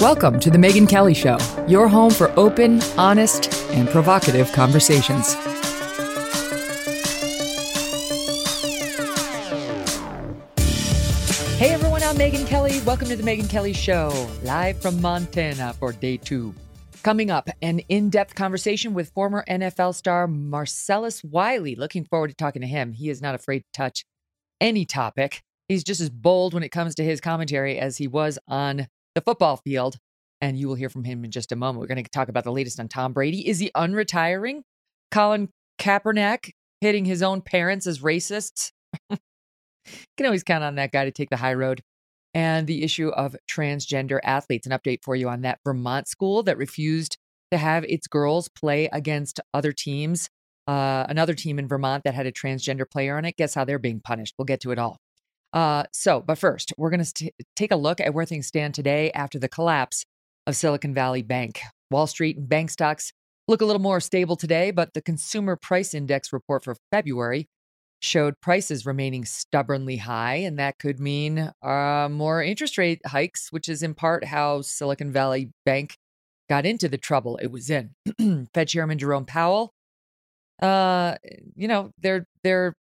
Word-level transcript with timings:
Welcome 0.00 0.38
to 0.40 0.50
The 0.50 0.58
Megyn 0.58 0.86
Kelly 0.86 1.14
Show, 1.14 1.38
your 1.66 1.88
home 1.88 2.10
for 2.10 2.30
open, 2.38 2.82
honest, 2.98 3.50
and 3.70 3.88
provocative 3.88 4.52
conversations. 4.52 5.32
Hey 11.54 11.70
everyone, 11.70 12.02
I'm 12.02 12.16
Megyn 12.16 12.46
Kelly. 12.46 12.82
Welcome 12.82 13.08
to 13.08 13.16
The 13.16 13.22
Megyn 13.22 13.48
Kelly 13.48 13.72
Show, 13.72 14.28
live 14.42 14.82
from 14.82 15.00
Montana 15.00 15.72
for 15.78 15.92
day 15.92 16.18
two. 16.18 16.54
Coming 17.02 17.30
up, 17.30 17.48
an 17.62 17.78
in 17.88 18.10
depth 18.10 18.34
conversation 18.34 18.92
with 18.92 19.08
former 19.14 19.44
NFL 19.48 19.94
star 19.94 20.28
Marcellus 20.28 21.24
Wiley. 21.24 21.74
Looking 21.74 22.04
forward 22.04 22.28
to 22.28 22.34
talking 22.34 22.60
to 22.60 22.68
him. 22.68 22.92
He 22.92 23.08
is 23.08 23.22
not 23.22 23.34
afraid 23.34 23.60
to 23.60 23.66
touch 23.72 24.04
any 24.60 24.84
topic. 24.84 25.42
He's 25.70 25.82
just 25.82 26.02
as 26.02 26.10
bold 26.10 26.52
when 26.52 26.62
it 26.62 26.68
comes 26.68 26.94
to 26.96 27.02
his 27.02 27.22
commentary 27.22 27.78
as 27.78 27.96
he 27.96 28.06
was 28.06 28.38
on 28.46 28.88
the 29.16 29.22
football 29.22 29.56
field. 29.56 29.96
And 30.40 30.56
you 30.56 30.68
will 30.68 30.74
hear 30.74 30.90
from 30.90 31.02
him 31.02 31.24
in 31.24 31.30
just 31.32 31.50
a 31.50 31.56
moment. 31.56 31.80
We're 31.80 31.86
going 31.88 32.04
to 32.04 32.10
talk 32.10 32.28
about 32.28 32.44
the 32.44 32.52
latest 32.52 32.78
on 32.78 32.88
Tom 32.88 33.14
Brady. 33.14 33.48
Is 33.48 33.58
he 33.58 33.70
unretiring? 33.74 34.60
Colin 35.10 35.48
Kaepernick 35.80 36.50
hitting 36.82 37.06
his 37.06 37.22
own 37.22 37.40
parents 37.40 37.86
as 37.86 38.00
racists? 38.00 38.70
you 39.10 39.16
can 40.16 40.26
always 40.26 40.42
count 40.42 40.62
on 40.62 40.74
that 40.74 40.92
guy 40.92 41.06
to 41.06 41.10
take 41.10 41.30
the 41.30 41.38
high 41.38 41.54
road. 41.54 41.82
And 42.34 42.66
the 42.66 42.84
issue 42.84 43.08
of 43.08 43.34
transgender 43.50 44.20
athletes. 44.22 44.66
An 44.66 44.78
update 44.78 44.98
for 45.02 45.16
you 45.16 45.30
on 45.30 45.40
that 45.40 45.58
Vermont 45.64 46.06
school 46.06 46.42
that 46.42 46.58
refused 46.58 47.16
to 47.50 47.56
have 47.56 47.84
its 47.84 48.06
girls 48.06 48.48
play 48.48 48.90
against 48.92 49.40
other 49.54 49.72
teams. 49.72 50.28
Uh, 50.66 51.06
another 51.08 51.32
team 51.32 51.58
in 51.58 51.66
Vermont 51.66 52.04
that 52.04 52.12
had 52.12 52.26
a 52.26 52.32
transgender 52.32 52.88
player 52.88 53.16
on 53.16 53.24
it. 53.24 53.36
Guess 53.38 53.54
how 53.54 53.64
they're 53.64 53.78
being 53.78 54.00
punished? 54.00 54.34
We'll 54.36 54.44
get 54.44 54.60
to 54.60 54.72
it 54.72 54.78
all. 54.78 54.98
Uh, 55.56 55.84
so, 55.90 56.20
but 56.20 56.36
first, 56.36 56.74
we're 56.76 56.90
going 56.90 57.02
to 57.02 57.30
take 57.56 57.72
a 57.72 57.76
look 57.76 57.98
at 57.98 58.12
where 58.12 58.26
things 58.26 58.46
stand 58.46 58.74
today 58.74 59.10
after 59.12 59.38
the 59.38 59.48
collapse 59.48 60.04
of 60.46 60.54
Silicon 60.54 60.92
Valley 60.92 61.22
Bank. 61.22 61.60
Wall 61.90 62.06
Street 62.06 62.36
and 62.36 62.46
bank 62.46 62.68
stocks 62.68 63.10
look 63.48 63.62
a 63.62 63.64
little 63.64 63.80
more 63.80 63.98
stable 63.98 64.36
today, 64.36 64.70
but 64.70 64.92
the 64.92 65.00
Consumer 65.00 65.56
Price 65.56 65.94
Index 65.94 66.30
report 66.30 66.62
for 66.62 66.76
February 66.92 67.48
showed 68.00 68.34
prices 68.42 68.84
remaining 68.84 69.24
stubbornly 69.24 69.96
high, 69.96 70.34
and 70.34 70.58
that 70.58 70.78
could 70.78 71.00
mean 71.00 71.50
uh, 71.62 72.08
more 72.10 72.42
interest 72.42 72.76
rate 72.76 73.00
hikes, 73.06 73.48
which 73.50 73.66
is 73.66 73.82
in 73.82 73.94
part 73.94 74.24
how 74.24 74.60
Silicon 74.60 75.10
Valley 75.10 75.52
Bank 75.64 75.96
got 76.50 76.66
into 76.66 76.86
the 76.86 76.98
trouble 76.98 77.38
it 77.38 77.50
was 77.50 77.70
in. 77.70 77.92
Fed 78.52 78.68
Chairman 78.68 78.98
Jerome 78.98 79.24
Powell, 79.24 79.72
uh, 80.60 81.14
you 81.54 81.66
know, 81.66 81.92
there, 81.98 82.26
there, 82.44 82.74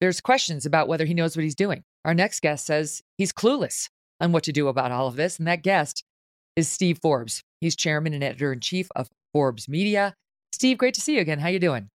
there's 0.00 0.20
questions 0.20 0.66
about 0.66 0.86
whether 0.86 1.04
he 1.04 1.14
knows 1.14 1.36
what 1.36 1.42
he's 1.42 1.56
doing. 1.56 1.82
Our 2.06 2.14
next 2.14 2.40
guest 2.40 2.64
says 2.64 3.02
he's 3.18 3.32
clueless 3.32 3.90
on 4.20 4.30
what 4.30 4.44
to 4.44 4.52
do 4.52 4.68
about 4.68 4.92
all 4.92 5.08
of 5.08 5.16
this. 5.16 5.38
And 5.38 5.48
that 5.48 5.64
guest 5.64 6.04
is 6.54 6.68
Steve 6.68 7.00
Forbes. 7.02 7.42
He's 7.60 7.74
chairman 7.74 8.14
and 8.14 8.22
editor 8.22 8.52
in 8.52 8.60
chief 8.60 8.88
of 8.94 9.08
Forbes 9.32 9.68
Media. 9.68 10.14
Steve, 10.52 10.78
great 10.78 10.94
to 10.94 11.00
see 11.00 11.16
you 11.16 11.20
again. 11.20 11.40
How 11.40 11.48
you 11.48 11.58
doing? 11.58 11.90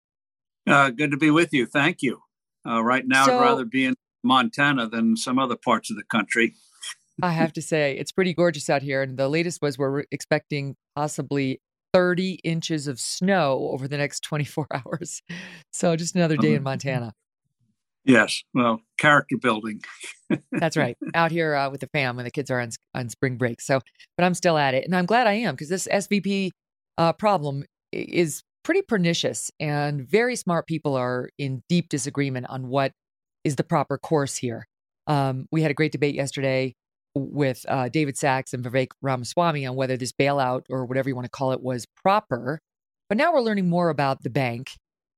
Uh, 0.64 0.90
good 0.90 1.10
to 1.10 1.16
be 1.16 1.32
with 1.32 1.52
you. 1.52 1.66
Thank 1.66 2.02
you. 2.02 2.20
Uh, 2.64 2.82
right 2.84 3.04
now, 3.04 3.26
so, 3.26 3.36
I'd 3.36 3.42
rather 3.42 3.64
be 3.64 3.84
in 3.84 3.94
Montana 4.22 4.88
than 4.88 5.16
some 5.16 5.40
other 5.40 5.56
parts 5.56 5.90
of 5.90 5.96
the 5.96 6.04
country. 6.04 6.54
I 7.22 7.32
have 7.32 7.52
to 7.54 7.62
say, 7.62 7.96
it's 7.98 8.12
pretty 8.12 8.32
gorgeous 8.32 8.70
out 8.70 8.82
here. 8.82 9.02
And 9.02 9.18
the 9.18 9.28
latest 9.28 9.60
was 9.60 9.76
we're 9.76 10.04
expecting 10.12 10.76
possibly 10.94 11.60
30 11.92 12.34
inches 12.44 12.86
of 12.86 13.00
snow 13.00 13.70
over 13.72 13.88
the 13.88 13.96
next 13.96 14.20
24 14.20 14.68
hours. 14.72 15.22
So 15.72 15.96
just 15.96 16.14
another 16.14 16.36
day 16.36 16.54
in 16.54 16.62
Montana. 16.62 17.12
Yes, 18.06 18.44
well, 18.54 18.80
character 18.98 19.36
building. 19.36 19.82
That's 20.52 20.76
right. 20.76 20.96
Out 21.14 21.32
here 21.32 21.56
uh, 21.56 21.70
with 21.70 21.80
the 21.80 21.88
fam 21.88 22.14
when 22.14 22.24
the 22.24 22.30
kids 22.30 22.50
are 22.52 22.60
on 22.60 22.70
on 22.94 23.08
spring 23.08 23.36
break. 23.36 23.60
So, 23.60 23.80
but 24.16 24.24
I'm 24.24 24.34
still 24.34 24.56
at 24.56 24.74
it, 24.74 24.84
and 24.84 24.94
I'm 24.94 25.06
glad 25.06 25.26
I 25.26 25.32
am 25.32 25.54
because 25.54 25.68
this 25.68 25.88
SVB 25.90 26.52
uh, 26.98 27.12
problem 27.14 27.64
is 27.92 28.44
pretty 28.62 28.82
pernicious, 28.82 29.50
and 29.58 30.08
very 30.08 30.36
smart 30.36 30.68
people 30.68 30.94
are 30.94 31.30
in 31.36 31.64
deep 31.68 31.88
disagreement 31.88 32.46
on 32.48 32.68
what 32.68 32.92
is 33.42 33.56
the 33.56 33.64
proper 33.64 33.98
course 33.98 34.36
here. 34.36 34.66
Um, 35.08 35.48
we 35.50 35.62
had 35.62 35.72
a 35.72 35.74
great 35.74 35.92
debate 35.92 36.14
yesterday 36.14 36.74
with 37.16 37.64
uh, 37.68 37.88
David 37.88 38.16
Sacks 38.16 38.52
and 38.54 38.64
Vivek 38.64 38.88
Ramaswamy 39.02 39.66
on 39.66 39.74
whether 39.74 39.96
this 39.96 40.12
bailout 40.12 40.62
or 40.70 40.84
whatever 40.84 41.08
you 41.08 41.16
want 41.16 41.24
to 41.24 41.30
call 41.30 41.52
it 41.52 41.62
was 41.62 41.86
proper. 42.02 42.60
But 43.08 43.18
now 43.18 43.32
we're 43.32 43.40
learning 43.40 43.68
more 43.68 43.88
about 43.88 44.22
the 44.22 44.30
bank 44.30 44.70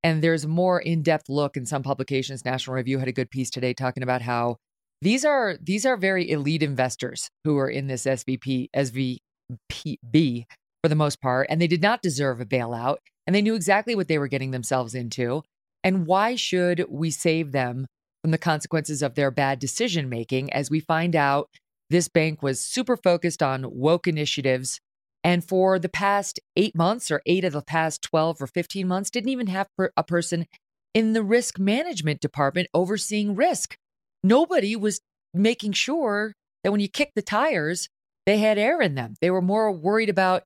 and 0.03 0.23
there's 0.23 0.47
more 0.47 0.81
in-depth 0.81 1.29
look 1.29 1.57
in 1.57 1.67
some 1.67 1.83
publications. 1.83 2.45
National 2.45 2.77
Review 2.77 2.99
had 2.99 3.09
a 3.09 3.13
good 3.13 3.31
piece 3.31 3.51
today 3.51 3.75
talking 3.75 4.03
about 4.03 4.23
how 4.23 4.57
these 5.01 5.25
are 5.25 5.57
these 5.61 5.87
are 5.87 5.97
very 5.97 6.31
elite 6.31 6.63
investors 6.63 7.31
who 7.45 7.57
are 7.59 7.69
in 7.69 7.87
this 7.87 8.05
SVP 8.05 8.69
SVPB 8.75 10.45
for 10.83 10.89
the 10.89 10.95
most 10.95 11.21
part, 11.21 11.47
and 11.51 11.61
they 11.61 11.67
did 11.67 11.83
not 11.83 12.03
deserve 12.03 12.41
a 12.41 12.47
bailout, 12.47 12.97
and 13.27 13.35
they 13.35 13.43
knew 13.43 13.55
exactly 13.55 13.95
what 13.95 14.09
they 14.09 14.19
were 14.19 14.29
getting 14.29 14.51
themselves 14.51 14.95
into. 14.95 15.43
And 15.85 16.07
why 16.07 16.35
should 16.35 16.85
we 16.89 17.11
save 17.11 17.53
them 17.53 17.87
from 18.23 18.33
the 18.33 18.39
consequences 18.39 19.03
of 19.03 19.15
their 19.15 19.31
bad 19.31 19.59
decision 19.59 20.09
making? 20.09 20.53
As 20.53 20.71
we 20.71 20.81
find 20.81 21.15
out, 21.15 21.49
this 21.91 22.09
bank 22.09 22.43
was 22.43 22.61
super 22.61 22.97
focused 22.97 23.43
on 23.43 23.65
woke 23.69 24.07
initiatives 24.07 24.81
and 25.28 25.44
for 25.47 25.78
the 25.78 25.91
past 25.91 26.41
eight 26.56 26.75
months 26.75 27.11
or 27.11 27.21
eight 27.27 27.44
of 27.44 27.53
the 27.53 27.61
past 27.61 28.00
12 28.00 28.41
or 28.41 28.47
15 28.47 28.89
months, 28.89 29.11
didn't 29.11 29.28
even 29.28 29.49
have 29.49 29.69
a 29.94 30.03
person 30.03 30.47
in 30.94 31.12
the 31.12 31.22
risk 31.22 31.59
management 31.59 32.22
department 32.22 32.66
overseeing 32.72 33.37
risk. 33.37 33.77
Nobody 34.25 34.75
was 34.75 35.03
making 35.34 35.72
sure 35.72 36.33
that 36.65 36.71
when 36.71 36.81
you 36.81 36.88
kick 36.88 37.11
the 37.15 37.21
tires, 37.21 37.91
they 38.25 38.38
had 38.38 38.56
air 38.56 38.81
in 38.81 38.94
them. 38.94 39.17
They 39.21 39.31
were 39.31 39.43
more 39.43 39.71
worried 39.71 40.09
about 40.09 40.44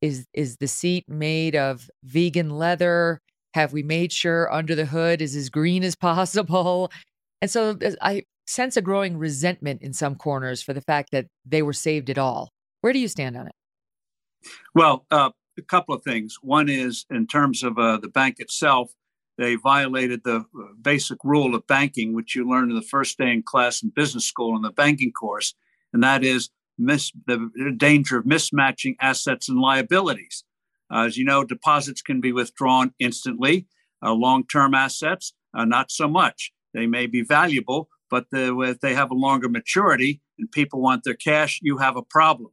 is 0.00 0.24
is 0.32 0.56
the 0.56 0.68
seat 0.68 1.04
made 1.06 1.54
of 1.54 1.90
vegan 2.02 2.48
leather? 2.48 3.20
Have 3.52 3.74
we 3.74 3.82
made 3.82 4.10
sure 4.10 4.50
under 4.50 4.74
the 4.74 4.86
hood 4.86 5.20
is 5.20 5.36
as 5.36 5.50
green 5.50 5.84
as 5.84 5.96
possible? 6.10 6.90
And 7.42 7.50
so 7.50 7.76
uh, 7.84 7.90
I 8.00 8.22
sense 8.46 8.78
a 8.78 8.82
growing 8.82 9.18
resentment 9.18 9.82
in 9.82 9.92
some 9.92 10.14
corners 10.14 10.62
for 10.62 10.72
the 10.72 10.80
fact 10.80 11.10
that 11.12 11.26
they 11.44 11.60
were 11.60 11.74
saved 11.74 12.08
at 12.08 12.16
all. 12.16 12.48
Where 12.80 12.94
do 12.94 12.98
you 12.98 13.08
stand 13.08 13.36
on 13.36 13.48
it? 13.48 13.52
Well, 14.74 15.06
uh, 15.10 15.30
a 15.58 15.62
couple 15.62 15.94
of 15.94 16.02
things. 16.02 16.38
One 16.42 16.68
is 16.68 17.06
in 17.10 17.26
terms 17.26 17.62
of 17.62 17.78
uh, 17.78 17.98
the 17.98 18.08
bank 18.08 18.36
itself, 18.38 18.92
they 19.36 19.56
violated 19.56 20.22
the 20.24 20.36
uh, 20.36 20.42
basic 20.80 21.18
rule 21.24 21.54
of 21.54 21.66
banking, 21.66 22.14
which 22.14 22.34
you 22.34 22.48
learned 22.48 22.70
in 22.70 22.76
the 22.76 22.82
first 22.82 23.18
day 23.18 23.32
in 23.32 23.42
class 23.42 23.82
in 23.82 23.90
business 23.90 24.24
school 24.24 24.54
in 24.56 24.62
the 24.62 24.70
banking 24.70 25.12
course, 25.12 25.54
and 25.92 26.02
that 26.02 26.22
is 26.22 26.50
mis- 26.78 27.12
the 27.26 27.50
danger 27.76 28.18
of 28.18 28.24
mismatching 28.24 28.96
assets 29.00 29.48
and 29.48 29.60
liabilities. 29.60 30.44
Uh, 30.92 31.04
as 31.06 31.16
you 31.16 31.24
know, 31.24 31.44
deposits 31.44 32.02
can 32.02 32.20
be 32.20 32.32
withdrawn 32.32 32.92
instantly. 32.98 33.66
Uh, 34.04 34.12
long-term 34.12 34.74
assets, 34.74 35.32
uh, 35.56 35.64
not 35.64 35.90
so 35.90 36.06
much. 36.06 36.52
They 36.74 36.86
may 36.86 37.06
be 37.06 37.22
valuable, 37.22 37.88
but 38.10 38.26
the, 38.30 38.60
if 38.60 38.80
they 38.80 38.94
have 38.94 39.10
a 39.10 39.14
longer 39.14 39.48
maturity 39.48 40.20
and 40.38 40.50
people 40.52 40.82
want 40.82 41.04
their 41.04 41.14
cash, 41.14 41.58
you 41.62 41.78
have 41.78 41.96
a 41.96 42.02
problem. 42.02 42.50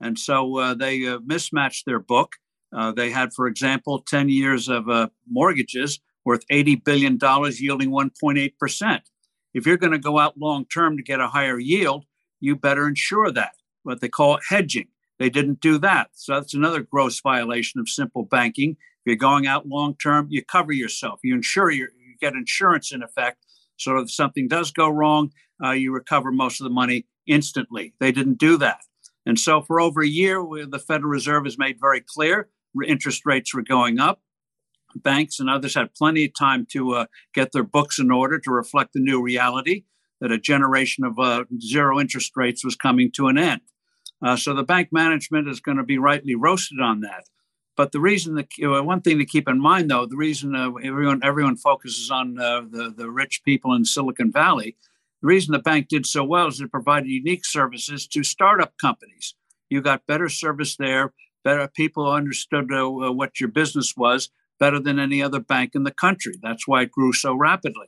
And 0.00 0.18
so 0.18 0.58
uh, 0.58 0.74
they 0.74 1.06
uh, 1.06 1.18
mismatched 1.24 1.86
their 1.86 2.00
book. 2.00 2.32
Uh, 2.74 2.92
they 2.92 3.10
had, 3.10 3.32
for 3.32 3.46
example, 3.46 4.00
10 4.00 4.28
years 4.28 4.68
of 4.68 4.88
uh, 4.88 5.08
mortgages 5.30 6.00
worth 6.24 6.46
$80 6.48 6.84
billion, 6.84 7.18
yielding 7.20 7.90
1.8%. 7.90 9.00
If 9.52 9.66
you're 9.66 9.76
going 9.76 9.92
to 9.92 9.98
go 9.98 10.18
out 10.18 10.36
long 10.36 10.66
term 10.66 10.96
to 10.96 11.02
get 11.02 11.20
a 11.20 11.28
higher 11.28 11.58
yield, 11.58 12.04
you 12.40 12.56
better 12.56 12.88
insure 12.88 13.30
that, 13.30 13.52
what 13.84 14.00
they 14.00 14.08
call 14.08 14.40
hedging. 14.48 14.88
They 15.18 15.30
didn't 15.30 15.60
do 15.60 15.78
that. 15.78 16.10
So 16.14 16.34
that's 16.34 16.54
another 16.54 16.80
gross 16.80 17.20
violation 17.20 17.80
of 17.80 17.88
simple 17.88 18.24
banking. 18.24 18.70
If 18.70 19.06
you're 19.06 19.16
going 19.16 19.46
out 19.46 19.68
long 19.68 19.94
term, 19.96 20.26
you 20.28 20.44
cover 20.44 20.72
yourself. 20.72 21.20
You 21.22 21.34
insure 21.34 21.70
your, 21.70 21.88
you 21.90 22.16
get 22.20 22.34
insurance 22.34 22.92
in 22.92 23.02
effect. 23.02 23.44
So 23.76 23.98
if 23.98 24.10
something 24.10 24.48
does 24.48 24.72
go 24.72 24.88
wrong, 24.88 25.30
uh, 25.62 25.70
you 25.70 25.92
recover 25.92 26.32
most 26.32 26.60
of 26.60 26.64
the 26.64 26.70
money 26.70 27.06
instantly. 27.26 27.94
They 28.00 28.12
didn't 28.12 28.38
do 28.38 28.56
that. 28.58 28.80
And 29.26 29.38
so 29.38 29.62
for 29.62 29.80
over 29.80 30.02
a 30.02 30.06
year, 30.06 30.44
the 30.68 30.78
Federal 30.78 31.10
Reserve 31.10 31.44
has 31.44 31.58
made 31.58 31.80
very 31.80 32.02
clear 32.06 32.48
interest 32.86 33.24
rates 33.24 33.54
were 33.54 33.62
going 33.62 34.00
up. 34.00 34.20
Banks 34.96 35.40
and 35.40 35.50
others 35.50 35.74
had 35.74 35.94
plenty 35.94 36.24
of 36.24 36.32
time 36.38 36.66
to 36.70 36.92
uh, 36.92 37.06
get 37.34 37.52
their 37.52 37.64
books 37.64 37.98
in 37.98 38.10
order 38.10 38.38
to 38.38 38.50
reflect 38.50 38.92
the 38.92 39.00
new 39.00 39.22
reality 39.22 39.84
that 40.20 40.32
a 40.32 40.38
generation 40.38 41.04
of 41.04 41.18
uh, 41.18 41.44
zero 41.60 42.00
interest 42.00 42.32
rates 42.36 42.64
was 42.64 42.76
coming 42.76 43.10
to 43.12 43.26
an 43.28 43.36
end. 43.36 43.60
Uh, 44.22 44.36
so 44.36 44.54
the 44.54 44.62
bank 44.62 44.88
management 44.92 45.48
is 45.48 45.60
going 45.60 45.76
to 45.76 45.84
be 45.84 45.98
rightly 45.98 46.34
roasted 46.34 46.80
on 46.80 47.00
that. 47.00 47.24
But 47.76 47.90
the 47.90 48.00
reason 48.00 48.36
that 48.36 48.46
one 48.84 49.00
thing 49.00 49.18
to 49.18 49.26
keep 49.26 49.48
in 49.48 49.60
mind, 49.60 49.90
though, 49.90 50.06
the 50.06 50.16
reason 50.16 50.54
uh, 50.54 50.70
everyone 50.82 51.20
everyone 51.24 51.56
focuses 51.56 52.08
on 52.08 52.38
uh, 52.38 52.60
the 52.60 52.94
the 52.96 53.10
rich 53.10 53.42
people 53.44 53.74
in 53.74 53.84
Silicon 53.84 54.30
Valley, 54.30 54.76
the 55.24 55.28
reason 55.28 55.52
the 55.52 55.58
bank 55.58 55.88
did 55.88 56.04
so 56.04 56.22
well 56.22 56.48
is 56.48 56.60
it 56.60 56.70
provided 56.70 57.08
unique 57.08 57.46
services 57.46 58.06
to 58.08 58.22
startup 58.22 58.74
companies. 58.78 59.34
You 59.70 59.80
got 59.80 60.06
better 60.06 60.28
service 60.28 60.76
there, 60.76 61.14
better 61.42 61.66
people 61.66 62.12
understood 62.12 62.70
uh, 62.70 62.90
what 63.10 63.40
your 63.40 63.48
business 63.48 63.94
was 63.96 64.28
better 64.60 64.78
than 64.78 64.98
any 64.98 65.22
other 65.22 65.40
bank 65.40 65.70
in 65.74 65.84
the 65.84 65.90
country. 65.90 66.34
That's 66.42 66.68
why 66.68 66.82
it 66.82 66.90
grew 66.90 67.14
so 67.14 67.34
rapidly. 67.34 67.86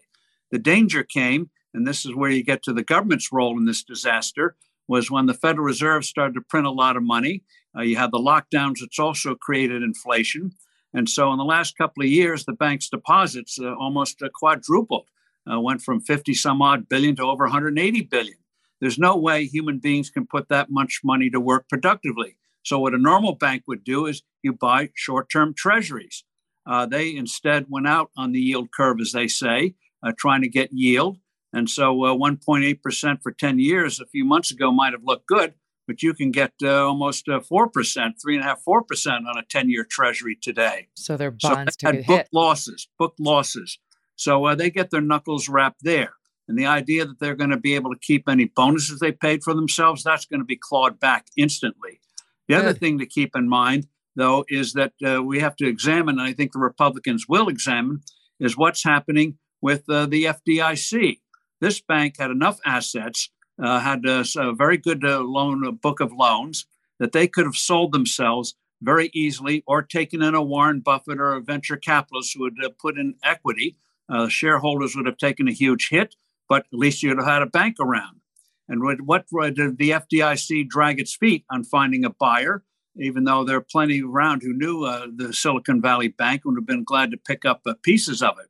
The 0.50 0.58
danger 0.58 1.02
came, 1.02 1.50
and 1.74 1.86
this 1.86 2.06
is 2.06 2.14
where 2.14 2.30
you 2.30 2.42
get 2.42 2.62
to 2.62 2.72
the 2.72 2.82
government's 2.82 3.30
role 3.30 3.58
in 3.58 3.66
this 3.66 3.84
disaster, 3.84 4.56
was 4.88 5.10
when 5.10 5.26
the 5.26 5.34
Federal 5.34 5.66
Reserve 5.66 6.06
started 6.06 6.36
to 6.36 6.40
print 6.40 6.66
a 6.66 6.70
lot 6.70 6.96
of 6.96 7.02
money. 7.02 7.42
Uh, 7.76 7.82
you 7.82 7.96
had 7.96 8.12
the 8.12 8.18
lockdowns, 8.18 8.80
which 8.80 8.98
also 8.98 9.34
created 9.34 9.82
inflation. 9.82 10.52
And 10.94 11.06
so 11.06 11.30
in 11.32 11.36
the 11.36 11.44
last 11.44 11.76
couple 11.76 12.02
of 12.02 12.08
years, 12.08 12.46
the 12.46 12.54
bank's 12.54 12.88
deposits 12.88 13.58
uh, 13.60 13.74
almost 13.74 14.22
uh, 14.22 14.30
quadrupled, 14.34 15.10
uh, 15.50 15.60
went 15.60 15.82
from 15.82 16.00
50 16.00 16.34
some 16.34 16.62
odd 16.62 16.88
billion 16.88 17.16
to 17.16 17.22
over 17.22 17.44
180 17.44 18.02
billion. 18.02 18.38
There's 18.80 18.98
no 18.98 19.16
way 19.16 19.46
human 19.46 19.78
beings 19.78 20.10
can 20.10 20.26
put 20.26 20.48
that 20.48 20.70
much 20.70 21.00
money 21.02 21.30
to 21.30 21.40
work 21.40 21.68
productively. 21.68 22.36
So, 22.62 22.78
what 22.78 22.94
a 22.94 22.98
normal 22.98 23.34
bank 23.34 23.62
would 23.66 23.84
do 23.84 24.06
is 24.06 24.22
you 24.42 24.52
buy 24.52 24.90
short 24.94 25.30
term 25.30 25.54
treasuries. 25.54 26.24
Uh, 26.66 26.84
they 26.84 27.14
instead 27.14 27.66
went 27.68 27.86
out 27.86 28.10
on 28.16 28.32
the 28.32 28.40
yield 28.40 28.72
curve, 28.72 29.00
as 29.00 29.12
they 29.12 29.28
say, 29.28 29.74
uh, 30.02 30.12
trying 30.18 30.42
to 30.42 30.48
get 30.48 30.72
yield. 30.72 31.18
And 31.52 31.70
so 31.70 31.94
1.8% 31.94 33.12
uh, 33.12 33.16
for 33.22 33.32
10 33.32 33.58
years 33.58 34.00
a 34.00 34.06
few 34.06 34.24
months 34.24 34.50
ago 34.50 34.72
might 34.72 34.92
have 34.92 35.04
looked 35.04 35.26
good, 35.26 35.54
but 35.86 36.02
you 36.02 36.12
can 36.12 36.30
get 36.30 36.52
uh, 36.62 36.86
almost 36.86 37.28
uh, 37.28 37.40
4%, 37.40 37.70
3.5%, 37.72 38.56
4% 38.68 39.12
on 39.26 39.38
a 39.38 39.42
10 39.48 39.70
year 39.70 39.86
treasury 39.88 40.36
today. 40.40 40.88
So 40.96 41.16
their 41.16 41.30
bonds 41.30 41.76
so 41.80 41.86
had 41.86 42.06
book 42.06 42.18
hit. 42.18 42.28
losses, 42.32 42.88
book 42.98 43.14
losses. 43.18 43.78
So 44.16 44.46
uh, 44.46 44.54
they 44.54 44.70
get 44.70 44.90
their 44.90 45.00
knuckles 45.00 45.48
rapped 45.48 45.82
there. 45.82 46.14
And 46.48 46.58
the 46.58 46.66
idea 46.66 47.04
that 47.06 47.18
they're 47.18 47.34
going 47.34 47.50
to 47.50 47.56
be 47.56 47.74
able 47.74 47.92
to 47.92 48.00
keep 48.00 48.28
any 48.28 48.44
bonuses 48.44 49.00
they 49.00 49.12
paid 49.12 49.42
for 49.42 49.54
themselves, 49.54 50.02
that's 50.02 50.26
going 50.26 50.40
to 50.40 50.46
be 50.46 50.58
clawed 50.60 51.00
back 51.00 51.26
instantly. 51.36 52.00
The 52.48 52.54
Good. 52.54 52.64
other 52.64 52.72
thing 52.72 52.98
to 52.98 53.06
keep 53.06 53.34
in 53.34 53.48
mind, 53.48 53.88
though, 54.14 54.44
is 54.48 54.72
that 54.74 54.92
uh, 55.04 55.22
we 55.22 55.40
have 55.40 55.56
to 55.56 55.66
examine, 55.66 56.18
and 56.18 56.28
I 56.28 56.32
think 56.32 56.52
the 56.52 56.60
Republicans 56.60 57.26
will 57.28 57.48
examine, 57.48 58.02
is 58.38 58.56
what's 58.56 58.84
happening 58.84 59.38
with 59.60 59.88
uh, 59.88 60.06
the 60.06 60.24
FDIC. 60.24 61.18
This 61.60 61.80
bank 61.80 62.16
had 62.18 62.30
enough 62.30 62.60
assets, 62.64 63.30
uh, 63.62 63.80
had 63.80 64.04
a, 64.04 64.24
a, 64.36 64.54
very 64.54 64.76
good 64.76 65.04
uh, 65.04 65.20
loan 65.20 65.76
book 65.76 66.00
of 66.00 66.12
loans 66.12 66.66
that 67.00 67.12
they 67.12 67.26
could 67.26 67.46
have 67.46 67.56
sold 67.56 67.92
themselves 67.92 68.54
very 68.82 69.10
easily 69.14 69.62
or 69.66 69.82
taken 69.82 70.22
in 70.22 70.34
a 70.34 70.42
Warren 70.42 70.80
Buffett 70.80 71.18
or 71.18 71.32
a 71.32 71.40
venture 71.40 71.76
capitalist 71.76 72.34
who 72.34 72.42
would 72.42 72.62
uh, 72.62 72.68
put 72.78 72.98
in 72.98 73.14
equity. 73.22 73.76
Uh, 74.08 74.28
shareholders 74.28 74.94
would 74.94 75.06
have 75.06 75.16
taken 75.16 75.48
a 75.48 75.52
huge 75.52 75.88
hit, 75.90 76.14
but 76.48 76.64
at 76.72 76.78
least 76.78 77.02
you'd 77.02 77.18
have 77.18 77.26
had 77.26 77.42
a 77.42 77.46
bank 77.46 77.76
around. 77.80 78.20
And 78.68 78.82
what 78.82 79.26
did 79.54 79.78
the 79.78 79.90
FDIC 79.90 80.68
drag 80.68 80.98
its 80.98 81.14
feet 81.14 81.44
on 81.50 81.64
finding 81.64 82.04
a 82.04 82.10
buyer? 82.10 82.64
Even 82.98 83.24
though 83.24 83.44
there 83.44 83.58
are 83.58 83.66
plenty 83.70 84.02
around 84.02 84.42
who 84.42 84.54
knew 84.54 84.84
uh, 84.84 85.06
the 85.14 85.32
Silicon 85.32 85.82
Valley 85.82 86.08
Bank 86.08 86.44
would 86.44 86.56
have 86.56 86.66
been 86.66 86.82
glad 86.82 87.10
to 87.10 87.18
pick 87.18 87.44
up 87.44 87.60
uh, 87.66 87.74
pieces 87.82 88.22
of 88.22 88.38
it. 88.38 88.48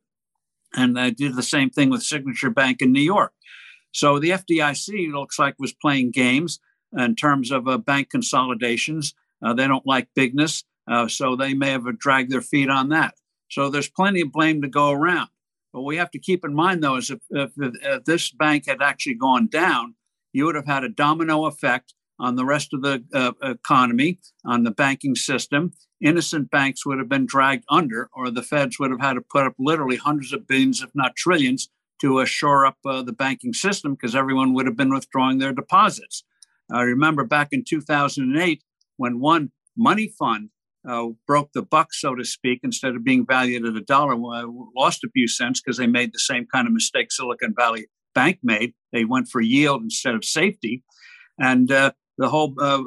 And 0.73 0.97
I 0.99 1.09
did 1.09 1.35
the 1.35 1.43
same 1.43 1.69
thing 1.69 1.89
with 1.89 2.01
Signature 2.01 2.49
Bank 2.49 2.81
in 2.81 2.91
New 2.91 3.01
York. 3.01 3.33
So 3.91 4.19
the 4.19 4.29
FDIC 4.29 5.11
looks 5.11 5.37
like 5.37 5.55
was 5.59 5.73
playing 5.73 6.11
games 6.11 6.59
in 6.97 7.15
terms 7.15 7.51
of 7.51 7.67
uh, 7.67 7.77
bank 7.77 8.09
consolidations. 8.09 9.13
Uh, 9.43 9.53
they 9.53 9.67
don't 9.67 9.85
like 9.85 10.07
bigness, 10.15 10.63
uh, 10.89 11.07
so 11.07 11.35
they 11.35 11.53
may 11.53 11.71
have 11.71 11.99
dragged 11.99 12.31
their 12.31 12.41
feet 12.41 12.69
on 12.69 12.89
that. 12.89 13.15
So 13.49 13.69
there's 13.69 13.89
plenty 13.89 14.21
of 14.21 14.31
blame 14.31 14.61
to 14.61 14.67
go 14.67 14.91
around. 14.91 15.29
But 15.77 15.83
we 15.83 15.97
have 15.97 16.09
to 16.09 16.19
keep 16.19 16.43
in 16.43 16.55
mind, 16.55 16.83
though, 16.83 16.95
is 16.95 17.11
if, 17.11 17.19
if, 17.29 17.51
if 17.55 18.03
this 18.05 18.31
bank 18.31 18.65
had 18.67 18.81
actually 18.81 19.13
gone 19.13 19.45
down, 19.45 19.93
you 20.33 20.45
would 20.45 20.55
have 20.55 20.65
had 20.65 20.83
a 20.83 20.89
domino 20.89 21.45
effect 21.45 21.93
on 22.17 22.35
the 22.35 22.45
rest 22.45 22.73
of 22.73 22.81
the 22.81 23.03
uh, 23.13 23.33
economy, 23.43 24.17
on 24.43 24.63
the 24.63 24.71
banking 24.71 25.13
system. 25.13 25.73
Innocent 26.03 26.49
banks 26.49 26.83
would 26.83 26.97
have 26.97 27.09
been 27.09 27.27
dragged 27.27 27.63
under, 27.69 28.09
or 28.15 28.31
the 28.31 28.41
feds 28.41 28.79
would 28.79 28.89
have 28.89 29.01
had 29.01 29.13
to 29.13 29.21
put 29.21 29.45
up 29.45 29.53
literally 29.59 29.97
hundreds 29.97 30.33
of 30.33 30.47
billions, 30.47 30.81
if 30.81 30.89
not 30.95 31.15
trillions, 31.15 31.69
to 32.01 32.21
uh, 32.21 32.25
shore 32.25 32.65
up 32.65 32.77
uh, 32.83 33.03
the 33.03 33.13
banking 33.13 33.53
system 33.53 33.93
because 33.93 34.15
everyone 34.15 34.55
would 34.55 34.65
have 34.65 34.77
been 34.77 34.91
withdrawing 34.91 35.37
their 35.37 35.53
deposits. 35.53 36.23
I 36.71 36.81
remember 36.81 37.23
back 37.23 37.49
in 37.51 37.63
2008 37.63 38.63
when 38.95 39.19
one 39.19 39.51
money 39.77 40.07
fund 40.07 40.49
uh, 40.87 41.07
broke 41.25 41.51
the 41.53 41.61
buck, 41.61 41.93
so 41.93 42.15
to 42.15 42.23
speak, 42.23 42.59
instead 42.63 42.95
of 42.95 43.03
being 43.03 43.25
valued 43.25 43.65
at 43.65 43.75
a 43.75 43.81
dollar, 43.81 44.15
lost 44.75 45.03
a 45.03 45.09
few 45.13 45.27
cents 45.27 45.61
because 45.61 45.77
they 45.77 45.87
made 45.87 46.13
the 46.13 46.19
same 46.19 46.45
kind 46.53 46.67
of 46.67 46.73
mistake 46.73 47.11
Silicon 47.11 47.53
Valley 47.57 47.87
Bank 48.15 48.39
made. 48.43 48.73
They 48.93 49.05
went 49.05 49.27
for 49.27 49.41
yield 49.41 49.83
instead 49.83 50.15
of 50.15 50.23
safety. 50.23 50.83
And 51.39 51.71
uh, 51.71 51.91
the 52.17 52.29
whole 52.29 52.55
uh, 52.59 52.81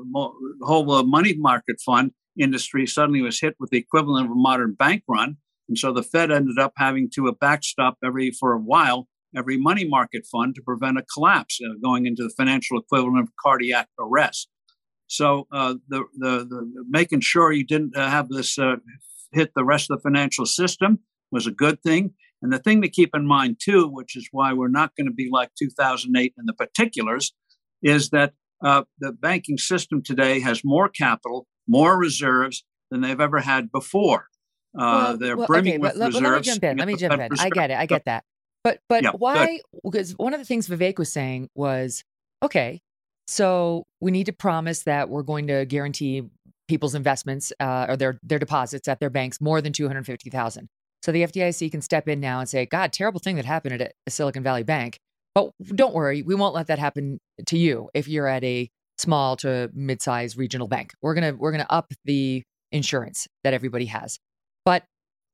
whole 0.62 0.90
uh, 0.90 1.02
money 1.04 1.34
market 1.36 1.76
fund 1.84 2.12
industry 2.38 2.86
suddenly 2.86 3.20
was 3.20 3.40
hit 3.40 3.54
with 3.60 3.70
the 3.70 3.78
equivalent 3.78 4.26
of 4.26 4.32
a 4.32 4.36
modern 4.36 4.74
bank 4.74 5.04
run, 5.08 5.36
and 5.68 5.78
so 5.78 5.92
the 5.92 6.02
Fed 6.02 6.32
ended 6.32 6.58
up 6.58 6.72
having 6.76 7.08
to 7.14 7.28
a 7.28 7.34
backstop 7.34 7.96
every 8.04 8.32
for 8.32 8.52
a 8.54 8.58
while 8.58 9.08
every 9.36 9.56
money 9.56 9.86
market 9.86 10.26
fund 10.30 10.54
to 10.54 10.62
prevent 10.62 10.98
a 10.98 11.04
collapse, 11.14 11.60
uh, 11.64 11.74
going 11.82 12.06
into 12.06 12.22
the 12.22 12.34
financial 12.36 12.78
equivalent 12.78 13.20
of 13.20 13.28
cardiac 13.40 13.88
arrest. 13.98 14.48
So 15.10 15.48
uh, 15.50 15.74
the, 15.88 16.04
the, 16.16 16.46
the 16.48 16.84
making 16.88 17.20
sure 17.20 17.50
you 17.50 17.66
didn't 17.66 17.96
uh, 17.96 18.08
have 18.08 18.28
this 18.28 18.56
uh, 18.58 18.76
hit 19.32 19.50
the 19.56 19.64
rest 19.64 19.90
of 19.90 19.98
the 19.98 20.02
financial 20.02 20.46
system 20.46 21.00
was 21.32 21.48
a 21.48 21.50
good 21.50 21.82
thing. 21.82 22.12
And 22.42 22.52
the 22.52 22.60
thing 22.60 22.80
to 22.82 22.88
keep 22.88 23.10
in 23.12 23.26
mind 23.26 23.56
too, 23.60 23.88
which 23.88 24.16
is 24.16 24.28
why 24.30 24.52
we're 24.52 24.68
not 24.68 24.92
going 24.96 25.08
to 25.08 25.12
be 25.12 25.28
like 25.30 25.50
2008 25.58 26.34
in 26.38 26.46
the 26.46 26.52
particulars, 26.52 27.34
is 27.82 28.10
that 28.10 28.34
uh, 28.64 28.84
the 29.00 29.10
banking 29.10 29.58
system 29.58 30.00
today 30.00 30.38
has 30.38 30.62
more 30.64 30.88
capital, 30.88 31.48
more 31.66 31.98
reserves 31.98 32.64
than 32.92 33.00
they've 33.00 33.20
ever 33.20 33.40
had 33.40 33.72
before. 33.72 34.26
Uh, 34.78 34.78
well, 34.78 35.16
they're 35.16 35.36
well, 35.36 35.48
brimming 35.48 35.72
okay, 35.72 35.78
with 35.78 35.96
let, 35.96 36.06
reserves. 36.06 36.22
Let 36.22 36.38
me 36.38 36.42
jump 36.42 36.64
in. 36.64 36.76
Let 36.76 36.86
me 36.86 36.96
jump 36.96 37.14
in. 37.14 37.28
I 37.36 37.50
get 37.50 37.70
it. 37.72 37.78
I 37.78 37.86
get 37.94 38.04
that. 38.04 38.22
But 38.62 38.78
but 38.88 39.02
yeah, 39.02 39.10
why? 39.10 39.58
Because 39.82 40.12
one 40.12 40.34
of 40.34 40.40
the 40.40 40.46
things 40.46 40.68
Vivek 40.68 40.98
was 40.98 41.12
saying 41.12 41.48
was, 41.56 42.04
okay, 42.44 42.80
so 43.30 43.84
we 44.00 44.10
need 44.10 44.26
to 44.26 44.32
promise 44.32 44.82
that 44.82 45.08
we're 45.08 45.22
going 45.22 45.46
to 45.46 45.64
guarantee 45.64 46.24
people's 46.66 46.96
investments 46.96 47.52
uh, 47.60 47.86
or 47.88 47.96
their 47.96 48.18
their 48.24 48.40
deposits 48.40 48.88
at 48.88 48.98
their 48.98 49.08
banks 49.08 49.40
more 49.40 49.60
than 49.60 49.72
two 49.72 49.86
hundred 49.86 50.04
fifty 50.04 50.30
thousand. 50.30 50.68
So 51.04 51.12
the 51.12 51.22
FDIC 51.22 51.70
can 51.70 51.80
step 51.80 52.08
in 52.08 52.18
now 52.18 52.40
and 52.40 52.48
say, 52.48 52.66
God, 52.66 52.92
terrible 52.92 53.20
thing 53.20 53.36
that 53.36 53.44
happened 53.44 53.80
at 53.80 53.92
a 54.04 54.10
Silicon 54.10 54.42
Valley 54.42 54.64
bank. 54.64 54.98
But 55.32 55.52
don't 55.64 55.94
worry, 55.94 56.22
we 56.22 56.34
won't 56.34 56.56
let 56.56 56.66
that 56.66 56.80
happen 56.80 57.20
to 57.46 57.56
you 57.56 57.88
if 57.94 58.08
you're 58.08 58.26
at 58.26 58.42
a 58.42 58.68
small 58.98 59.36
to 59.36 59.70
mid-sized 59.74 60.36
regional 60.36 60.66
bank. 60.66 60.92
We're 61.00 61.14
gonna 61.14 61.36
we're 61.36 61.52
gonna 61.52 61.66
up 61.70 61.92
the 62.04 62.42
insurance 62.72 63.28
that 63.44 63.54
everybody 63.54 63.86
has. 63.86 64.18
But 64.64 64.82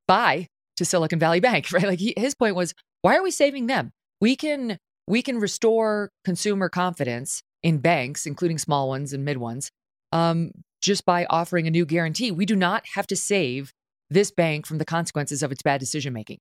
buy 0.06 0.48
to 0.76 0.84
Silicon 0.84 1.18
Valley 1.18 1.40
Bank, 1.48 1.72
right? 1.72 1.84
Like 1.84 1.98
he, 1.98 2.12
his 2.14 2.34
point 2.34 2.56
was, 2.56 2.74
why 3.00 3.16
are 3.16 3.22
we 3.22 3.30
saving 3.30 3.68
them? 3.68 3.92
We 4.20 4.36
can 4.36 4.78
we 5.08 5.22
can 5.22 5.40
restore 5.40 6.10
consumer 6.26 6.68
confidence 6.68 7.42
in 7.62 7.78
banks, 7.78 8.26
including 8.26 8.58
small 8.58 8.88
ones 8.88 9.12
and 9.12 9.24
mid 9.24 9.38
ones, 9.38 9.70
um, 10.12 10.52
just 10.80 11.04
by 11.04 11.26
offering 11.30 11.66
a 11.66 11.70
new 11.70 11.84
guarantee. 11.84 12.30
We 12.30 12.46
do 12.46 12.56
not 12.56 12.84
have 12.94 13.06
to 13.08 13.16
save 13.16 13.72
this 14.10 14.30
bank 14.30 14.66
from 14.66 14.78
the 14.78 14.84
consequences 14.84 15.42
of 15.42 15.50
its 15.52 15.62
bad 15.62 15.80
decision 15.80 16.12
making. 16.12 16.38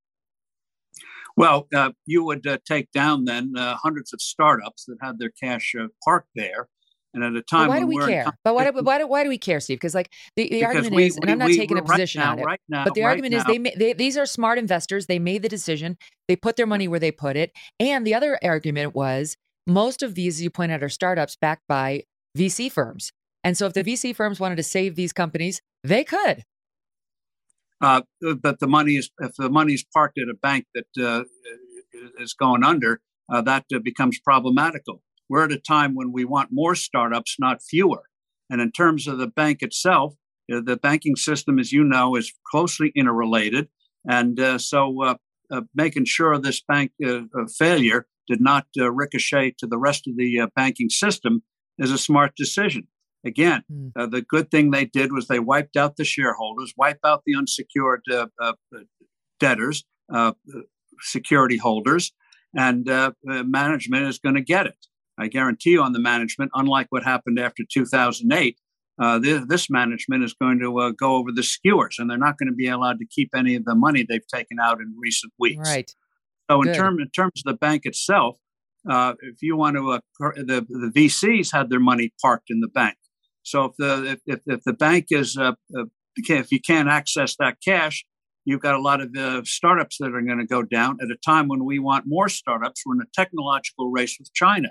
Well, 1.37 1.67
uh, 1.73 1.91
you 2.05 2.23
would 2.23 2.47
uh, 2.47 2.59
take 2.65 2.91
down 2.91 3.25
then 3.25 3.53
uh, 3.57 3.75
hundreds 3.75 4.13
of 4.13 4.21
startups 4.21 4.85
that 4.85 4.97
had 5.01 5.19
their 5.19 5.31
cash 5.41 5.73
uh, 5.77 5.87
parked 6.03 6.29
there 6.35 6.67
and 7.15 7.23
at 7.23 7.33
a 7.33 7.41
time, 7.41 7.67
but 7.67 7.69
why 7.69 7.79
do 7.79 7.87
we 7.87 7.97
care? 7.97 8.25
But 8.43 8.55
why 8.55 8.69
do, 8.69 8.83
why 8.83 8.97
do 8.99 9.07
why 9.07 9.23
do 9.23 9.29
we 9.29 9.37
care, 9.37 9.59
Steve? 9.59 9.77
Because 9.77 9.95
like 9.95 10.11
the, 10.35 10.49
the 10.49 10.65
argument 10.65 10.93
we, 10.93 11.05
is, 11.05 11.17
and 11.17 11.31
I'm 11.31 11.39
not 11.39 11.47
taking 11.47 11.77
a 11.77 11.81
position 11.81 12.21
right 12.21 12.25
now, 12.25 12.31
on 12.33 12.39
it, 12.39 12.45
right 12.45 12.61
now, 12.69 12.83
but 12.83 12.93
the 12.93 13.01
right 13.01 13.09
argument 13.09 13.33
now, 13.33 13.39
is 13.39 13.45
they, 13.45 13.57
they 13.57 13.93
these 13.93 14.17
are 14.17 14.25
smart 14.25 14.57
investors. 14.57 15.07
They 15.07 15.19
made 15.19 15.41
the 15.41 15.49
decision. 15.49 15.97
They 16.27 16.35
put 16.35 16.57
their 16.57 16.67
money 16.67 16.87
where 16.87 16.99
they 16.99 17.11
put 17.11 17.37
it. 17.37 17.51
And 17.79 18.05
the 18.05 18.13
other 18.13 18.37
argument 18.43 18.93
was 18.93 19.37
most 19.67 20.03
of 20.03 20.15
these, 20.15 20.37
as 20.37 20.43
you 20.43 20.49
point 20.49 20.71
out, 20.71 20.83
are 20.83 20.89
startups 20.89 21.35
backed 21.35 21.67
by 21.67 22.03
VC 22.37 22.71
firms. 22.71 23.11
And 23.43 23.57
so 23.57 23.67
if 23.67 23.73
the 23.73 23.83
VC 23.83 24.15
firms 24.15 24.39
wanted 24.39 24.55
to 24.57 24.63
save 24.63 24.95
these 24.95 25.13
companies, 25.13 25.61
they 25.83 26.03
could. 26.03 26.43
Uh, 27.81 28.01
but 28.41 28.59
the 28.59 28.67
money 28.67 28.95
is 28.95 29.09
if 29.19 29.35
the 29.35 29.49
money 29.49 29.73
is 29.73 29.85
parked 29.93 30.17
at 30.17 30.29
a 30.29 30.33
bank 30.33 30.65
that 30.73 31.05
uh, 31.05 31.23
is 32.19 32.33
going 32.33 32.63
under, 32.63 33.01
uh, 33.31 33.41
that 33.41 33.65
uh, 33.73 33.79
becomes 33.79 34.19
problematical. 34.19 35.01
We're 35.29 35.45
at 35.45 35.51
a 35.51 35.59
time 35.59 35.95
when 35.95 36.11
we 36.11 36.25
want 36.25 36.49
more 36.51 36.75
startups, 36.75 37.35
not 37.39 37.61
fewer. 37.61 38.03
And 38.49 38.61
in 38.61 38.71
terms 38.71 39.07
of 39.07 39.17
the 39.17 39.27
bank 39.27 39.61
itself, 39.61 40.15
uh, 40.51 40.61
the 40.63 40.77
banking 40.77 41.15
system, 41.15 41.59
as 41.59 41.71
you 41.71 41.83
know, 41.83 42.15
is 42.15 42.31
closely 42.47 42.91
interrelated. 42.95 43.67
And 44.07 44.39
uh, 44.39 44.57
so 44.59 45.01
uh, 45.01 45.15
uh, 45.51 45.61
making 45.73 46.05
sure 46.05 46.37
this 46.37 46.61
bank 46.61 46.91
uh, 47.05 47.21
failure 47.57 48.05
did 48.27 48.41
not 48.41 48.67
uh, 48.79 48.91
ricochet 48.91 49.55
to 49.59 49.67
the 49.67 49.77
rest 49.77 50.07
of 50.07 50.17
the 50.17 50.39
uh, 50.39 50.47
banking 50.55 50.89
system 50.89 51.43
is 51.77 51.91
a 51.91 51.97
smart 51.97 52.35
decision. 52.35 52.87
Again, 53.25 53.63
mm. 53.71 53.91
the 54.11 54.21
good 54.21 54.51
thing 54.51 54.69
they 54.69 54.85
did 54.85 55.11
was 55.11 55.27
they 55.27 55.39
wiped 55.39 55.75
out 55.75 55.97
the 55.97 56.05
shareholders, 56.05 56.73
wiped 56.77 57.03
out 57.03 57.23
the 57.25 57.35
unsecured 57.35 58.03
debtors, 59.39 59.83
security 61.01 61.57
holders, 61.57 62.13
and 62.55 62.87
management 63.23 64.07
is 64.07 64.19
going 64.19 64.35
to 64.35 64.41
get 64.41 64.67
it. 64.67 64.77
I 65.17 65.27
guarantee 65.27 65.71
you 65.71 65.81
on 65.81 65.93
the 65.93 65.99
management, 65.99 66.51
unlike 66.53 66.87
what 66.89 67.03
happened 67.03 67.39
after 67.39 67.63
2008, 67.67 68.59
uh, 68.97 69.19
this, 69.19 69.43
this, 69.47 69.69
management 69.69 70.23
is 70.23 70.33
going 70.33 70.59
to 70.59 70.79
uh, 70.79 70.91
go 70.91 71.15
over 71.15 71.31
the 71.31 71.43
skewers 71.43 71.97
and 71.99 72.09
they're 72.09 72.17
not 72.17 72.37
going 72.37 72.47
to 72.47 72.55
be 72.55 72.67
allowed 72.67 72.97
to 72.99 73.05
keep 73.05 73.29
any 73.35 73.55
of 73.55 73.65
the 73.65 73.75
money 73.75 74.05
they've 74.07 74.27
taken 74.27 74.57
out 74.59 74.79
in 74.79 74.95
recent 74.97 75.33
weeks. 75.37 75.69
Right. 75.69 75.91
So, 76.49 76.61
in, 76.61 76.73
term, 76.73 76.99
in 76.99 77.09
terms 77.09 77.41
of 77.45 77.51
the 77.51 77.57
bank 77.57 77.85
itself, 77.85 78.37
uh, 78.89 79.13
if 79.21 79.41
you 79.41 79.57
want 79.57 79.77
to, 79.77 79.91
uh, 79.91 79.99
the, 80.35 80.65
the 80.69 80.91
VCs 80.95 81.51
had 81.51 81.69
their 81.69 81.79
money 81.79 82.13
parked 82.21 82.49
in 82.49 82.59
the 82.59 82.67
bank. 82.67 82.97
So, 83.43 83.65
if 83.65 83.71
the, 83.77 84.19
if, 84.25 84.41
if 84.45 84.63
the 84.63 84.73
bank 84.73 85.07
is, 85.09 85.37
uh, 85.37 85.53
uh, 85.77 85.85
if 86.15 86.51
you 86.51 86.59
can't 86.59 86.87
access 86.87 87.35
that 87.39 87.57
cash, 87.65 88.05
you've 88.45 88.61
got 88.61 88.75
a 88.75 88.81
lot 88.81 89.01
of 89.01 89.47
startups 89.47 89.97
that 89.99 90.13
are 90.13 90.21
going 90.21 90.37
to 90.37 90.45
go 90.45 90.61
down 90.61 90.97
at 91.01 91.09
a 91.09 91.17
time 91.25 91.47
when 91.47 91.65
we 91.65 91.79
want 91.79 92.05
more 92.07 92.29
startups. 92.29 92.83
We're 92.85 92.95
in 92.95 93.01
a 93.01 93.05
technological 93.13 93.89
race 93.89 94.17
with 94.19 94.31
China. 94.33 94.69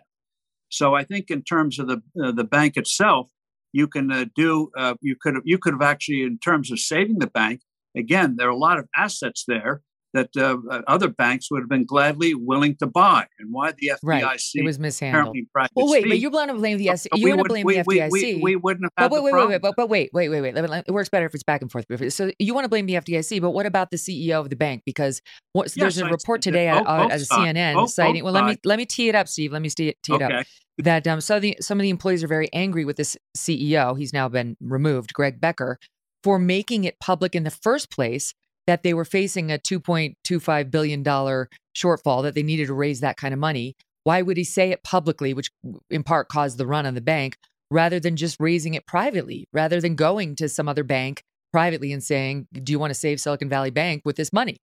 So, 0.68 0.94
I 0.94 1.02
think 1.02 1.30
in 1.30 1.42
terms 1.42 1.78
of 1.78 1.88
the, 1.88 2.02
the 2.14 2.44
bank 2.44 2.76
itself, 2.76 3.30
you 3.74 3.88
can 3.88 4.10
uh, 4.12 4.24
do 4.36 4.70
uh, 4.78 4.94
you 5.00 5.16
could 5.20 5.34
have 5.34 5.42
you 5.44 5.58
could 5.58 5.74
have 5.74 5.82
actually 5.82 6.22
in 6.22 6.38
terms 6.38 6.70
of 6.70 6.78
saving 6.78 7.18
the 7.18 7.26
bank 7.26 7.60
again 7.96 8.36
there 8.38 8.46
are 8.46 8.52
a 8.52 8.56
lot 8.56 8.78
of 8.78 8.88
assets 8.96 9.44
there 9.46 9.82
that 10.14 10.30
uh, 10.36 10.56
uh 10.70 10.82
other 10.86 11.08
banks 11.08 11.50
would 11.50 11.60
have 11.60 11.68
been 11.68 11.84
gladly 11.84 12.34
willing 12.34 12.76
to 12.76 12.86
buy, 12.86 13.26
and 13.38 13.52
why 13.52 13.72
the 13.72 13.92
FDIC 13.92 13.98
right. 14.02 14.40
it 14.54 14.64
was 14.64 14.78
mishandled. 14.78 15.36
Well, 15.74 15.90
wait, 15.90 16.06
but 16.08 16.18
you 16.18 16.30
want 16.30 16.50
to 16.50 16.56
blame 16.56 16.78
the 16.78 16.88
S- 16.88 17.06
you 17.14 17.28
want 17.28 17.40
to 17.40 17.48
blame 17.48 17.66
we, 17.66 17.74
the 17.74 17.84
FDIC. 17.84 18.10
We, 18.10 18.34
we, 18.34 18.40
we, 18.42 18.56
wouldn't 18.56 18.84
have 18.84 18.92
had 18.96 19.10
but 19.10 19.22
wait, 19.22 19.32
wait, 19.32 19.34
wait, 19.34 19.48
wait, 19.48 19.60
but, 19.60 19.74
but 19.76 19.88
wait, 19.88 20.10
wait, 20.12 20.28
wait, 20.28 20.40
wait. 20.40 20.56
It 20.56 20.90
works 20.92 21.08
better 21.08 21.26
if 21.26 21.34
it's 21.34 21.42
back 21.42 21.60
and 21.60 21.70
forth. 21.70 21.86
So 22.12 22.30
you 22.38 22.54
want 22.54 22.64
to 22.64 22.68
blame 22.68 22.86
the 22.86 22.94
FDIC, 22.94 23.40
but 23.42 23.50
what 23.50 23.66
about 23.66 23.90
the 23.90 23.96
CEO 23.96 24.40
of 24.40 24.50
the 24.50 24.56
bank? 24.56 24.82
Because 24.86 25.20
what, 25.52 25.66
yes, 25.66 25.74
there's 25.74 25.98
a 25.98 26.06
report 26.06 26.40
today 26.40 26.68
at, 26.68 26.86
uh, 26.86 27.08
at 27.10 27.20
CNN 27.20 27.74
both, 27.74 27.90
citing. 27.90 28.22
Both 28.22 28.32
well, 28.32 28.34
let 28.34 28.44
me 28.44 28.56
let 28.64 28.78
me 28.78 28.86
tee 28.86 29.08
it 29.08 29.14
up, 29.14 29.28
Steve. 29.28 29.52
Let 29.52 29.62
me 29.62 29.68
tee 29.68 29.88
it, 29.88 30.02
tee 30.02 30.14
it 30.14 30.22
okay. 30.22 30.34
up. 30.34 30.46
That 30.78 31.06
um, 31.06 31.20
so 31.20 31.38
the, 31.38 31.56
some 31.60 31.78
of 31.78 31.82
the 31.82 31.90
employees 31.90 32.24
are 32.24 32.28
very 32.28 32.52
angry 32.52 32.84
with 32.84 32.96
this 32.96 33.16
CEO. 33.36 33.96
He's 33.96 34.12
now 34.12 34.28
been 34.28 34.56
removed, 34.60 35.12
Greg 35.12 35.40
Becker, 35.40 35.78
for 36.22 36.38
making 36.38 36.84
it 36.84 36.98
public 36.98 37.34
in 37.34 37.44
the 37.44 37.50
first 37.50 37.90
place 37.90 38.34
that 38.66 38.82
they 38.82 38.94
were 38.94 39.04
facing 39.04 39.52
a 39.52 39.58
$2.25 39.58 40.70
billion 40.70 41.04
shortfall, 41.04 42.22
that 42.22 42.34
they 42.34 42.42
needed 42.42 42.66
to 42.68 42.74
raise 42.74 43.00
that 43.00 43.16
kind 43.16 43.34
of 43.34 43.40
money. 43.40 43.76
Why 44.04 44.22
would 44.22 44.36
he 44.36 44.44
say 44.44 44.70
it 44.70 44.82
publicly, 44.82 45.34
which 45.34 45.50
in 45.90 46.02
part 46.02 46.28
caused 46.28 46.58
the 46.58 46.66
run 46.66 46.86
on 46.86 46.94
the 46.94 47.00
bank, 47.00 47.36
rather 47.70 47.98
than 47.98 48.16
just 48.16 48.38
raising 48.38 48.74
it 48.74 48.86
privately, 48.86 49.48
rather 49.52 49.80
than 49.80 49.94
going 49.94 50.36
to 50.36 50.48
some 50.48 50.68
other 50.68 50.84
bank 50.84 51.22
privately 51.52 51.92
and 51.92 52.02
saying, 52.02 52.48
Do 52.52 52.72
you 52.72 52.78
want 52.78 52.90
to 52.90 52.94
save 52.94 53.20
Silicon 53.20 53.48
Valley 53.48 53.70
Bank 53.70 54.02
with 54.04 54.16
this 54.16 54.32
money? 54.32 54.58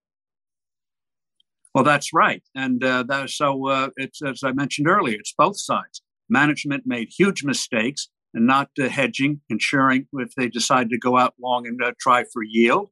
Well, 1.74 1.84
that's 1.84 2.12
right. 2.12 2.42
And 2.54 2.84
uh, 2.84 3.04
that, 3.04 3.30
so 3.30 3.68
uh, 3.68 3.88
it's, 3.96 4.20
as 4.22 4.42
I 4.44 4.52
mentioned 4.52 4.88
earlier, 4.88 5.16
it's 5.18 5.34
both 5.36 5.58
sides. 5.58 6.02
Management 6.28 6.84
made 6.86 7.08
huge 7.08 7.44
mistakes 7.44 8.08
and 8.34 8.46
not 8.46 8.70
uh, 8.80 8.88
hedging, 8.88 9.40
ensuring 9.48 10.06
if 10.14 10.34
they 10.34 10.48
decide 10.48 10.90
to 10.90 10.98
go 10.98 11.16
out 11.16 11.34
long 11.40 11.66
and 11.66 11.82
uh, 11.82 11.92
try 11.98 12.24
for 12.32 12.42
yield. 12.42 12.90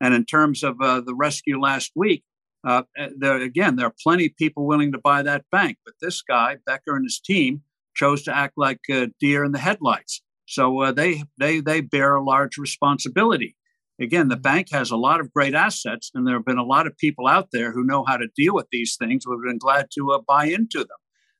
And 0.00 0.14
in 0.14 0.24
terms 0.24 0.62
of 0.62 0.80
uh, 0.80 1.00
the 1.00 1.14
rescue 1.14 1.60
last 1.60 1.92
week, 1.94 2.24
uh, 2.66 2.82
uh, 2.98 3.08
there 3.16 3.36
again, 3.36 3.76
there 3.76 3.86
are 3.86 3.94
plenty 4.02 4.26
of 4.26 4.36
people 4.36 4.66
willing 4.66 4.92
to 4.92 4.98
buy 4.98 5.22
that 5.22 5.44
bank, 5.50 5.78
but 5.84 5.94
this 6.00 6.22
guy 6.22 6.56
Becker 6.66 6.96
and 6.96 7.04
his 7.04 7.20
team 7.20 7.62
chose 7.94 8.22
to 8.24 8.36
act 8.36 8.54
like 8.56 8.80
deer 9.18 9.44
in 9.44 9.52
the 9.52 9.58
headlights. 9.58 10.22
So 10.46 10.80
uh, 10.80 10.92
they 10.92 11.22
they 11.38 11.60
they 11.60 11.80
bear 11.80 12.14
a 12.14 12.24
large 12.24 12.58
responsibility. 12.58 13.56
Again, 14.00 14.28
the 14.28 14.36
bank 14.36 14.68
has 14.72 14.90
a 14.90 14.96
lot 14.96 15.20
of 15.20 15.32
great 15.32 15.54
assets, 15.54 16.10
and 16.14 16.26
there 16.26 16.34
have 16.34 16.44
been 16.44 16.58
a 16.58 16.64
lot 16.64 16.86
of 16.86 16.96
people 16.96 17.26
out 17.26 17.48
there 17.52 17.72
who 17.72 17.84
know 17.84 18.04
how 18.06 18.16
to 18.16 18.28
deal 18.34 18.54
with 18.54 18.66
these 18.72 18.96
things. 18.96 19.26
We've 19.26 19.38
been 19.44 19.58
glad 19.58 19.88
to 19.94 20.12
uh, 20.12 20.20
buy 20.26 20.46
into 20.46 20.78
them. 20.78 20.88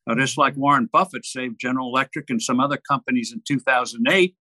Uh, 0.09 0.14
just 0.14 0.38
like 0.38 0.57
Warren 0.57 0.88
Buffett 0.90 1.25
saved 1.25 1.61
General 1.61 1.88
Electric 1.88 2.29
and 2.31 2.40
some 2.40 2.61
other 2.61 2.79
companies 2.79 3.33
in 3.33 3.43
2008, 3.47 4.35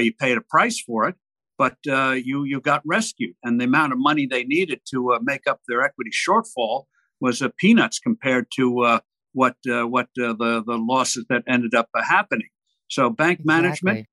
you 0.00 0.12
paid 0.14 0.36
a 0.36 0.42
price 0.42 0.80
for 0.80 1.08
it 1.08 1.16
but 1.58 1.76
uh, 1.90 2.12
you 2.12 2.44
you 2.44 2.60
got 2.60 2.82
rescued, 2.86 3.34
and 3.42 3.60
the 3.60 3.64
amount 3.64 3.92
of 3.92 3.98
money 3.98 4.26
they 4.26 4.44
needed 4.44 4.80
to 4.92 5.12
uh, 5.12 5.18
make 5.20 5.46
up 5.46 5.60
their 5.66 5.82
equity 5.82 6.12
shortfall 6.12 6.84
was 7.20 7.42
uh, 7.42 7.48
peanuts 7.58 7.98
compared 7.98 8.46
to 8.54 8.82
uh, 8.82 9.00
what 9.32 9.56
uh, 9.68 9.82
what 9.82 10.06
uh, 10.22 10.32
the 10.32 10.62
the 10.64 10.78
losses 10.78 11.26
that 11.28 11.42
ended 11.48 11.74
up 11.74 11.88
happening. 11.96 12.48
So 12.88 13.10
bank 13.10 13.40
management 13.44 14.06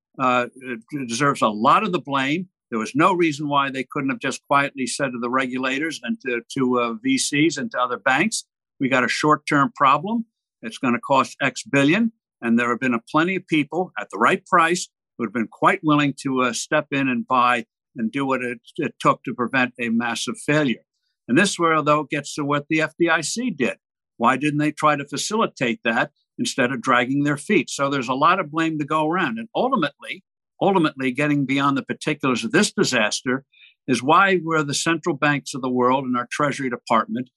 deserves 1.08 1.42
a 1.42 1.48
lot 1.48 1.84
of 1.84 1.92
the 1.92 2.02
blame. 2.02 2.50
There 2.72 2.80
was 2.80 2.96
no 2.96 3.14
reason 3.14 3.48
why 3.48 3.70
they 3.70 3.86
couldn't 3.90 4.10
have 4.10 4.20
just 4.20 4.42
quietly 4.48 4.88
said 4.88 5.12
to 5.12 5.20
the 5.22 5.30
regulators 5.30 6.02
and 6.04 6.20
to, 6.22 6.42
to 6.56 7.00
VCs 7.06 7.58
and 7.58 7.70
to 7.72 7.80
other 7.80 8.00
banks, 8.00 8.44
"We 8.80 8.90
got 8.90 9.06
a 9.06 9.08
short-term 9.08 9.72
problem. 9.75 10.25
It's 10.64 10.80
going 10.80 10.96
to 10.96 11.00
cost 11.00 11.38
X 11.42 11.64
billion, 11.64 12.12
and 12.42 12.58
there 12.58 12.70
have 12.70 12.80
been 12.80 12.96
a 12.96 13.02
plenty 13.12 13.36
of 13.36 13.46
people 13.46 13.92
at 14.00 14.10
the 14.10 14.18
right 14.18 14.44
price 14.48 14.90
who 15.17 15.25
had 15.25 15.34
been 15.34 15.48
quite 15.48 15.79
willing 15.84 16.13
to 16.22 16.41
uh, 16.41 16.53
step 16.53 16.88
in 16.91 17.07
and 17.07 17.27
buy 17.27 17.65
and 17.95 18.12
do 18.12 18.25
what 18.25 18.41
it, 18.41 18.60
it, 18.77 18.95
took 19.00 19.24
to 19.24 19.34
prevent 19.34 19.74
a 19.79 19.89
massive 19.89 20.36
failure. 20.45 20.84
And 21.27 21.38
this 21.38 21.57
where, 21.57 21.81
though, 21.81 22.03
gets 22.03 22.36
to 22.36 22.43
what 22.43 22.65
the 22.69 22.79
FDIC 22.79 23.57
did. 23.57 23.77
Why 24.17 24.38
didn't 24.38 24.60
they 24.60 24.72
try 24.72 24.95
to 24.95 25.07
facilitate 25.07 25.79
that 25.84 26.12
instead 26.38 26.72
of 26.72 26.81
dragging 26.81 27.24
their 27.24 27.38
feet? 27.38 27.69
So 27.69 27.89
there's 27.89 28.10
a 28.10 28.13
lot 28.13 28.39
of 28.39 28.51
blame 28.51 28.77
to 28.79 28.86
go 28.86 29.07
around. 29.07 29.39
And 29.39 29.48
ultimately, 29.55 30.24
ultimately, 30.62 31.12
getting 31.12 31.45
beyond 31.45 31.77
the 31.77 31.84
particulars 31.84 32.43
of 32.43 32.51
this 32.51 32.72
disaster 32.72 33.45
is 33.88 34.03
why 34.03 34.39
we're 34.43 34.63
the 34.63 34.74
central 34.74 35.15
banks 35.15 35.53
of 35.53 35.62
the 35.62 35.69
world 35.69 36.05
and 36.05 36.17
our 36.17 36.27
Treasury 36.31 36.69
Department 36.69 37.29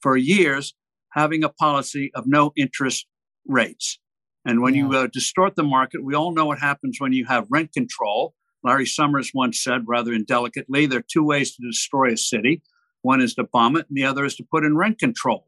for 0.00 0.16
years 0.16 0.74
having 1.12 1.44
a 1.44 1.48
policy 1.48 2.10
of 2.14 2.24
no 2.26 2.52
interest 2.56 3.06
rates. 3.46 3.98
And 4.44 4.60
when 4.60 4.74
yeah. 4.74 4.82
you 4.82 4.92
uh, 4.96 5.06
distort 5.12 5.56
the 5.56 5.62
market, 5.62 6.04
we 6.04 6.14
all 6.14 6.32
know 6.32 6.46
what 6.46 6.58
happens 6.58 6.98
when 6.98 7.12
you 7.12 7.26
have 7.26 7.46
rent 7.50 7.72
control. 7.72 8.34
Larry 8.64 8.86
Summers 8.86 9.32
once 9.34 9.62
said, 9.62 9.82
rather 9.86 10.12
indelicately, 10.12 10.86
there 10.86 11.00
are 11.00 11.04
two 11.10 11.24
ways 11.24 11.54
to 11.54 11.66
destroy 11.66 12.12
a 12.12 12.16
city. 12.16 12.62
One 13.02 13.20
is 13.20 13.34
to 13.34 13.44
bomb 13.44 13.76
it, 13.76 13.86
and 13.88 13.96
the 13.96 14.04
other 14.04 14.24
is 14.24 14.36
to 14.36 14.46
put 14.48 14.64
in 14.64 14.76
rent 14.76 14.98
control. 14.98 15.46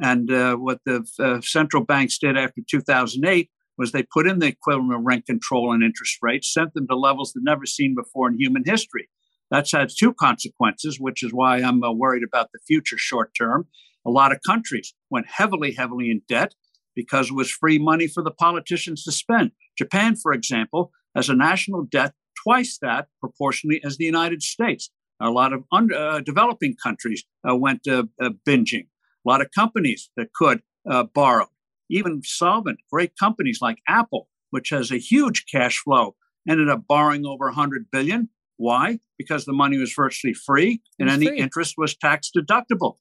And 0.00 0.30
uh, 0.30 0.56
what 0.56 0.80
the 0.84 1.06
uh, 1.18 1.40
central 1.40 1.84
banks 1.84 2.18
did 2.18 2.36
after 2.36 2.60
2008 2.68 3.50
was 3.78 3.92
they 3.92 4.02
put 4.02 4.26
in 4.26 4.38
the 4.38 4.46
equivalent 4.46 4.94
of 4.94 5.02
rent 5.04 5.26
control 5.26 5.72
and 5.72 5.82
interest 5.82 6.18
rates, 6.22 6.52
sent 6.52 6.72
them 6.74 6.86
to 6.88 6.96
levels 6.96 7.32
they've 7.32 7.44
never 7.44 7.66
seen 7.66 7.94
before 7.94 8.28
in 8.28 8.38
human 8.38 8.62
history. 8.64 9.08
That's 9.50 9.72
had 9.72 9.90
two 9.96 10.12
consequences, 10.12 10.98
which 10.98 11.22
is 11.22 11.32
why 11.32 11.58
I'm 11.58 11.82
uh, 11.82 11.92
worried 11.92 12.24
about 12.26 12.50
the 12.52 12.58
future 12.66 12.98
short 12.98 13.32
term. 13.38 13.68
A 14.06 14.10
lot 14.10 14.32
of 14.32 14.40
countries 14.46 14.94
went 15.10 15.26
heavily, 15.28 15.72
heavily 15.72 16.10
in 16.10 16.22
debt 16.28 16.54
because 16.96 17.30
it 17.30 17.34
was 17.34 17.50
free 17.50 17.78
money 17.78 18.08
for 18.08 18.22
the 18.22 18.32
politicians 18.32 19.04
to 19.04 19.12
spend. 19.12 19.52
Japan, 19.78 20.16
for 20.16 20.32
example, 20.32 20.90
has 21.14 21.28
a 21.28 21.34
national 21.36 21.84
debt 21.84 22.14
twice 22.42 22.78
that 22.82 23.06
proportionally 23.20 23.80
as 23.84 23.98
the 23.98 24.04
United 24.04 24.42
States. 24.42 24.90
A 25.20 25.30
lot 25.30 25.52
of 25.52 25.62
under, 25.72 25.94
uh, 25.94 26.20
developing 26.20 26.74
countries 26.82 27.24
uh, 27.48 27.56
went 27.56 27.86
uh, 27.86 28.04
binging. 28.46 28.86
A 29.24 29.28
lot 29.28 29.40
of 29.40 29.50
companies 29.54 30.10
that 30.16 30.32
could 30.34 30.62
uh, 30.88 31.04
borrow, 31.04 31.46
even 31.88 32.22
solvent, 32.24 32.78
great 32.92 33.12
companies 33.18 33.60
like 33.62 33.78
Apple, 33.88 34.28
which 34.50 34.70
has 34.70 34.90
a 34.90 34.98
huge 34.98 35.44
cash 35.50 35.78
flow, 35.78 36.16
ended 36.48 36.68
up 36.68 36.82
borrowing 36.86 37.26
over 37.26 37.46
100 37.46 37.90
billion. 37.90 38.28
Why? 38.56 38.98
Because 39.18 39.44
the 39.44 39.52
money 39.52 39.78
was 39.78 39.92
virtually 39.92 40.34
free 40.34 40.80
and 40.98 41.10
any 41.10 41.26
free. 41.26 41.38
interest 41.38 41.74
was 41.76 41.96
tax 41.96 42.30
deductible. 42.34 42.96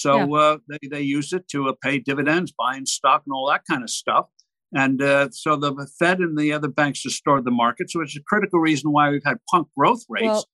So 0.00 0.16
yeah. 0.18 0.40
uh, 0.40 0.56
they, 0.68 0.88
they 0.88 1.02
used 1.02 1.32
it 1.32 1.48
to 1.48 1.68
uh, 1.68 1.72
pay 1.82 1.98
dividends, 1.98 2.52
buying 2.56 2.86
stock, 2.86 3.22
and 3.26 3.32
all 3.32 3.48
that 3.50 3.62
kind 3.68 3.82
of 3.82 3.90
stuff. 3.90 4.26
And 4.74 5.00
uh, 5.00 5.28
so 5.30 5.56
the 5.56 5.88
Fed 5.98 6.18
and 6.18 6.36
the 6.36 6.52
other 6.52 6.68
banks 6.68 7.02
distorted 7.02 7.44
the 7.44 7.50
market. 7.50 7.90
So 7.90 8.02
it's 8.02 8.16
a 8.16 8.22
critical 8.22 8.60
reason 8.60 8.92
why 8.92 9.10
we've 9.10 9.24
had 9.24 9.38
punk 9.50 9.68
growth 9.76 10.04
rates. 10.08 10.26
Well, 10.26 10.44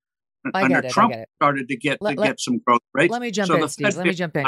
I 0.54 0.64
under 0.64 0.82
get 0.82 0.86
it, 0.86 0.92
Trump 0.92 1.14
started 1.36 1.68
to 1.68 1.76
get 1.76 1.98
Let- 2.00 2.14
to 2.14 2.20
let- 2.20 2.26
get 2.26 2.40
some 2.40 2.58
growth 2.66 2.80
rates. 2.94 3.10
let 3.12 3.22
me 3.22 3.30
jump 3.30 3.48
so 3.48 3.62
in, 3.62 3.68
Steve. 3.68 3.96
Let 3.96 4.06
me 4.06 4.12
jump 4.12 4.36
in. 4.36 4.44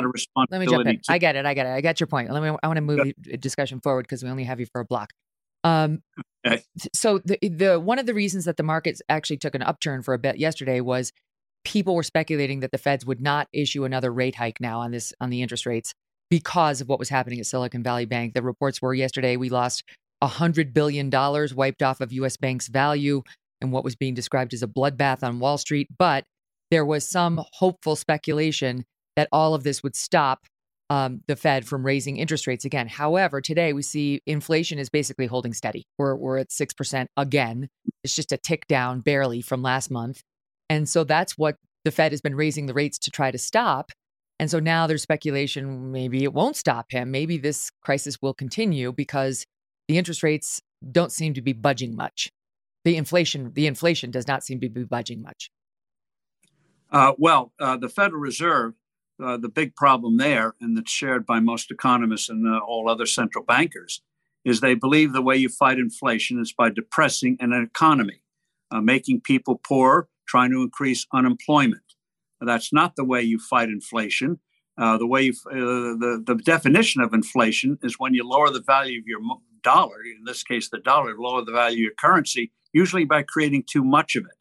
Let 0.51 0.61
me 0.61 0.67
jump 0.67 0.87
in. 0.87 1.01
I 1.09 1.19
get 1.19 1.37
it. 1.37 1.47
I 1.47 1.55
get 1.55 1.67
it. 1.67 1.71
I 1.71 1.81
got 1.81 2.01
your 2.01 2.07
point. 2.09 2.31
Let 2.31 2.43
me. 2.43 2.57
I 2.63 2.67
want 2.67 2.77
to 2.77 2.83
move 2.83 3.13
the 3.19 3.37
discussion 3.37 3.81
forward 3.81 4.03
because 4.03 4.23
we 4.23 4.31
only 4.31 4.45
have 4.45 4.61
you 4.61 4.67
for 4.67 4.81
a 4.81 4.85
block. 4.85 5.11
Um, 5.63 6.03
Okay. 6.47 6.63
so 6.95 7.21
the 7.25 7.39
the 7.41 7.81
one 7.81 7.99
of 7.99 8.05
the 8.05 8.13
reasons 8.13 8.45
that 8.45 8.59
the 8.59 8.63
markets 8.63 9.01
actually 9.09 9.39
took 9.39 9.55
an 9.55 9.63
upturn 9.63 10.03
for 10.03 10.13
a 10.13 10.19
bit 10.19 10.37
yesterday 10.37 10.81
was 10.83 11.11
people 11.65 11.95
were 11.95 12.03
speculating 12.03 12.61
that 12.61 12.73
the 12.73 12.79
Feds 12.79 13.07
would 13.07 13.21
not 13.21 13.49
issue 13.53 13.85
another 13.85 14.13
rate 14.13 14.37
hike 14.37 14.61
now 14.61 14.81
on 14.81 14.91
this 14.91 15.13
on 15.21 15.31
the 15.31 15.43
interest 15.43 15.67
rates 15.67 15.93
because 16.31 16.81
of 16.81 16.89
what 16.89 16.99
was 16.99 17.09
happening 17.09 17.41
at 17.41 17.47
Silicon 17.47 17.83
Valley 17.83 18.07
Bank. 18.07 18.35
The 18.35 18.43
reports 18.43 18.81
were 18.81 18.95
yesterday 18.95 19.37
we 19.37 19.49
lost 19.49 19.85
hundred 20.23 20.73
billion 20.73 21.11
dollars 21.11 21.55
wiped 21.55 21.83
off 21.83 22.01
of 22.01 22.11
U.S. 22.13 22.39
banks' 22.39 22.69
value 22.69 23.23
and 23.61 23.73
what 23.73 23.85
was 23.85 23.95
being 23.95 24.15
described 24.15 24.55
as 24.55 24.63
a 24.63 24.67
bloodbath 24.67 25.23
on 25.23 25.39
Wall 25.39 25.59
Street, 25.59 25.89
but 25.99 26.25
there 26.71 26.85
was 26.85 27.09
some 27.09 27.45
hopeful 27.53 27.95
speculation 27.95 28.85
that 29.17 29.29
all 29.33 29.55
of 29.55 29.65
this 29.65 29.83
would 29.83 29.95
stop 29.95 30.47
um, 30.91 31.23
the 31.27 31.37
Fed 31.37 31.67
from 31.67 31.85
raising 31.85 32.17
interest 32.19 32.47
rates 32.47 32.65
again. 32.65 32.89
However, 32.89 33.41
today 33.41 33.73
we 33.73 33.83
see 33.83 34.21
inflation 34.27 34.79
is 34.79 34.91
basically 34.91 35.27
holding 35.27 35.55
steady. 35.55 35.87
We're, 35.99 36.15
we're 36.15 36.39
at 36.39 36.51
6% 36.51 37.07
again. 37.17 37.69
It's 38.03 38.15
just 38.15 38.33
a 38.33 38.37
tick 38.37 38.67
down 38.67 39.01
barely 39.01 39.41
from 39.41 39.63
last 39.63 39.91
month. 39.91 40.23
And 40.69 40.89
so 40.89 41.05
that's 41.05 41.37
what 41.37 41.57
the 41.85 41.91
Fed 41.91 42.13
has 42.13 42.21
been 42.21 42.35
raising 42.35 42.67
the 42.67 42.75
rates 42.75 42.99
to 43.01 43.11
try 43.11 43.31
to 43.31 43.39
stop. 43.39 43.91
And 44.39 44.51
so 44.51 44.59
now 44.59 44.87
there's 44.87 45.03
speculation 45.03 45.93
maybe 45.93 46.25
it 46.25 46.33
won't 46.33 46.57
stop 46.57 46.87
him. 46.91 47.11
Maybe 47.11 47.39
this 47.39 47.71
crisis 47.83 48.21
will 48.21 48.35
continue 48.35 48.93
because 48.93 49.45
the 49.89 49.99
interest 49.99 50.23
rates 50.23 50.61
don't 50.91 51.13
seem 51.13 51.35
to 51.35 51.43
be 51.43 51.53
budging 51.53 51.95
much. 51.95 52.31
The 52.85 52.97
inflation, 52.97 53.53
the 53.55 53.67
inflation 53.67 54.11
does 54.11 54.27
not 54.27 54.43
seem 54.43 54.61
to 54.61 54.69
be 54.69 54.85
budging 54.85 55.23
much. 55.23 55.51
Uh, 56.91 57.13
well, 57.19 57.53
uh, 57.59 57.77
the 57.77 57.89
Federal 57.89 58.21
Reserve, 58.21 58.75
uh, 59.23 59.37
the 59.37 59.49
big 59.49 59.75
problem 59.75 60.17
there, 60.17 60.55
and 60.61 60.77
that's 60.77 60.91
shared 60.91 61.25
by 61.25 61.41
most 61.41 61.71
economists 61.71 62.29
and 62.29 62.47
uh, 62.47 62.59
all 62.59 62.89
other 62.89 63.07
central 63.07 63.45
bankers, 63.45 64.03
is 64.45 64.61
they 64.61 64.75
believe 64.75 65.13
the 65.13 65.23
way 65.23 65.37
you 65.37 65.49
fight 65.49 65.79
inflation 65.79 66.39
is 66.41 66.53
by 66.53 66.71
depressing 66.71 67.37
an 67.41 67.53
economy, 67.53 68.21
uh, 68.71 68.81
making 68.81 69.21
people 69.21 69.61
poor, 69.67 70.09
trying 70.27 70.51
to 70.51 70.63
increase 70.63 71.07
unemployment. 71.13 71.83
That's 72.41 72.73
not 72.73 72.97
the 72.97 73.05
way 73.05 73.23
you 73.23 73.39
fight 73.39 73.69
inflation. 73.69 74.41
Uh, 74.77 74.99
the 74.99 75.07
way 75.07 75.23
you, 75.23 75.33
uh, 75.51 75.55
the 75.55 76.23
the 76.27 76.35
definition 76.35 77.01
of 77.01 77.15
inflation 77.15 77.79
is 77.83 77.99
when 77.99 78.13
you 78.13 78.29
lower 78.29 78.51
the 78.51 78.61
value 78.61 78.99
of 78.99 79.07
your 79.07 79.21
dollar. 79.63 80.03
In 80.03 80.25
this 80.25 80.43
case, 80.43 80.69
the 80.69 80.79
dollar, 80.79 81.15
lower 81.17 81.45
the 81.45 81.53
value 81.53 81.77
of 81.77 81.81
your 81.81 81.93
currency, 81.99 82.53
usually 82.73 83.05
by 83.05 83.23
creating 83.23 83.65
too 83.67 83.85
much 83.85 84.17
of 84.17 84.25
it. 84.25 84.37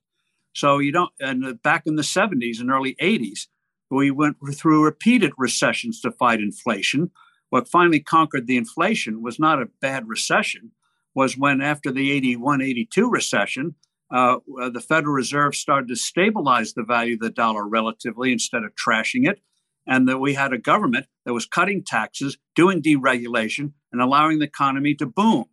So 0.56 0.80
you 0.80 0.92
don't. 0.92 1.12
And 1.20 1.46
uh, 1.46 1.54
back 1.64 1.84
in 1.86 1.96
the 1.96 2.04
70s 2.04 2.60
and 2.60 2.72
early 2.72 2.96
80s, 3.02 3.48
we 3.90 4.12
went 4.12 4.38
through 4.56 4.84
repeated 4.84 5.32
recessions 5.38 6.02
to 6.02 6.12
fight 6.12 6.40
inflation. 6.40 7.12
What 7.50 7.68
finally 7.68 8.00
conquered 8.00 8.48
the 8.48 8.58
inflation 8.58 9.22
was 9.22 9.40
not 9.40 9.62
a 9.62 9.70
bad 9.82 10.08
recession, 10.08 10.72
was 11.14 11.38
when 11.38 11.62
after 11.62 11.92
the 11.92 12.12
81 12.12 12.62
82 12.62 13.10
recession, 13.10 13.76
uh, 14.14 14.38
the 14.70 14.80
Federal 14.88 15.14
Reserve 15.14 15.56
started 15.56 15.88
to 15.90 15.96
stabilize 15.96 16.74
the 16.74 16.84
value 16.84 17.16
of 17.16 17.20
the 17.20 17.30
dollar 17.30 17.68
relatively 17.68 18.32
instead 18.32 18.64
of 18.64 18.76
trashing 18.76 19.28
it. 19.28 19.42
And 19.86 20.08
that 20.08 20.20
we 20.20 20.34
had 20.34 20.54
a 20.54 20.58
government 20.58 21.08
that 21.26 21.34
was 21.34 21.46
cutting 21.46 21.84
taxes, 21.84 22.38
doing 22.56 22.82
deregulation, 22.82 23.74
and 23.92 24.02
allowing 24.02 24.40
the 24.40 24.46
economy 24.46 24.96
to 24.96 25.06
boom. 25.06 25.46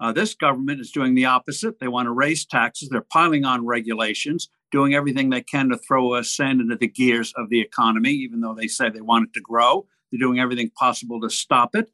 Uh, 0.00 0.12
this 0.12 0.34
government 0.34 0.80
is 0.80 0.90
doing 0.90 1.14
the 1.14 1.26
opposite. 1.26 1.78
They 1.78 1.88
want 1.88 2.06
to 2.06 2.12
raise 2.12 2.44
taxes. 2.44 2.88
They're 2.88 3.00
piling 3.02 3.44
on 3.44 3.66
regulations, 3.66 4.48
doing 4.72 4.94
everything 4.94 5.30
they 5.30 5.42
can 5.42 5.68
to 5.68 5.76
throw 5.76 6.14
a 6.14 6.24
sand 6.24 6.60
into 6.60 6.76
the 6.76 6.88
gears 6.88 7.32
of 7.36 7.50
the 7.50 7.60
economy, 7.60 8.10
even 8.10 8.40
though 8.40 8.54
they 8.54 8.68
say 8.68 8.90
they 8.90 9.00
want 9.00 9.28
it 9.28 9.34
to 9.34 9.40
grow. 9.40 9.86
They're 10.10 10.18
doing 10.18 10.40
everything 10.40 10.70
possible 10.70 11.20
to 11.20 11.30
stop 11.30 11.74
it. 11.74 11.90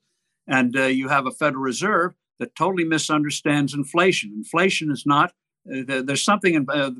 And 0.47 0.77
uh, 0.77 0.85
you 0.85 1.09
have 1.09 1.27
a 1.27 1.33
Federal 1.33 1.63
Reserve 1.63 2.15
that 2.39 2.55
totally 2.55 2.85
misunderstands 2.85 3.75
inflation. 3.75 4.33
Inflation 4.35 4.91
is 4.91 5.05
not, 5.07 5.33
there's 5.65 6.23
something 6.23 6.55
in 6.55 6.67
uh, 6.71 6.91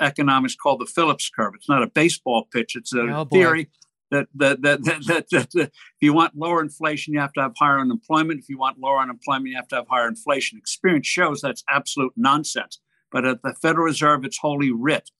economics 0.00 0.54
called 0.54 0.80
the 0.80 0.86
Phillips 0.86 1.30
curve. 1.30 1.52
It's 1.54 1.68
not 1.68 1.82
a 1.82 1.86
baseball 1.86 2.48
pitch, 2.52 2.74
it's 2.76 2.94
a 2.94 3.02
Oh, 3.02 3.24
theory 3.24 3.68
that 4.10 4.28
that, 4.34 4.62
that, 4.62 4.84
that, 4.84 5.04
that, 5.06 5.28
that, 5.30 5.50
that 5.52 5.64
if 5.64 6.00
you 6.00 6.12
want 6.12 6.36
lower 6.36 6.60
inflation, 6.60 7.12
you 7.14 7.20
have 7.20 7.32
to 7.34 7.42
have 7.42 7.52
higher 7.58 7.78
unemployment. 7.78 8.40
If 8.40 8.48
you 8.48 8.58
want 8.58 8.78
lower 8.78 9.00
unemployment, 9.00 9.48
you 9.48 9.56
have 9.56 9.68
to 9.68 9.76
have 9.76 9.86
higher 9.88 10.08
inflation. 10.08 10.58
Experience 10.58 11.06
shows 11.06 11.40
that's 11.40 11.64
absolute 11.68 12.12
nonsense. 12.16 12.80
But 13.10 13.24
at 13.24 13.42
the 13.42 13.54
Federal 13.60 13.84
Reserve, 13.86 14.24
it's 14.24 14.38
holy 14.38 14.72
writ. 14.72 15.10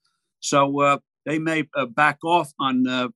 So 0.40 0.80
uh, 0.80 0.98
they 1.26 1.38
may 1.38 1.68
uh, 1.74 1.86
back 1.86 2.18
off 2.24 2.52
on 2.58 2.86
uh, 2.86 3.08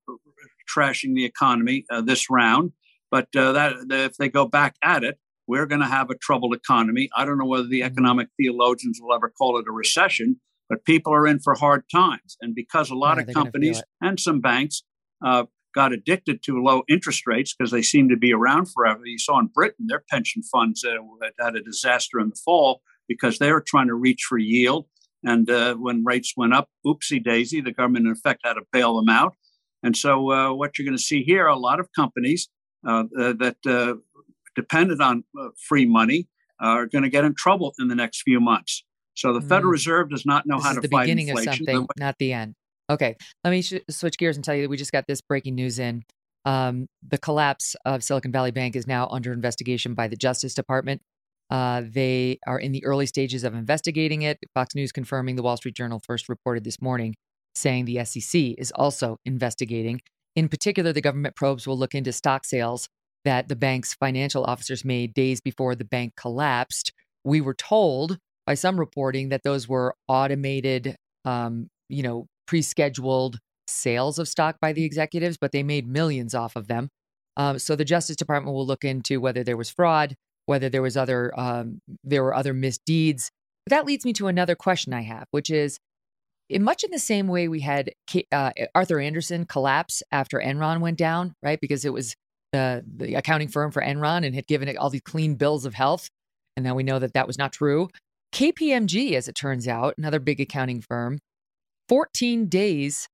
trashing 0.72 1.14
the 1.14 1.24
economy 1.24 1.84
uh, 1.90 2.00
this 2.00 2.30
round, 2.30 2.72
but 3.10 3.28
uh, 3.36 3.52
that 3.52 3.74
if 3.90 4.16
they 4.16 4.28
go 4.28 4.46
back 4.46 4.76
at 4.82 5.04
it, 5.04 5.18
we're 5.48 5.66
going 5.66 5.80
to 5.80 5.88
have 5.88 6.10
a 6.10 6.14
troubled 6.14 6.54
economy. 6.54 7.08
I 7.16 7.24
don't 7.24 7.38
know 7.38 7.46
whether 7.46 7.66
the 7.66 7.82
economic 7.82 8.28
theologians 8.36 9.00
will 9.02 9.14
ever 9.14 9.30
call 9.30 9.58
it 9.58 9.66
a 9.68 9.72
recession, 9.72 10.40
but 10.68 10.84
people 10.84 11.12
are 11.14 11.26
in 11.26 11.40
for 11.40 11.54
hard 11.54 11.84
times. 11.90 12.36
And 12.40 12.54
because 12.54 12.90
a 12.90 12.94
lot 12.94 13.18
Yeah, 13.18 13.22
of 13.22 13.26
they're 13.26 13.34
gonna 13.34 13.52
feel 13.52 13.52
companies 13.52 13.82
and 14.00 14.20
some 14.20 14.40
banks 14.40 14.84
uh, 15.24 15.44
got 15.74 15.92
addicted 15.92 16.42
to 16.42 16.62
low 16.62 16.82
interest 16.88 17.26
rates 17.26 17.54
because 17.54 17.70
they 17.70 17.82
seem 17.82 18.08
to 18.10 18.16
be 18.16 18.32
around 18.32 18.66
forever. 18.66 19.00
You 19.04 19.18
saw 19.18 19.38
in 19.40 19.46
Britain, 19.46 19.86
their 19.88 20.04
pension 20.10 20.42
funds 20.42 20.84
uh, 20.84 20.96
had 21.40 21.56
a 21.56 21.62
disaster 21.62 22.20
in 22.20 22.28
the 22.28 22.40
fall 22.44 22.82
because 23.08 23.38
they 23.38 23.50
were 23.50 23.64
trying 23.66 23.88
to 23.88 23.94
reach 23.94 24.24
for 24.28 24.38
yield. 24.38 24.86
And 25.24 25.50
uh, 25.50 25.74
when 25.74 26.04
rates 26.04 26.34
went 26.36 26.54
up, 26.54 26.68
oopsie 26.86 27.24
daisy, 27.24 27.60
the 27.60 27.72
government 27.72 28.06
in 28.06 28.12
effect 28.12 28.42
had 28.44 28.54
to 28.54 28.62
bail 28.72 28.96
them 28.96 29.08
out. 29.08 29.34
And 29.82 29.96
so, 29.96 30.30
uh, 30.30 30.52
what 30.52 30.78
you're 30.78 30.86
going 30.86 30.96
to 30.96 31.02
see 31.02 31.22
here, 31.22 31.46
a 31.46 31.56
lot 31.56 31.80
of 31.80 31.88
companies 31.96 32.48
uh, 32.86 33.04
uh, 33.18 33.32
that 33.38 33.56
uh, 34.58 34.62
depended 34.62 35.00
on 35.00 35.24
uh, 35.38 35.48
free 35.56 35.86
money 35.86 36.28
are 36.60 36.86
going 36.86 37.04
to 37.04 37.10
get 37.10 37.24
in 37.24 37.34
trouble 37.34 37.72
in 37.78 37.88
the 37.88 37.94
next 37.94 38.22
few 38.22 38.40
months. 38.40 38.84
So 39.14 39.32
the 39.32 39.40
Federal 39.40 39.70
Mm. 39.70 39.72
Reserve 39.72 40.10
does 40.10 40.26
not 40.26 40.46
know 40.46 40.56
this 40.56 40.66
how 40.66 40.72
to 40.74 40.80
the 40.80 40.88
fight 40.88 41.04
beginning 41.04 41.30
of 41.30 41.38
inflation. 41.38 41.66
something, 41.66 41.86
not 41.98 42.16
the 42.18 42.32
end. 42.32 42.54
Okay, 42.90 43.16
let 43.44 43.50
me 43.50 43.62
sh- 43.62 43.74
switch 43.90 44.16
gears 44.16 44.36
and 44.36 44.44
tell 44.44 44.54
you 44.54 44.62
that 44.62 44.68
we 44.68 44.76
just 44.76 44.92
got 44.92 45.04
this 45.06 45.20
breaking 45.20 45.54
news 45.54 45.78
in. 45.78 46.02
Um, 46.44 46.86
the 47.06 47.18
collapse 47.18 47.76
of 47.84 48.02
Silicon 48.02 48.32
Valley 48.32 48.52
Bank 48.52 48.76
is 48.76 48.86
now 48.86 49.08
under 49.08 49.32
investigation 49.32 49.94
by 49.94 50.08
the 50.08 50.16
Justice 50.16 50.54
Department. 50.54 51.02
Uh, 51.50 51.82
they 51.84 52.38
are 52.46 52.58
in 52.58 52.72
the 52.72 52.84
early 52.84 53.06
stages 53.06 53.44
of 53.44 53.54
investigating 53.54 54.22
it. 54.22 54.38
Fox 54.54 54.74
News 54.74 54.92
confirming 54.92 55.36
the 55.36 55.42
Wall 55.42 55.56
Street 55.56 55.74
Journal 55.74 56.00
first 56.06 56.28
reported 56.28 56.64
this 56.64 56.80
morning, 56.80 57.14
saying 57.54 57.84
the 57.84 58.04
SEC 58.04 58.54
is 58.56 58.70
also 58.74 59.18
investigating. 59.24 60.00
In 60.36 60.48
particular, 60.48 60.92
the 60.92 61.00
government 61.00 61.36
probes 61.36 61.66
will 61.66 61.76
look 61.78 61.94
into 61.94 62.12
stock 62.12 62.44
sales 62.44 62.88
that 63.24 63.48
the 63.48 63.56
bank's 63.56 63.94
financial 63.94 64.44
officers 64.44 64.84
made 64.84 65.14
days 65.14 65.40
before 65.40 65.74
the 65.74 65.84
bank 65.84 66.14
collapsed. 66.16 66.92
We 67.24 67.40
were 67.40 67.54
told 67.54 68.18
by 68.46 68.54
some 68.54 68.78
reporting 68.78 69.28
that 69.28 69.42
those 69.42 69.68
were 69.68 69.94
automated, 70.06 70.96
um, 71.24 71.68
you 71.88 72.02
know, 72.02 72.26
pre-scheduled 72.46 73.38
sales 73.66 74.18
of 74.18 74.28
stock 74.28 74.56
by 74.60 74.72
the 74.72 74.84
executives, 74.84 75.36
but 75.38 75.52
they 75.52 75.62
made 75.62 75.86
millions 75.86 76.34
off 76.34 76.56
of 76.56 76.68
them. 76.68 76.88
Um, 77.36 77.58
so 77.58 77.76
the 77.76 77.84
Justice 77.84 78.16
Department 78.16 78.54
will 78.54 78.66
look 78.66 78.84
into 78.84 79.20
whether 79.20 79.44
there 79.44 79.56
was 79.56 79.70
fraud, 79.70 80.14
whether 80.46 80.68
there 80.68 80.82
was 80.82 80.96
other 80.96 81.38
um, 81.38 81.80
there 82.02 82.22
were 82.22 82.34
other 82.34 82.54
misdeeds. 82.54 83.30
But 83.66 83.70
that 83.70 83.86
leads 83.86 84.04
me 84.04 84.12
to 84.14 84.28
another 84.28 84.56
question 84.56 84.94
I 84.94 85.02
have, 85.02 85.26
which 85.30 85.50
is, 85.50 85.78
in 86.48 86.62
much 86.62 86.82
in 86.82 86.90
the 86.90 86.98
same 86.98 87.28
way 87.28 87.46
we 87.46 87.60
had 87.60 87.92
uh, 88.32 88.52
Arthur 88.74 88.98
Andersen 88.98 89.44
collapse 89.44 90.02
after 90.10 90.38
Enron 90.38 90.80
went 90.80 90.96
down, 90.96 91.34
right? 91.42 91.60
Because 91.60 91.84
it 91.84 91.92
was 91.92 92.14
the 92.52 92.84
the 92.96 93.14
accounting 93.14 93.48
firm 93.48 93.70
for 93.70 93.82
Enron 93.82 94.24
and 94.24 94.34
had 94.34 94.46
given 94.46 94.68
it 94.68 94.76
all 94.76 94.90
these 94.90 95.02
clean 95.02 95.34
bills 95.34 95.64
of 95.64 95.74
health, 95.74 96.08
and 96.56 96.64
now 96.64 96.74
we 96.74 96.82
know 96.82 96.98
that 96.98 97.14
that 97.14 97.26
was 97.26 97.38
not 97.38 97.52
true. 97.52 97.88
KPMG, 98.32 99.12
as 99.12 99.28
it 99.28 99.34
turns 99.34 99.66
out, 99.66 99.94
another 99.96 100.20
big 100.20 100.40
accounting 100.40 100.80
firm, 100.80 101.18
14 101.88 102.46
days 102.46 103.08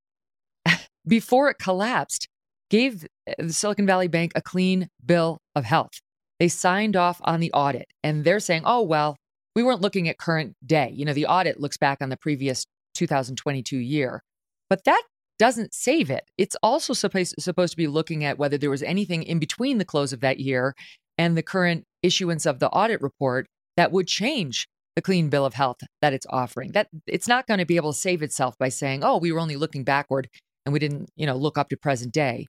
before 1.06 1.48
it 1.48 1.58
collapsed, 1.58 2.28
gave 2.70 3.04
uh, 3.28 3.34
the 3.38 3.52
Silicon 3.52 3.86
Valley 3.86 4.08
Bank 4.08 4.32
a 4.34 4.42
clean 4.42 4.88
bill 5.04 5.38
of 5.54 5.64
health. 5.64 6.00
They 6.40 6.48
signed 6.48 6.96
off 6.96 7.20
on 7.22 7.40
the 7.40 7.52
audit 7.52 7.86
and 8.02 8.24
they're 8.24 8.40
saying, 8.40 8.62
oh, 8.64 8.82
well, 8.82 9.16
we 9.54 9.62
weren't 9.62 9.80
looking 9.80 10.08
at 10.08 10.18
current 10.18 10.56
day. 10.66 10.90
You 10.92 11.04
know, 11.04 11.12
the 11.12 11.26
audit 11.26 11.60
looks 11.60 11.76
back 11.76 11.98
on 12.00 12.08
the 12.08 12.16
previous 12.16 12.66
2022 12.94 13.78
year, 13.78 14.20
but 14.68 14.82
that 14.84 15.02
doesn't 15.38 15.74
save 15.74 16.10
it. 16.10 16.24
It's 16.38 16.56
also 16.62 16.92
supposed, 16.92 17.34
to 17.36 17.76
be 17.76 17.86
looking 17.86 18.24
at 18.24 18.38
whether 18.38 18.58
there 18.58 18.70
was 18.70 18.82
anything 18.82 19.22
in 19.22 19.38
between 19.38 19.78
the 19.78 19.84
close 19.84 20.12
of 20.12 20.20
that 20.20 20.38
year 20.38 20.74
and 21.18 21.36
the 21.36 21.42
current 21.42 21.84
issuance 22.02 22.46
of 22.46 22.58
the 22.58 22.68
audit 22.70 23.00
report 23.00 23.46
that 23.76 23.92
would 23.92 24.06
change 24.06 24.68
the 24.96 25.02
clean 25.02 25.28
bill 25.28 25.44
of 25.44 25.54
health 25.54 25.78
that 26.00 26.12
it's 26.12 26.26
offering. 26.30 26.72
That 26.72 26.88
it's 27.06 27.26
not 27.26 27.46
going 27.46 27.58
to 27.58 27.66
be 27.66 27.76
able 27.76 27.92
to 27.92 27.98
save 27.98 28.22
itself 28.22 28.56
by 28.58 28.68
saying, 28.68 29.02
"Oh, 29.02 29.18
we 29.18 29.32
were 29.32 29.40
only 29.40 29.56
looking 29.56 29.84
backward 29.84 30.28
and 30.64 30.72
we 30.72 30.78
didn't, 30.78 31.10
you 31.16 31.26
know, 31.26 31.36
look 31.36 31.58
up 31.58 31.68
to 31.70 31.76
present 31.76 32.12
day." 32.12 32.46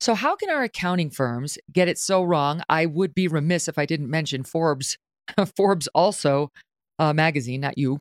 So 0.00 0.14
how 0.14 0.34
can 0.34 0.50
our 0.50 0.64
accounting 0.64 1.10
firms 1.10 1.56
get 1.72 1.88
it 1.88 1.98
so 1.98 2.22
wrong? 2.22 2.62
I 2.68 2.86
would 2.86 3.14
be 3.14 3.28
remiss 3.28 3.68
if 3.68 3.78
I 3.78 3.86
didn't 3.86 4.10
mention 4.10 4.42
Forbes. 4.42 4.98
Forbes 5.56 5.88
also 5.94 6.50
uh, 6.98 7.12
magazine, 7.12 7.60
not 7.60 7.78
you, 7.78 8.00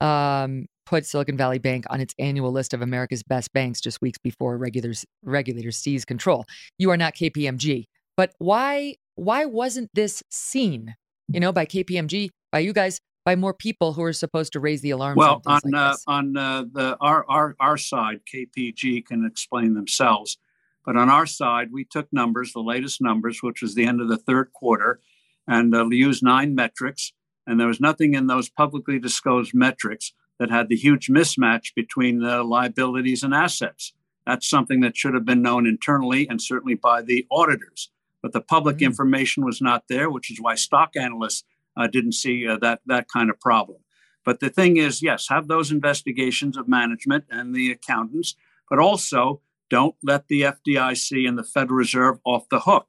um, 0.00 0.66
put 0.90 1.06
Silicon 1.06 1.36
Valley 1.36 1.60
Bank 1.60 1.84
on 1.88 2.00
its 2.00 2.14
annual 2.18 2.50
list 2.50 2.74
of 2.74 2.82
America's 2.82 3.22
best 3.22 3.52
banks 3.52 3.80
just 3.80 4.02
weeks 4.02 4.18
before 4.18 4.58
regulators 4.58 5.06
regulators 5.22 5.76
seize 5.76 6.04
control. 6.04 6.44
You 6.78 6.90
are 6.90 6.96
not 6.96 7.14
KPMG, 7.14 7.84
but 8.16 8.34
why 8.38 8.96
why 9.14 9.44
wasn't 9.44 9.90
this 9.94 10.22
seen, 10.30 10.96
you 11.28 11.38
know, 11.38 11.52
by 11.52 11.64
KPMG, 11.64 12.30
by 12.50 12.58
you 12.58 12.72
guys, 12.72 13.00
by 13.24 13.36
more 13.36 13.54
people 13.54 13.92
who 13.92 14.02
are 14.02 14.12
supposed 14.12 14.52
to 14.54 14.60
raise 14.60 14.80
the 14.80 14.90
alarm? 14.90 15.14
Well, 15.16 15.40
on 15.46 15.60
on 15.64 15.70
like 15.70 15.80
uh, 15.80 15.96
on 16.08 16.36
uh, 16.36 16.64
the 16.72 16.96
our, 17.00 17.24
our 17.28 17.54
our 17.60 17.76
side, 17.76 18.22
KPG 18.32 19.06
can 19.06 19.24
explain 19.24 19.74
themselves, 19.74 20.38
but 20.84 20.96
on 20.96 21.08
our 21.08 21.26
side, 21.26 21.68
we 21.70 21.84
took 21.84 22.08
numbers, 22.12 22.52
the 22.52 22.60
latest 22.60 23.00
numbers, 23.00 23.38
which 23.42 23.62
was 23.62 23.76
the 23.76 23.86
end 23.86 24.00
of 24.00 24.08
the 24.08 24.18
third 24.18 24.52
quarter, 24.52 25.00
and 25.46 25.72
uh, 25.72 25.88
used 25.88 26.24
nine 26.24 26.56
metrics, 26.56 27.12
and 27.46 27.60
there 27.60 27.68
was 27.68 27.80
nothing 27.80 28.14
in 28.14 28.26
those 28.26 28.48
publicly 28.48 28.98
disclosed 28.98 29.52
metrics 29.54 30.12
that 30.40 30.50
had 30.50 30.68
the 30.68 30.76
huge 30.76 31.08
mismatch 31.08 31.74
between 31.76 32.18
the 32.18 32.42
liabilities 32.42 33.22
and 33.22 33.32
assets. 33.32 33.92
That's 34.26 34.48
something 34.48 34.80
that 34.80 34.96
should 34.96 35.14
have 35.14 35.24
been 35.24 35.42
known 35.42 35.66
internally 35.66 36.26
and 36.28 36.40
certainly 36.40 36.74
by 36.74 37.02
the 37.02 37.26
auditors. 37.30 37.90
But 38.22 38.32
the 38.32 38.40
public 38.40 38.78
mm. 38.78 38.86
information 38.86 39.44
was 39.44 39.60
not 39.60 39.84
there, 39.88 40.10
which 40.10 40.30
is 40.30 40.40
why 40.40 40.54
stock 40.56 40.96
analysts 40.96 41.44
uh, 41.76 41.86
didn't 41.86 42.12
see 42.12 42.48
uh, 42.48 42.56
that 42.58 42.80
that 42.86 43.08
kind 43.08 43.30
of 43.30 43.38
problem. 43.38 43.78
But 44.24 44.40
the 44.40 44.50
thing 44.50 44.76
is, 44.76 45.02
yes, 45.02 45.28
have 45.28 45.46
those 45.46 45.70
investigations 45.70 46.56
of 46.56 46.68
management 46.68 47.24
and 47.30 47.54
the 47.54 47.70
accountants, 47.70 48.34
but 48.68 48.78
also 48.78 49.40
don't 49.70 49.94
let 50.02 50.28
the 50.28 50.42
FDIC 50.42 51.28
and 51.28 51.38
the 51.38 51.44
Federal 51.44 51.76
Reserve 51.76 52.18
off 52.24 52.48
the 52.50 52.60
hook. 52.60 52.86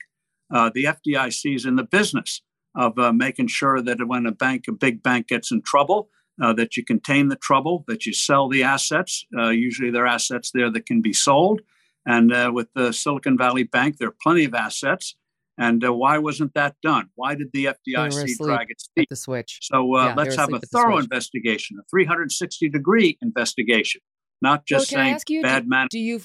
Uh, 0.54 0.72
the 0.74 0.86
FDIC 0.86 1.56
is 1.56 1.66
in 1.66 1.76
the 1.76 1.84
business 1.84 2.42
of 2.76 2.98
uh, 2.98 3.14
making 3.14 3.48
sure 3.48 3.82
that 3.82 4.08
when 4.08 4.26
a 4.26 4.32
bank, 4.32 4.66
a 4.68 4.72
big 4.72 5.04
bank, 5.04 5.28
gets 5.28 5.52
in 5.52 5.62
trouble, 5.62 6.10
uh, 6.41 6.54
that 6.54 6.75
you 6.75 6.84
contain 6.84 7.27
the 7.27 7.36
trouble, 7.36 7.84
that 7.88 8.06
you 8.06 8.13
sell 8.13 8.49
the 8.49 8.63
assets. 8.63 9.25
Uh, 9.38 9.49
usually, 9.49 9.91
there 9.91 10.04
are 10.06 10.08
assets 10.08 10.51
there 10.54 10.71
that 10.71 10.86
can 10.86 11.01
be 11.01 11.13
sold. 11.13 11.62
And 12.06 12.32
with 12.56 12.67
the 12.73 12.91
Silicon 12.91 13.38
Valley 13.38 13.63
Bank, 13.63 13.97
there 13.97 14.08
are 14.08 14.15
plenty 14.23 14.45
of 14.45 14.56
assets. 14.56 15.15
And 15.58 15.86
uh, 15.86 15.93
why 15.93 16.17
wasn't 16.17 16.56
that 16.56 16.75
done? 16.82 17.10
Why 17.15 17.36
did 17.36 17.49
the 17.54 17.65
FDIC 17.65 18.38
drag 18.43 18.71
its 18.71 18.89
feet? 18.95 19.08
The 19.10 19.15
switch. 19.15 19.60
So 19.62 19.95
uh, 19.95 20.08
yeah, 20.08 20.13
let's 20.15 20.36
have 20.36 20.51
a 20.51 20.60
thorough 20.60 20.97
investigation, 20.97 21.77
a 21.80 21.84
360 21.89 22.69
degree 22.69 23.17
investigation, 23.21 24.01
not 24.41 24.65
just 24.65 24.91
well, 24.91 25.04
saying 25.04 25.19
you, 25.27 25.43
bad 25.43 25.67
man. 25.67 25.88
Do 25.91 25.99
you 25.99 26.21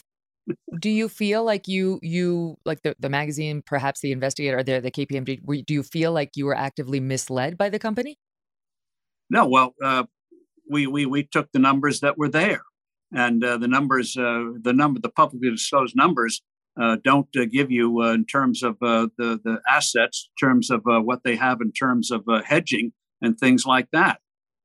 do 0.81 0.88
you 0.88 1.09
feel 1.11 1.44
like 1.44 1.68
you 1.68 1.98
you 2.02 2.57
like 2.64 2.83
the, 2.83 2.94
the 2.98 3.11
magazine, 3.11 3.62
perhaps 3.66 4.00
the 4.00 4.12
investigator, 4.12 4.59
or 4.59 4.62
the 4.62 4.81
the 4.81 4.90
KPMG? 4.90 5.66
Do 5.66 5.74
you 5.74 5.83
feel 5.83 6.12
like 6.12 6.31
you 6.37 6.46
were 6.46 6.57
actively 6.57 7.00
misled 7.00 7.59
by 7.59 7.68
the 7.68 7.79
company? 7.79 8.18
No. 9.31 9.47
Well, 9.47 9.75
uh, 9.83 10.05
we 10.71 10.87
we 10.87 11.07
we 11.07 11.25
took 11.25 11.51
the 11.53 11.59
numbers 11.59 12.01
that 12.01 12.19
were 12.19 12.29
there, 12.29 12.62
and 13.12 13.45
uh, 13.45 13.57
the 13.59 13.69
numbers, 13.69 14.17
uh, 14.17 14.53
the 14.62 14.73
number, 14.73 15.01
the 15.01 15.09
publicly 15.09 15.51
disclosed 15.51 15.97
numbers 15.97 16.43
uh, 16.81 16.97
don't 17.05 17.29
uh, 17.37 17.45
give 17.51 17.71
you 17.71 18.03
in 18.03 18.27
terms 18.27 18.62
of 18.62 18.79
the 18.81 19.11
the 19.19 19.61
assets, 19.69 20.31
in 20.31 20.49
terms 20.49 20.71
of 20.71 20.83
what 20.85 21.21
they 21.25 21.37
have 21.37 21.61
in 21.61 21.73
terms 21.73 22.11
of 22.11 22.23
hedging 22.45 22.93
and 23.23 23.39
things 23.39 23.65
like 23.65 23.89
that. 23.93 24.21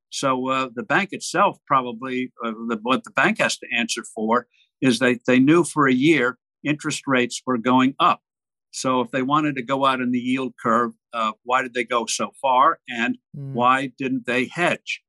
So 0.10 0.69
the 0.76 0.84
bank 0.84 1.10
itself 1.13 1.58
probably 1.65 2.34
the, 2.41 2.78
what 2.82 3.06
the 3.06 3.12
bank 3.12 3.39
has 3.39 3.58
to 3.60 3.67
answer 3.74 4.04
for 4.13 4.47
is 4.82 5.00
that 5.00 5.19
they 5.26 5.39
knew 5.39 5.63
for 5.63 5.88
a 5.88 5.93
year 5.93 6.38
interest 6.63 7.04
rates 7.08 7.41
were 7.45 7.58
going 7.58 7.95
up. 8.00 8.21
So 8.71 9.01
if 9.01 9.12
they 9.12 9.21
wanted 9.21 9.55
to 9.57 9.62
go 9.62 9.86
out 9.86 9.99
in 9.99 10.12
the 10.12 10.19
yield 10.19 10.53
curve, 10.62 10.91
why 11.43 11.62
did 11.62 11.73
they 11.73 11.84
go 11.84 12.05
so 12.05 12.31
far, 12.41 12.79
and 12.89 13.17
mm. 13.38 13.53
why 13.53 13.91
didn't 13.97 14.25
they 14.25 14.45
hedge? 14.45 15.01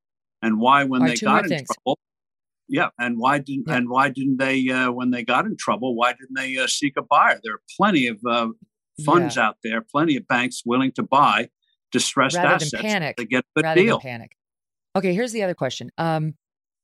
And 0.43 0.61
why, 0.61 0.85
when 0.85 1.05
they 1.05 1.15
got 1.15 1.45
in 1.45 1.51
things. 1.51 1.69
trouble, 1.73 1.99
yeah, 2.69 2.89
and 2.99 3.19
why 3.19 3.39
didn't 3.39 3.65
yeah. 3.69 3.77
and 3.77 3.89
why 3.89 4.09
didn't 4.09 4.39
they 4.39 4.69
uh, 4.71 4.91
when 4.91 5.11
they 5.11 5.23
got 5.23 5.45
in 5.45 5.57
trouble? 5.57 5.95
Why 5.95 6.13
didn't 6.13 6.35
they 6.35 6.57
uh, 6.57 6.67
seek 6.67 6.95
a 6.97 7.03
buyer? 7.03 7.39
There 7.43 7.55
are 7.55 7.63
plenty 7.77 8.07
of 8.07 8.19
uh, 8.29 8.49
funds 9.05 9.37
yeah. 9.37 9.49
out 9.49 9.57
there, 9.63 9.83
plenty 9.83 10.17
of 10.17 10.27
banks 10.27 10.63
willing 10.65 10.91
to 10.93 11.03
buy 11.03 11.51
distressed 11.93 12.37
Rather 12.37 12.55
assets 12.55 12.73
than 12.73 12.81
panic. 12.81 13.17
to 13.17 13.27
get 13.27 13.45
the 13.55 13.63
deal. 13.75 14.01
Panic. 14.01 14.33
Okay, 14.97 15.15
here's 15.15 15.33
the 15.33 15.43
other 15.43 15.55
question. 15.55 15.91
Um, 15.99 16.35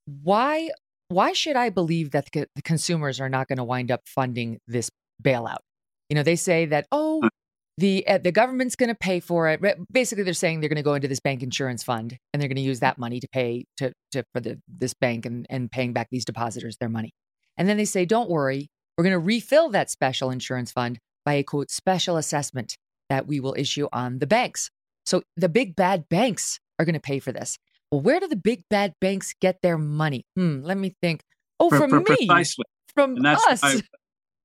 why 0.05 0.69
why 1.07 1.33
should 1.33 1.55
I 1.55 1.69
believe 1.69 2.11
that 2.11 2.29
the 2.31 2.61
consumers 2.63 3.19
are 3.19 3.29
not 3.29 3.47
going 3.47 3.57
to 3.57 3.63
wind 3.63 3.91
up 3.91 4.01
funding 4.05 4.59
this 4.67 4.91
bailout? 5.23 5.57
You 6.09 6.15
know, 6.15 6.23
they 6.23 6.35
say 6.35 6.65
that 6.65 6.87
oh, 6.91 7.21
the 7.77 8.05
uh, 8.07 8.17
the 8.17 8.31
government's 8.31 8.75
going 8.75 8.89
to 8.89 8.95
pay 8.95 9.19
for 9.19 9.47
it. 9.49 9.61
Basically, 9.91 10.23
they're 10.23 10.33
saying 10.33 10.59
they're 10.59 10.69
going 10.69 10.77
to 10.77 10.83
go 10.83 10.95
into 10.95 11.07
this 11.07 11.19
bank 11.19 11.41
insurance 11.41 11.83
fund 11.83 12.17
and 12.33 12.41
they're 12.41 12.49
going 12.49 12.57
to 12.57 12.61
use 12.61 12.81
that 12.81 12.97
money 12.97 13.19
to 13.19 13.27
pay 13.31 13.65
to, 13.77 13.93
to 14.11 14.23
for 14.33 14.41
the 14.41 14.59
this 14.67 14.93
bank 14.93 15.25
and 15.25 15.45
and 15.49 15.71
paying 15.71 15.93
back 15.93 16.07
these 16.11 16.25
depositors 16.25 16.77
their 16.77 16.89
money. 16.89 17.11
And 17.57 17.67
then 17.67 17.77
they 17.77 17.85
say, 17.85 18.05
"Don't 18.05 18.29
worry, 18.29 18.67
we're 18.97 19.03
going 19.03 19.13
to 19.13 19.19
refill 19.19 19.69
that 19.69 19.89
special 19.89 20.29
insurance 20.29 20.71
fund 20.71 20.99
by 21.25 21.33
a 21.33 21.43
quote 21.43 21.71
special 21.71 22.17
assessment 22.17 22.75
that 23.09 23.27
we 23.27 23.39
will 23.39 23.55
issue 23.57 23.87
on 23.93 24.19
the 24.19 24.27
banks." 24.27 24.69
So 25.05 25.23
the 25.37 25.49
big 25.49 25.75
bad 25.75 26.09
banks 26.09 26.59
are 26.77 26.85
going 26.85 26.93
to 26.93 26.99
pay 26.99 27.19
for 27.19 27.31
this. 27.31 27.57
Well, 27.91 28.01
where 28.01 28.19
do 28.19 28.27
the 28.27 28.35
big 28.35 28.63
bad 28.69 28.93
banks 29.01 29.33
get 29.39 29.61
their 29.61 29.77
money? 29.77 30.25
Hmm, 30.35 30.61
let 30.63 30.77
me 30.77 30.95
think. 31.01 31.21
Oh, 31.59 31.69
from 31.69 31.91
me, 31.91 32.03
precisely. 32.03 32.65
from 32.93 33.15
and 33.15 33.25
that's 33.25 33.45
us. 33.47 33.63
Why, 33.63 33.81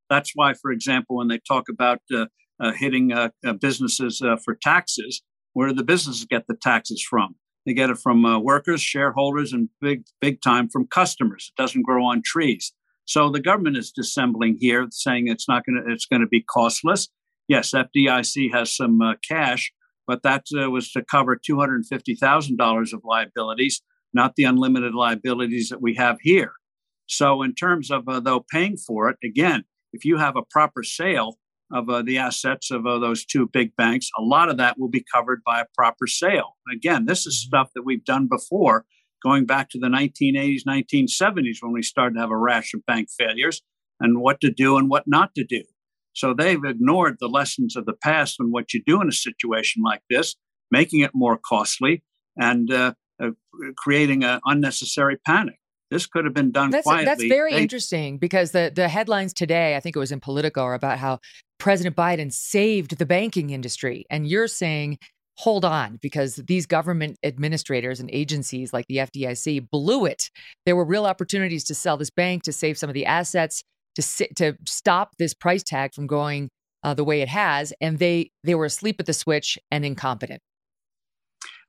that's 0.08 0.32
why, 0.34 0.54
for 0.54 0.70
example, 0.70 1.16
when 1.16 1.28
they 1.28 1.40
talk 1.46 1.64
about 1.68 2.00
uh, 2.14 2.26
uh, 2.60 2.72
hitting 2.72 3.12
uh, 3.12 3.30
uh, 3.44 3.52
businesses 3.52 4.22
for 4.44 4.54
taxes. 4.54 5.22
Where 5.54 5.68
do 5.68 5.74
the 5.74 5.84
businesses 5.84 6.24
get 6.24 6.46
the 6.46 6.56
taxes 6.60 7.04
from? 7.08 7.36
They 7.66 7.74
get 7.74 7.90
it 7.90 7.98
from 7.98 8.22
workers, 8.42 8.82
shareholders, 8.82 9.52
and 9.52 9.68
big, 9.80 10.04
big 10.20 10.40
time 10.42 10.68
from 10.68 10.86
customers. 10.86 11.50
It 11.50 11.60
doesn't 11.60 11.82
grow 11.82 12.04
on 12.04 12.22
trees. 12.24 12.72
So 13.06 13.30
the 13.30 13.40
government 13.40 13.76
is 13.76 13.92
dissembling 13.92 14.58
here, 14.60 14.86
saying 14.90 15.28
it's 15.28 15.48
not 15.48 15.64
going 15.66 15.82
to 15.82 15.92
it's 15.92 16.06
going 16.06 16.22
to 16.22 16.28
be 16.28 16.42
costless. 16.42 17.08
Yes, 17.48 17.72
FDIC 17.72 18.52
has 18.54 18.74
some 18.74 19.00
uh, 19.02 19.14
cash, 19.28 19.72
but 20.06 20.22
that 20.22 20.46
uh, 20.58 20.70
was 20.70 20.90
to 20.92 21.04
cover 21.04 21.36
two 21.36 21.58
hundred 21.58 21.84
fifty 21.86 22.14
thousand 22.14 22.56
dollars 22.56 22.92
of 22.92 23.02
liabilities, 23.04 23.82
not 24.12 24.36
the 24.36 24.44
unlimited 24.44 24.94
liabilities 24.94 25.68
that 25.68 25.82
we 25.82 25.94
have 25.96 26.18
here. 26.22 26.52
So, 27.06 27.42
in 27.42 27.54
terms 27.54 27.90
of 27.90 28.08
uh, 28.08 28.20
though 28.20 28.44
paying 28.50 28.76
for 28.78 29.10
it, 29.10 29.18
again, 29.22 29.64
if 29.94 30.04
you 30.04 30.18
have 30.18 30.36
a 30.36 30.42
proper 30.50 30.82
sale, 30.82 31.38
of 31.72 31.88
uh, 31.88 32.02
the 32.02 32.18
assets 32.18 32.70
of 32.70 32.86
uh, 32.86 32.98
those 32.98 33.24
two 33.24 33.48
big 33.52 33.74
banks, 33.76 34.08
a 34.18 34.22
lot 34.22 34.48
of 34.48 34.56
that 34.58 34.78
will 34.78 34.88
be 34.88 35.04
covered 35.12 35.42
by 35.44 35.60
a 35.60 35.66
proper 35.74 36.06
sale. 36.06 36.56
Again, 36.72 37.06
this 37.06 37.26
is 37.26 37.36
mm-hmm. 37.36 37.56
stuff 37.56 37.70
that 37.74 37.84
we've 37.84 38.04
done 38.04 38.28
before, 38.28 38.84
going 39.22 39.46
back 39.46 39.70
to 39.70 39.78
the 39.78 39.88
1980s, 39.88 40.62
1970s, 40.66 41.56
when 41.60 41.72
we 41.72 41.82
started 41.82 42.14
to 42.14 42.20
have 42.20 42.30
a 42.30 42.36
rash 42.36 42.74
of 42.74 42.86
bank 42.86 43.08
failures 43.16 43.62
and 44.00 44.20
what 44.20 44.40
to 44.40 44.50
do 44.50 44.76
and 44.76 44.88
what 44.90 45.04
not 45.06 45.34
to 45.34 45.44
do. 45.44 45.62
So 46.12 46.32
they've 46.32 46.64
ignored 46.64 47.16
the 47.18 47.28
lessons 47.28 47.76
of 47.76 47.86
the 47.86 47.94
past 47.94 48.36
and 48.38 48.52
what 48.52 48.72
you 48.72 48.82
do 48.86 49.00
in 49.00 49.08
a 49.08 49.12
situation 49.12 49.82
like 49.82 50.02
this, 50.08 50.36
making 50.70 51.00
it 51.00 51.10
more 51.12 51.38
costly 51.44 52.04
and 52.36 52.72
uh, 52.72 52.94
uh 53.22 53.30
creating 53.76 54.22
an 54.22 54.40
unnecessary 54.44 55.16
panic. 55.26 55.58
This 55.94 56.06
could 56.06 56.24
have 56.24 56.34
been 56.34 56.50
done 56.50 56.70
that's, 56.70 56.82
quietly. 56.82 57.04
That's 57.04 57.22
very 57.22 57.52
they, 57.52 57.62
interesting 57.62 58.18
because 58.18 58.50
the, 58.50 58.72
the 58.74 58.88
headlines 58.88 59.32
today, 59.32 59.76
I 59.76 59.80
think 59.80 59.94
it 59.94 60.00
was 60.00 60.10
in 60.10 60.18
Politico, 60.18 60.62
are 60.64 60.74
about 60.74 60.98
how 60.98 61.20
President 61.58 61.94
Biden 61.94 62.32
saved 62.32 62.98
the 62.98 63.06
banking 63.06 63.50
industry. 63.50 64.04
And 64.10 64.26
you're 64.26 64.48
saying, 64.48 64.98
hold 65.36 65.64
on, 65.64 66.00
because 66.02 66.34
these 66.34 66.66
government 66.66 67.16
administrators 67.22 68.00
and 68.00 68.10
agencies 68.12 68.72
like 68.72 68.86
the 68.88 68.96
FDIC 68.96 69.70
blew 69.70 70.04
it. 70.04 70.30
There 70.66 70.74
were 70.74 70.84
real 70.84 71.06
opportunities 71.06 71.62
to 71.66 71.76
sell 71.76 71.96
this 71.96 72.10
bank, 72.10 72.42
to 72.42 72.52
save 72.52 72.76
some 72.76 72.90
of 72.90 72.94
the 72.94 73.06
assets, 73.06 73.62
to 73.94 74.02
sit, 74.02 74.34
to 74.34 74.56
stop 74.66 75.12
this 75.20 75.32
price 75.32 75.62
tag 75.62 75.94
from 75.94 76.08
going 76.08 76.48
uh, 76.82 76.94
the 76.94 77.04
way 77.04 77.22
it 77.22 77.28
has, 77.28 77.72
and 77.80 78.00
they 78.00 78.32
they 78.42 78.56
were 78.56 78.64
asleep 78.64 78.96
at 78.98 79.06
the 79.06 79.12
switch 79.12 79.58
and 79.70 79.84
incompetent. 79.84 80.40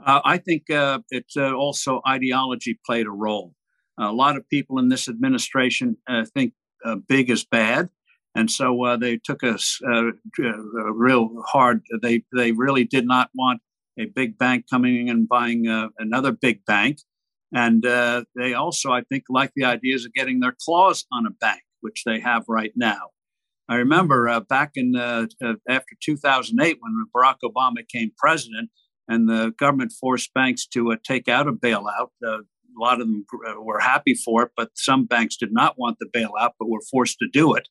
Uh, 0.04 0.22
I 0.26 0.40
think 0.40 0.70
uh, 0.70 1.00
it 1.10 1.26
uh, 1.38 1.54
also 1.54 2.02
ideology 2.08 2.80
played 2.86 3.06
a 3.06 3.12
role. 3.12 3.54
A 3.98 4.12
lot 4.12 4.36
of 4.36 4.48
people 4.50 4.78
in 4.78 4.90
this 4.90 5.08
administration 5.08 5.98
uh, 6.08 6.26
think 6.34 6.54
uh, 6.84 6.96
big 6.96 7.30
is 7.30 7.46
bad, 7.46 7.90
and 8.36 8.52
so 8.52 8.84
uh, 8.84 8.98
they 8.98 9.18
took 9.18 9.44
us 9.44 9.80
real 10.38 11.42
hard. 11.48 11.82
They 12.02 12.24
they 12.36 12.52
really 12.52 12.84
did 12.84 13.08
not 13.08 13.30
want 13.34 13.62
a 13.98 14.06
big 14.06 14.38
bank 14.38 14.66
coming 14.70 15.08
in 15.08 15.10
and 15.10 15.30
buying 15.30 15.68
uh, 15.68 15.88
another 15.98 16.34
big 16.34 16.66
bank, 16.66 17.00
and 17.54 17.86
uh, 17.86 18.26
they 18.36 18.54
also, 18.54 18.92
I 18.92 19.04
think, 19.04 19.24
like 19.30 19.52
the 19.56 19.64
ideas 19.64 20.06
of 20.06 20.14
getting 20.14 20.42
their 20.42 20.56
claws 20.62 21.06
on 21.12 21.26
a 21.26 21.32
bank, 21.32 21.62
which 21.80 22.04
they 22.06 22.20
have 22.20 22.44
right 22.50 22.74
now. 22.76 23.12
I 23.70 23.76
remember 23.76 24.28
uh, 24.28 24.42
back 24.42 24.72
in 24.76 24.96
after 24.96 25.96
2008 26.04 26.78
when 26.82 27.06
Barack 27.16 27.38
Obama 27.46 27.76
became 27.78 28.12
president, 28.18 28.70
and 29.08 29.30
the 29.30 29.54
government 29.58 29.94
forced 29.94 30.34
banks 30.34 30.68
to 30.68 30.98
take 31.08 31.30
out 31.30 31.48
a 31.48 31.54
bailout. 31.54 32.10
A 32.78 32.82
lot 32.82 33.02
of 33.02 33.08
them 33.08 33.26
were 33.60 33.80
happy 33.80 34.14
for 34.14 34.44
it, 34.44 34.52
but 34.56 34.70
some 34.76 35.06
banks 35.06 35.38
did 35.38 35.52
not 35.52 35.78
want 35.78 35.98
the 36.00 36.08
bailout, 36.08 36.52
but 36.60 36.70
were 36.70 36.82
forced 36.92 37.18
to 37.20 37.28
do 37.32 37.54
it. 37.54 37.68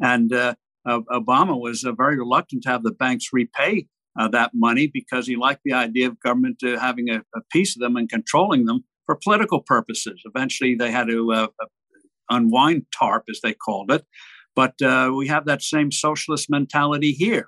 And 0.00 0.32
uh, 0.32 0.54
Obama 0.86 1.60
was 1.60 1.84
uh, 1.84 1.92
very 1.92 2.18
reluctant 2.18 2.62
to 2.62 2.70
have 2.70 2.82
the 2.82 2.92
banks 2.92 3.26
repay 3.32 3.86
uh, 4.18 4.28
that 4.28 4.52
money 4.54 4.90
because 4.92 5.26
he 5.26 5.36
liked 5.36 5.60
the 5.64 5.72
idea 5.72 6.08
of 6.08 6.20
government 6.20 6.58
having 6.62 7.10
a, 7.10 7.18
a, 7.36 7.40
piece 7.52 7.76
of 7.76 7.80
them 7.80 7.96
and 7.96 8.08
controlling 8.08 8.64
them 8.64 8.84
for 9.06 9.18
political 9.22 9.62
purposes. 9.62 10.20
Eventually, 10.24 10.74
they 10.74 10.90
had 10.90 11.08
to 11.08 11.32
uh, 11.32 11.46
unwind 12.30 12.86
TARP, 12.98 13.24
as 13.30 13.40
they 13.42 13.54
called 13.54 13.90
it. 13.90 14.04
But 14.54 14.80
uh, 14.82 15.12
we 15.16 15.28
have 15.28 15.46
that 15.46 15.62
same 15.62 15.92
socialist 15.92 16.50
mentality 16.50 17.12
here. 17.12 17.46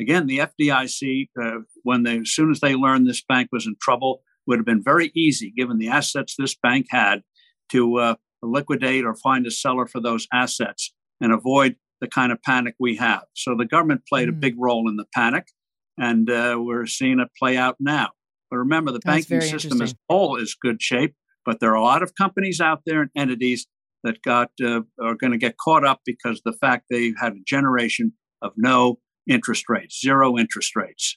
Again, 0.00 0.26
the 0.26 0.38
FDIC, 0.38 1.28
uh, 1.40 1.60
when 1.82 2.02
they, 2.02 2.18
as 2.18 2.30
soon 2.30 2.50
as 2.50 2.60
they 2.60 2.74
learned 2.74 3.06
this 3.06 3.22
bank 3.28 3.48
was 3.52 3.66
in 3.66 3.76
trouble, 3.80 4.22
would 4.46 4.58
have 4.58 4.66
been 4.66 4.82
very 4.82 5.10
easy, 5.14 5.52
given 5.56 5.78
the 5.78 5.88
assets 5.88 6.34
this 6.38 6.54
bank 6.54 6.86
had, 6.90 7.22
to 7.70 7.96
uh, 7.96 8.14
liquidate 8.42 9.04
or 9.04 9.14
find 9.14 9.46
a 9.46 9.50
seller 9.50 9.86
for 9.86 10.00
those 10.00 10.26
assets 10.32 10.92
and 11.20 11.32
avoid 11.32 11.76
the 12.00 12.08
kind 12.08 12.32
of 12.32 12.42
panic 12.42 12.74
we 12.78 12.96
have. 12.96 13.24
So 13.34 13.54
the 13.56 13.64
government 13.64 14.02
played 14.08 14.28
mm. 14.28 14.32
a 14.32 14.36
big 14.36 14.54
role 14.58 14.88
in 14.88 14.96
the 14.96 15.06
panic, 15.14 15.46
and 15.98 16.30
uh, 16.30 16.56
we're 16.58 16.86
seeing 16.86 17.20
it 17.20 17.28
play 17.38 17.56
out 17.56 17.76
now. 17.80 18.10
But 18.50 18.58
remember, 18.58 18.92
the 18.92 19.00
That's 19.04 19.26
banking 19.26 19.40
system 19.40 19.80
as 19.80 19.92
a 19.92 19.96
whole 20.08 20.36
is 20.36 20.54
good 20.60 20.82
shape, 20.82 21.14
but 21.44 21.60
there 21.60 21.70
are 21.70 21.76
a 21.76 21.82
lot 21.82 22.02
of 22.02 22.14
companies 22.14 22.60
out 22.60 22.82
there 22.86 23.00
and 23.00 23.10
entities 23.16 23.66
that 24.02 24.22
got 24.22 24.50
uh, 24.62 24.82
are 25.02 25.14
going 25.14 25.32
to 25.32 25.38
get 25.38 25.56
caught 25.56 25.84
up 25.84 26.00
because 26.04 26.42
the 26.44 26.52
fact 26.52 26.84
they 26.90 27.14
had 27.18 27.32
a 27.32 27.40
generation 27.46 28.12
of 28.42 28.52
no 28.56 28.98
interest 29.28 29.64
rates, 29.68 30.00
zero 30.00 30.36
interest 30.36 30.76
rates. 30.76 31.16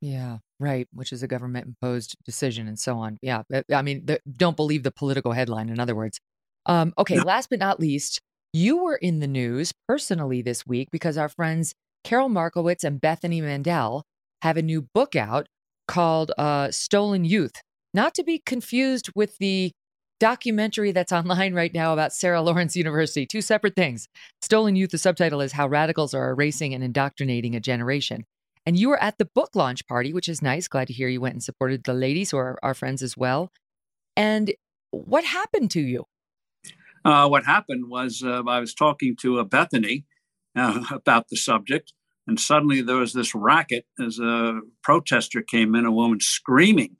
Yeah, 0.00 0.38
right. 0.62 0.88
Which 0.92 1.12
is 1.12 1.22
a 1.22 1.28
government 1.28 1.66
imposed 1.66 2.16
decision 2.24 2.68
and 2.68 2.78
so 2.78 2.98
on. 2.98 3.18
Yeah. 3.22 3.42
I 3.72 3.82
mean, 3.82 4.06
the, 4.06 4.20
don't 4.36 4.56
believe 4.56 4.82
the 4.82 4.90
political 4.90 5.32
headline, 5.32 5.68
in 5.68 5.80
other 5.80 5.94
words. 5.94 6.18
Um, 6.66 6.94
okay. 6.96 7.16
No. 7.16 7.24
Last 7.24 7.50
but 7.50 7.58
not 7.58 7.80
least, 7.80 8.20
you 8.52 8.82
were 8.82 8.96
in 8.96 9.20
the 9.20 9.26
news 9.26 9.72
personally 9.88 10.42
this 10.42 10.66
week 10.66 10.88
because 10.90 11.18
our 11.18 11.28
friends 11.28 11.74
Carol 12.04 12.28
Markowitz 12.28 12.84
and 12.84 13.00
Bethany 13.00 13.40
Mandel 13.40 14.04
have 14.42 14.56
a 14.56 14.62
new 14.62 14.82
book 14.94 15.14
out 15.14 15.46
called 15.86 16.32
uh, 16.38 16.70
Stolen 16.70 17.24
Youth, 17.24 17.60
not 17.94 18.14
to 18.14 18.24
be 18.24 18.38
confused 18.44 19.10
with 19.14 19.36
the 19.38 19.72
documentary 20.20 20.92
that's 20.92 21.12
online 21.12 21.54
right 21.54 21.74
now 21.74 21.92
about 21.92 22.12
Sarah 22.12 22.40
Lawrence 22.42 22.76
University. 22.76 23.26
Two 23.26 23.42
separate 23.42 23.74
things. 23.74 24.06
Stolen 24.40 24.76
Youth, 24.76 24.90
the 24.90 24.98
subtitle 24.98 25.40
is 25.40 25.52
How 25.52 25.66
Radicals 25.66 26.14
Are 26.14 26.30
Erasing 26.30 26.74
and 26.74 26.84
Indoctrinating 26.84 27.56
a 27.56 27.60
Generation. 27.60 28.24
And 28.64 28.78
you 28.78 28.88
were 28.88 29.02
at 29.02 29.18
the 29.18 29.24
book 29.24 29.56
launch 29.56 29.86
party, 29.86 30.12
which 30.12 30.28
is 30.28 30.40
nice. 30.40 30.68
Glad 30.68 30.88
to 30.88 30.92
hear 30.92 31.08
you 31.08 31.20
went 31.20 31.34
and 31.34 31.42
supported 31.42 31.84
the 31.84 31.94
ladies 31.94 32.30
who 32.30 32.36
are 32.36 32.58
our 32.62 32.74
friends 32.74 33.02
as 33.02 33.16
well. 33.16 33.50
And 34.16 34.52
what 34.90 35.24
happened 35.24 35.70
to 35.72 35.80
you? 35.80 36.04
Uh, 37.04 37.28
what 37.28 37.44
happened 37.44 37.88
was 37.88 38.22
uh, 38.24 38.42
I 38.46 38.60
was 38.60 38.74
talking 38.74 39.16
to 39.22 39.38
a 39.38 39.44
Bethany 39.44 40.04
uh, 40.56 40.84
about 40.92 41.28
the 41.28 41.36
subject, 41.36 41.92
and 42.26 42.38
suddenly 42.38 42.82
there 42.82 42.96
was 42.96 43.12
this 43.12 43.34
racket 43.34 43.86
as 44.00 44.18
a 44.18 44.60
protester 44.82 45.42
came 45.42 45.74
in, 45.74 45.84
a 45.84 45.92
woman 45.92 46.20
screaming 46.20 46.96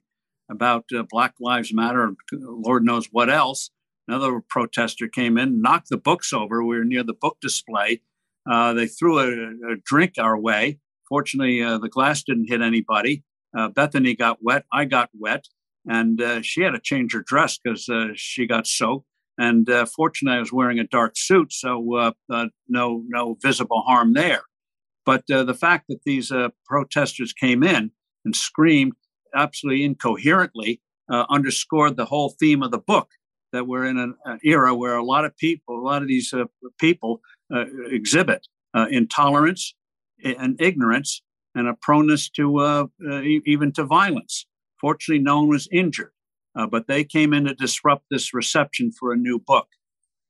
about 0.49 0.85
uh, 0.95 1.03
Black 1.09 1.35
Lives 1.39 1.73
Matter, 1.73 2.13
Lord 2.31 2.83
knows 2.83 3.07
what 3.11 3.29
else. 3.29 3.69
Another 4.07 4.41
protester 4.49 5.07
came 5.07 5.37
in, 5.37 5.61
knocked 5.61 5.89
the 5.89 5.97
books 5.97 6.33
over. 6.33 6.63
We 6.63 6.77
were 6.77 6.83
near 6.83 7.03
the 7.03 7.13
book 7.13 7.37
display. 7.41 8.01
Uh, 8.49 8.73
they 8.73 8.87
threw 8.87 9.19
a, 9.19 9.71
a, 9.71 9.75
drink 9.85 10.15
our 10.17 10.37
way. 10.37 10.79
Fortunately, 11.13 11.61
uh, 11.61 11.77
the 11.77 11.89
glass 11.89 12.23
didn't 12.23 12.49
hit 12.49 12.61
anybody. 12.61 13.23
Bethany 13.75 14.15
got 14.15 14.39
wet. 14.41 14.63
I 14.73 14.85
got 14.85 15.09
wet. 15.13 15.45
And 15.85 16.19
she 16.43 16.61
had 16.61 16.71
to 16.71 16.79
change 16.79 17.13
her 17.13 17.21
dress 17.21 17.59
because 17.63 17.87
she 18.15 18.47
got 18.47 18.65
soaked 18.65 19.05
and 19.37 19.69
uh, 19.69 19.85
fortunately, 19.85 20.37
I 20.37 20.41
was 20.41 20.53
wearing 20.53 20.79
a 20.79 20.83
dark 20.83 21.13
suit, 21.15 21.51
so 21.51 21.95
uh, 21.95 22.11
uh, 22.31 22.47
no 22.67 23.03
no 23.07 23.37
visible 23.41 23.81
harm 23.81 24.13
there. 24.13 24.43
But 25.05 25.23
uh, 25.31 25.43
the 25.43 25.55
fact 25.55 25.85
that 25.89 25.99
these 26.05 26.31
uh, 26.31 26.49
protesters 26.65 27.33
came 27.33 27.63
in 27.63 27.91
and 28.23 28.35
screamed 28.35 28.93
absolutely 29.35 29.83
incoherently 29.83 30.81
uh, 31.11 31.25
underscored 31.29 31.97
the 31.97 32.05
whole 32.05 32.35
theme 32.39 32.61
of 32.61 32.71
the 32.71 32.79
book. 32.79 33.09
That 33.51 33.67
we're 33.67 33.85
in 33.85 33.99
an, 33.99 34.15
an 34.25 34.39
era 34.43 34.73
where 34.73 34.95
a 34.95 35.03
lot 35.03 35.25
of 35.25 35.37
people, 35.37 35.79
a 35.79 35.85
lot 35.85 36.01
of 36.01 36.07
these 36.07 36.33
people, 36.79 37.21
exhibit 37.91 38.47
intolerance 38.89 39.75
and 40.23 40.59
ignorance 40.61 41.21
and 41.55 41.67
a 41.67 41.73
proneness 41.73 42.29
to 42.31 42.89
even 43.45 43.71
to 43.73 43.83
violence. 43.83 44.45
Fortunately, 44.79 45.23
no 45.23 45.39
one 45.39 45.49
was 45.49 45.67
injured. 45.71 46.11
Uh, 46.55 46.67
but 46.67 46.87
they 46.87 47.03
came 47.03 47.33
in 47.33 47.45
to 47.45 47.53
disrupt 47.55 48.05
this 48.11 48.33
reception 48.33 48.91
for 48.91 49.11
a 49.11 49.17
new 49.17 49.39
book. 49.39 49.67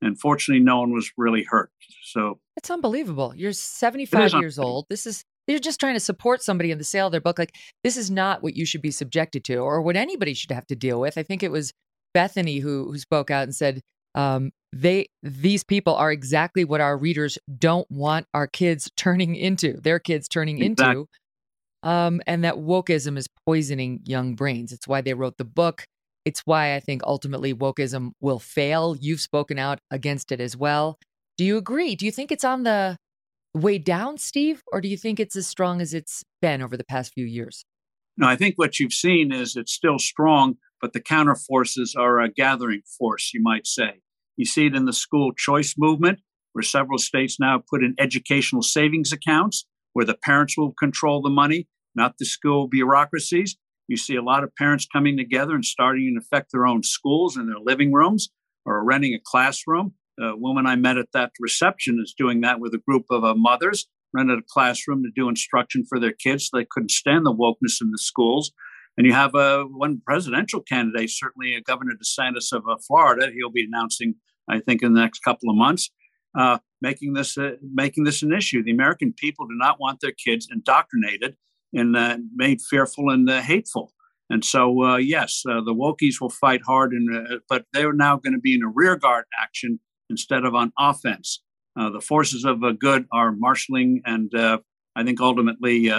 And 0.02 0.20
fortunately, 0.20 0.64
no 0.64 0.80
one 0.80 0.92
was 0.92 1.12
really 1.18 1.44
hurt. 1.44 1.72
So 2.04 2.40
it's 2.58 2.70
unbelievable. 2.70 3.34
You're 3.36 3.54
75 3.54 4.34
years 4.34 4.60
old. 4.60 4.86
This 4.90 5.06
is 5.06 5.24
you're 5.48 5.60
just 5.60 5.80
trying 5.80 5.96
to 5.96 6.00
support 6.00 6.42
somebody 6.42 6.72
in 6.72 6.78
the 6.78 6.84
sale 6.84 7.08
of 7.08 7.12
their 7.12 7.22
book. 7.22 7.40
Like 7.40 7.56
this 7.84 7.98
is 7.98 8.10
not 8.10 8.44
what 8.44 8.56
you 8.56 8.66
should 8.66 8.82
be 8.82 8.92
subjected 8.92 9.44
to, 9.46 9.58
or 9.58 9.82
what 9.82 9.96
anybody 9.96 10.34
should 10.34 10.52
have 10.52 10.68
to 10.68 10.76
deal 10.76 11.00
with. 11.00 11.18
I 11.18 11.24
think 11.24 11.44
it 11.44 11.52
was 11.52 11.74
Bethany 12.14 12.60
who 12.60 12.92
who 12.92 12.98
spoke 12.98 13.32
out 13.32 13.44
and 13.44 13.56
said, 13.56 13.82
um, 14.16 14.52
"They 14.74 15.08
these 15.22 15.64
people 15.64 15.96
are 15.96 16.12
exactly 16.12 16.66
what 16.66 16.82
our 16.82 16.98
readers 16.98 17.38
don't 17.58 17.90
want 17.90 18.28
our 18.34 18.48
kids 18.48 18.90
turning 18.98 19.36
into. 19.36 19.80
Their 19.80 20.00
kids 20.00 20.28
turning 20.28 20.62
exactly. 20.62 21.02
into." 21.02 21.08
Um, 21.84 22.22
and 22.26 22.44
that 22.46 22.56
wokeism 22.56 23.18
is 23.18 23.28
poisoning 23.46 24.02
young 24.06 24.36
brains. 24.36 24.72
It's 24.72 24.88
why 24.88 25.02
they 25.02 25.14
wrote 25.14 25.38
the 25.38 25.46
book. 25.46 25.86
It's 26.26 26.42
why 26.46 26.76
I 26.76 26.80
think 26.80 27.04
ultimately 27.04 27.54
wokeism 27.54 28.12
will 28.22 28.40
fail. 28.40 28.96
You've 29.00 29.20
spoken 29.20 29.60
out 29.60 29.80
against 29.92 30.32
it 30.32 30.40
as 30.40 30.56
well. 30.56 30.98
Do 31.38 31.44
you 31.44 31.58
agree? 31.58 31.96
Do 31.96 32.06
you 32.06 32.12
think 32.12 32.32
it's 32.32 32.46
on 32.46 32.64
the 32.64 32.98
way 33.54 33.78
down, 33.78 34.18
Steve, 34.18 34.62
or 34.72 34.82
do 34.82 34.88
you 34.88 34.98
think 34.98 35.20
it's 35.20 35.36
as 35.36 35.48
strong 35.48 35.82
as 35.82 35.94
it's 35.94 36.24
been 36.42 36.62
over 36.62 36.78
the 36.78 36.86
past 36.86 37.14
few 37.14 37.26
years? 37.26 37.66
No, 38.18 38.28
I 38.28 38.36
think 38.36 38.56
what 38.58 38.80
you've 38.80 38.94
seen 38.94 39.32
is 39.32 39.56
it's 39.56 39.74
still 39.74 40.00
strong, 40.00 40.58
but 40.80 40.94
the 40.94 41.02
counter 41.02 41.36
forces 41.36 41.96
are 41.96 42.20
a 42.20 42.30
gathering 42.30 42.82
force, 42.98 43.32
you 43.34 43.42
might 43.42 43.66
say. 43.66 44.02
You 44.38 44.46
see 44.46 44.66
it 44.66 44.76
in 44.76 44.86
the 44.86 44.94
school 44.94 45.32
choice 45.38 45.76
movement, 45.78 46.20
where 46.54 46.64
several 46.64 46.98
states 46.98 47.40
now 47.40 47.62
put 47.70 47.84
in 47.84 47.96
educational 48.00 48.62
savings 48.62 49.12
accounts 49.12 49.66
where 49.94 50.06
the 50.06 50.16
parents 50.16 50.58
will 50.58 50.74
control 50.74 51.22
the 51.22 51.30
money, 51.30 51.68
not 51.96 52.18
the 52.18 52.26
school 52.26 52.68
bureaucracies. 52.68 53.58
You 53.88 53.98
see 53.98 54.16
a 54.16 54.24
lot 54.24 54.44
of 54.44 54.56
parents 54.56 54.88
coming 54.92 55.18
together 55.18 55.54
and 55.54 55.64
starting 55.64 56.16
to 56.16 56.26
affect 56.26 56.52
their 56.52 56.66
own 56.66 56.84
schools 56.84 57.38
and 57.38 57.48
their 57.48 57.60
living 57.64 57.94
rooms 57.94 58.30
or 58.66 58.84
renting 58.84 59.14
a 59.14 59.20
classroom. 59.24 59.94
A 60.20 60.36
woman 60.36 60.66
I 60.66 60.76
met 60.76 60.98
at 60.98 61.12
that 61.14 61.32
reception 61.40 62.00
is 62.02 62.14
doing 62.18 62.42
that 62.42 62.60
with 62.60 62.74
a 62.74 62.82
group 62.88 63.06
of 63.10 63.24
uh, 63.24 63.34
mothers, 63.36 63.88
rented 64.14 64.40
a 64.40 64.44
classroom 64.48 65.04
to 65.04 65.10
do 65.16 65.28
instruction 65.28 65.86
for 65.88 66.00
their 66.00 66.14
kids. 66.14 66.50
So 66.50 66.58
they 66.58 66.68
couldn't 66.70 66.92
stand 66.92 67.26
the 67.26 67.34
wokeness 67.34 67.82
in 67.82 67.92
the 67.92 67.98
schools. 67.98 68.52
And 68.98 69.08
you 69.08 69.14
have 69.14 69.34
uh, 69.34 69.64
one 69.64 70.02
presidential 70.06 70.62
candidate, 70.62 71.10
certainly 71.10 71.60
Governor 71.66 71.94
DeSantis 71.94 72.52
of 72.52 72.64
uh, 72.70 72.76
Florida. 72.86 73.32
He'll 73.34 73.50
be 73.50 73.66
announcing, 73.66 74.16
I 74.48 74.60
think, 74.60 74.84
in 74.84 74.94
the 74.94 75.02
next 75.02 75.20
couple 75.20 75.50
of 75.50 75.56
months, 75.56 75.90
uh, 76.38 76.60
making 76.82 77.14
this 77.14 77.38
uh, 77.38 77.54
making 77.62 78.04
this 78.04 78.22
an 78.22 78.32
issue. 78.32 78.64
The 78.64 78.72
American 78.72 79.14
people 79.14 79.48
do 79.48 79.56
not 79.56 79.80
want 79.80 80.00
their 80.02 80.12
kids 80.12 80.48
indoctrinated 80.52 81.36
and 81.74 81.98
uh, 81.98 82.18
made 82.36 82.62
fearful 82.62 83.10
and 83.10 83.28
uh, 83.28 83.42
hateful. 83.42 83.94
And 84.30 84.46
so, 84.46 84.96
yes, 84.98 85.42
the 85.44 85.76
Wokies 85.76 86.22
will 86.22 86.30
fight 86.30 86.62
hard, 86.66 86.92
and 86.92 87.42
but 87.50 87.66
they're 87.74 87.94
now 87.94 88.16
going 88.16 88.34
to 88.34 88.40
be 88.40 88.56
in 88.56 88.64
a 88.64 88.68
rearguard 88.68 89.26
action 89.40 89.80
instead 90.10 90.46
of 90.46 90.56
on 90.56 90.72
offense. 90.80 91.44
The 91.76 92.02
forces 92.02 92.46
of 92.46 92.62
good 92.80 93.06
are 93.12 93.34
marshaling, 93.34 94.02
and 94.06 94.32
I 94.34 95.04
think 95.04 95.20
ultimately 95.20 95.92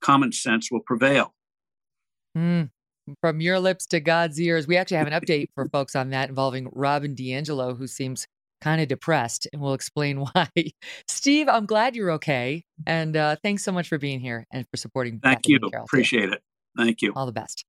common 0.00 0.32
sense 0.32 0.70
will 0.70 0.80
prevail. 0.80 1.34
Mm. 2.36 2.70
From 3.20 3.40
your 3.40 3.58
lips 3.58 3.86
to 3.88 4.00
God's 4.00 4.40
ears. 4.40 4.66
We 4.66 4.76
actually 4.76 4.98
have 4.98 5.08
an 5.08 5.12
update 5.12 5.48
for 5.54 5.68
folks 5.68 5.96
on 5.96 6.10
that 6.10 6.28
involving 6.28 6.70
Robin 6.72 7.16
DiAngelo, 7.16 7.76
who 7.76 7.86
seems 7.86 8.26
kind 8.60 8.80
of 8.80 8.88
depressed, 8.88 9.48
and 9.52 9.60
we'll 9.60 9.74
explain 9.74 10.20
why. 10.32 10.48
Steve, 11.08 11.48
I'm 11.48 11.66
glad 11.66 11.96
you're 11.96 12.12
okay, 12.12 12.64
and 12.86 13.16
uh, 13.16 13.36
thanks 13.42 13.64
so 13.64 13.72
much 13.72 13.88
for 13.88 13.98
being 13.98 14.20
here 14.20 14.46
and 14.52 14.66
for 14.70 14.76
supporting. 14.76 15.18
Thank 15.18 15.42
Bethany 15.42 15.58
you. 15.72 15.80
Appreciate 15.80 16.26
too. 16.26 16.32
it. 16.34 16.42
Thank 16.76 17.02
you. 17.02 17.12
All 17.14 17.26
the 17.26 17.32
best. 17.32 17.64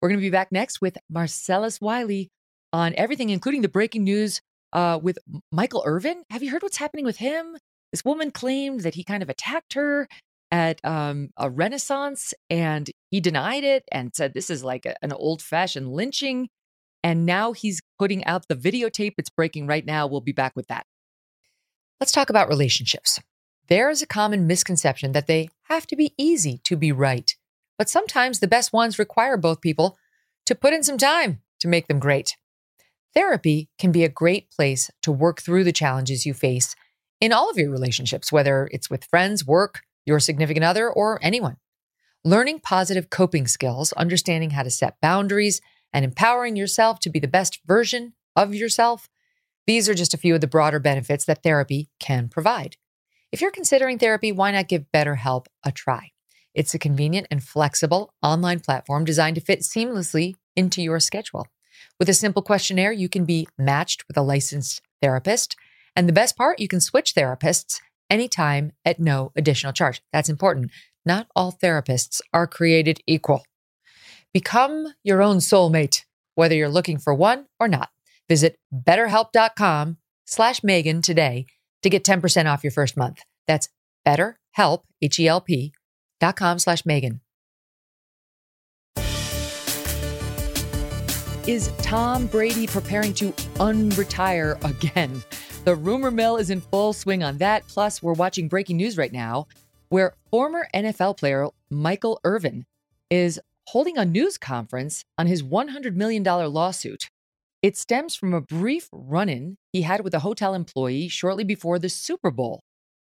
We're 0.00 0.08
going 0.08 0.20
to 0.20 0.26
be 0.26 0.30
back 0.30 0.52
next 0.52 0.80
with 0.80 0.98
Marcellus 1.08 1.80
Wiley 1.80 2.30
on 2.72 2.94
everything, 2.96 3.30
including 3.30 3.62
the 3.62 3.68
breaking 3.68 4.04
news 4.04 4.40
uh, 4.72 4.98
with 5.02 5.18
Michael 5.50 5.82
Irvin. 5.86 6.22
Have 6.30 6.42
you 6.42 6.50
heard 6.50 6.62
what's 6.62 6.76
happening 6.76 7.04
with 7.04 7.16
him? 7.16 7.56
This 7.92 8.04
woman 8.04 8.30
claimed 8.30 8.80
that 8.80 8.94
he 8.94 9.04
kind 9.04 9.22
of 9.22 9.28
attacked 9.28 9.74
her 9.74 10.08
at 10.52 10.78
um, 10.84 11.30
a 11.36 11.50
Renaissance, 11.50 12.34
and 12.48 12.88
he 13.10 13.20
denied 13.20 13.64
it 13.64 13.82
and 13.90 14.14
said 14.14 14.34
this 14.34 14.50
is 14.50 14.62
like 14.62 14.86
a, 14.86 14.94
an 15.02 15.12
old-fashioned 15.12 15.90
lynching. 15.90 16.48
And 17.02 17.26
now 17.26 17.50
he's 17.50 17.82
putting 17.98 18.24
out 18.26 18.46
the 18.46 18.54
videotape. 18.54 19.14
It's 19.18 19.30
breaking 19.30 19.66
right 19.66 19.84
now. 19.84 20.06
We'll 20.06 20.20
be 20.20 20.30
back 20.30 20.54
with 20.54 20.68
that. 20.68 20.86
Let's 21.98 22.12
talk 22.12 22.30
about 22.30 22.48
relationships. 22.48 23.18
There 23.68 23.90
is 23.90 24.02
a 24.02 24.06
common 24.06 24.46
misconception 24.46 25.12
that 25.12 25.26
they 25.26 25.48
have 25.64 25.86
to 25.88 25.96
be 25.96 26.14
easy 26.18 26.60
to 26.64 26.76
be 26.76 26.92
right, 26.92 27.34
but 27.78 27.88
sometimes 27.88 28.38
the 28.38 28.46
best 28.46 28.72
ones 28.72 28.98
require 28.98 29.36
both 29.36 29.60
people 29.60 29.96
to 30.46 30.54
put 30.54 30.74
in 30.74 30.82
some 30.82 30.98
time 30.98 31.40
to 31.60 31.68
make 31.68 31.88
them 31.88 31.98
great. 31.98 32.36
Therapy 33.14 33.70
can 33.78 33.90
be 33.90 34.04
a 34.04 34.08
great 34.08 34.50
place 34.50 34.90
to 35.02 35.12
work 35.12 35.40
through 35.40 35.64
the 35.64 35.72
challenges 35.72 36.26
you 36.26 36.34
face 36.34 36.74
in 37.20 37.32
all 37.32 37.50
of 37.50 37.56
your 37.56 37.70
relationships, 37.70 38.30
whether 38.30 38.68
it's 38.72 38.90
with 38.90 39.04
friends, 39.04 39.46
work, 39.46 39.80
your 40.04 40.20
significant 40.20 40.64
other, 40.64 40.90
or 40.90 41.18
anyone. 41.22 41.56
Learning 42.24 42.60
positive 42.60 43.10
coping 43.10 43.46
skills, 43.46 43.92
understanding 43.94 44.50
how 44.50 44.62
to 44.62 44.70
set 44.70 45.00
boundaries, 45.00 45.60
and 45.92 46.04
empowering 46.04 46.56
yourself 46.56 47.00
to 47.00 47.10
be 47.10 47.18
the 47.18 47.28
best 47.28 47.60
version 47.66 48.14
of 48.36 48.54
yourself. 48.54 49.08
These 49.66 49.88
are 49.88 49.94
just 49.94 50.14
a 50.14 50.18
few 50.18 50.34
of 50.34 50.40
the 50.40 50.46
broader 50.46 50.78
benefits 50.78 51.24
that 51.26 51.42
therapy 51.42 51.90
can 52.00 52.28
provide. 52.28 52.76
If 53.30 53.40
you're 53.40 53.50
considering 53.50 53.98
therapy, 53.98 54.32
why 54.32 54.50
not 54.50 54.68
give 54.68 54.90
BetterHelp 54.92 55.46
a 55.64 55.72
try? 55.72 56.12
It's 56.54 56.74
a 56.74 56.78
convenient 56.78 57.28
and 57.30 57.42
flexible 57.42 58.12
online 58.22 58.60
platform 58.60 59.04
designed 59.04 59.36
to 59.36 59.40
fit 59.40 59.60
seamlessly 59.60 60.34
into 60.54 60.82
your 60.82 61.00
schedule. 61.00 61.46
With 61.98 62.08
a 62.08 62.14
simple 62.14 62.42
questionnaire, 62.42 62.92
you 62.92 63.08
can 63.08 63.24
be 63.24 63.48
matched 63.56 64.06
with 64.06 64.16
a 64.16 64.22
licensed 64.22 64.82
therapist. 65.00 65.56
And 65.96 66.08
the 66.08 66.12
best 66.12 66.36
part, 66.36 66.60
you 66.60 66.68
can 66.68 66.80
switch 66.80 67.14
therapists 67.14 67.80
anytime 68.12 68.72
at 68.84 69.00
no 69.00 69.32
additional 69.34 69.72
charge. 69.72 70.02
That's 70.12 70.28
important. 70.28 70.70
Not 71.04 71.26
all 71.34 71.50
therapists 71.50 72.20
are 72.32 72.46
created 72.46 73.00
equal. 73.06 73.42
Become 74.34 74.94
your 75.02 75.22
own 75.22 75.38
soulmate, 75.38 76.02
whether 76.34 76.54
you're 76.54 76.68
looking 76.68 76.98
for 76.98 77.14
one 77.14 77.46
or 77.58 77.68
not. 77.68 77.88
Visit 78.28 78.56
betterhelp.com 78.72 79.96
slash 80.26 80.60
Megyn 80.60 81.02
today 81.02 81.46
to 81.82 81.90
get 81.90 82.04
10% 82.04 82.46
off 82.52 82.62
your 82.62 82.70
first 82.70 82.96
month. 82.96 83.22
That's 83.46 83.68
betterhelp, 84.06 84.82
H-E-L-P 85.00 85.72
dot 86.20 86.36
com 86.36 86.58
slash 86.58 86.82
Megyn. 86.82 87.20
Is 91.48 91.72
Tom 91.82 92.28
Brady 92.28 92.68
preparing 92.68 93.12
to 93.14 93.32
unretire 93.58 94.62
again? 94.64 95.22
The 95.64 95.76
rumor 95.76 96.10
mill 96.10 96.38
is 96.38 96.50
in 96.50 96.60
full 96.60 96.92
swing 96.92 97.22
on 97.22 97.38
that. 97.38 97.68
Plus, 97.68 98.02
we're 98.02 98.14
watching 98.14 98.48
breaking 98.48 98.78
news 98.78 98.98
right 98.98 99.12
now 99.12 99.46
where 99.90 100.14
former 100.28 100.66
NFL 100.74 101.18
player 101.18 101.46
Michael 101.70 102.18
Irvin 102.24 102.64
is 103.10 103.38
holding 103.68 103.96
a 103.96 104.04
news 104.04 104.38
conference 104.38 105.04
on 105.16 105.28
his 105.28 105.40
$100 105.40 105.94
million 105.94 106.24
lawsuit. 106.24 107.08
It 107.62 107.76
stems 107.76 108.16
from 108.16 108.34
a 108.34 108.40
brief 108.40 108.88
run 108.90 109.28
in 109.28 109.56
he 109.72 109.82
had 109.82 110.02
with 110.02 110.14
a 110.14 110.18
hotel 110.18 110.52
employee 110.54 111.06
shortly 111.06 111.44
before 111.44 111.78
the 111.78 111.88
Super 111.88 112.32
Bowl. 112.32 112.64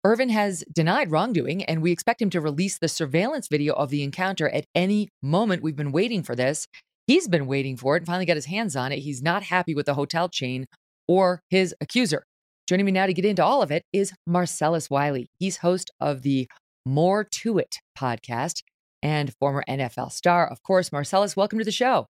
Irvin 0.03 0.27
has 0.27 0.65
denied 0.69 1.11
wrongdoing, 1.11 1.63
and 1.63 1.81
we 1.81 1.93
expect 1.93 2.21
him 2.21 2.29
to 2.31 2.41
release 2.41 2.77
the 2.77 2.89
surveillance 2.89 3.47
video 3.47 3.73
of 3.73 3.89
the 3.89 4.03
encounter 4.03 4.49
at 4.49 4.65
any 4.75 5.07
moment. 5.21 5.63
We've 5.63 5.77
been 5.77 5.93
waiting 5.93 6.23
for 6.23 6.35
this. 6.35 6.67
He's 7.07 7.29
been 7.29 7.47
waiting 7.47 7.77
for 7.77 7.95
it 7.95 7.99
and 7.99 8.07
finally 8.07 8.25
got 8.25 8.35
his 8.35 8.47
hands 8.47 8.75
on 8.75 8.91
it. 8.91 8.99
He's 8.99 9.21
not 9.21 9.43
happy 9.43 9.73
with 9.73 9.85
the 9.85 9.93
hotel 9.93 10.27
chain 10.27 10.65
or 11.07 11.41
his 11.49 11.73
accuser. 11.79 12.25
Joining 12.65 12.85
me 12.85 12.93
now 12.93 13.07
to 13.07 13.13
get 13.13 13.25
into 13.25 13.43
all 13.43 13.61
of 13.61 13.71
it 13.71 13.83
is 13.91 14.13
Marcellus 14.25 14.89
Wiley. 14.89 15.29
He's 15.37 15.57
host 15.57 15.91
of 15.99 16.21
the 16.21 16.47
More 16.85 17.25
to 17.25 17.57
It 17.57 17.75
podcast 17.97 18.63
and 19.01 19.33
former 19.35 19.65
NFL 19.67 20.13
star. 20.13 20.47
Of 20.47 20.63
course, 20.63 20.89
Marcellus, 20.89 21.35
welcome 21.35 21.59
to 21.59 21.65
the 21.65 21.73
show. 21.73 22.07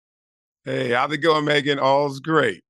Hey, 0.66 0.90
how's 0.90 1.10
it 1.10 1.18
going, 1.18 1.46
Megyn? 1.46 1.80
All's 1.80 2.20
great. 2.20 2.60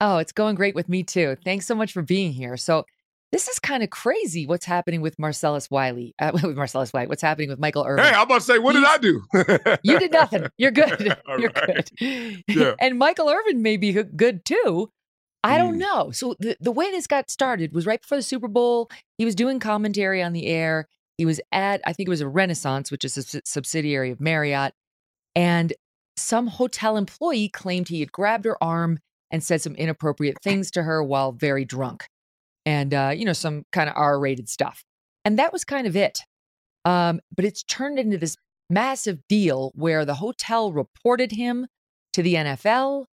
Oh, 0.00 0.16
it's 0.18 0.32
going 0.32 0.54
great 0.54 0.74
with 0.74 0.88
me 0.88 1.02
too. 1.02 1.36
Thanks 1.44 1.66
so 1.66 1.74
much 1.74 1.92
for 1.92 2.00
being 2.00 2.32
here. 2.32 2.56
So, 2.56 2.86
this 3.30 3.46
is 3.46 3.58
kind 3.58 3.82
of 3.82 3.90
crazy 3.90 4.46
what's 4.46 4.64
happening 4.64 5.02
with 5.02 5.18
Marcellus 5.18 5.70
Wiley, 5.70 6.14
uh, 6.18 6.30
with 6.42 6.56
Marcellus 6.56 6.94
Wiley, 6.94 7.08
what's 7.08 7.22
happening 7.22 7.50
with 7.50 7.58
Michael 7.58 7.84
Irvin. 7.86 8.06
Hey, 8.06 8.12
I'm 8.12 8.22
about 8.22 8.36
to 8.36 8.40
say, 8.40 8.58
what 8.58 8.74
He's, 8.74 8.82
did 8.82 8.88
I 8.88 8.98
do? 8.98 9.78
you 9.82 9.98
did 9.98 10.12
nothing. 10.12 10.46
You're 10.56 10.70
good. 10.70 10.98
You're 11.38 11.50
right. 11.50 11.90
good. 11.98 12.42
Yeah. 12.48 12.74
And 12.80 12.98
Michael 12.98 13.28
Irvin 13.28 13.60
may 13.60 13.76
be 13.76 13.92
good 13.92 14.46
too. 14.46 14.88
I 15.44 15.58
don't 15.58 15.76
mm. 15.76 15.80
know. 15.80 16.10
So 16.12 16.36
the, 16.38 16.56
the 16.60 16.72
way 16.72 16.90
this 16.90 17.06
got 17.06 17.30
started 17.30 17.72
was 17.72 17.86
right 17.86 18.00
before 18.00 18.18
the 18.18 18.22
Super 18.22 18.48
Bowl. 18.48 18.90
He 19.18 19.24
was 19.24 19.34
doing 19.34 19.58
commentary 19.58 20.22
on 20.22 20.32
the 20.32 20.46
air. 20.46 20.88
He 21.18 21.26
was 21.26 21.40
at, 21.50 21.80
I 21.84 21.92
think 21.92 22.08
it 22.08 22.10
was 22.10 22.20
a 22.20 22.28
Renaissance, 22.28 22.90
which 22.90 23.04
is 23.04 23.16
a 23.34 23.42
subsidiary 23.44 24.10
of 24.10 24.20
Marriott. 24.20 24.74
And 25.34 25.72
some 26.16 26.46
hotel 26.46 26.96
employee 26.96 27.48
claimed 27.48 27.88
he 27.88 28.00
had 28.00 28.12
grabbed 28.12 28.44
her 28.44 28.62
arm 28.62 28.98
and 29.30 29.42
said 29.42 29.60
some 29.62 29.74
inappropriate 29.74 30.42
things 30.42 30.70
to 30.72 30.82
her 30.82 31.02
while 31.02 31.32
very 31.32 31.64
drunk 31.64 32.06
and, 32.64 32.94
uh, 32.94 33.12
you 33.14 33.24
know, 33.24 33.32
some 33.32 33.64
kind 33.72 33.88
of 33.88 33.96
R 33.96 34.20
rated 34.20 34.48
stuff. 34.48 34.84
And 35.24 35.38
that 35.38 35.52
was 35.52 35.64
kind 35.64 35.86
of 35.86 35.96
it. 35.96 36.20
Um, 36.84 37.20
but 37.34 37.44
it's 37.44 37.62
turned 37.62 37.98
into 37.98 38.18
this 38.18 38.36
massive 38.68 39.18
deal 39.28 39.72
where 39.74 40.04
the 40.04 40.14
hotel 40.14 40.72
reported 40.72 41.32
him 41.32 41.66
to 42.12 42.22
the 42.22 42.34
NFL. 42.34 43.06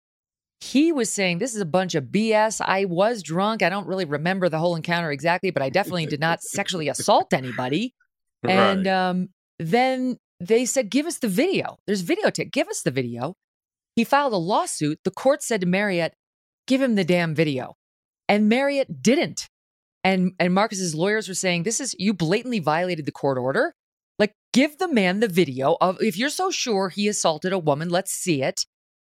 He 0.62 0.92
was 0.92 1.12
saying, 1.12 1.40
This 1.40 1.56
is 1.56 1.62
a 1.62 1.66
bunch 1.66 1.96
of 1.96 2.06
BS. 2.06 2.62
I 2.64 2.86
was 2.86 3.24
drunk. 3.24 3.64
I 3.64 3.70
don't 3.70 3.88
really 3.88 4.06
remember 4.06 4.50
the 4.50 4.60
whole 4.60 4.76
encounter 4.76 5.12
exactly, 5.12 5.52
but 5.52 5.62
I 5.62 5.70
definitely 5.70 6.06
did 6.06 6.20
not 6.20 6.42
sexually 6.42 6.90
assault 6.90 7.34
anybody. 7.34 7.94
Right. 8.42 8.54
And 8.54 8.88
um, 8.88 9.30
then 9.60 10.16
they 10.40 10.64
said, 10.64 10.90
Give 10.90 11.08
us 11.08 11.20
the 11.20 11.28
video. 11.28 11.76
There's 11.86 12.02
videotape. 12.02 12.54
Give 12.54 12.70
us 12.70 12.84
the 12.84 12.90
video. 12.90 13.36
He 13.98 14.06
filed 14.06 14.32
a 14.32 14.38
lawsuit. 14.38 15.00
The 15.04 15.12
court 15.12 15.44
said 15.44 15.60
to 15.60 15.68
Marriott, 15.68 16.14
Give 16.66 16.82
him 16.82 16.96
the 16.96 17.04
damn 17.04 17.36
video. 17.36 17.76
And 18.30 18.48
Marriott 18.48 19.04
didn't. 19.04 19.50
And 20.06 20.32
and 20.40 20.54
Marcus's 20.54 20.96
lawyers 20.96 21.28
were 21.28 21.34
saying, 21.34 21.64
This 21.64 21.82
is 21.82 21.98
you 22.00 22.14
blatantly 22.14 22.60
violated 22.60 23.06
the 23.06 23.12
court 23.12 23.38
order. 23.38 23.74
Like, 24.18 24.34
give 24.54 24.78
the 24.78 24.88
man 24.88 25.20
the 25.20 25.28
video 25.28 25.76
of 25.82 26.02
if 26.02 26.18
you're 26.18 26.30
so 26.30 26.52
sure 26.52 26.88
he 26.88 27.08
assaulted 27.10 27.52
a 27.52 27.60
woman, 27.60 27.90
let's 27.90 28.14
see 28.14 28.42
it. 28.42 28.66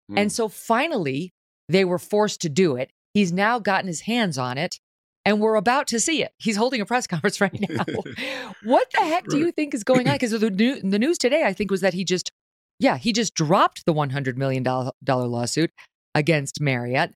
Mm. 0.10 0.20
And 0.20 0.32
so 0.32 0.48
finally, 0.48 1.34
they 1.70 1.86
were 1.86 2.00
forced 2.00 2.42
to 2.42 2.50
do 2.50 2.76
it. 2.76 2.92
He's 3.14 3.34
now 3.34 3.60
gotten 3.60 3.88
his 3.88 4.02
hands 4.02 4.38
on 4.38 4.58
it 4.58 4.80
and 5.28 5.42
we're 5.42 5.56
about 5.56 5.88
to 5.88 6.00
see 6.00 6.24
it. 6.24 6.32
He's 6.38 6.56
holding 6.56 6.80
a 6.80 6.86
press 6.86 7.06
conference 7.08 7.42
right 7.42 7.70
now. 7.70 7.84
what 8.64 8.88
the 8.94 9.02
heck 9.02 9.28
do 9.28 9.38
you 9.38 9.52
think 9.52 9.74
is 9.74 9.84
going 9.84 10.08
on? 10.08 10.14
Because 10.18 10.32
the, 10.32 10.50
new, 10.50 10.80
the 10.82 10.98
news 10.98 11.18
today, 11.18 11.44
I 11.44 11.54
think, 11.54 11.70
was 11.70 11.82
that 11.82 11.94
he 11.94 12.06
just, 12.06 12.32
yeah, 12.80 12.98
he 12.98 13.12
just 13.12 13.34
dropped 13.34 13.86
the 13.86 13.94
$100 13.94 14.38
million 14.38 14.64
lawsuit 15.06 15.72
against 16.16 16.62
Marriott. 16.62 17.12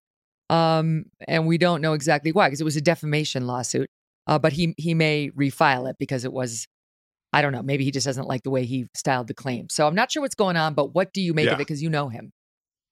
Um, 0.50 1.06
and 1.26 1.48
we 1.48 1.58
don't 1.58 1.82
know 1.82 1.94
exactly 1.94 2.34
why, 2.34 2.48
because 2.48 2.60
it 2.60 2.66
was 2.66 2.76
a 2.76 2.82
defamation 2.82 3.48
lawsuit. 3.48 3.88
Uh, 4.28 4.38
but 4.38 4.54
he 4.54 4.76
he 4.78 4.94
may 4.94 5.32
refile 5.32 5.90
it 5.90 5.96
because 5.98 6.26
it 6.26 6.34
was, 6.34 6.68
I 7.34 7.42
don't 7.42 7.54
know, 7.54 7.64
maybe 7.64 7.84
he 7.84 7.92
just 7.92 8.06
doesn't 8.06 8.28
like 8.28 8.44
the 8.44 8.50
way 8.50 8.66
he 8.66 8.88
styled 8.94 9.28
the 9.28 9.34
claim. 9.34 9.68
So 9.70 9.88
I'm 9.88 9.96
not 9.96 10.12
sure 10.12 10.22
what's 10.22 10.36
going 10.36 10.58
on, 10.58 10.74
but 10.74 10.94
what 10.94 11.14
do 11.14 11.22
you 11.22 11.34
make 11.34 11.48
yeah. 11.48 11.54
of 11.54 11.60
it? 11.60 11.62
Because 11.62 11.82
you 11.82 11.90
know 11.90 12.10
him. 12.10 12.32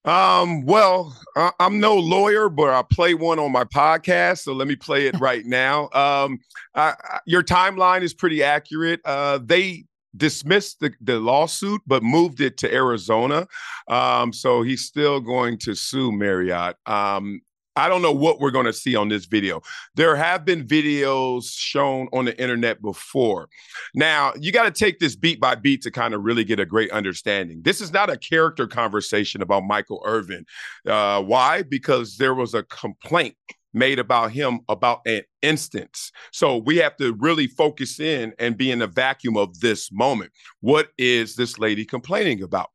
Um, 0.05 0.65
well, 0.65 1.15
I, 1.35 1.51
am 1.59 1.79
no 1.79 1.95
lawyer, 1.95 2.49
but 2.49 2.69
I 2.69 2.83
play 2.89 3.13
one 3.13 3.39
on 3.39 3.51
my 3.51 3.65
podcast, 3.65 4.39
so 4.39 4.53
let 4.53 4.67
me 4.67 4.75
play 4.75 5.07
it 5.07 5.19
right 5.19 5.45
now. 5.45 5.89
Um, 5.91 6.39
I, 6.73 6.93
I, 7.03 7.19
your 7.25 7.43
timeline 7.43 8.01
is 8.01 8.13
pretty 8.13 8.41
accurate. 8.43 9.01
Uh, 9.03 9.39
they 9.43 9.85
dismissed 10.15 10.79
the, 10.79 10.93
the 11.01 11.19
lawsuit, 11.19 11.81
but 11.85 12.01
moved 12.01 12.41
it 12.41 12.57
to 12.57 12.73
Arizona. 12.73 13.47
Um, 13.87 14.33
so 14.33 14.61
he's 14.61 14.85
still 14.85 15.19
going 15.19 15.57
to 15.59 15.75
sue 15.75 16.11
Marriott. 16.11 16.77
Um, 16.85 17.41
I 17.79 17.87
don't 17.89 18.01
know 18.01 18.11
what 18.11 18.39
we're 18.39 18.51
going 18.51 18.65
to 18.65 18.73
see 18.73 18.95
on 18.95 19.09
this 19.09 19.25
video. 19.25 19.61
There 19.95 20.15
have 20.15 20.45
been 20.45 20.67
videos 20.67 21.51
shown 21.55 22.07
on 22.13 22.25
the 22.25 22.39
internet 22.39 22.81
before. 22.81 23.49
Now, 23.95 24.33
you 24.39 24.51
got 24.51 24.63
to 24.63 24.71
take 24.71 24.99
this 24.99 25.15
beat 25.15 25.39
by 25.39 25.55
beat 25.55 25.81
to 25.83 25.91
kind 25.91 26.13
of 26.13 26.23
really 26.23 26.43
get 26.43 26.59
a 26.59 26.65
great 26.65 26.91
understanding. 26.91 27.61
This 27.63 27.81
is 27.81 27.91
not 27.91 28.09
a 28.09 28.17
character 28.17 28.67
conversation 28.67 29.41
about 29.41 29.63
Michael 29.63 30.01
Irvin. 30.05 30.45
Uh, 30.85 31.23
why? 31.23 31.63
Because 31.63 32.17
there 32.17 32.35
was 32.35 32.53
a 32.53 32.63
complaint 32.63 33.35
made 33.73 33.99
about 33.99 34.31
him 34.31 34.59
about 34.67 35.01
an 35.05 35.21
instance. 35.41 36.11
So 36.31 36.57
we 36.57 36.77
have 36.77 36.97
to 36.97 37.13
really 37.13 37.47
focus 37.47 37.99
in 37.99 38.33
and 38.39 38.57
be 38.57 38.71
in 38.71 38.79
the 38.79 38.87
vacuum 38.87 39.37
of 39.37 39.59
this 39.59 39.91
moment. 39.91 40.31
What 40.61 40.89
is 40.97 41.35
this 41.35 41.59
lady 41.59 41.85
complaining 41.85 42.41
about? 42.41 42.69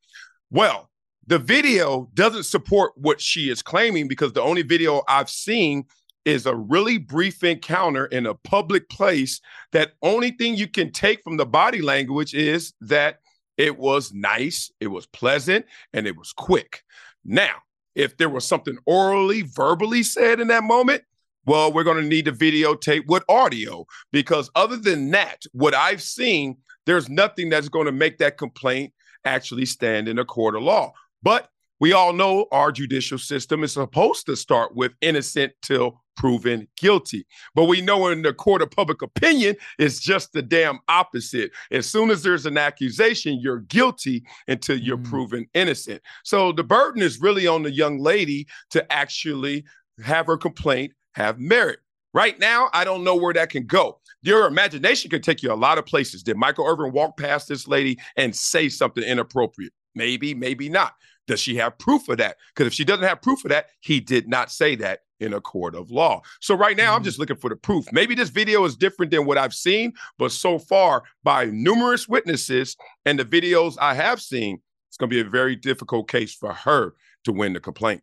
Well, 0.50 0.88
the 1.26 1.38
video 1.38 2.08
doesn't 2.14 2.44
support 2.44 2.92
what 2.96 3.20
she 3.20 3.50
is 3.50 3.62
claiming 3.62 4.08
because 4.08 4.32
the 4.32 4.42
only 4.42 4.62
video 4.62 5.02
I've 5.08 5.30
seen 5.30 5.84
is 6.24 6.46
a 6.46 6.54
really 6.54 6.98
brief 6.98 7.44
encounter 7.44 8.06
in 8.06 8.26
a 8.26 8.34
public 8.34 8.88
place 8.88 9.40
that 9.72 9.92
only 10.02 10.30
thing 10.30 10.54
you 10.54 10.66
can 10.66 10.90
take 10.90 11.22
from 11.22 11.36
the 11.36 11.46
body 11.46 11.82
language 11.82 12.34
is 12.34 12.72
that 12.80 13.20
it 13.56 13.78
was 13.78 14.12
nice, 14.12 14.70
it 14.80 14.88
was 14.88 15.06
pleasant, 15.06 15.66
and 15.92 16.06
it 16.06 16.16
was 16.16 16.32
quick. 16.32 16.82
Now, 17.24 17.54
if 17.94 18.16
there 18.16 18.28
was 18.28 18.44
something 18.44 18.78
orally, 18.86 19.42
verbally 19.42 20.02
said 20.02 20.40
in 20.40 20.48
that 20.48 20.64
moment, 20.64 21.02
well, 21.46 21.72
we're 21.72 21.84
going 21.84 22.02
to 22.02 22.08
need 22.08 22.24
to 22.24 22.32
videotape 22.32 23.06
with 23.06 23.22
audio 23.28 23.86
because 24.12 24.50
other 24.54 24.76
than 24.76 25.10
that, 25.10 25.44
what 25.52 25.74
I've 25.74 26.02
seen, 26.02 26.56
there's 26.86 27.08
nothing 27.08 27.50
that's 27.50 27.68
going 27.68 27.86
to 27.86 27.92
make 27.92 28.18
that 28.18 28.38
complaint 28.38 28.92
actually 29.24 29.66
stand 29.66 30.08
in 30.08 30.18
a 30.18 30.24
court 30.24 30.56
of 30.56 30.62
law. 30.62 30.92
But 31.24 31.48
we 31.80 31.92
all 31.92 32.12
know 32.12 32.46
our 32.52 32.70
judicial 32.70 33.18
system 33.18 33.64
is 33.64 33.72
supposed 33.72 34.26
to 34.26 34.36
start 34.36 34.76
with 34.76 34.92
innocent 35.00 35.52
till 35.62 36.02
proven 36.16 36.68
guilty. 36.76 37.26
But 37.54 37.64
we 37.64 37.80
know 37.80 38.06
in 38.08 38.22
the 38.22 38.32
court 38.32 38.62
of 38.62 38.70
public 38.70 39.02
opinion, 39.02 39.56
it's 39.78 39.98
just 39.98 40.32
the 40.32 40.42
damn 40.42 40.78
opposite. 40.86 41.50
As 41.72 41.86
soon 41.86 42.10
as 42.10 42.22
there's 42.22 42.46
an 42.46 42.56
accusation, 42.56 43.40
you're 43.40 43.60
guilty 43.60 44.24
until 44.46 44.78
you're 44.78 44.98
mm. 44.98 45.10
proven 45.10 45.46
innocent. 45.54 46.00
So 46.22 46.52
the 46.52 46.62
burden 46.62 47.02
is 47.02 47.20
really 47.20 47.46
on 47.48 47.64
the 47.64 47.72
young 47.72 47.98
lady 47.98 48.46
to 48.70 48.92
actually 48.92 49.64
have 50.04 50.26
her 50.26 50.36
complaint 50.36 50.92
have 51.14 51.40
merit. 51.40 51.80
Right 52.12 52.38
now, 52.38 52.68
I 52.72 52.84
don't 52.84 53.02
know 53.02 53.16
where 53.16 53.34
that 53.34 53.50
can 53.50 53.66
go. 53.66 53.98
Your 54.22 54.46
imagination 54.46 55.10
can 55.10 55.20
take 55.20 55.42
you 55.42 55.52
a 55.52 55.54
lot 55.54 55.78
of 55.78 55.86
places. 55.86 56.22
Did 56.22 56.36
Michael 56.36 56.66
Irvin 56.66 56.92
walk 56.92 57.16
past 57.16 57.48
this 57.48 57.66
lady 57.66 57.98
and 58.16 58.34
say 58.34 58.68
something 58.68 59.02
inappropriate? 59.02 59.72
Maybe, 59.96 60.34
maybe 60.34 60.68
not. 60.68 60.94
Does 61.26 61.40
she 61.40 61.56
have 61.56 61.78
proof 61.78 62.08
of 62.08 62.18
that? 62.18 62.36
Because 62.54 62.66
if 62.66 62.74
she 62.74 62.84
doesn't 62.84 63.06
have 63.06 63.22
proof 63.22 63.44
of 63.44 63.50
that, 63.50 63.70
he 63.80 64.00
did 64.00 64.28
not 64.28 64.50
say 64.50 64.74
that 64.76 65.00
in 65.20 65.32
a 65.32 65.40
court 65.40 65.74
of 65.74 65.90
law. 65.90 66.22
So 66.40 66.54
right 66.54 66.76
now, 66.76 66.92
I'm 66.92 66.98
mm-hmm. 66.98 67.04
just 67.04 67.18
looking 67.18 67.36
for 67.36 67.48
the 67.48 67.56
proof. 67.56 67.86
Maybe 67.92 68.14
this 68.14 68.28
video 68.28 68.64
is 68.64 68.76
different 68.76 69.10
than 69.10 69.26
what 69.26 69.38
I've 69.38 69.54
seen, 69.54 69.94
but 70.18 70.32
so 70.32 70.58
far, 70.58 71.04
by 71.22 71.46
numerous 71.46 72.08
witnesses 72.08 72.76
and 73.06 73.18
the 73.18 73.24
videos 73.24 73.76
I 73.80 73.94
have 73.94 74.20
seen, 74.20 74.60
it's 74.88 74.96
going 74.96 75.10
to 75.10 75.14
be 75.14 75.26
a 75.26 75.30
very 75.30 75.56
difficult 75.56 76.08
case 76.08 76.34
for 76.34 76.52
her 76.52 76.94
to 77.24 77.32
win 77.32 77.52
the 77.52 77.60
complaint. 77.60 78.02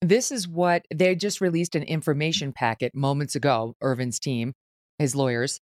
This 0.00 0.30
is 0.30 0.46
what 0.46 0.86
they 0.94 1.14
just 1.14 1.40
released 1.40 1.74
an 1.74 1.82
information 1.82 2.52
packet 2.52 2.94
moments 2.94 3.34
ago, 3.34 3.74
Irvin's 3.80 4.18
team, 4.18 4.52
his 4.98 5.16
lawyers, 5.16 5.60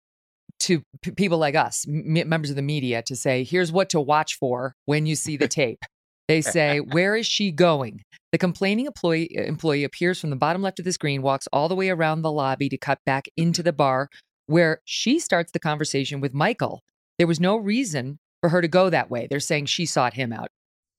to 0.59 0.81
p- 1.01 1.11
people 1.11 1.37
like 1.37 1.55
us, 1.55 1.85
m- 1.87 2.27
members 2.27 2.49
of 2.49 2.55
the 2.55 2.61
media, 2.61 3.01
to 3.03 3.15
say, 3.15 3.43
here's 3.43 3.71
what 3.71 3.89
to 3.89 3.99
watch 3.99 4.37
for 4.37 4.75
when 4.85 5.05
you 5.05 5.15
see 5.15 5.37
the 5.37 5.47
tape. 5.47 5.79
They 6.27 6.41
say, 6.41 6.79
Where 6.79 7.15
is 7.15 7.25
she 7.25 7.51
going? 7.51 8.01
The 8.31 8.37
complaining 8.37 8.85
employee, 8.85 9.37
uh, 9.37 9.43
employee 9.43 9.83
appears 9.83 10.19
from 10.19 10.29
the 10.29 10.35
bottom 10.35 10.61
left 10.61 10.79
of 10.79 10.85
the 10.85 10.93
screen, 10.93 11.21
walks 11.21 11.47
all 11.51 11.67
the 11.67 11.75
way 11.75 11.89
around 11.89 12.21
the 12.21 12.31
lobby 12.31 12.69
to 12.69 12.77
cut 12.77 12.99
back 13.05 13.27
into 13.35 13.61
mm-hmm. 13.61 13.65
the 13.65 13.73
bar, 13.73 14.09
where 14.47 14.81
she 14.85 15.19
starts 15.19 15.51
the 15.51 15.59
conversation 15.59 16.21
with 16.21 16.33
Michael. 16.33 16.81
There 17.17 17.27
was 17.27 17.39
no 17.39 17.57
reason 17.57 18.19
for 18.41 18.49
her 18.49 18.61
to 18.61 18.67
go 18.67 18.89
that 18.89 19.09
way. 19.09 19.27
They're 19.29 19.39
saying 19.39 19.65
she 19.65 19.85
sought 19.85 20.13
him 20.13 20.31
out. 20.31 20.47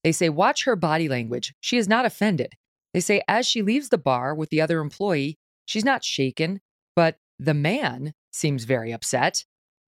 They 0.05 0.13
say, 0.13 0.29
Watch 0.29 0.65
her 0.65 0.77
body 0.77 1.09
language. 1.09 1.55
She 1.61 1.77
is 1.77 1.89
not 1.89 2.05
offended. 2.05 2.53
They 2.95 3.01
say, 3.01 3.23
as 3.27 3.47
she 3.47 3.63
leaves 3.63 3.89
the 3.89 3.99
bar 3.99 4.35
with 4.35 4.51
the 4.51 4.61
other 4.61 4.81
employee, 4.81 5.39
she's 5.65 5.85
not 5.85 6.05
shaken, 6.05 6.61
but 6.95 7.17
the 7.39 7.55
man 7.55 8.13
seems 8.33 8.65
very 8.65 8.93
upset. 8.93 9.45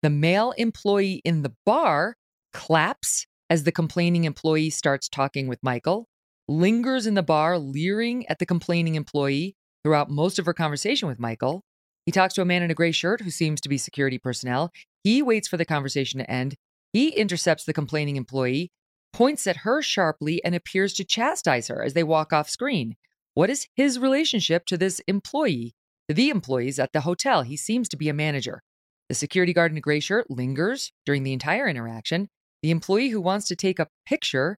The 0.02 0.10
male 0.10 0.52
employee 0.58 1.22
in 1.24 1.42
the 1.42 1.54
bar 1.66 2.16
claps 2.54 3.26
as 3.50 3.64
the 3.64 3.72
complaining 3.72 4.26
employee 4.26 4.70
starts 4.70 5.10
talking 5.10 5.48
with 5.48 5.64
Michael, 5.64 6.08
lingers 6.48 7.08
in 7.08 7.14
the 7.14 7.24
bar, 7.24 7.58
leering 7.58 8.28
at 8.28 8.40
the 8.40 8.46
complaining 8.46 8.96
employee 8.96 9.56
throughout 9.84 10.10
most 10.10 10.40
of 10.40 10.46
her 10.46 10.54
conversation 10.54 11.08
with 11.08 11.20
Michael. 11.20 11.64
He 12.06 12.12
talks 12.12 12.34
to 12.36 12.42
a 12.42 12.46
man 12.46 12.64
in 12.64 12.72
a 12.72 12.76
gray 12.76 12.92
shirt 12.92 13.22
who 13.22 13.30
seems 13.30 13.62
to 13.62 13.70
be 13.70 13.78
security 13.78 14.18
personnel. 14.18 14.72
He 15.04 15.22
waits 15.22 15.48
for 15.48 15.58
the 15.58 15.66
conversation 15.66 16.20
to 16.20 16.30
end. 16.30 16.56
He 16.92 17.10
intercepts 17.10 17.66
the 17.66 17.74
complaining 17.74 18.16
employee, 18.16 18.72
points 19.14 19.46
at 19.48 19.58
her 19.58 19.82
sharply, 19.82 20.44
and 20.44 20.56
appears 20.56 20.94
to 20.96 21.04
chastise 21.04 21.68
her 21.68 21.84
as 21.84 21.94
they 21.94 22.04
walk 22.04 22.34
off 22.34 22.50
screen. 22.50 22.96
What 23.36 23.50
is 23.50 23.68
his 23.76 24.00
relationship 24.00 24.66
to 24.66 24.78
this 24.78 25.02
employee, 25.08 25.76
to 26.08 26.16
the 26.16 26.30
employees 26.30 26.80
at 26.80 26.94
the 26.94 27.02
hotel? 27.02 27.44
He 27.44 27.58
seems 27.58 27.88
to 27.90 27.98
be 27.98 28.10
a 28.10 28.14
manager. 28.14 28.64
The 29.08 29.16
security 29.16 29.54
guard 29.54 29.72
in 29.72 29.78
a 29.78 29.82
gray 29.82 30.00
shirt 30.00 30.30
lingers 30.30 30.92
during 31.06 31.24
the 31.24 31.34
entire 31.34 31.68
interaction. 31.68 32.30
The 32.62 32.72
employee 32.72 33.10
who 33.10 33.22
wants 33.22 33.48
to 33.48 33.56
take 33.56 33.80
a 33.80 33.88
picture 34.06 34.58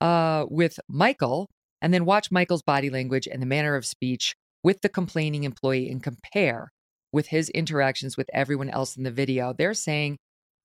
uh, 0.00 0.46
with 0.48 0.78
Michael 0.88 1.48
and 1.80 1.94
then 1.94 2.04
watch 2.04 2.30
Michael's 2.30 2.62
body 2.62 2.90
language 2.90 3.26
and 3.26 3.40
the 3.40 3.46
manner 3.46 3.74
of 3.74 3.86
speech 3.86 4.34
with 4.62 4.80
the 4.80 4.88
complaining 4.88 5.44
employee 5.44 5.88
and 5.90 6.02
compare 6.02 6.72
with 7.12 7.28
his 7.28 7.48
interactions 7.50 8.16
with 8.16 8.28
everyone 8.32 8.68
else 8.68 8.96
in 8.96 9.04
the 9.04 9.10
video. 9.10 9.54
They're 9.56 9.74
saying 9.74 10.18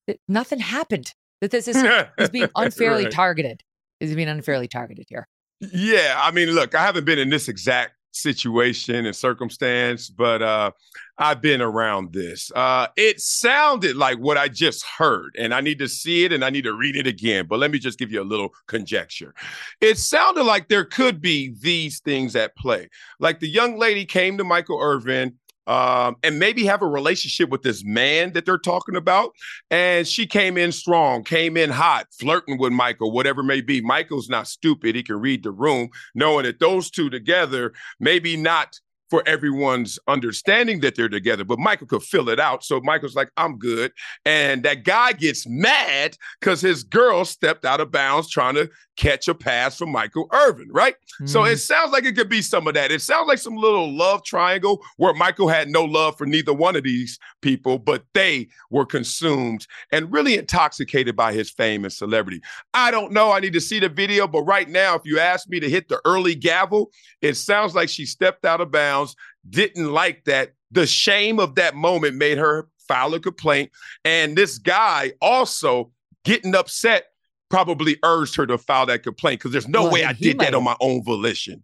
that 0.07 0.17
nothing 0.27 0.59
happened, 0.59 1.13
that 1.41 1.51
this 1.51 1.67
is, 1.67 1.77
is 2.17 2.29
being 2.29 2.49
unfairly 2.55 3.05
right. 3.05 3.13
targeted, 3.13 3.61
is 3.99 4.13
being 4.15 4.27
unfairly 4.27 4.67
targeted 4.67 5.05
here. 5.07 5.27
Yeah. 5.61 6.15
I 6.17 6.31
mean, 6.31 6.49
look, 6.49 6.75
I 6.75 6.81
haven't 6.81 7.05
been 7.05 7.19
in 7.19 7.29
this 7.29 7.47
exact 7.47 7.93
situation 8.13 9.05
and 9.05 9.15
circumstance, 9.15 10.09
but 10.09 10.41
uh, 10.41 10.71
I've 11.17 11.41
been 11.41 11.61
around 11.61 12.13
this. 12.13 12.51
Uh, 12.55 12.87
it 12.95 13.19
sounded 13.19 13.95
like 13.95 14.17
what 14.17 14.37
I 14.37 14.47
just 14.47 14.85
heard, 14.85 15.35
and 15.37 15.53
I 15.53 15.61
need 15.61 15.79
to 15.79 15.87
see 15.87 16.23
it 16.23 16.33
and 16.33 16.43
I 16.43 16.49
need 16.49 16.63
to 16.63 16.73
read 16.73 16.95
it 16.95 17.07
again. 17.07 17.47
But 17.47 17.59
let 17.59 17.71
me 17.71 17.79
just 17.79 17.99
give 17.99 18.11
you 18.11 18.21
a 18.21 18.23
little 18.23 18.49
conjecture. 18.67 19.33
It 19.81 19.97
sounded 19.97 20.43
like 20.43 20.69
there 20.69 20.85
could 20.85 21.21
be 21.21 21.53
these 21.59 21.99
things 21.99 22.35
at 22.35 22.55
play. 22.55 22.89
Like 23.19 23.39
the 23.39 23.49
young 23.49 23.77
lady 23.77 24.05
came 24.05 24.37
to 24.37 24.43
Michael 24.43 24.79
Irvin 24.81 25.35
um, 25.67 26.15
and 26.23 26.39
maybe 26.39 26.65
have 26.65 26.81
a 26.81 26.87
relationship 26.87 27.49
with 27.49 27.61
this 27.61 27.83
man 27.83 28.33
that 28.33 28.45
they're 28.45 28.57
talking 28.57 28.95
about. 28.95 29.31
And 29.71 30.07
she 30.07 30.25
came 30.25 30.57
in 30.57 30.71
strong, 30.71 31.23
came 31.23 31.57
in 31.57 31.69
hot, 31.69 32.07
flirting 32.19 32.57
with 32.57 32.73
Michael, 32.73 33.11
whatever 33.11 33.43
may 33.43 33.61
be. 33.61 33.81
Michael's 33.81 34.29
not 34.29 34.47
stupid. 34.47 34.95
He 34.95 35.03
can 35.03 35.19
read 35.19 35.43
the 35.43 35.51
room, 35.51 35.89
knowing 36.15 36.43
that 36.43 36.59
those 36.59 36.89
two 36.89 37.09
together, 37.09 37.73
maybe 37.99 38.37
not 38.37 38.79
for 39.13 39.21
everyone's 39.27 39.99
understanding 40.07 40.79
that 40.79 40.95
they're 40.95 41.07
together. 41.07 41.43
But 41.43 41.59
Michael 41.59 41.85
could 41.85 42.01
fill 42.01 42.29
it 42.29 42.39
out. 42.39 42.63
So 42.63 42.81
Michael's 42.81 43.15
like, 43.15 43.29
I'm 43.37 43.59
good. 43.59 43.91
And 44.25 44.63
that 44.63 44.85
guy 44.85 45.13
gets 45.13 45.47
mad 45.47 46.17
because 46.39 46.61
his 46.61 46.83
girl 46.83 47.23
stepped 47.23 47.63
out 47.63 47.79
of 47.79 47.91
bounds 47.91 48.27
trying 48.27 48.55
to 48.55 48.71
catch 48.95 49.27
a 49.27 49.35
pass 49.35 49.77
from 49.77 49.91
Michael 49.91 50.27
Irvin, 50.31 50.69
right? 50.71 50.95
Mm. 51.21 51.29
So 51.29 51.43
it 51.43 51.55
mm. 51.55 51.59
sounds 51.59 51.91
like 51.91 52.05
it 52.05 52.15
could 52.15 52.29
be 52.29 52.41
some 52.41 52.67
of 52.67 52.73
that. 52.75 52.91
It 52.91 53.01
sounds 53.01 53.27
like 53.27 53.39
some 53.39 53.55
little 53.55 53.91
love 53.91 54.23
triangle 54.23 54.81
where 54.97 55.13
Michael 55.13 55.47
had 55.47 55.69
no 55.69 55.83
love 55.83 56.17
for 56.17 56.25
neither 56.25 56.53
one 56.53 56.75
of 56.75 56.83
these 56.83 57.17
people, 57.41 57.79
but 57.79 58.03
they 58.13 58.47
were 58.69 58.85
consumed 58.85 59.67
and 59.91 60.11
really 60.11 60.37
intoxicated 60.37 61.15
by 61.15 61.33
his 61.33 61.49
fame 61.49 61.83
and 61.83 61.93
celebrity. 61.93 62.41
I 62.73 62.91
don't 62.91 63.11
know. 63.11 63.31
I 63.31 63.39
need 63.39 63.53
to 63.53 63.61
see 63.61 63.79
the 63.79 63.89
video, 63.89 64.27
but 64.27 64.43
right 64.43 64.69
now, 64.69 64.95
if 64.95 65.01
you 65.05 65.19
ask 65.19 65.49
me 65.49 65.59
to 65.59 65.69
hit 65.69 65.89
the 65.89 66.01
early 66.05 66.35
gavel, 66.35 66.91
it 67.21 67.35
sounds 67.35 67.75
like 67.75 67.89
she 67.89 68.05
stepped 68.05 68.45
out 68.45 68.61
of 68.61 68.71
bounds, 68.71 69.15
didn't 69.49 69.91
like 69.91 70.25
that. 70.25 70.53
The 70.71 70.87
shame 70.87 71.39
of 71.39 71.55
that 71.55 71.75
moment 71.75 72.15
made 72.15 72.37
her 72.37 72.67
file 72.87 73.13
a 73.13 73.19
complaint. 73.19 73.71
And 74.03 74.35
this 74.35 74.57
guy 74.57 75.13
also 75.21 75.91
getting 76.23 76.55
upset 76.55 77.12
probably 77.53 77.97
urged 78.01 78.35
her 78.35 78.47
to 78.47 78.57
file 78.57 78.87
that 78.87 79.03
complaint 79.03 79.39
because 79.39 79.51
there's 79.51 79.67
no 79.67 79.83
well, 79.83 79.91
way 79.91 80.03
I 80.03 80.13
did 80.13 80.39
that 80.39 80.55
on 80.55 80.63
my 80.63 80.75
own 80.79 81.03
volition. 81.03 81.63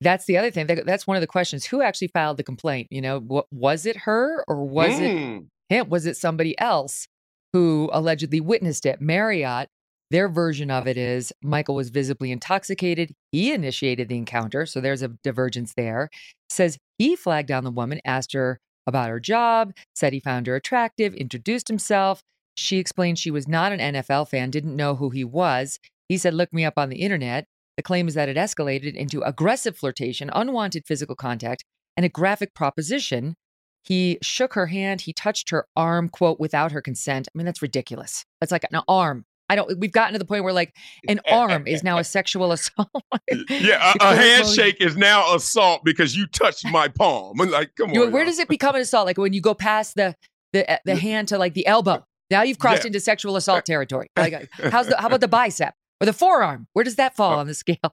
That's 0.00 0.26
the 0.26 0.38
other 0.38 0.52
thing. 0.52 0.66
That's 0.66 1.04
one 1.04 1.16
of 1.16 1.20
the 1.20 1.26
questions. 1.26 1.64
Who 1.64 1.82
actually 1.82 2.08
filed 2.08 2.36
the 2.36 2.44
complaint? 2.44 2.86
You 2.92 3.00
know, 3.00 3.18
what, 3.18 3.46
was 3.50 3.86
it 3.86 3.96
her 3.96 4.44
or 4.46 4.64
was 4.64 4.92
mm. 4.92 5.40
it 5.70 5.74
him? 5.74 5.88
Was 5.88 6.06
it 6.06 6.16
somebody 6.16 6.56
else 6.60 7.08
who 7.52 7.90
allegedly 7.92 8.38
witnessed 8.38 8.86
it? 8.86 9.00
Marriott, 9.00 9.68
their 10.12 10.28
version 10.28 10.70
of 10.70 10.86
it 10.86 10.96
is 10.96 11.32
Michael 11.42 11.74
was 11.74 11.90
visibly 11.90 12.30
intoxicated. 12.30 13.12
He 13.32 13.52
initiated 13.52 14.08
the 14.08 14.18
encounter. 14.18 14.64
So 14.64 14.80
there's 14.80 15.02
a 15.02 15.08
divergence 15.24 15.74
there. 15.76 16.08
Says 16.50 16.78
he 16.98 17.16
flagged 17.16 17.48
down 17.48 17.64
the 17.64 17.72
woman, 17.72 18.00
asked 18.04 18.32
her 18.32 18.60
about 18.86 19.08
her 19.08 19.18
job, 19.18 19.72
said 19.92 20.12
he 20.12 20.20
found 20.20 20.46
her 20.46 20.54
attractive, 20.54 21.14
introduced 21.14 21.66
himself. 21.66 22.22
She 22.56 22.78
explained 22.78 23.18
she 23.18 23.30
was 23.30 23.46
not 23.46 23.72
an 23.72 23.94
NFL 23.94 24.28
fan, 24.28 24.50
didn't 24.50 24.74
know 24.74 24.96
who 24.96 25.10
he 25.10 25.24
was. 25.24 25.78
He 26.08 26.18
said, 26.18 26.34
Look 26.34 26.52
me 26.52 26.64
up 26.64 26.74
on 26.76 26.88
the 26.88 26.96
internet. 26.96 27.46
The 27.76 27.82
claim 27.82 28.08
is 28.08 28.14
that 28.14 28.28
it 28.28 28.36
escalated 28.36 28.94
into 28.94 29.20
aggressive 29.20 29.76
flirtation, 29.76 30.30
unwanted 30.32 30.86
physical 30.86 31.14
contact, 31.14 31.64
and 31.96 32.06
a 32.06 32.08
graphic 32.08 32.54
proposition. 32.54 33.36
He 33.82 34.18
shook 34.22 34.54
her 34.54 34.66
hand. 34.66 35.02
He 35.02 35.12
touched 35.12 35.50
her 35.50 35.66
arm, 35.76 36.08
quote, 36.08 36.40
without 36.40 36.72
her 36.72 36.80
consent. 36.80 37.28
I 37.28 37.38
mean, 37.38 37.44
that's 37.44 37.62
ridiculous. 37.62 38.24
That's 38.40 38.50
like 38.50 38.64
an 38.72 38.80
arm. 38.88 39.26
I 39.48 39.54
don't, 39.54 39.78
we've 39.78 39.92
gotten 39.92 40.14
to 40.14 40.18
the 40.18 40.24
point 40.24 40.42
where 40.42 40.52
like 40.52 40.74
an 41.08 41.20
arm 41.30 41.66
is 41.66 41.84
now 41.84 41.98
a 41.98 42.04
sexual 42.04 42.52
assault. 42.52 42.88
yeah, 43.48 43.92
a, 44.00 44.12
a 44.12 44.16
handshake 44.16 44.78
is 44.80 44.96
now 44.96 45.34
assault 45.34 45.84
because 45.84 46.16
you 46.16 46.26
touched 46.26 46.64
my 46.66 46.88
palm. 46.88 47.36
Like, 47.46 47.74
come 47.76 47.92
on. 47.92 48.10
Where 48.10 48.24
does 48.24 48.40
it 48.40 48.48
become 48.48 48.74
an 48.74 48.80
assault? 48.80 49.06
Like 49.06 49.18
when 49.18 49.32
you 49.32 49.40
go 49.40 49.54
past 49.54 49.94
the, 49.94 50.16
the, 50.52 50.68
eh, 50.68 50.78
the 50.84 50.96
hand 50.96 51.28
to 51.28 51.38
like 51.38 51.54
the 51.54 51.66
elbow. 51.66 52.04
Now 52.30 52.42
you've 52.42 52.58
crossed 52.58 52.82
yeah. 52.82 52.88
into 52.88 53.00
sexual 53.00 53.36
assault 53.36 53.64
territory. 53.66 54.08
Like, 54.16 54.32
uh, 54.32 54.70
how's 54.70 54.88
the, 54.88 54.96
how 54.96 55.06
about 55.06 55.20
the 55.20 55.28
bicep 55.28 55.74
or 56.00 56.06
the 56.06 56.12
forearm? 56.12 56.66
Where 56.72 56.84
does 56.84 56.96
that 56.96 57.16
fall 57.16 57.34
uh, 57.34 57.38
on 57.38 57.46
the 57.46 57.54
scale? 57.54 57.78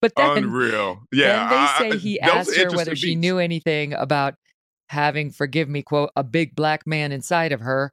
But 0.00 0.16
then, 0.16 0.38
unreal. 0.38 1.04
Yeah. 1.12 1.48
Then 1.78 1.90
they 1.90 1.96
say 1.96 1.98
he 2.00 2.20
I, 2.22 2.30
asked 2.30 2.56
her 2.56 2.72
whether 2.72 2.96
she 2.96 3.14
knew 3.14 3.38
anything 3.38 3.92
about 3.92 4.34
having, 4.88 5.30
forgive 5.30 5.68
me, 5.68 5.82
quote, 5.82 6.10
a 6.16 6.24
big 6.24 6.56
black 6.56 6.88
man 6.88 7.12
inside 7.12 7.52
of 7.52 7.60
her. 7.60 7.92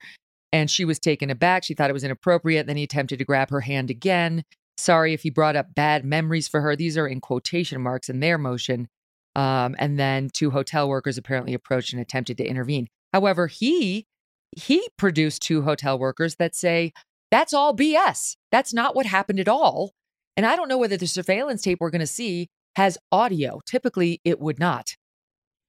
And 0.51 0.71
she 0.71 0.85
was 0.85 0.97
taken 0.97 1.29
aback. 1.29 1.63
She 1.63 1.75
thought 1.75 1.91
it 1.91 1.93
was 1.93 2.03
inappropriate. 2.03 2.65
Then 2.65 2.77
he 2.77 2.83
attempted 2.83 3.19
to 3.19 3.25
grab 3.25 3.51
her 3.51 3.61
hand 3.61 3.91
again. 3.91 4.43
Sorry 4.75 5.13
if 5.13 5.21
he 5.21 5.29
brought 5.29 5.55
up 5.55 5.75
bad 5.75 6.03
memories 6.03 6.47
for 6.47 6.61
her. 6.61 6.75
These 6.75 6.97
are 6.97 7.07
in 7.07 7.21
quotation 7.21 7.79
marks 7.79 8.09
in 8.09 8.21
their 8.21 8.39
motion. 8.39 8.87
Um, 9.35 9.75
and 9.77 9.99
then 9.99 10.29
two 10.33 10.49
hotel 10.49 10.89
workers 10.89 11.17
apparently 11.17 11.53
approached 11.53 11.93
and 11.93 12.01
attempted 12.01 12.37
to 12.39 12.43
intervene. 12.43 12.87
However, 13.13 13.45
he 13.45 14.07
he 14.55 14.87
produced 14.97 15.41
two 15.41 15.61
hotel 15.61 15.97
workers 15.97 16.35
that 16.35 16.55
say 16.55 16.93
that's 17.31 17.53
all 17.53 17.75
BS. 17.75 18.35
That's 18.51 18.73
not 18.73 18.95
what 18.95 19.05
happened 19.05 19.39
at 19.39 19.47
all. 19.47 19.93
And 20.35 20.45
I 20.45 20.55
don't 20.55 20.69
know 20.69 20.77
whether 20.77 20.97
the 20.97 21.07
surveillance 21.07 21.61
tape 21.61 21.79
we're 21.79 21.89
going 21.89 21.99
to 21.99 22.07
see 22.07 22.49
has 22.75 22.97
audio. 23.11 23.59
Typically, 23.65 24.21
it 24.23 24.39
would 24.39 24.59
not. 24.59 24.95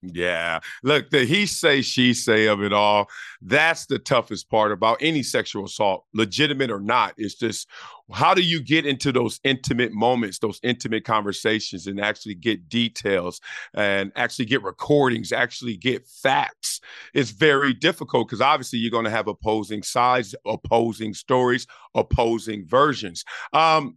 Yeah. 0.02 0.60
Look, 0.82 1.10
the 1.10 1.24
he 1.24 1.44
say, 1.44 1.82
she 1.82 2.14
say 2.14 2.46
of 2.46 2.62
it 2.62 2.72
all, 2.72 3.10
that's 3.42 3.84
the 3.84 3.98
toughest 3.98 4.48
part 4.48 4.72
about 4.72 4.96
any 5.00 5.22
sexual 5.22 5.66
assault, 5.66 6.06
legitimate 6.14 6.70
or 6.70 6.80
not. 6.80 7.12
It's 7.18 7.34
just 7.34 7.68
how 8.10 8.32
do 8.32 8.42
you 8.42 8.62
get 8.62 8.86
into 8.86 9.12
those 9.12 9.40
intimate 9.44 9.92
moments, 9.92 10.38
those 10.38 10.58
intimate 10.62 11.04
conversations, 11.04 11.86
and 11.86 12.00
actually 12.00 12.34
get 12.34 12.68
details 12.68 13.40
and 13.74 14.10
actually 14.16 14.46
get 14.46 14.62
recordings, 14.62 15.32
actually 15.32 15.76
get 15.76 16.06
facts? 16.06 16.80
It's 17.12 17.30
very 17.30 17.74
difficult 17.74 18.28
because 18.28 18.40
obviously 18.40 18.78
you're 18.78 18.90
going 18.90 19.04
to 19.04 19.10
have 19.10 19.28
opposing 19.28 19.82
sides, 19.82 20.34
opposing 20.46 21.12
stories, 21.12 21.66
opposing 21.94 22.66
versions. 22.66 23.24
Um, 23.52 23.96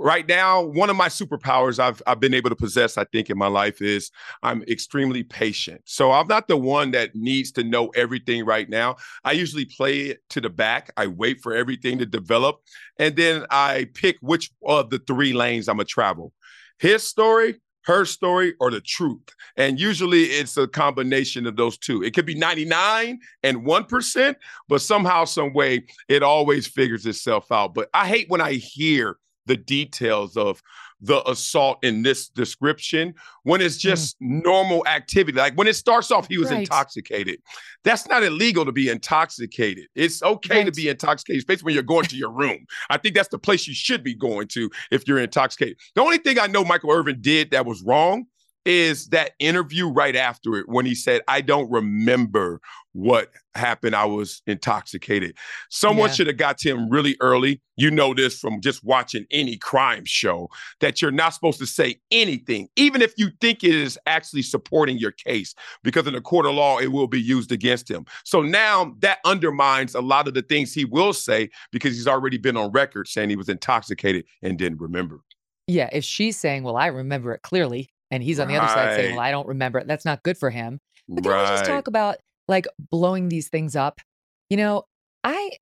right 0.00 0.26
now, 0.26 0.62
one 0.62 0.90
of 0.90 0.96
my 0.96 1.08
superpowers 1.08 1.78
I've 1.78 2.02
I've 2.06 2.20
been 2.20 2.34
able 2.34 2.50
to 2.50 2.56
possess, 2.56 2.96
I 2.96 3.04
think, 3.04 3.30
in 3.30 3.38
my 3.38 3.46
life 3.46 3.82
is 3.82 4.10
I'm 4.42 4.62
extremely 4.62 5.22
patient. 5.22 5.82
So 5.84 6.10
I'm 6.10 6.26
not 6.26 6.48
the 6.48 6.56
one 6.56 6.90
that 6.92 7.14
needs 7.14 7.52
to 7.52 7.64
know 7.64 7.88
everything 7.88 8.44
right 8.44 8.68
now. 8.68 8.96
I 9.24 9.32
usually 9.32 9.66
play 9.66 10.00
it 10.06 10.20
to 10.30 10.40
the 10.40 10.50
back. 10.50 10.90
I 10.96 11.06
wait 11.06 11.40
for 11.40 11.54
everything 11.54 11.98
to 11.98 12.06
develop, 12.06 12.60
and 12.98 13.14
then 13.14 13.44
I 13.50 13.88
pick 13.94 14.16
which 14.20 14.50
of 14.66 14.90
the 14.90 14.98
three 15.00 15.32
lanes 15.32 15.68
I'm 15.68 15.76
gonna 15.76 15.84
travel. 15.84 16.32
His 16.78 17.06
story, 17.06 17.60
her 17.84 18.04
story 18.04 18.54
or 18.60 18.70
the 18.70 18.80
truth. 18.80 19.20
And 19.56 19.78
usually 19.78 20.24
it's 20.24 20.56
a 20.56 20.66
combination 20.66 21.46
of 21.46 21.56
those 21.56 21.76
two. 21.76 22.02
It 22.02 22.14
could 22.14 22.26
be 22.26 22.34
99 22.34 23.18
and 23.42 23.64
1%, 23.64 24.34
but 24.68 24.80
somehow, 24.80 25.24
some 25.24 25.52
way, 25.52 25.84
it 26.08 26.22
always 26.22 26.66
figures 26.66 27.06
itself 27.06 27.50
out. 27.50 27.74
But 27.74 27.88
I 27.92 28.06
hate 28.06 28.28
when 28.28 28.40
I 28.40 28.54
hear 28.54 29.16
the 29.46 29.56
details 29.56 30.36
of 30.36 30.62
the 31.00 31.28
assault 31.28 31.78
in 31.82 32.02
this 32.02 32.28
description 32.28 33.14
when 33.44 33.60
it's 33.60 33.78
mm. 33.78 33.80
just 33.80 34.20
mm. 34.20 34.44
normal 34.44 34.86
activity. 34.86 35.38
Like 35.38 35.54
when 35.54 35.66
it 35.66 35.76
starts 35.76 36.10
off, 36.10 36.28
he 36.28 36.38
was 36.38 36.50
right. 36.50 36.60
intoxicated. 36.60 37.40
That's 37.84 38.06
not 38.06 38.22
illegal 38.22 38.64
to 38.64 38.72
be 38.72 38.88
intoxicated. 38.88 39.86
It's 39.94 40.22
okay 40.22 40.58
right. 40.58 40.66
to 40.66 40.72
be 40.72 40.88
intoxicated, 40.88 41.40
especially 41.40 41.64
when 41.64 41.74
you're 41.74 41.82
going 41.82 42.04
to 42.06 42.16
your 42.16 42.30
room. 42.30 42.66
I 42.90 42.98
think 42.98 43.14
that's 43.14 43.28
the 43.28 43.38
place 43.38 43.66
you 43.66 43.74
should 43.74 44.04
be 44.04 44.14
going 44.14 44.48
to 44.48 44.70
if 44.90 45.08
you're 45.08 45.18
intoxicated. 45.18 45.78
The 45.94 46.02
only 46.02 46.18
thing 46.18 46.38
I 46.38 46.46
know 46.46 46.64
Michael 46.64 46.90
Irvin 46.90 47.18
did 47.20 47.50
that 47.52 47.64
was 47.64 47.82
wrong 47.82 48.26
is 48.64 49.08
that 49.08 49.32
interview 49.38 49.88
right 49.88 50.16
after 50.16 50.56
it 50.56 50.68
when 50.68 50.84
he 50.84 50.94
said, 50.94 51.22
I 51.28 51.40
don't 51.40 51.70
remember 51.70 52.60
what 52.92 53.30
happened. 53.54 53.94
I 53.94 54.04
was 54.04 54.42
intoxicated. 54.46 55.36
Someone 55.70 56.08
yeah. 56.08 56.14
should 56.14 56.26
have 56.26 56.36
got 56.36 56.58
to 56.58 56.70
him 56.70 56.90
really 56.90 57.16
early. 57.20 57.60
You 57.76 57.90
know 57.90 58.12
this 58.14 58.38
from 58.38 58.60
just 58.60 58.84
watching 58.84 59.24
any 59.30 59.56
crime 59.56 60.04
show 60.04 60.48
that 60.80 61.00
you're 61.00 61.10
not 61.10 61.30
supposed 61.30 61.58
to 61.60 61.66
say 61.66 62.00
anything, 62.10 62.68
even 62.76 63.00
if 63.00 63.14
you 63.16 63.30
think 63.40 63.64
it 63.64 63.74
is 63.74 63.98
actually 64.06 64.42
supporting 64.42 64.98
your 64.98 65.12
case, 65.12 65.54
because 65.82 66.06
in 66.06 66.14
the 66.14 66.20
court 66.20 66.46
of 66.46 66.54
law, 66.54 66.78
it 66.78 66.88
will 66.88 67.06
be 67.06 67.20
used 67.20 67.52
against 67.52 67.90
him. 67.90 68.04
So 68.24 68.42
now 68.42 68.94
that 68.98 69.18
undermines 69.24 69.94
a 69.94 70.00
lot 70.00 70.28
of 70.28 70.34
the 70.34 70.42
things 70.42 70.74
he 70.74 70.84
will 70.84 71.12
say 71.12 71.48
because 71.70 71.94
he's 71.94 72.08
already 72.08 72.38
been 72.38 72.56
on 72.56 72.70
record 72.72 73.08
saying 73.08 73.30
he 73.30 73.36
was 73.36 73.48
intoxicated 73.48 74.24
and 74.42 74.58
didn't 74.58 74.80
remember. 74.80 75.20
Yeah, 75.66 75.88
if 75.92 76.04
she's 76.04 76.36
saying, 76.36 76.64
Well, 76.64 76.76
I 76.76 76.86
remember 76.86 77.32
it 77.32 77.42
clearly, 77.42 77.90
and 78.10 78.22
he's 78.22 78.40
on 78.40 78.48
the 78.48 78.54
right. 78.54 78.64
other 78.64 78.72
side 78.72 78.96
saying, 78.96 79.16
Well, 79.16 79.24
I 79.24 79.30
don't 79.30 79.48
remember 79.48 79.78
it. 79.78 79.86
That's 79.86 80.04
not 80.04 80.22
good 80.22 80.38
for 80.38 80.50
him. 80.50 80.80
But 81.08 81.24
can 81.24 81.32
right. 81.32 81.42
we 81.42 81.56
just 81.56 81.64
talk 81.64 81.86
about 81.86 82.16
like 82.48 82.66
blowing 82.90 83.28
these 83.28 83.48
things 83.48 83.76
up? 83.76 84.00
You 84.48 84.56
know, 84.56 84.84
I 85.24 85.52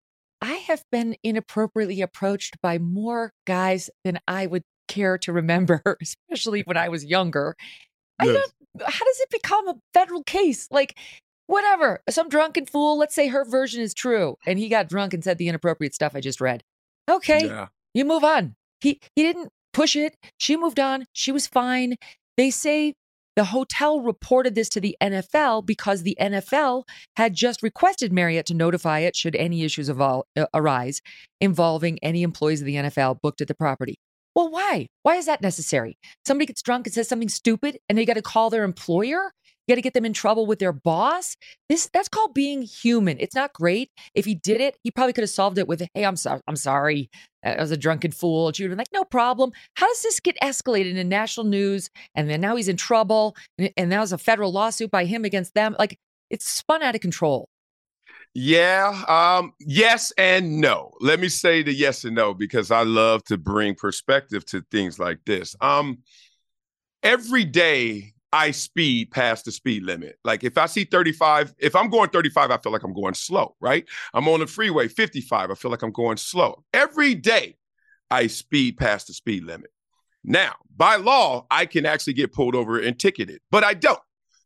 I 0.40 0.54
have 0.54 0.84
been 0.90 1.16
inappropriately 1.22 2.00
approached 2.00 2.60
by 2.62 2.78
more 2.78 3.32
guys 3.46 3.90
than 4.04 4.20
I 4.28 4.46
would 4.46 4.62
care 4.86 5.18
to 5.18 5.32
remember, 5.32 5.82
especially 6.02 6.62
when 6.62 6.76
I 6.76 6.88
was 6.88 7.04
younger. 7.04 7.56
Yes. 8.22 8.28
I 8.28 8.32
don't 8.32 8.52
how 8.80 9.04
does 9.04 9.20
it 9.20 9.30
become 9.30 9.68
a 9.68 9.76
federal 9.92 10.22
case? 10.22 10.68
Like 10.70 10.96
whatever, 11.46 12.02
some 12.08 12.28
drunken 12.28 12.66
fool, 12.66 12.98
let's 12.98 13.14
say 13.14 13.28
her 13.28 13.44
version 13.44 13.82
is 13.82 13.94
true 13.94 14.36
and 14.46 14.58
he 14.58 14.68
got 14.68 14.88
drunk 14.88 15.14
and 15.14 15.24
said 15.24 15.38
the 15.38 15.48
inappropriate 15.48 15.94
stuff 15.94 16.14
I 16.14 16.20
just 16.20 16.40
read. 16.40 16.62
Okay. 17.10 17.46
Yeah. 17.46 17.68
You 17.94 18.04
move 18.04 18.24
on. 18.24 18.54
He 18.80 19.00
he 19.16 19.22
didn't 19.22 19.50
push 19.72 19.96
it. 19.96 20.16
She 20.38 20.56
moved 20.56 20.78
on. 20.78 21.06
She 21.12 21.32
was 21.32 21.46
fine. 21.46 21.96
They 22.38 22.50
say 22.50 22.94
the 23.36 23.44
hotel 23.44 24.00
reported 24.00 24.54
this 24.54 24.68
to 24.70 24.80
the 24.80 24.96
NFL 25.02 25.66
because 25.66 26.02
the 26.02 26.16
NFL 26.20 26.84
had 27.16 27.34
just 27.34 27.62
requested 27.62 28.12
Marriott 28.12 28.46
to 28.46 28.54
notify 28.54 29.00
it 29.00 29.14
should 29.14 29.36
any 29.36 29.64
issues 29.64 29.90
evol- 29.90 30.22
uh, 30.36 30.46
arise 30.54 31.02
involving 31.40 31.98
any 32.02 32.22
employees 32.22 32.60
of 32.60 32.66
the 32.66 32.76
NFL 32.76 33.20
booked 33.20 33.40
at 33.40 33.48
the 33.48 33.54
property. 33.54 33.96
Well, 34.34 34.50
why? 34.50 34.86
Why 35.02 35.16
is 35.16 35.26
that 35.26 35.42
necessary? 35.42 35.98
Somebody 36.26 36.46
gets 36.46 36.62
drunk 36.62 36.86
and 36.86 36.94
says 36.94 37.08
something 37.08 37.28
stupid 37.28 37.78
and 37.88 37.98
they 37.98 38.04
got 38.04 38.14
to 38.14 38.22
call 38.22 38.50
their 38.50 38.64
employer? 38.64 39.32
You 39.68 39.72
got 39.72 39.76
to 39.76 39.82
get 39.82 39.94
them 39.94 40.06
in 40.06 40.12
trouble 40.14 40.46
with 40.46 40.60
their 40.60 40.72
boss. 40.72 41.36
This 41.68 41.90
that's 41.92 42.08
called 42.08 42.34
being 42.34 42.62
human. 42.62 43.18
It's 43.20 43.34
not 43.34 43.52
great. 43.52 43.90
If 44.14 44.24
he 44.24 44.34
did 44.34 44.60
it, 44.62 44.76
he 44.82 44.90
probably 44.90 45.12
could 45.12 45.22
have 45.22 45.30
solved 45.30 45.58
it 45.58 45.68
with, 45.68 45.82
"Hey, 45.92 46.04
I'm 46.04 46.16
sorry. 46.16 46.40
I'm 46.46 46.56
sorry. 46.56 47.10
I 47.44 47.60
was 47.60 47.70
a 47.70 47.76
drunken 47.76 48.10
fool." 48.10 48.48
And 48.48 48.56
She 48.56 48.62
would 48.62 48.70
have 48.70 48.76
been 48.76 48.82
like, 48.82 48.92
"No 48.92 49.04
problem." 49.04 49.52
How 49.74 49.86
does 49.86 50.02
this 50.02 50.20
get 50.20 50.36
escalated 50.42 50.96
in 50.96 51.08
national 51.08 51.46
news? 51.46 51.90
And 52.14 52.28
then 52.28 52.40
now 52.40 52.56
he's 52.56 52.68
in 52.68 52.76
trouble, 52.76 53.36
and, 53.58 53.70
and 53.76 53.90
now 53.90 53.98
there's 53.98 54.12
a 54.12 54.18
federal 54.18 54.52
lawsuit 54.52 54.90
by 54.90 55.04
him 55.04 55.24
against 55.24 55.54
them. 55.54 55.76
Like 55.78 55.98
it's 56.30 56.48
spun 56.48 56.82
out 56.82 56.94
of 56.94 57.00
control. 57.00 57.48
Yeah. 58.34 59.02
Um, 59.08 59.52
yes 59.58 60.12
and 60.18 60.60
no. 60.60 60.92
Let 61.00 61.18
me 61.18 61.28
say 61.28 61.62
the 61.62 61.72
yes 61.72 62.04
and 62.04 62.14
no 62.14 62.34
because 62.34 62.70
I 62.70 62.82
love 62.82 63.24
to 63.24 63.38
bring 63.38 63.74
perspective 63.74 64.44
to 64.46 64.62
things 64.70 64.98
like 64.98 65.18
this. 65.26 65.56
Um, 65.60 65.98
every 67.02 67.44
day 67.44 68.12
I 68.32 68.50
speed 68.50 69.10
past 69.10 69.44
the 69.46 69.52
speed 69.52 69.84
limit. 69.84 70.18
Like 70.24 70.44
if 70.44 70.58
I 70.58 70.66
see 70.66 70.84
35, 70.84 71.54
if 71.58 71.74
I'm 71.74 71.88
going 71.88 72.10
35, 72.10 72.50
I 72.50 72.58
feel 72.58 72.72
like 72.72 72.82
I'm 72.82 72.94
going 72.94 73.14
slow, 73.14 73.54
right? 73.60 73.86
I'm 74.12 74.28
on 74.28 74.40
the 74.40 74.46
freeway 74.46 74.88
55, 74.88 75.50
I 75.50 75.54
feel 75.54 75.70
like 75.70 75.82
I'm 75.82 75.92
going 75.92 76.16
slow. 76.16 76.64
Every 76.72 77.14
day 77.14 77.56
I 78.10 78.26
speed 78.26 78.76
past 78.76 79.06
the 79.06 79.14
speed 79.14 79.44
limit. 79.44 79.70
Now, 80.24 80.56
by 80.76 80.96
law, 80.96 81.46
I 81.50 81.66
can 81.66 81.86
actually 81.86 82.12
get 82.14 82.32
pulled 82.32 82.54
over 82.54 82.78
and 82.78 82.98
ticketed, 82.98 83.40
but 83.50 83.64
I 83.64 83.74
don't. 83.74 84.00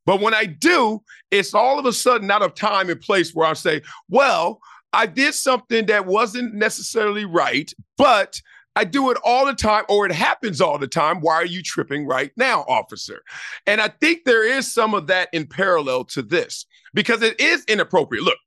But 0.05 0.20
when 0.20 0.35
I 0.35 0.45
do, 0.45 1.03
it's 1.30 1.55
all 1.55 1.78
of 1.78 1.87
a 1.87 1.93
sudden 1.93 2.30
out 2.30 2.43
of 2.43 2.55
time 2.55 2.91
and 2.91 3.01
place 3.01 3.35
where 3.35 3.47
I 3.47 3.53
say, 3.55 3.83
well, 4.09 4.61
I 4.93 5.07
did 5.07 5.35
something 5.35 5.87
that 5.87 6.07
wasn't 6.07 6.55
necessarily 6.55 7.24
right, 7.24 7.72
but 7.97 8.41
I 8.74 8.84
do 8.84 9.10
it 9.10 9.18
all 9.24 9.44
the 9.46 9.54
time, 9.54 9.84
or 9.88 10.06
it 10.06 10.12
happens 10.12 10.60
all 10.60 10.78
the 10.78 10.88
time. 10.88 11.20
Why 11.20 11.34
are 11.34 11.46
you 11.46 11.62
tripping 11.62 12.06
right 12.06 12.32
now, 12.36 12.64
officer? 12.68 13.22
And 13.66 13.80
I 13.80 13.88
think 13.88 14.24
there 14.24 14.44
is 14.44 14.72
some 14.72 14.94
of 14.94 15.08
that 15.08 15.28
in 15.32 15.46
parallel 15.46 16.04
to 16.06 16.22
this 16.22 16.66
because 16.94 17.22
it 17.22 17.38
is 17.38 17.64
inappropriate. 17.66 18.24
Look, 18.24 18.38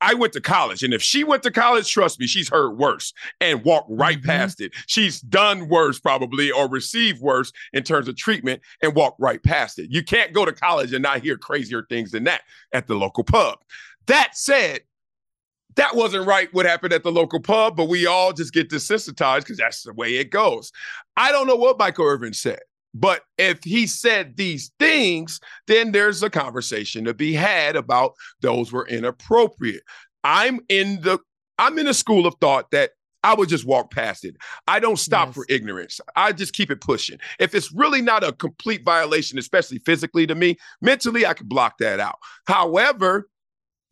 I 0.00 0.14
went 0.14 0.32
to 0.34 0.40
college, 0.40 0.82
and 0.82 0.92
if 0.92 1.02
she 1.02 1.24
went 1.24 1.42
to 1.44 1.50
college, 1.50 1.90
trust 1.90 2.20
me, 2.20 2.26
she's 2.26 2.48
heard 2.48 2.76
worse 2.76 3.12
and 3.40 3.64
walked 3.64 3.90
right 3.90 4.18
mm-hmm. 4.18 4.28
past 4.28 4.60
it. 4.60 4.72
She's 4.86 5.20
done 5.20 5.68
worse, 5.68 5.98
probably, 5.98 6.50
or 6.50 6.68
received 6.68 7.20
worse 7.22 7.52
in 7.72 7.84
terms 7.84 8.08
of 8.08 8.16
treatment 8.16 8.60
and 8.82 8.94
walked 8.94 9.20
right 9.20 9.42
past 9.42 9.78
it. 9.78 9.90
You 9.90 10.02
can't 10.02 10.32
go 10.32 10.44
to 10.44 10.52
college 10.52 10.92
and 10.92 11.02
not 11.02 11.22
hear 11.22 11.38
crazier 11.38 11.86
things 11.88 12.10
than 12.10 12.24
that 12.24 12.42
at 12.72 12.86
the 12.86 12.94
local 12.94 13.24
pub. 13.24 13.60
That 14.06 14.36
said, 14.36 14.80
that 15.76 15.96
wasn't 15.96 16.26
right 16.26 16.48
what 16.52 16.66
happened 16.66 16.92
at 16.92 17.02
the 17.02 17.12
local 17.12 17.40
pub, 17.40 17.76
but 17.76 17.88
we 17.88 18.06
all 18.06 18.32
just 18.32 18.52
get 18.52 18.70
desensitized 18.70 19.40
because 19.40 19.58
that's 19.58 19.82
the 19.82 19.92
way 19.92 20.16
it 20.16 20.30
goes. 20.30 20.72
I 21.16 21.32
don't 21.32 21.46
know 21.46 21.56
what 21.56 21.78
Michael 21.78 22.06
Irvin 22.06 22.32
said, 22.32 22.60
but 22.94 23.22
if 23.38 23.62
he 23.64 23.86
said 23.86 24.36
these 24.36 24.70
things, 24.78 25.40
then 25.66 25.92
there's 25.92 26.22
a 26.22 26.30
conversation 26.30 27.04
to 27.04 27.14
be 27.14 27.32
had 27.32 27.76
about 27.76 28.14
those 28.40 28.72
were 28.72 28.86
inappropriate. 28.86 29.82
I'm 30.22 30.60
in 30.68 31.00
the 31.02 31.18
I'm 31.58 31.78
in 31.78 31.86
a 31.86 31.94
school 31.94 32.26
of 32.26 32.34
thought 32.40 32.70
that 32.72 32.90
I 33.24 33.34
would 33.34 33.48
just 33.48 33.64
walk 33.64 33.90
past 33.90 34.24
it. 34.24 34.36
I 34.68 34.80
don't 34.80 34.98
stop 34.98 35.28
yes. 35.28 35.34
for 35.34 35.46
ignorance. 35.48 35.98
I 36.14 36.32
just 36.32 36.52
keep 36.52 36.70
it 36.70 36.80
pushing. 36.80 37.18
If 37.38 37.54
it's 37.54 37.72
really 37.72 38.02
not 38.02 38.22
a 38.22 38.32
complete 38.32 38.84
violation, 38.84 39.38
especially 39.38 39.78
physically 39.78 40.26
to 40.26 40.34
me, 40.34 40.56
mentally 40.82 41.24
I 41.24 41.32
can 41.32 41.48
block 41.48 41.78
that 41.78 42.00
out. 42.00 42.18
However, 42.46 43.28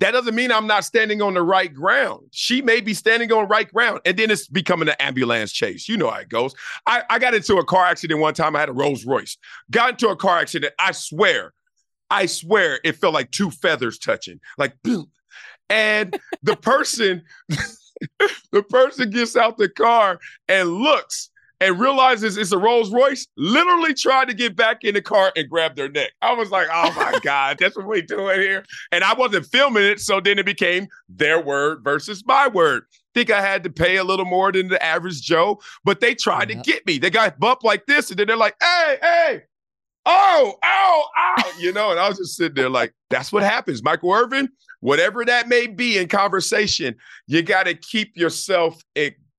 that 0.02 0.10
doesn't 0.10 0.34
mean 0.34 0.50
I'm 0.50 0.66
not 0.66 0.84
standing 0.84 1.22
on 1.22 1.34
the 1.34 1.42
right 1.42 1.72
ground. 1.72 2.26
She 2.32 2.60
may 2.60 2.80
be 2.80 2.92
standing 2.92 3.32
on 3.32 3.46
right 3.46 3.72
ground, 3.72 4.00
and 4.04 4.16
then 4.16 4.32
it's 4.32 4.48
becoming 4.48 4.88
an 4.88 4.96
ambulance 4.98 5.52
chase. 5.52 5.88
You 5.88 5.96
know 5.96 6.10
how 6.10 6.18
it 6.18 6.28
goes. 6.28 6.54
I, 6.86 7.04
I 7.08 7.20
got 7.20 7.34
into 7.34 7.56
a 7.58 7.64
car 7.64 7.86
accident 7.86 8.18
one 8.18 8.34
time. 8.34 8.56
I 8.56 8.60
had 8.60 8.68
a 8.68 8.72
Rolls 8.72 9.04
Royce. 9.04 9.36
Got 9.70 9.90
into 9.90 10.08
a 10.08 10.16
car 10.16 10.40
accident. 10.40 10.74
I 10.76 10.90
swear, 10.90 11.52
I 12.10 12.26
swear, 12.26 12.80
it 12.82 12.96
felt 12.96 13.14
like 13.14 13.30
two 13.30 13.50
feathers 13.50 13.98
touching, 13.98 14.40
like 14.58 14.74
boom. 14.82 15.08
And 15.70 16.18
the 16.42 16.56
person, 16.56 17.22
the 18.50 18.62
person 18.64 19.10
gets 19.10 19.36
out 19.36 19.56
the 19.56 19.68
car 19.68 20.18
and 20.48 20.68
looks 20.68 21.30
and 21.62 21.78
realizes 21.78 22.36
it's 22.36 22.50
a 22.50 22.58
Rolls 22.58 22.92
Royce, 22.92 23.28
literally 23.36 23.94
tried 23.94 24.26
to 24.26 24.34
get 24.34 24.56
back 24.56 24.82
in 24.82 24.94
the 24.94 25.00
car 25.00 25.32
and 25.36 25.48
grab 25.48 25.76
their 25.76 25.88
neck. 25.88 26.10
I 26.20 26.34
was 26.34 26.50
like, 26.50 26.66
oh 26.72 26.92
my 26.96 27.20
God, 27.22 27.56
that's 27.60 27.76
what 27.76 27.86
we 27.86 28.02
doing 28.02 28.40
here. 28.40 28.64
And 28.90 29.04
I 29.04 29.14
wasn't 29.14 29.46
filming 29.46 29.84
it. 29.84 30.00
So 30.00 30.20
then 30.20 30.40
it 30.40 30.44
became 30.44 30.88
their 31.08 31.40
word 31.40 31.84
versus 31.84 32.24
my 32.26 32.48
word. 32.48 32.82
Think 33.14 33.30
I 33.30 33.40
had 33.40 33.62
to 33.62 33.70
pay 33.70 33.96
a 33.96 34.04
little 34.04 34.24
more 34.24 34.50
than 34.50 34.68
the 34.68 34.82
average 34.82 35.22
Joe, 35.22 35.60
but 35.84 36.00
they 36.00 36.16
tried 36.16 36.48
to 36.48 36.56
get 36.56 36.84
me. 36.84 36.98
They 36.98 37.10
got 37.10 37.38
bumped 37.38 37.62
like 37.62 37.86
this, 37.86 38.10
and 38.10 38.18
then 38.18 38.26
they're 38.26 38.36
like, 38.36 38.56
hey, 38.60 38.96
hey, 39.00 39.42
oh, 40.04 40.54
oh, 40.64 41.04
oh, 41.16 41.52
you 41.60 41.72
know, 41.72 41.90
and 41.92 42.00
I 42.00 42.08
was 42.08 42.18
just 42.18 42.36
sitting 42.36 42.54
there 42.54 42.70
like, 42.70 42.92
that's 43.08 43.30
what 43.30 43.42
happens. 43.42 43.84
Michael 43.84 44.12
Irvin, 44.12 44.48
whatever 44.80 45.24
that 45.26 45.46
may 45.46 45.66
be 45.66 45.98
in 45.98 46.08
conversation, 46.08 46.96
you 47.26 47.42
got 47.42 47.64
to 47.64 47.74
keep 47.74 48.16
yourself 48.16 48.82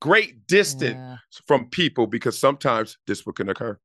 great 0.03 0.47
distance 0.47 0.97
yeah. 0.97 1.15
from 1.47 1.69
people 1.69 2.07
because 2.07 2.37
sometimes 2.37 2.97
this 3.07 3.23
can 3.23 3.47
occur. 3.47 3.79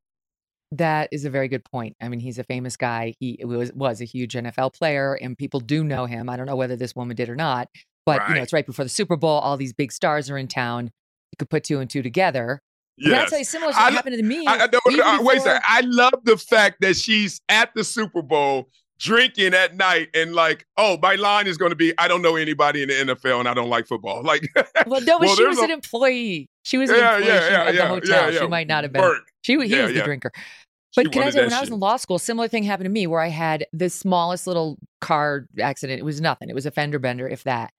That 0.72 1.08
is 1.12 1.24
a 1.24 1.30
very 1.30 1.46
good 1.46 1.64
point. 1.64 1.96
I 2.02 2.08
mean, 2.08 2.18
he's 2.18 2.40
a 2.40 2.44
famous 2.44 2.76
guy. 2.76 3.14
He 3.20 3.38
was 3.44 3.72
was 3.72 4.00
a 4.00 4.04
huge 4.04 4.34
NFL 4.34 4.74
player, 4.74 5.14
and 5.14 5.38
people 5.38 5.60
do 5.60 5.84
know 5.84 6.06
him. 6.06 6.28
I 6.28 6.36
don't 6.36 6.46
know 6.46 6.56
whether 6.56 6.74
this 6.74 6.96
woman 6.96 7.14
did 7.16 7.28
or 7.28 7.36
not, 7.36 7.68
but 8.04 8.18
right. 8.18 8.30
you 8.30 8.34
know, 8.34 8.42
it's 8.42 8.52
right 8.52 8.66
before 8.66 8.84
the 8.84 8.88
Super 8.88 9.16
Bowl. 9.16 9.38
All 9.38 9.56
these 9.56 9.72
big 9.72 9.92
stars 9.92 10.28
are 10.28 10.36
in 10.36 10.48
town. 10.48 10.86
You 10.86 11.36
could 11.38 11.50
put 11.50 11.62
two 11.62 11.78
and 11.78 11.88
two 11.88 12.02
together. 12.02 12.60
Yes. 12.96 13.30
tell 13.30 13.38
you, 13.38 13.44
similar 13.44 13.72
I- 13.76 13.92
happened 13.92 14.16
to 14.16 14.22
me. 14.24 14.44
I, 14.44 14.54
I, 14.54 14.66
no, 14.66 14.80
no, 14.88 15.04
uh, 15.04 15.22
wait 15.22 15.38
a 15.38 15.40
second. 15.40 15.62
I 15.66 15.82
love 15.82 16.14
the 16.24 16.36
fact 16.36 16.80
that 16.80 16.96
she's 16.96 17.40
at 17.48 17.72
the 17.76 17.84
Super 17.84 18.22
Bowl 18.22 18.68
drinking 18.98 19.54
at 19.54 19.76
night 19.76 20.08
and 20.14 20.34
like, 20.34 20.66
oh, 20.76 20.98
my 21.00 21.14
line 21.14 21.46
is 21.46 21.56
going 21.56 21.70
to 21.70 21.76
be, 21.76 21.92
I 21.98 22.08
don't 22.08 22.22
know 22.22 22.36
anybody 22.36 22.82
in 22.82 22.88
the 22.88 23.14
NFL 23.14 23.40
and 23.40 23.48
I 23.48 23.54
don't 23.54 23.70
like 23.70 23.86
football. 23.86 24.22
Like, 24.22 24.42
Well, 24.86 25.00
no, 25.02 25.18
but 25.18 25.26
Well, 25.26 25.36
she 25.36 25.44
was 25.46 25.58
a- 25.58 25.64
an 25.64 25.70
employee. 25.70 26.48
She 26.64 26.76
was 26.78 26.90
an 26.90 26.96
yeah, 26.96 27.16
employee 27.16 27.28
yeah, 27.28 27.40
she- 27.46 27.52
yeah, 27.52 27.68
of 27.68 27.76
the 27.76 27.86
hotel. 27.86 28.32
yeah, 28.32 28.40
She 28.40 28.46
might 28.46 28.66
not 28.66 28.84
have 28.84 28.92
been. 28.92 29.02
Work. 29.02 29.22
She 29.42 29.52
he 29.52 29.56
was 29.56 29.92
the 29.92 30.02
drinker. 30.02 30.30
She 30.34 31.02
But 31.04 31.12
can 31.12 31.22
I 31.22 31.30
say, 31.30 31.44
when 31.44 31.52
I 31.52 31.60
was 31.60 31.68
in 31.70 31.78
law 31.78 31.96
school, 31.96 32.18
similar 32.18 32.48
thing 32.48 32.62
happened 32.64 32.86
to 32.86 32.90
me 32.90 33.06
where 33.06 33.20
I 33.20 33.28
had 33.28 33.66
the 33.72 33.88
smallest 33.90 34.46
little 34.46 34.78
car 35.00 35.46
accident. 35.60 36.00
It 36.00 36.02
was 36.04 36.20
nothing. 36.20 36.48
It 36.48 36.54
was 36.54 36.66
a 36.66 36.70
fender 36.70 36.98
bender, 36.98 37.28
if 37.28 37.44
that. 37.44 37.70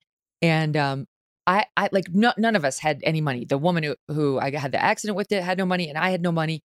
And 0.42 0.76
um, 0.76 1.06
I, 1.46 1.66
I 1.76 1.88
like 1.92 2.04
no, 2.12 2.32
none 2.38 2.54
of 2.56 2.64
us 2.64 2.78
had 2.78 3.00
any 3.02 3.20
money. 3.20 3.44
The 3.44 3.58
woman 3.58 3.82
who, 3.82 3.96
who 4.08 4.38
I 4.38 4.50
had 4.56 4.72
the 4.72 4.82
accident 4.82 5.16
with 5.16 5.30
it 5.32 5.42
had 5.42 5.58
no 5.58 5.66
money, 5.66 5.88
and 5.88 5.98
I 5.98 6.10
had 6.10 6.22
no 6.22 6.30
money. 6.32 6.62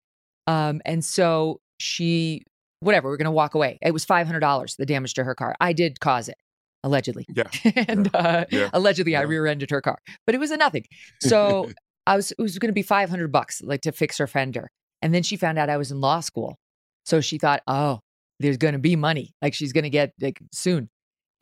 Um, 0.47 0.82
and 0.86 1.03
so 1.03 1.60
she, 1.80 2.43
whatever, 2.80 3.09
we're 3.09 3.17
gonna 3.17 3.32
walk 3.32 3.55
away. 3.55 3.78
It 3.82 3.91
was 3.91 4.05
five 4.05 4.28
hundred 4.28 4.41
dollars 4.41 4.76
the 4.76 4.86
damage 4.86 5.13
to 5.15 5.23
her 5.23 5.36
car. 5.36 5.55
I 5.59 5.73
did 5.73 5.99
cause 5.99 6.30
it, 6.30 6.38
allegedly. 6.84 7.26
Yeah. 7.34 7.49
and 7.88 8.09
uh, 8.15 8.45
Yeah. 8.51 8.69
allegedly 8.73 9.15
I 9.15 9.21
Yeah. 9.21 9.28
rear-ended 9.28 9.69
her 9.71 9.82
car, 9.82 9.97
but 10.26 10.36
it 10.36 10.39
was 10.39 10.51
a 10.51 10.57
nothing. 10.57 10.86
So 11.21 11.71
I 12.07 12.15
was 12.15 12.32
it 12.32 12.41
was 12.41 12.57
going 12.59 12.69
to 12.69 12.73
be 12.73 12.84
500 12.84 13.32
bucks 13.32 13.61
like 13.63 13.82
to 13.82 13.91
fix 13.91 14.17
her 14.19 14.28
fender. 14.28 14.69
And 15.01 15.13
then 15.13 15.23
she 15.23 15.38
found 15.38 15.57
out 15.57 15.69
I 15.69 15.78
was 15.78 15.91
in 15.91 15.99
law 16.01 16.19
school. 16.19 16.57
So 17.05 17.21
she 17.21 17.38
thought, 17.38 17.61
"Oh, 17.67 17.99
there's 18.39 18.57
going 18.57 18.73
to 18.73 18.80
be 18.80 18.95
money. 18.95 19.34
Like 19.41 19.53
she's 19.53 19.73
going 19.73 19.84
to 19.84 19.89
get 19.89 20.13
like 20.21 20.39
soon." 20.51 20.89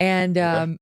And 0.00 0.36
um 0.38 0.76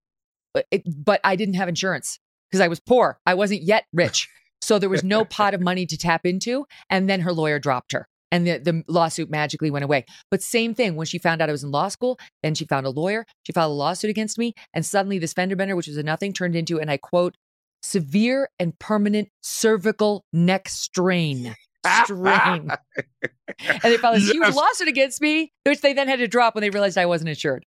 but 0.54 0.66
it, 0.70 0.82
but 0.86 1.20
I 1.24 1.34
didn't 1.36 1.54
have 1.54 1.68
insurance 1.68 2.18
because 2.50 2.60
I 2.60 2.68
was 2.68 2.78
poor. 2.80 3.18
I 3.26 3.34
wasn't 3.34 3.62
yet 3.62 3.84
rich. 3.92 4.28
So 4.60 4.78
there 4.78 4.88
was 4.90 5.02
no 5.02 5.24
pot 5.36 5.54
of 5.54 5.60
money 5.60 5.86
to 5.86 5.96
tap 5.96 6.26
into 6.26 6.66
and 6.90 7.08
then 7.08 7.20
her 7.20 7.32
lawyer 7.32 7.58
dropped 7.58 7.92
her. 7.92 8.06
And 8.32 8.46
the, 8.46 8.58
the 8.58 8.82
lawsuit 8.88 9.30
magically 9.30 9.70
went 9.70 9.84
away. 9.84 10.06
But 10.30 10.42
same 10.42 10.74
thing 10.74 10.96
when 10.96 11.06
she 11.06 11.18
found 11.18 11.40
out 11.40 11.48
I 11.48 11.52
was 11.52 11.62
in 11.62 11.70
law 11.70 11.86
school, 11.88 12.18
then 12.42 12.54
she 12.56 12.64
found 12.64 12.86
a 12.86 12.90
lawyer. 12.90 13.24
She 13.44 13.52
filed 13.52 13.70
a 13.70 13.74
lawsuit 13.74 14.10
against 14.10 14.38
me. 14.38 14.54
And 14.74 14.84
suddenly 14.84 15.18
this 15.20 15.32
fender 15.34 15.54
bender, 15.54 15.76
which 15.76 15.86
was 15.86 15.98
a 15.98 16.02
nothing, 16.02 16.32
turned 16.32 16.56
into, 16.56 16.80
and 16.80 16.90
I 16.90 16.96
quote, 16.96 17.36
severe 17.82 18.48
and 18.58 18.76
permanent 18.78 19.28
cervical 19.42 20.24
neck 20.32 20.68
strain. 20.68 21.54
Strain. 22.04 22.70
and 23.68 23.80
they 23.82 23.96
filed 23.98 24.16
a 24.16 24.20
huge 24.20 24.36
Yes. 24.36 24.56
lawsuit 24.56 24.88
against 24.88 25.20
me, 25.20 25.52
which 25.64 25.80
they 25.80 25.92
then 25.92 26.08
had 26.08 26.20
to 26.20 26.28
drop 26.28 26.54
when 26.54 26.62
they 26.62 26.70
realized 26.70 26.96
I 26.96 27.06
wasn't 27.06 27.28
insured. 27.28 27.64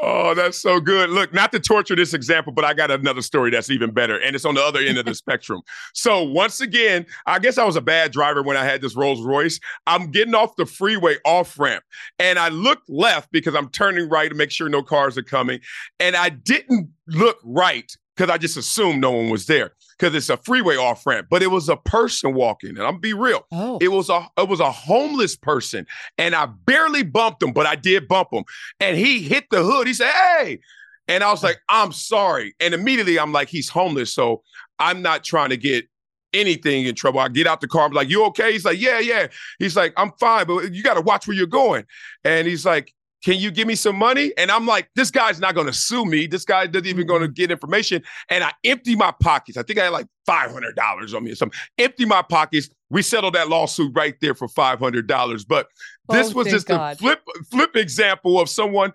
Oh, 0.00 0.34
that's 0.34 0.58
so 0.58 0.80
good. 0.80 1.10
Look, 1.10 1.34
not 1.34 1.52
to 1.52 1.60
torture 1.60 1.94
this 1.94 2.14
example, 2.14 2.52
but 2.52 2.64
I 2.64 2.72
got 2.72 2.90
another 2.90 3.20
story 3.20 3.50
that's 3.50 3.68
even 3.70 3.90
better, 3.90 4.18
and 4.18 4.34
it's 4.34 4.44
on 4.44 4.54
the 4.54 4.62
other 4.62 4.80
end 4.80 4.96
of 4.96 5.04
the 5.04 5.14
spectrum. 5.14 5.60
So, 5.92 6.22
once 6.22 6.60
again, 6.60 7.04
I 7.26 7.38
guess 7.38 7.58
I 7.58 7.64
was 7.64 7.76
a 7.76 7.80
bad 7.82 8.10
driver 8.10 8.42
when 8.42 8.56
I 8.56 8.64
had 8.64 8.80
this 8.80 8.96
Rolls 8.96 9.22
Royce. 9.22 9.60
I'm 9.86 10.10
getting 10.10 10.34
off 10.34 10.56
the 10.56 10.66
freeway 10.66 11.16
off 11.26 11.58
ramp, 11.58 11.84
and 12.18 12.38
I 12.38 12.48
looked 12.48 12.88
left 12.88 13.30
because 13.32 13.54
I'm 13.54 13.68
turning 13.68 14.08
right 14.08 14.28
to 14.28 14.34
make 14.34 14.50
sure 14.50 14.68
no 14.68 14.82
cars 14.82 15.18
are 15.18 15.22
coming. 15.22 15.60
And 16.00 16.16
I 16.16 16.30
didn't 16.30 16.88
look 17.06 17.38
right 17.44 17.90
because 18.16 18.30
I 18.30 18.38
just 18.38 18.56
assumed 18.56 19.00
no 19.00 19.10
one 19.10 19.30
was 19.30 19.46
there 19.46 19.72
because 19.98 20.14
it's 20.14 20.28
a 20.28 20.36
freeway 20.36 20.76
off 20.76 21.06
ramp, 21.06 21.28
but 21.30 21.42
it 21.42 21.48
was 21.48 21.68
a 21.68 21.76
person 21.76 22.34
walking. 22.34 22.70
And 22.70 22.82
I'm 22.82 22.98
be 22.98 23.12
real. 23.12 23.46
Oh. 23.52 23.78
It 23.80 23.88
was 23.88 24.08
a 24.08 24.26
it 24.36 24.48
was 24.48 24.60
a 24.60 24.70
homeless 24.70 25.36
person, 25.36 25.86
and 26.18 26.34
I 26.34 26.46
barely 26.46 27.02
bumped 27.02 27.42
him, 27.42 27.52
but 27.52 27.66
I 27.66 27.76
did 27.76 28.08
bump 28.08 28.28
him. 28.32 28.44
And 28.80 28.96
he 28.96 29.22
hit 29.22 29.44
the 29.50 29.62
hood. 29.62 29.86
He 29.86 29.94
said, 29.94 30.10
"Hey," 30.12 30.60
and 31.08 31.22
I 31.22 31.30
was 31.30 31.42
like, 31.42 31.58
"I'm 31.68 31.92
sorry." 31.92 32.54
And 32.60 32.74
immediately 32.74 33.18
I'm 33.18 33.32
like, 33.32 33.48
"He's 33.48 33.68
homeless," 33.68 34.12
so 34.14 34.42
I'm 34.78 35.02
not 35.02 35.24
trying 35.24 35.50
to 35.50 35.56
get 35.56 35.86
anything 36.32 36.86
in 36.86 36.94
trouble. 36.94 37.20
I 37.20 37.28
get 37.28 37.46
out 37.46 37.60
the 37.60 37.68
car. 37.68 37.84
I'm 37.86 37.92
like, 37.92 38.08
"You 38.08 38.24
okay?" 38.26 38.52
He's 38.52 38.64
like, 38.64 38.80
"Yeah, 38.80 38.98
yeah." 38.98 39.28
He's 39.58 39.76
like, 39.76 39.92
"I'm 39.96 40.12
fine, 40.18 40.46
but 40.46 40.72
you 40.72 40.82
got 40.82 40.94
to 40.94 41.00
watch 41.02 41.26
where 41.26 41.36
you're 41.36 41.46
going." 41.46 41.84
And 42.24 42.46
he's 42.46 42.66
like. 42.66 42.92
Can 43.22 43.38
you 43.38 43.50
give 43.50 43.68
me 43.68 43.74
some 43.74 43.96
money? 43.96 44.32
And 44.36 44.50
I'm 44.50 44.66
like, 44.66 44.88
this 44.96 45.10
guy's 45.10 45.38
not 45.38 45.54
going 45.54 45.68
to 45.68 45.72
sue 45.72 46.04
me. 46.04 46.26
This 46.26 46.44
guy 46.44 46.66
doesn't 46.66 46.86
even 46.86 47.06
going 47.06 47.20
to 47.22 47.28
mm-hmm. 47.28 47.34
get 47.34 47.50
information. 47.50 48.02
And 48.28 48.42
I 48.42 48.52
empty 48.64 48.96
my 48.96 49.12
pockets. 49.12 49.56
I 49.56 49.62
think 49.62 49.78
I 49.78 49.84
had 49.84 49.92
like 49.92 50.06
$500 50.28 51.14
on 51.14 51.24
me 51.24 51.30
or 51.30 51.34
something. 51.36 51.58
Empty 51.78 52.04
my 52.04 52.22
pockets. 52.22 52.68
We 52.90 53.02
settled 53.02 53.34
that 53.34 53.48
lawsuit 53.48 53.92
right 53.94 54.14
there 54.20 54.34
for 54.34 54.48
$500. 54.48 55.46
But 55.46 55.68
this 56.08 56.32
Oh, 56.32 56.34
was 56.34 56.48
just 56.48 56.66
God. 56.66 56.96
a 56.96 56.98
flip 56.98 57.22
flip 57.50 57.76
example 57.76 58.40
of 58.40 58.48
someone 58.48 58.92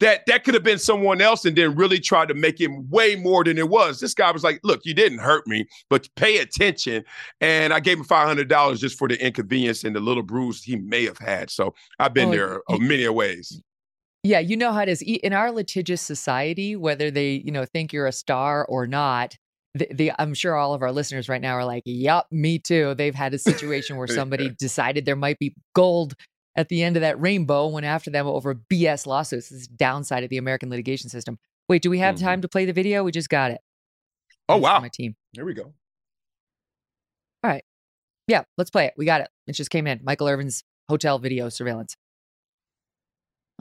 that 0.00 0.22
that 0.26 0.44
could 0.44 0.54
have 0.54 0.62
been 0.62 0.78
someone 0.78 1.20
else 1.20 1.44
and 1.44 1.56
then 1.56 1.74
really 1.74 2.00
tried 2.00 2.28
to 2.28 2.34
make 2.34 2.60
it 2.60 2.70
way 2.90 3.16
more 3.16 3.44
than 3.44 3.58
it 3.58 3.68
was. 3.68 4.00
This 4.00 4.14
guy 4.14 4.30
was 4.30 4.42
like, 4.42 4.60
"Look, 4.62 4.80
you 4.84 4.94
didn't 4.94 5.18
hurt 5.18 5.46
me, 5.46 5.66
but 5.88 6.08
pay 6.16 6.38
attention." 6.38 7.04
And 7.40 7.72
I 7.72 7.80
gave 7.80 7.98
him 7.98 8.04
five 8.04 8.26
hundred 8.26 8.48
dollars 8.48 8.80
just 8.80 8.98
for 8.98 9.08
the 9.08 9.24
inconvenience 9.24 9.84
and 9.84 9.94
the 9.94 10.00
little 10.00 10.22
bruise 10.22 10.62
he 10.62 10.76
may 10.76 11.04
have 11.04 11.18
had. 11.18 11.50
So 11.50 11.74
I've 11.98 12.14
been 12.14 12.28
Oh, 12.28 12.32
there 12.32 12.62
uh, 12.68 12.78
many 12.78 13.04
a 13.04 13.12
ways. 13.12 13.60
Yeah, 14.22 14.38
you 14.38 14.56
know 14.56 14.72
how 14.72 14.80
it 14.80 14.88
is 14.88 15.02
in 15.02 15.32
our 15.32 15.52
litigious 15.52 16.00
society. 16.00 16.76
Whether 16.76 17.10
they, 17.10 17.42
you 17.44 17.52
know, 17.52 17.66
think 17.66 17.92
you're 17.92 18.06
a 18.06 18.12
star 18.12 18.64
or 18.64 18.86
not, 18.86 19.36
the, 19.74 19.86
the 19.92 20.12
I'm 20.18 20.34
sure 20.34 20.56
all 20.56 20.72
of 20.72 20.82
our 20.82 20.92
listeners 20.92 21.28
right 21.28 21.42
now 21.42 21.52
are 21.52 21.64
like, 21.64 21.82
"Yup, 21.84 22.26
me 22.30 22.58
too." 22.58 22.94
They've 22.94 23.14
had 23.14 23.34
a 23.34 23.38
situation 23.38 23.96
where 23.96 24.06
somebody 24.08 24.50
decided 24.58 25.04
there 25.04 25.14
might 25.14 25.38
be 25.38 25.54
gold 25.74 26.14
at 26.56 26.68
the 26.68 26.82
end 26.82 26.96
of 26.96 27.00
that 27.02 27.20
rainbow, 27.20 27.66
went 27.68 27.86
after 27.86 28.10
them 28.10 28.26
over 28.26 28.54
BS 28.54 29.06
lawsuits. 29.06 29.48
This 29.48 29.62
is 29.62 29.68
downside 29.68 30.22
of 30.24 30.30
the 30.30 30.36
American 30.38 30.70
litigation 30.70 31.10
system. 31.10 31.38
Wait, 31.68 31.82
do 31.82 31.90
we 31.90 31.98
have 31.98 32.16
Mhm. 32.16 32.20
time 32.20 32.40
to 32.42 32.48
play 32.48 32.64
the 32.64 32.72
video? 32.72 33.02
We 33.04 33.10
just 33.12 33.28
got 33.28 33.50
it. 33.50 33.60
Oh 34.48 34.54
Thanks 34.54 34.62
wow! 34.64 34.80
my 34.80 34.88
team. 34.92 35.16
Here 35.32 35.44
we 35.44 35.54
go. 35.54 35.64
All 37.42 37.50
right, 37.50 37.64
yeah, 38.28 38.44
let's 38.56 38.70
play 38.70 38.86
it. 38.86 38.94
We 38.96 39.04
got 39.04 39.20
it. 39.20 39.28
It 39.46 39.52
just 39.52 39.70
came 39.70 39.86
in. 39.86 40.00
Michael 40.04 40.28
Irvin's 40.28 40.64
hotel 40.88 41.18
video 41.18 41.48
surveillance. 41.48 41.96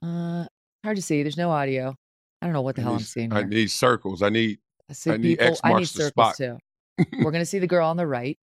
Uh, 0.01 0.45
hard 0.83 0.97
to 0.97 1.01
see. 1.01 1.23
There's 1.23 1.37
no 1.37 1.49
audio. 1.51 1.95
I 2.41 2.45
don't 2.45 2.53
know 2.53 2.61
what 2.61 2.75
the 2.75 2.81
I 2.81 2.85
hell 2.85 2.93
I'm 2.95 2.99
seeing 2.99 3.31
I 3.31 3.43
need 3.43 3.71
circles. 3.71 4.21
I 4.21 4.29
need. 4.29 4.59
I 4.89 4.93
see 4.93 5.11
I 5.11 5.17
need 5.17 5.39
people. 5.39 5.47
X 5.47 5.61
I 5.63 5.67
need 5.69 5.73
marks 5.75 5.91
the 5.93 6.03
circles 6.03 6.35
spot. 6.35 6.35
too. 6.37 6.57
We're 7.23 7.31
gonna 7.31 7.45
see 7.45 7.59
the 7.59 7.67
girl 7.67 7.87
on 7.87 7.97
the 7.97 8.05
right. 8.07 8.37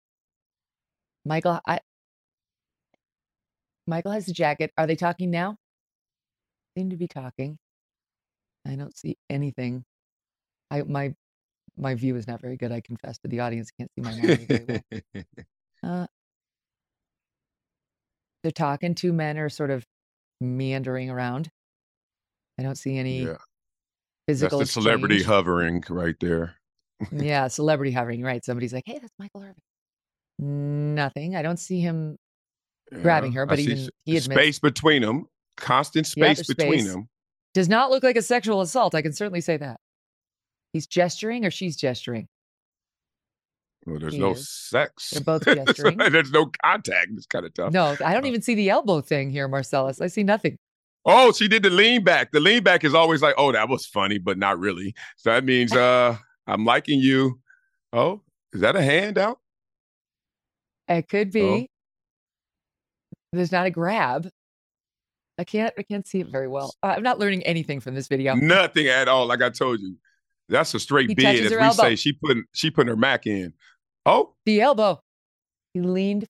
Michael, 1.26 1.60
I. 1.66 1.80
Michael 3.86 4.12
has 4.12 4.26
the 4.26 4.32
jacket. 4.32 4.72
Are 4.76 4.86
they 4.86 4.96
talking 4.96 5.30
now? 5.30 5.56
Seem 6.76 6.90
to 6.90 6.96
be 6.96 7.08
talking. 7.08 7.58
I 8.66 8.76
don't 8.76 8.96
see 8.96 9.16
anything. 9.28 9.84
I 10.70 10.82
my 10.82 11.14
my 11.76 11.94
view 11.94 12.16
is 12.16 12.26
not 12.26 12.40
very 12.40 12.56
good. 12.56 12.72
I 12.72 12.80
confess 12.80 13.18
to 13.18 13.28
the 13.28 13.40
audience. 13.40 13.70
Can't 13.70 13.90
see 13.96 14.02
my 14.02 14.14
monitor 14.16 14.82
well. 15.14 15.22
Uh, 15.82 16.06
they're 18.42 18.52
talking. 18.52 18.94
Two 18.94 19.14
men 19.14 19.38
are 19.38 19.48
sort 19.48 19.70
of 19.70 19.86
meandering 20.42 21.08
around. 21.08 21.48
I 22.58 22.62
don't 22.62 22.76
see 22.76 22.98
any 22.98 23.20
yeah, 23.20 23.28
that's 23.28 23.40
physical. 24.28 24.58
the 24.58 24.66
celebrity 24.66 25.16
exchange. 25.16 25.34
hovering 25.34 25.84
right 25.88 26.16
there. 26.20 26.56
yeah, 27.10 27.48
celebrity 27.48 27.92
hovering. 27.92 28.22
Right. 28.22 28.44
Somebody's 28.44 28.74
like, 28.74 28.84
"Hey, 28.84 28.98
that's 29.00 29.14
Michael 29.18 29.42
Irvin." 29.42 30.94
Nothing. 30.94 31.34
I 31.34 31.40
don't 31.40 31.58
see 31.58 31.80
him. 31.80 32.18
Grabbing 32.92 33.32
her, 33.32 33.46
but 33.46 33.58
see 33.58 33.64
even 33.64 33.88
he 34.04 34.16
admits- 34.16 34.24
space 34.24 34.58
between 34.58 35.02
them, 35.02 35.26
constant 35.56 36.06
space 36.06 36.46
between 36.46 36.80
space. 36.80 36.92
them. 36.92 37.08
Does 37.54 37.68
not 37.68 37.90
look 37.90 38.02
like 38.02 38.16
a 38.16 38.22
sexual 38.22 38.60
assault. 38.60 38.94
I 38.94 39.02
can 39.02 39.12
certainly 39.12 39.40
say 39.40 39.56
that. 39.56 39.78
He's 40.72 40.86
gesturing 40.86 41.44
or 41.44 41.50
she's 41.50 41.76
gesturing. 41.76 42.28
Well, 43.86 43.98
there's 43.98 44.12
He 44.14 44.18
no 44.20 44.32
is. 44.32 44.48
sex. 44.50 45.10
They're 45.10 45.22
both 45.22 45.44
gesturing. 45.66 45.96
there's 45.98 46.30
no 46.30 46.50
contact. 46.62 47.08
It's 47.14 47.26
kind 47.26 47.46
of 47.46 47.54
tough. 47.54 47.72
No, 47.72 47.96
I 48.04 48.12
don't 48.12 48.24
Oh. 48.24 48.28
even 48.28 48.42
see 48.42 48.54
the 48.54 48.70
elbow 48.70 49.00
thing 49.00 49.30
here, 49.30 49.48
Marcellus. 49.48 50.00
I 50.00 50.06
see 50.08 50.22
nothing. 50.22 50.58
Oh, 51.06 51.32
she 51.32 51.48
did 51.48 51.62
the 51.62 51.70
lean 51.70 52.04
back. 52.04 52.30
The 52.30 52.40
lean 52.40 52.62
back 52.62 52.84
is 52.84 52.94
always 52.94 53.22
like, 53.22 53.34
oh, 53.38 53.52
that 53.52 53.68
was 53.68 53.86
funny, 53.86 54.18
but 54.18 54.36
not 54.38 54.58
really. 54.58 54.94
So 55.16 55.30
that 55.30 55.44
means 55.44 55.72
uh 55.76 56.16
I'm 56.46 56.64
liking 56.64 57.00
you. 57.00 57.40
Oh, 57.92 58.22
is 58.52 58.60
that 58.60 58.76
a 58.76 58.82
handout? 58.82 59.38
It 60.88 61.08
could 61.08 61.28
Oh. 61.28 61.30
be. 61.30 61.70
There's 63.32 63.52
not 63.52 63.66
a 63.66 63.70
grab. 63.70 64.28
I 65.38 65.44
can't. 65.44 65.72
I 65.78 65.82
can't 65.82 66.06
see 66.06 66.20
it 66.20 66.28
very 66.28 66.48
well. 66.48 66.74
Uh, 66.82 66.88
I'm 66.96 67.02
not 67.02 67.18
learning 67.18 67.42
anything 67.44 67.80
from 67.80 67.94
this 67.94 68.08
video. 68.08 68.34
Nothing 68.34 68.88
at 68.88 69.08
all. 69.08 69.26
Like 69.26 69.42
I 69.42 69.50
told 69.50 69.80
you. 69.80 69.96
That's 70.48 70.74
a 70.74 70.80
straight 70.80 71.08
He 71.08 71.14
bid, 71.14 71.44
as 71.44 71.50
we 71.52 71.56
elbow. 71.58 71.82
say. 71.82 71.96
She 71.96 72.12
putting 72.12 72.44
she 72.52 72.70
putting 72.70 72.88
her 72.88 72.96
mac 72.96 73.26
in. 73.26 73.52
Oh, 74.04 74.34
The 74.46 74.60
elbow. 74.60 75.00
He 75.74 75.80
leaned. 75.80 76.26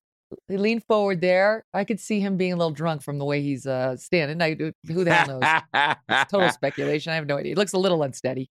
He 0.47 0.57
leaned 0.57 0.83
forward 0.87 1.19
there. 1.21 1.65
I 1.73 1.83
could 1.83 1.99
see 1.99 2.19
him 2.21 2.37
being 2.37 2.53
a 2.53 2.55
little 2.55 2.71
drunk 2.71 3.01
from 3.01 3.17
the 3.17 3.25
way 3.25 3.41
he's 3.41 3.65
uh, 3.65 3.97
standing. 3.97 4.41
I, 4.41 4.55
who 4.87 5.03
the 5.03 5.13
hell 5.13 5.39
knows? 5.41 5.97
It's 6.07 6.31
total 6.31 6.49
speculation. 6.53 7.11
I 7.11 7.15
have 7.15 7.25
no 7.25 7.37
idea. 7.37 7.51
It 7.53 7.57
looks 7.57 7.73
a 7.73 7.77
little 7.79 8.03
unsteady. 8.03 8.49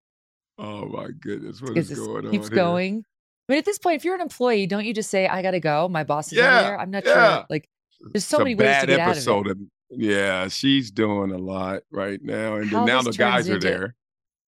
oh 0.59 0.85
my 0.85 1.07
goodness. 1.19 1.61
What 1.61 1.77
is 1.77 1.89
going 1.91 2.25
on? 2.25 2.31
keeps 2.31 2.49
here? 2.49 2.55
going. 2.55 3.05
mean, 3.49 3.57
at 3.57 3.65
this 3.65 3.79
point, 3.79 3.95
if 3.95 4.05
you're 4.05 4.13
an 4.15 4.21
employee, 4.21 4.67
don't 4.67 4.85
you 4.85 4.93
just 4.93 5.09
say, 5.09 5.27
"I 5.27 5.41
gotta 5.41 5.59
go. 5.61 5.87
My 5.89 6.03
boss 6.03 6.27
is 6.31 6.37
Yeah, 6.37 6.61
there." 6.61 6.79
I'm 6.79 6.91
not 6.91 7.05
yeah. 7.05 7.13
sure. 7.37 7.45
Like, 7.49 7.67
there's 8.11 8.25
so 8.25 8.39
many 8.39 8.55
ways 8.55 8.81
to 8.81 8.87
bad 8.87 8.87
get 8.87 8.99
episode 8.99 9.47
out 9.47 9.51
of 9.51 9.61
it. 9.61 9.67
yeah, 9.89 10.47
she's 10.47 10.91
doing 10.91 11.31
a 11.31 11.37
lot 11.37 11.83
right 11.91 12.21
now. 12.21 12.55
And 12.55 12.71
now 12.71 13.01
the 13.01 13.11
guys 13.11 13.49
are 13.49 13.55
into- 13.55 13.67
there. 13.67 13.95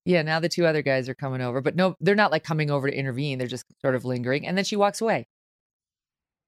Yeah, 0.08 0.22
now 0.22 0.40
the 0.40 0.50
two 0.50 0.68
other 0.68 0.84
guys 0.84 1.10
are 1.10 1.16
coming 1.16 1.42
over, 1.42 1.62
but 1.62 1.76
no, 1.76 1.96
they're 2.00 2.14
not 2.14 2.32
like 2.32 2.44
coming 2.44 2.70
over 2.70 2.88
to 2.88 2.96
intervene. 2.96 3.40
They're 3.40 3.48
just 3.48 3.66
sort 3.82 3.96
of 3.96 4.06
lingering, 4.06 4.46
and 4.46 4.56
then 4.56 4.64
she 4.64 4.76
walks 4.76 5.02
away. 5.02 5.26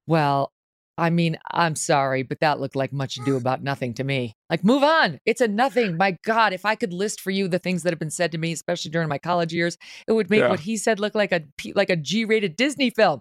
Well, 0.06 0.52
I 0.98 1.10
mean, 1.10 1.38
I'm 1.52 1.76
sorry, 1.76 2.24
but 2.24 2.40
that 2.40 2.58
looked 2.58 2.74
like 2.74 2.92
much 2.92 3.18
ado 3.18 3.36
about 3.36 3.62
nothing 3.62 3.94
to 3.94 4.04
me. 4.04 4.34
Like, 4.50 4.64
move 4.64 4.82
on. 4.82 5.20
It's 5.24 5.40
a 5.40 5.46
nothing. 5.46 5.96
My 5.96 6.16
God, 6.24 6.52
if 6.52 6.64
I 6.64 6.74
could 6.74 6.92
list 6.92 7.20
for 7.20 7.30
you 7.30 7.46
the 7.46 7.60
things 7.60 7.84
that 7.84 7.92
have 7.92 8.00
been 8.00 8.10
said 8.10 8.32
to 8.32 8.38
me, 8.38 8.52
especially 8.52 8.90
during 8.90 9.08
my 9.08 9.18
college 9.18 9.52
years, 9.52 9.78
it 10.08 10.12
would 10.12 10.28
make 10.28 10.40
yeah. 10.40 10.48
what 10.48 10.60
he 10.60 10.76
said 10.76 10.98
look 10.98 11.14
like 11.14 11.30
a 11.30 11.42
like 11.74 11.88
a 11.88 11.96
G-rated 11.96 12.56
Disney 12.56 12.90
film. 12.90 13.20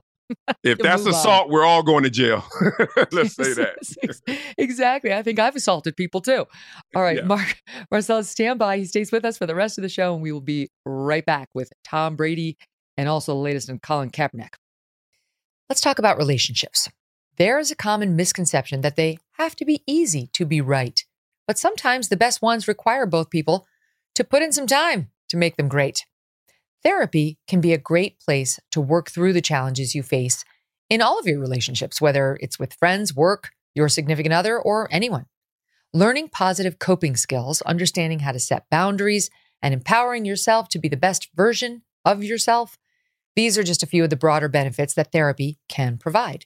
If 0.64 0.78
that's 0.80 1.06
assault, 1.06 1.46
on. 1.46 1.52
we're 1.52 1.66
all 1.66 1.84
going 1.84 2.04
to 2.04 2.10
jail. 2.10 2.44
Let's 3.12 3.36
say 3.36 3.54
that. 3.54 4.38
exactly. 4.58 5.14
I 5.14 5.24
think 5.24 5.40
I've 5.40 5.56
assaulted 5.56 5.96
people 5.96 6.22
too. 6.22 6.46
All 6.96 7.02
right, 7.02 7.18
yeah. 7.18 7.26
Mark 7.26 7.62
Marcel, 7.92 8.24
stand 8.24 8.60
by. 8.60 8.78
He 8.78 8.86
stays 8.86 9.12
with 9.12 9.26
us 9.26 9.38
for 9.38 9.46
the 9.46 9.56
rest 9.56 9.78
of 9.78 9.82
the 9.82 9.90
show, 9.90 10.14
and 10.14 10.22
we 10.22 10.32
will 10.32 10.42
be 10.42 10.70
right 10.86 11.26
back 11.26 11.50
with 11.54 11.72
Tom 11.84 12.16
Brady 12.16 12.58
and 12.98 13.08
also 13.08 13.34
the 13.34 13.40
latest 13.40 13.70
in 13.70 13.80
Colin 13.80 14.10
Kaepernick. 14.10 14.56
Let's 15.70 15.82
talk 15.82 16.00
about 16.00 16.18
relationships. 16.18 16.90
There 17.38 17.60
is 17.60 17.72
a 17.72 17.76
common 17.76 18.16
misconception 18.16 18.82
that 18.82 18.96
they 18.96 19.20
have 19.34 19.56
to 19.58 19.66
be 19.66 19.84
easy 19.86 20.30
to 20.34 20.46
be 20.46 20.62
right, 20.62 21.04
but 21.46 21.58
sometimes 21.58 22.10
the 22.10 22.18
best 22.18 22.42
ones 22.42 22.68
require 22.68 23.06
both 23.06 23.30
people 23.30 23.68
to 24.16 24.24
put 24.24 24.42
in 24.42 24.52
some 24.52 24.66
time 24.66 25.12
to 25.30 25.38
make 25.38 25.58
them 25.58 25.68
great. 25.68 26.06
Therapy 26.88 27.38
can 27.50 27.60
be 27.60 27.74
a 27.74 27.78
great 27.78 28.18
place 28.18 28.62
to 28.72 28.80
work 28.80 29.12
through 29.12 29.34
the 29.34 29.42
challenges 29.42 29.94
you 29.94 30.02
face 30.02 30.46
in 30.90 31.02
all 31.02 31.20
of 31.20 31.28
your 31.28 31.38
relationships, 31.38 32.00
whether 32.00 32.38
it's 32.40 32.58
with 32.58 32.76
friends, 32.76 33.14
work, 33.14 33.50
your 33.76 33.90
significant 33.90 34.34
other, 34.34 34.58
or 34.58 34.88
anyone. 34.90 35.26
Learning 35.94 36.30
positive 36.30 36.80
coping 36.80 37.18
skills, 37.18 37.62
understanding 37.64 38.20
how 38.20 38.32
to 38.32 38.40
set 38.40 38.70
boundaries, 38.72 39.30
and 39.62 39.74
empowering 39.74 40.24
yourself 40.24 40.70
to 40.70 40.80
be 40.80 40.88
the 40.88 40.96
best 40.96 41.28
version 41.36 41.82
of 42.06 42.24
yourself, 42.24 42.78
these 43.36 43.58
are 43.58 43.64
just 43.64 43.84
a 43.84 43.88
few 43.88 44.06
of 44.06 44.10
the 44.10 44.16
broader 44.16 44.48
benefits 44.48 44.94
that 44.94 45.12
therapy 45.12 45.60
can 45.68 45.98
provide. 45.98 46.46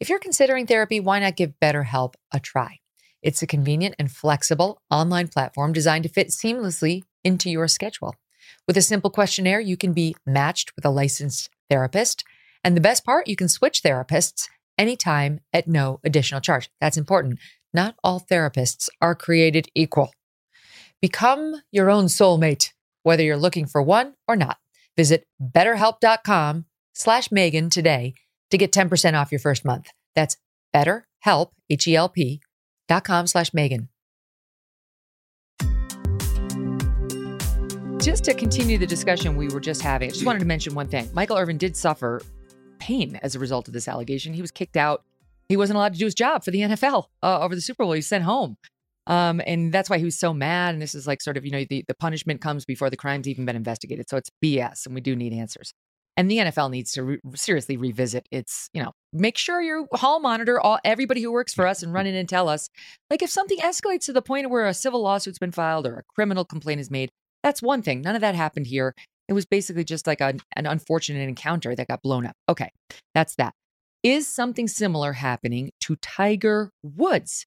If 0.00 0.08
you're 0.08 0.18
considering 0.18 0.66
therapy, 0.66 0.98
why 0.98 1.20
not 1.20 1.36
give 1.36 1.60
BetterHelp 1.62 2.14
a 2.34 2.40
try? 2.40 2.80
It's 3.22 3.40
a 3.40 3.46
convenient 3.46 3.94
and 4.00 4.10
flexible 4.10 4.82
online 4.90 5.28
platform 5.28 5.72
designed 5.72 6.02
to 6.02 6.10
fit 6.10 6.30
seamlessly 6.30 7.04
into 7.22 7.50
your 7.50 7.68
schedule. 7.68 8.16
With 8.66 8.76
a 8.76 8.82
simple 8.82 9.10
questionnaire, 9.10 9.60
you 9.60 9.76
can 9.76 9.92
be 9.92 10.16
matched 10.26 10.74
with 10.76 10.84
a 10.84 10.90
licensed 10.90 11.50
therapist. 11.70 12.24
And 12.64 12.76
the 12.76 12.80
best 12.80 13.04
part, 13.04 13.28
you 13.28 13.36
can 13.36 13.48
switch 13.48 13.82
therapists 13.82 14.48
anytime 14.78 15.40
at 15.52 15.68
no 15.68 16.00
additional 16.04 16.40
charge. 16.40 16.70
That's 16.80 16.96
important. 16.96 17.38
Not 17.72 17.94
all 18.02 18.20
therapists 18.20 18.88
are 19.00 19.14
created 19.14 19.68
equal. 19.74 20.12
Become 21.00 21.62
your 21.70 21.90
own 21.90 22.06
soulmate, 22.06 22.72
whether 23.02 23.22
you're 23.22 23.36
looking 23.36 23.66
for 23.66 23.82
one 23.82 24.14
or 24.26 24.36
not. 24.36 24.58
Visit 24.96 25.26
betterhelp.com 25.40 26.64
slash 26.94 27.28
Megyn 27.28 27.70
today 27.70 28.14
to 28.50 28.58
get 28.58 28.72
10% 28.72 29.14
off 29.14 29.30
your 29.30 29.38
first 29.38 29.64
month. 29.64 29.90
That's 30.14 30.36
betterhelp, 30.74 31.50
H-E-L-P 31.70 32.40
dot 32.88 33.04
com 33.04 33.26
slash 33.26 33.50
Megyn. 33.50 33.88
Just 38.06 38.22
to 38.22 38.34
continue 38.34 38.78
the 38.78 38.86
discussion 38.86 39.34
we 39.34 39.48
were 39.48 39.58
just 39.58 39.82
having, 39.82 40.08
I 40.08 40.12
just 40.12 40.24
wanted 40.24 40.38
to 40.38 40.44
mention 40.44 40.76
one 40.76 40.86
thing. 40.86 41.10
Michael 41.12 41.36
Irvin 41.36 41.58
did 41.58 41.76
suffer 41.76 42.22
pain 42.78 43.18
as 43.20 43.34
a 43.34 43.40
result 43.40 43.66
of 43.66 43.74
this 43.74 43.88
allegation. 43.88 44.32
He 44.32 44.40
was 44.40 44.52
kicked 44.52 44.76
out. 44.76 45.02
He 45.48 45.56
wasn't 45.56 45.78
allowed 45.78 45.94
to 45.94 45.98
do 45.98 46.04
his 46.04 46.14
job 46.14 46.44
for 46.44 46.52
the 46.52 46.60
NFL 46.60 47.06
uh, 47.24 47.40
over 47.40 47.56
the 47.56 47.60
Super 47.60 47.82
Bowl. 47.82 47.94
He 47.94 47.98
was 47.98 48.06
sent 48.06 48.22
home. 48.22 48.58
Um, 49.08 49.42
and 49.44 49.72
that's 49.72 49.90
why 49.90 49.98
he 49.98 50.04
was 50.04 50.16
so 50.16 50.32
mad. 50.32 50.74
And 50.74 50.80
this 50.80 50.94
is 50.94 51.08
like 51.08 51.20
sort 51.20 51.36
of, 51.36 51.44
you 51.44 51.50
know, 51.50 51.64
the, 51.68 51.84
the 51.88 51.96
punishment 51.96 52.40
comes 52.40 52.64
before 52.64 52.90
the 52.90 52.96
crime's 52.96 53.26
even 53.26 53.44
been 53.44 53.56
investigated. 53.56 54.08
So 54.08 54.18
it's 54.18 54.30
BS 54.40 54.86
and 54.86 54.94
we 54.94 55.00
do 55.00 55.16
need 55.16 55.32
answers. 55.32 55.74
And 56.16 56.30
the 56.30 56.38
NFL 56.38 56.70
needs 56.70 56.92
to 56.92 57.02
re- 57.02 57.20
seriously 57.34 57.76
revisit 57.76 58.28
its, 58.30 58.70
you 58.72 58.84
know, 58.84 58.92
make 59.12 59.36
sure 59.36 59.60
your 59.60 59.88
hall 59.94 60.20
monitor 60.20 60.60
all 60.60 60.78
everybody 60.84 61.22
who 61.22 61.32
works 61.32 61.52
for 61.52 61.66
us 61.66 61.82
and 61.82 61.92
run 61.92 62.06
in 62.06 62.14
and 62.14 62.28
tell 62.28 62.48
us. 62.48 62.70
Like 63.10 63.22
if 63.22 63.30
something 63.30 63.58
escalates 63.58 64.04
to 64.04 64.12
the 64.12 64.22
point 64.22 64.48
where 64.48 64.68
a 64.68 64.74
civil 64.74 65.02
lawsuit's 65.02 65.40
been 65.40 65.50
filed 65.50 65.88
or 65.88 65.98
a 65.98 66.02
criminal 66.14 66.44
complaint 66.44 66.80
is 66.80 66.88
made, 66.88 67.10
that's 67.46 67.62
one 67.62 67.80
thing. 67.80 68.00
None 68.00 68.16
of 68.16 68.22
that 68.22 68.34
happened 68.34 68.66
here. 68.66 68.92
It 69.28 69.32
was 69.32 69.46
basically 69.46 69.84
just 69.84 70.04
like 70.04 70.20
a, 70.20 70.34
an 70.56 70.66
unfortunate 70.66 71.28
encounter 71.28 71.76
that 71.76 71.86
got 71.86 72.02
blown 72.02 72.26
up. 72.26 72.34
Okay, 72.48 72.70
that's 73.14 73.36
that. 73.36 73.54
Is 74.02 74.26
something 74.26 74.66
similar 74.66 75.12
happening 75.12 75.70
to 75.82 75.94
Tiger 75.96 76.72
Woods? 76.82 77.46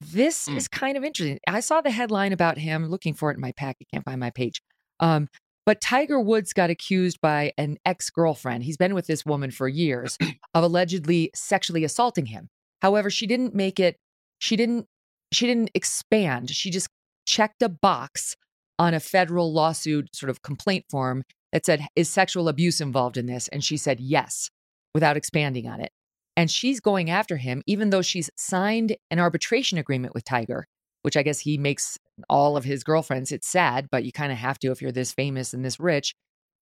This 0.00 0.48
mm. 0.48 0.56
is 0.56 0.66
kind 0.66 0.96
of 0.96 1.04
interesting. 1.04 1.38
I 1.46 1.60
saw 1.60 1.80
the 1.80 1.92
headline 1.92 2.32
about 2.32 2.58
him, 2.58 2.88
looking 2.88 3.14
for 3.14 3.30
it 3.30 3.34
in 3.34 3.40
my 3.40 3.52
pack. 3.52 3.76
I 3.80 3.84
can't 3.92 4.04
find 4.04 4.18
my 4.18 4.30
page. 4.30 4.62
Um, 4.98 5.28
but 5.64 5.80
Tiger 5.80 6.18
Woods 6.20 6.52
got 6.52 6.70
accused 6.70 7.20
by 7.20 7.52
an 7.56 7.78
ex 7.84 8.10
girlfriend. 8.10 8.64
He's 8.64 8.76
been 8.76 8.94
with 8.94 9.06
this 9.06 9.24
woman 9.24 9.52
for 9.52 9.68
years 9.68 10.18
of 10.54 10.64
allegedly 10.64 11.30
sexually 11.36 11.84
assaulting 11.84 12.26
him. 12.26 12.48
However, 12.82 13.10
she 13.10 13.28
didn't 13.28 13.54
make 13.54 13.78
it, 13.78 13.96
she 14.40 14.56
didn't, 14.56 14.86
she 15.32 15.46
didn't 15.46 15.70
expand. 15.72 16.50
She 16.50 16.70
just 16.70 16.88
checked 17.26 17.62
a 17.62 17.68
box 17.68 18.36
on 18.78 18.94
a 18.94 19.00
federal 19.00 19.52
lawsuit 19.52 20.14
sort 20.14 20.30
of 20.30 20.42
complaint 20.42 20.84
form 20.90 21.22
that 21.52 21.66
said, 21.66 21.86
Is 21.96 22.08
sexual 22.08 22.48
abuse 22.48 22.80
involved 22.80 23.16
in 23.16 23.26
this? 23.26 23.48
And 23.48 23.64
she 23.64 23.76
said 23.76 24.00
yes, 24.00 24.50
without 24.94 25.16
expanding 25.16 25.66
on 25.68 25.80
it. 25.80 25.90
And 26.36 26.50
she's 26.50 26.80
going 26.80 27.08
after 27.08 27.38
him, 27.38 27.62
even 27.66 27.90
though 27.90 28.02
she's 28.02 28.30
signed 28.36 28.96
an 29.10 29.18
arbitration 29.18 29.78
agreement 29.78 30.14
with 30.14 30.24
Tiger, 30.24 30.66
which 31.02 31.16
I 31.16 31.22
guess 31.22 31.40
he 31.40 31.56
makes 31.56 31.98
all 32.28 32.56
of 32.56 32.64
his 32.64 32.84
girlfriends. 32.84 33.32
It's 33.32 33.48
sad, 33.48 33.88
but 33.90 34.04
you 34.04 34.12
kind 34.12 34.32
of 34.32 34.38
have 34.38 34.58
to 34.60 34.70
if 34.70 34.82
you're 34.82 34.92
this 34.92 35.12
famous 35.12 35.54
and 35.54 35.64
this 35.64 35.80
rich. 35.80 36.14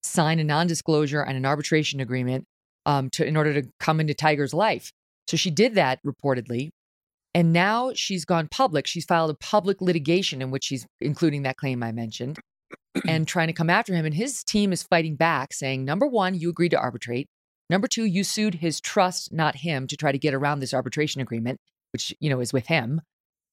Sign 0.02 0.38
a 0.38 0.44
non 0.44 0.66
disclosure 0.66 1.22
and 1.22 1.36
an 1.36 1.46
arbitration 1.46 1.98
agreement 1.98 2.44
um, 2.86 3.10
to, 3.10 3.26
in 3.26 3.36
order 3.36 3.60
to 3.60 3.68
come 3.80 4.00
into 4.00 4.14
Tiger's 4.14 4.54
life. 4.54 4.92
So 5.28 5.36
she 5.36 5.50
did 5.50 5.74
that 5.76 5.98
reportedly. 6.04 6.70
And 7.34 7.52
now 7.52 7.92
she's 7.94 8.24
gone 8.24 8.48
public. 8.48 8.86
She's 8.86 9.04
filed 9.04 9.30
a 9.30 9.34
public 9.34 9.80
litigation 9.80 10.40
in 10.40 10.50
which 10.52 10.64
she's 10.64 10.86
including 11.00 11.42
that 11.42 11.56
claim 11.56 11.82
I 11.82 11.90
mentioned 11.90 12.38
and 13.06 13.26
trying 13.28 13.48
to 13.48 13.52
come 13.52 13.70
after 13.70 13.92
him. 13.92 14.06
And 14.06 14.14
his 14.14 14.44
team 14.44 14.72
is 14.72 14.84
fighting 14.84 15.16
back, 15.16 15.52
saying, 15.52 15.84
number 15.84 16.06
one, 16.06 16.34
you 16.34 16.50
agreed 16.50 16.70
to 16.70 16.78
arbitrate. 16.78 17.28
Number 17.68 17.88
two, 17.88 18.04
you 18.04 18.22
sued 18.22 18.56
his 18.56 18.80
trust, 18.80 19.32
not 19.32 19.56
him, 19.56 19.86
to 19.88 19.96
try 19.96 20.12
to 20.12 20.18
get 20.18 20.34
around 20.34 20.60
this 20.60 20.74
arbitration 20.74 21.20
agreement, 21.20 21.58
which, 21.92 22.14
you 22.20 22.30
know, 22.30 22.40
is 22.40 22.52
with 22.52 22.66
him 22.66 23.00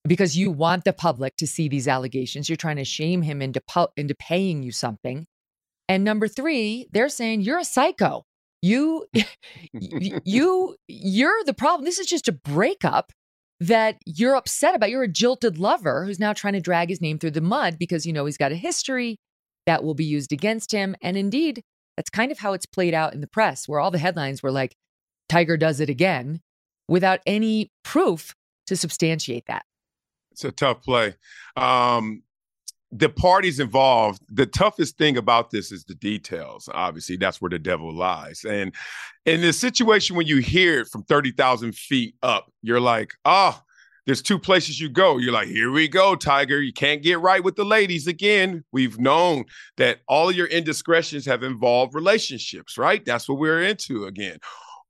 because 0.07 0.38
you 0.38 0.51
want 0.51 0.84
the 0.84 0.93
public 0.93 1.36
to 1.38 1.47
see 1.47 1.67
these 1.67 1.88
allegations. 1.88 2.49
You're 2.49 2.57
trying 2.57 2.77
to 2.77 2.86
shame 2.86 3.21
him 3.21 3.41
into, 3.41 3.61
pu- 3.61 3.88
into 3.95 4.15
paying 4.15 4.63
you 4.63 4.71
something. 4.71 5.25
And 5.88 6.03
number 6.03 6.27
three, 6.27 6.88
they're 6.91 7.09
saying 7.09 7.41
you're 7.41 7.59
a 7.59 7.65
psycho. 7.65 8.25
You, 8.61 9.07
you, 9.73 10.75
you're 10.88 11.43
the 11.45 11.53
problem. 11.53 11.86
This 11.86 11.99
is 11.99 12.07
just 12.07 12.27
a 12.27 12.32
breakup 12.32 13.11
that 13.62 13.97
you're 14.07 14.36
upset 14.36 14.74
about. 14.74 14.89
You're 14.89 15.03
a 15.03 15.07
jilted 15.07 15.59
lover 15.59 16.03
who's 16.03 16.20
now 16.20 16.34
trying 16.34 16.53
to 16.53 16.59
drag 16.59 16.89
his 16.89 16.99
name 16.99 17.20
through 17.20 17.32
the 17.32 17.41
mud 17.41 17.78
because 17.78 18.07
you 18.07 18.12
know 18.12 18.26
he's 18.26 18.38
got 18.38 18.51
a 18.51 18.55
history 18.55 19.18
that 19.68 19.84
will 19.84 19.93
be 19.93 20.03
used 20.03 20.34
against 20.34 20.72
him. 20.72 20.95
And 21.01 21.16
indeed, 21.16 21.62
that's 21.95 22.09
kind 22.09 22.32
of 22.32 22.39
how 22.39 22.53
it's 22.53 22.66
played 22.66 22.95
out 22.95 23.14
in 23.14 23.22
the 23.22 23.28
press, 23.28 23.68
where 23.68 23.80
all 23.80 23.91
the 23.91 23.99
headlines 23.99 24.41
were 24.41 24.51
like, 24.51 24.76
Tiger 25.30 25.57
does 25.57 25.80
it 25.80 25.89
again, 25.89 26.41
without 26.88 27.20
any 27.28 27.70
proof 27.84 28.34
to 28.66 28.76
substantiate 28.76 29.45
that. 29.47 29.64
It's 30.32 30.43
a 30.43 30.51
tough 30.51 30.82
play. 30.82 31.14
Um, 31.55 32.24
the 32.91 33.09
parties 33.09 33.59
involved, 33.59 34.21
the 34.29 34.45
toughest 34.45 34.97
thing 34.97 35.17
about 35.17 35.49
this 35.49 35.71
is 35.71 35.85
the 35.85 35.95
details. 35.95 36.67
Obviously, 36.73 37.15
that's 37.15 37.41
where 37.41 37.49
the 37.49 37.59
devil 37.59 37.93
lies. 37.93 38.43
And 38.43 38.73
in 39.25 39.41
the 39.41 39.53
situation 39.53 40.15
when 40.15 40.27
you 40.27 40.37
hear 40.37 40.81
it 40.81 40.87
from 40.87 41.03
30,000 41.03 41.73
feet 41.73 42.15
up, 42.21 42.51
you're 42.61 42.81
like, 42.81 43.13
oh, 43.23 43.61
there's 44.05 44.21
two 44.21 44.39
places 44.39 44.79
you 44.79 44.89
go. 44.89 45.17
You're 45.17 45.31
like, 45.31 45.47
here 45.47 45.71
we 45.71 45.87
go, 45.87 46.15
Tiger. 46.15 46.59
You 46.59 46.73
can't 46.73 47.03
get 47.03 47.19
right 47.19 47.43
with 47.43 47.55
the 47.55 47.63
ladies 47.63 48.07
again. 48.07 48.63
We've 48.71 48.99
known 48.99 49.45
that 49.77 49.99
all 50.07 50.31
your 50.31 50.47
indiscretions 50.47 51.25
have 51.27 51.43
involved 51.43 51.93
relationships, 51.93 52.77
right? 52.77 53.05
That's 53.05 53.29
what 53.29 53.37
we're 53.37 53.61
into 53.61 54.05
again. 54.05 54.39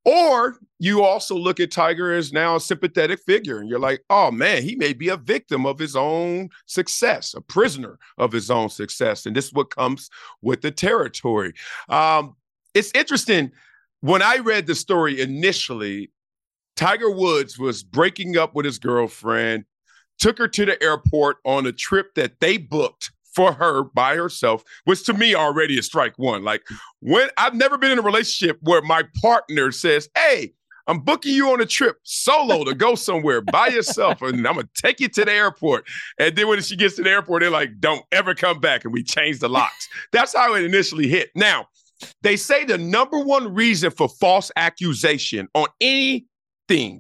Or 0.04 0.58
you 0.80 1.04
also 1.04 1.36
look 1.36 1.60
at 1.60 1.70
Tiger 1.70 2.12
as 2.12 2.34
now 2.34 2.56
a 2.56 2.60
sympathetic 2.60 3.20
figure, 3.20 3.60
and 3.60 3.70
you're 3.70 3.80
like, 3.80 4.04
oh 4.10 4.32
man, 4.32 4.64
he 4.64 4.76
may 4.76 4.94
be 4.94 5.10
a 5.10 5.18
victim 5.18 5.66
of 5.66 5.78
his 5.78 5.96
own 5.96 6.50
success, 6.66 7.36
a 7.36 7.42
prisoner 7.42 8.00
of 8.18 8.32
his 8.32 8.50
own 8.50 8.70
success. 8.70 9.26
And 9.26 9.36
this 9.36 9.46
is 9.46 9.54
what 9.54 9.76
comes 9.76 10.10
with 10.42 10.62
the 10.62 10.72
territory. 10.72 11.54
Um, 11.88 12.36
it's 12.74 12.92
interesting. 12.96 13.52
When 14.00 14.24
I 14.24 14.38
read 14.38 14.66
the 14.66 14.74
story 14.74 15.22
initially, 15.22 16.12
Tiger 16.76 17.12
Woods 17.12 17.60
was 17.60 17.84
breaking 17.84 18.38
up 18.38 18.56
with 18.56 18.66
his 18.66 18.80
girlfriend, 18.80 19.66
took 20.18 20.40
her 20.40 20.48
to 20.48 20.66
the 20.66 20.82
airport 20.82 21.38
on 21.46 21.68
a 21.68 21.72
trip 21.72 22.16
that 22.16 22.40
they 22.40 22.58
booked 22.58 23.12
for 23.34 23.54
her 23.54 23.84
by 23.84 24.16
herself 24.16 24.64
was 24.86 25.02
to 25.04 25.14
me 25.14 25.36
already 25.36 25.78
a 25.78 25.84
strike 25.84 26.18
one. 26.18 26.44
Like 26.44 26.64
when 27.00 27.30
I've 27.38 27.56
never 27.56 27.78
been 27.78 27.92
in 27.92 28.00
a 28.00 28.04
relationship 28.04 28.58
where 28.62 28.82
my 28.82 29.04
partner 29.22 29.72
says, 29.72 30.10
Hey, 30.16 30.54
I'm 30.88 31.00
booking 31.00 31.34
you 31.34 31.50
on 31.52 31.62
a 31.62 31.66
trip 31.66 31.98
solo 32.04 32.64
to 32.64 32.74
go 32.74 32.96
somewhere 32.96 33.42
by 33.42 33.68
yourself, 33.68 34.22
and 34.22 34.46
I'm 34.48 34.56
gonna 34.56 34.68
take 34.76 35.00
you 35.00 35.08
to 35.10 35.26
the 35.26 35.32
airport. 35.32 35.88
And 36.20 36.36
then 36.36 36.48
when 36.48 36.62
she 36.62 36.76
gets 36.76 36.96
to 36.96 37.04
the 37.04 37.10
airport, 37.10 37.42
they're 37.42 37.50
like, 37.52 37.80
"Don't 37.80 38.04
ever 38.12 38.34
come 38.34 38.60
back," 38.60 38.84
and 38.84 38.94
we 38.94 39.04
change 39.04 39.40
the 39.40 39.48
locks. 39.48 39.88
That's 40.12 40.36
how 40.36 40.56
it 40.56 40.64
initially 40.64 41.08
hit. 41.08 41.30
Now, 41.36 41.68
they 42.24 42.36
say 42.36 42.66
the 42.66 42.78
number 42.78 43.20
one 43.20 43.54
reason 43.54 43.92
for 43.92 44.10
false 44.10 44.52
accusation 44.56 45.48
on 45.54 45.68
anything 45.80 46.26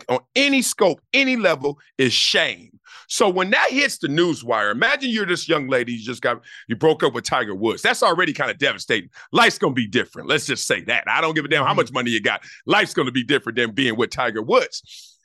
on 0.09 0.19
any 0.35 0.61
scope, 0.61 1.01
any 1.13 1.35
level 1.35 1.79
is 1.97 2.13
shame. 2.13 2.79
So 3.07 3.29
when 3.29 3.49
that 3.51 3.71
hits 3.71 3.97
the 3.97 4.07
news 4.07 4.43
wire, 4.43 4.71
imagine 4.71 5.09
you're 5.09 5.25
this 5.25 5.47
young 5.47 5.67
lady, 5.67 5.93
you 5.93 6.03
just 6.03 6.21
got 6.21 6.41
you 6.67 6.75
broke 6.75 7.03
up 7.03 7.13
with 7.13 7.23
Tiger 7.23 7.55
Woods. 7.55 7.81
That's 7.81 8.03
already 8.03 8.33
kind 8.33 8.51
of 8.51 8.57
devastating. 8.57 9.09
Life's 9.31 9.57
gonna 9.57 9.73
be 9.73 9.87
different. 9.87 10.29
Let's 10.29 10.45
just 10.45 10.67
say 10.67 10.81
that. 10.85 11.03
I 11.07 11.21
don't 11.21 11.33
give 11.35 11.45
a 11.45 11.47
damn 11.47 11.63
how 11.63 11.69
mm-hmm. 11.69 11.77
much 11.77 11.91
money 11.91 12.11
you 12.11 12.21
got. 12.21 12.43
Life's 12.65 12.93
gonna 12.93 13.11
be 13.11 13.23
different 13.23 13.57
than 13.57 13.71
being 13.71 13.95
with 13.97 14.09
Tiger 14.09 14.41
Woods. 14.41 15.17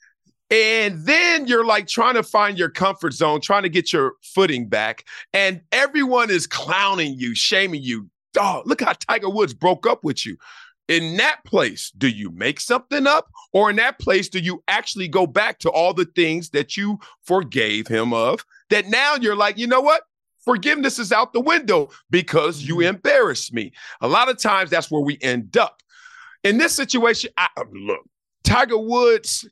And 0.51 1.05
then 1.05 1.47
you're 1.47 1.65
like 1.65 1.89
trying 1.89 2.15
to 2.15 2.23
find 2.23 2.57
your 2.57 2.69
comfort 2.69 3.13
zone, 3.13 3.41
trying 3.41 3.65
to 3.65 3.69
get 3.69 3.93
your 3.93 4.15
footing 4.23 4.69
back. 4.69 5.05
And 5.33 5.63
everyone 5.73 6.31
is 6.31 6.47
clowning 6.47 7.15
you, 7.19 7.35
shaming 7.35 7.83
you. 7.83 8.09
Dog, 8.33 8.67
look 8.67 8.83
how 8.83 8.93
Tiger 8.93 9.31
Woods 9.31 9.55
broke 9.55 9.87
up 9.87 10.05
with 10.05 10.25
you. 10.25 10.37
In 10.89 11.17
that 11.17 11.45
place, 11.45 11.91
do 11.91 12.09
you 12.09 12.31
make 12.31 12.61
something 12.61 13.07
up? 13.07 13.29
Or 13.53 13.71
in 13.71 13.77
that 13.77 13.99
place, 13.99 14.29
do 14.29 14.39
you 14.39 14.63
actually 14.69 15.09
go 15.09 15.27
back 15.27 15.59
to 15.61 15.71
all 15.71 15.93
the 15.93 16.05
things 16.05 16.51
that 16.51 16.77
you 16.77 16.99
forgave 17.23 17.89
him 17.89 18.13
of? 18.13 18.45
That 18.71 18.87
now 18.87 19.17
you're 19.17 19.37
like, 19.37 19.59
you 19.59 19.67
know 19.67 19.81
what? 19.81 20.03
Forgiveness 20.45 21.01
is 21.01 21.11
out 21.11 21.33
the 21.33 21.41
window 21.41 21.91
because 22.09 22.63
you 22.63 22.77
mm-hmm. 22.77 22.97
embarrassed 22.97 23.53
me. 23.53 23.73
A 24.01 24.07
lot 24.07 24.29
of 24.29 24.39
times 24.39 24.71
that's 24.71 24.91
where 24.91 25.03
we 25.03 25.19
end 25.21 25.57
up. 25.57 25.83
In 26.45 26.59
this 26.59 26.73
situation, 26.73 27.31
I, 27.37 27.49
look, 27.73 28.05
Tiger 28.45 28.79
Woods 28.79 29.45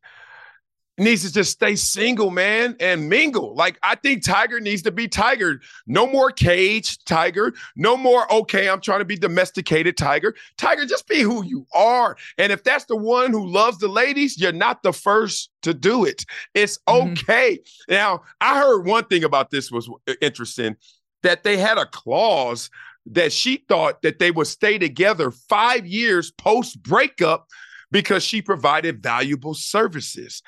needs 0.96 1.24
to 1.24 1.32
just 1.32 1.50
stay 1.50 1.76
single, 1.76 2.30
man, 2.30 2.76
and 2.80 3.08
mingle. 3.08 3.54
Like 3.54 3.78
I 3.82 3.94
think 3.96 4.24
Tiger 4.24 4.60
needs 4.60 4.82
to 4.82 4.92
be 4.92 5.08
Tiger. 5.08 5.60
No 5.86 6.06
more 6.06 6.30
cage 6.30 7.02
Tiger. 7.04 7.52
No 7.76 7.96
more, 7.96 8.32
okay, 8.32 8.68
I'm 8.68 8.80
trying 8.80 9.00
to 9.00 9.04
be 9.04 9.16
domesticated 9.16 9.96
Tiger. 9.96 10.34
Tiger, 10.56 10.86
just 10.86 11.08
be 11.08 11.20
who 11.20 11.44
you 11.44 11.66
are. 11.74 12.16
And 12.38 12.52
if 12.52 12.62
that's 12.62 12.84
the 12.84 12.96
one 12.96 13.32
who 13.32 13.46
loves 13.46 13.78
the 13.78 13.88
ladies, 13.88 14.38
you're 14.38 14.52
not 14.52 14.82
the 14.82 14.92
first 14.92 15.50
to 15.62 15.74
do 15.74 16.04
it. 16.04 16.24
It's 16.54 16.78
mm-hmm. 16.88 17.12
okay. 17.12 17.58
Mm-hmm. 17.58 17.94
Now, 17.94 18.22
I 18.40 18.58
heard 18.58 18.86
one 18.86 19.04
thing 19.04 19.24
about 19.24 19.50
this 19.50 19.70
was 19.70 19.88
interesting 20.20 20.76
that 21.22 21.42
they 21.42 21.56
had 21.56 21.78
a 21.78 21.86
clause 21.86 22.70
that 23.06 23.32
she 23.32 23.64
thought 23.68 24.02
that 24.02 24.18
they 24.18 24.30
would 24.30 24.46
stay 24.46 24.78
together 24.78 25.30
five 25.30 25.86
years 25.86 26.30
post 26.30 26.82
breakup 26.82 27.48
because 27.90 28.24
she 28.24 28.42
provided 28.42 29.02
valuable 29.02 29.54
services. 29.54 30.42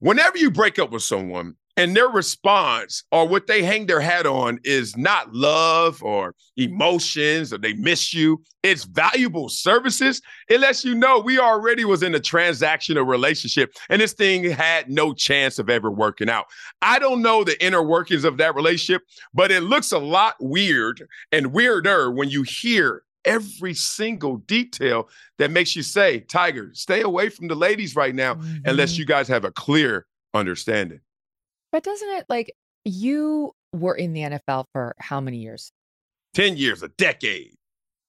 Whenever 0.00 0.38
you 0.38 0.48
break 0.48 0.78
up 0.78 0.92
with 0.92 1.02
someone 1.02 1.54
and 1.76 1.96
their 1.96 2.08
response 2.08 3.02
or 3.10 3.26
what 3.26 3.48
they 3.48 3.64
hang 3.64 3.86
their 3.86 4.00
hat 4.00 4.26
on 4.26 4.60
is 4.62 4.96
not 4.96 5.34
love 5.34 6.00
or 6.04 6.36
emotions 6.56 7.52
or 7.52 7.58
they 7.58 7.72
miss 7.72 8.14
you, 8.14 8.40
it's 8.62 8.84
valuable 8.84 9.48
services. 9.48 10.22
It 10.48 10.60
lets 10.60 10.84
you 10.84 10.94
know 10.94 11.18
we 11.18 11.40
already 11.40 11.84
was 11.84 12.04
in 12.04 12.14
a 12.14 12.20
transactional 12.20 13.08
relationship 13.08 13.72
and 13.88 14.00
this 14.00 14.12
thing 14.12 14.44
had 14.44 14.88
no 14.88 15.12
chance 15.12 15.58
of 15.58 15.68
ever 15.68 15.90
working 15.90 16.30
out. 16.30 16.46
I 16.80 17.00
don't 17.00 17.20
know 17.20 17.42
the 17.42 17.60
inner 17.64 17.82
workings 17.82 18.22
of 18.22 18.36
that 18.36 18.54
relationship, 18.54 19.02
but 19.34 19.50
it 19.50 19.64
looks 19.64 19.90
a 19.90 19.98
lot 19.98 20.36
weird 20.38 21.08
and 21.32 21.52
weirder 21.52 22.12
when 22.12 22.30
you 22.30 22.44
hear 22.44 23.02
every 23.24 23.74
single 23.74 24.38
detail 24.38 25.08
that 25.38 25.50
makes 25.50 25.76
you 25.76 25.82
say, 25.82 26.20
Tiger, 26.20 26.70
stay 26.74 27.02
away 27.02 27.28
from 27.28 27.48
the 27.48 27.54
ladies 27.54 27.94
right 27.96 28.14
now 28.14 28.34
mm-hmm. 28.34 28.58
unless 28.64 28.98
you 28.98 29.04
guys 29.04 29.28
have 29.28 29.44
a 29.44 29.50
clear 29.50 30.06
understanding. 30.34 31.00
But 31.72 31.82
doesn't 31.82 32.08
it 32.10 32.24
like 32.28 32.52
you 32.84 33.52
were 33.72 33.94
in 33.94 34.12
the 34.12 34.20
NFL 34.22 34.64
for 34.72 34.94
how 34.98 35.20
many 35.20 35.38
years? 35.38 35.72
10 36.34 36.56
years, 36.56 36.82
a 36.82 36.88
decade. 36.88 37.54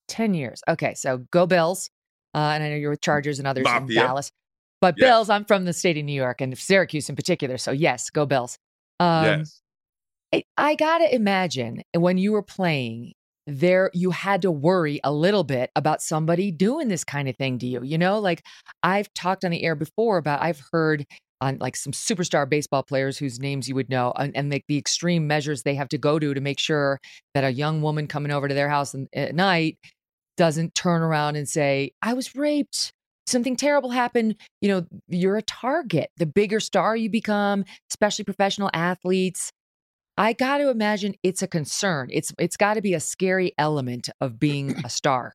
10 0.07 0.34
years. 0.34 0.62
Okay. 0.68 0.93
So 0.93 1.20
go 1.32 1.45
Bills. 1.45 1.89
Uh, 2.34 2.51
and 2.53 2.64
I 2.64 2.70
know 2.70 2.76
you're 2.76 2.91
with 2.91 3.01
Chargers 3.01 3.39
and 3.39 3.47
others 3.47 3.64
Mafia. 3.64 4.01
in 4.01 4.07
Dallas. 4.07 4.32
But 4.82 4.95
yes. 4.97 5.07
Bills, 5.07 5.30
I'm 5.30 5.45
from 5.45 5.66
the 5.66 5.74
state 5.74 5.97
of 5.97 6.05
New 6.05 6.14
York 6.14 6.41
and 6.41 6.57
Syracuse 6.57 7.10
in 7.10 7.16
particular. 7.16 7.57
So 7.57 7.72
yes, 7.72 8.10
go 8.10 8.26
Bills. 8.26 8.57
Um, 8.99 9.26
yes. 9.26 9.62
I, 10.34 10.43
I 10.57 10.76
got 10.76 10.99
to 10.99 11.14
imagine 11.14 11.82
when 11.95 12.18
you 12.18 12.32
were 12.32 12.43
playing, 12.43 13.14
there 13.50 13.91
you 13.93 14.12
had 14.12 14.41
to 14.43 14.52
worry 14.52 15.00
a 15.04 15.12
little 15.12 15.43
bit 15.43 15.72
about 15.76 16.02
somebody 16.02 16.52
doing 16.52 16.88
this 16.88 17.04
kind 17.04 17.28
of 17.28 17.36
thing 17.36 17.60
to 17.60 17.68
you. 17.68 17.84
You 17.84 17.97
know, 17.97 18.20
like 18.20 18.43
I've 18.84 19.14
talked 19.14 19.43
on 19.43 19.52
the 19.52 19.64
air 19.64 19.76
before 19.76 20.18
about 20.18 20.41
I've 20.41 20.62
heard 20.72 21.06
on 21.41 21.58
like 21.60 21.76
some 21.76 21.93
superstar 21.93 22.50
baseball 22.50 22.84
players 22.84 23.18
whose 23.18 23.39
names 23.39 23.70
you 23.70 23.76
would 23.76 23.89
know 23.89 24.12
and, 24.18 24.36
and 24.36 24.52
like 24.52 24.66
the 24.68 24.78
extreme 24.78 25.26
measures 25.26 25.64
they 25.64 25.76
have 25.76 25.89
to 25.89 25.97
go 25.97 26.20
to 26.20 26.34
to 26.34 26.41
make 26.41 26.60
sure 26.60 27.00
that 27.34 27.43
a 27.43 27.52
young 27.52 27.82
woman 27.82 28.08
coming 28.08 28.32
over 28.32 28.47
to 28.47 28.54
their 28.54 28.70
house 28.70 28.93
in, 28.93 29.08
at 29.14 29.34
night 29.34 29.78
doesn't 30.38 30.76
turn 30.76 31.02
around 31.02 31.36
and 31.36 31.47
say, 31.47 31.91
I 32.02 32.14
was 32.14 32.36
raped. 32.36 32.93
Something 33.28 33.56
terrible 33.56 33.91
happened. 33.91 34.36
You 34.62 34.70
know, 34.70 34.86
you're 35.08 35.38
a 35.38 35.41
target. 35.41 36.10
The 36.18 36.26
bigger 36.26 36.60
star 36.60 36.95
you 36.95 37.10
become, 37.10 37.66
especially 37.91 38.26
professional 38.26 38.70
athletes, 38.74 39.52
I 40.20 40.34
got 40.34 40.58
to 40.58 40.70
imagine 40.70 41.16
it's 41.24 41.42
a 41.42 41.48
concern. 41.48 42.10
It's 42.12 42.34
it's 42.38 42.58
got 42.58 42.74
to 42.74 42.82
be 42.82 42.94
a 42.94 43.00
scary 43.00 43.54
element 43.58 44.10
of 44.20 44.38
being 44.38 44.76
a 44.84 44.90
star. 44.90 45.34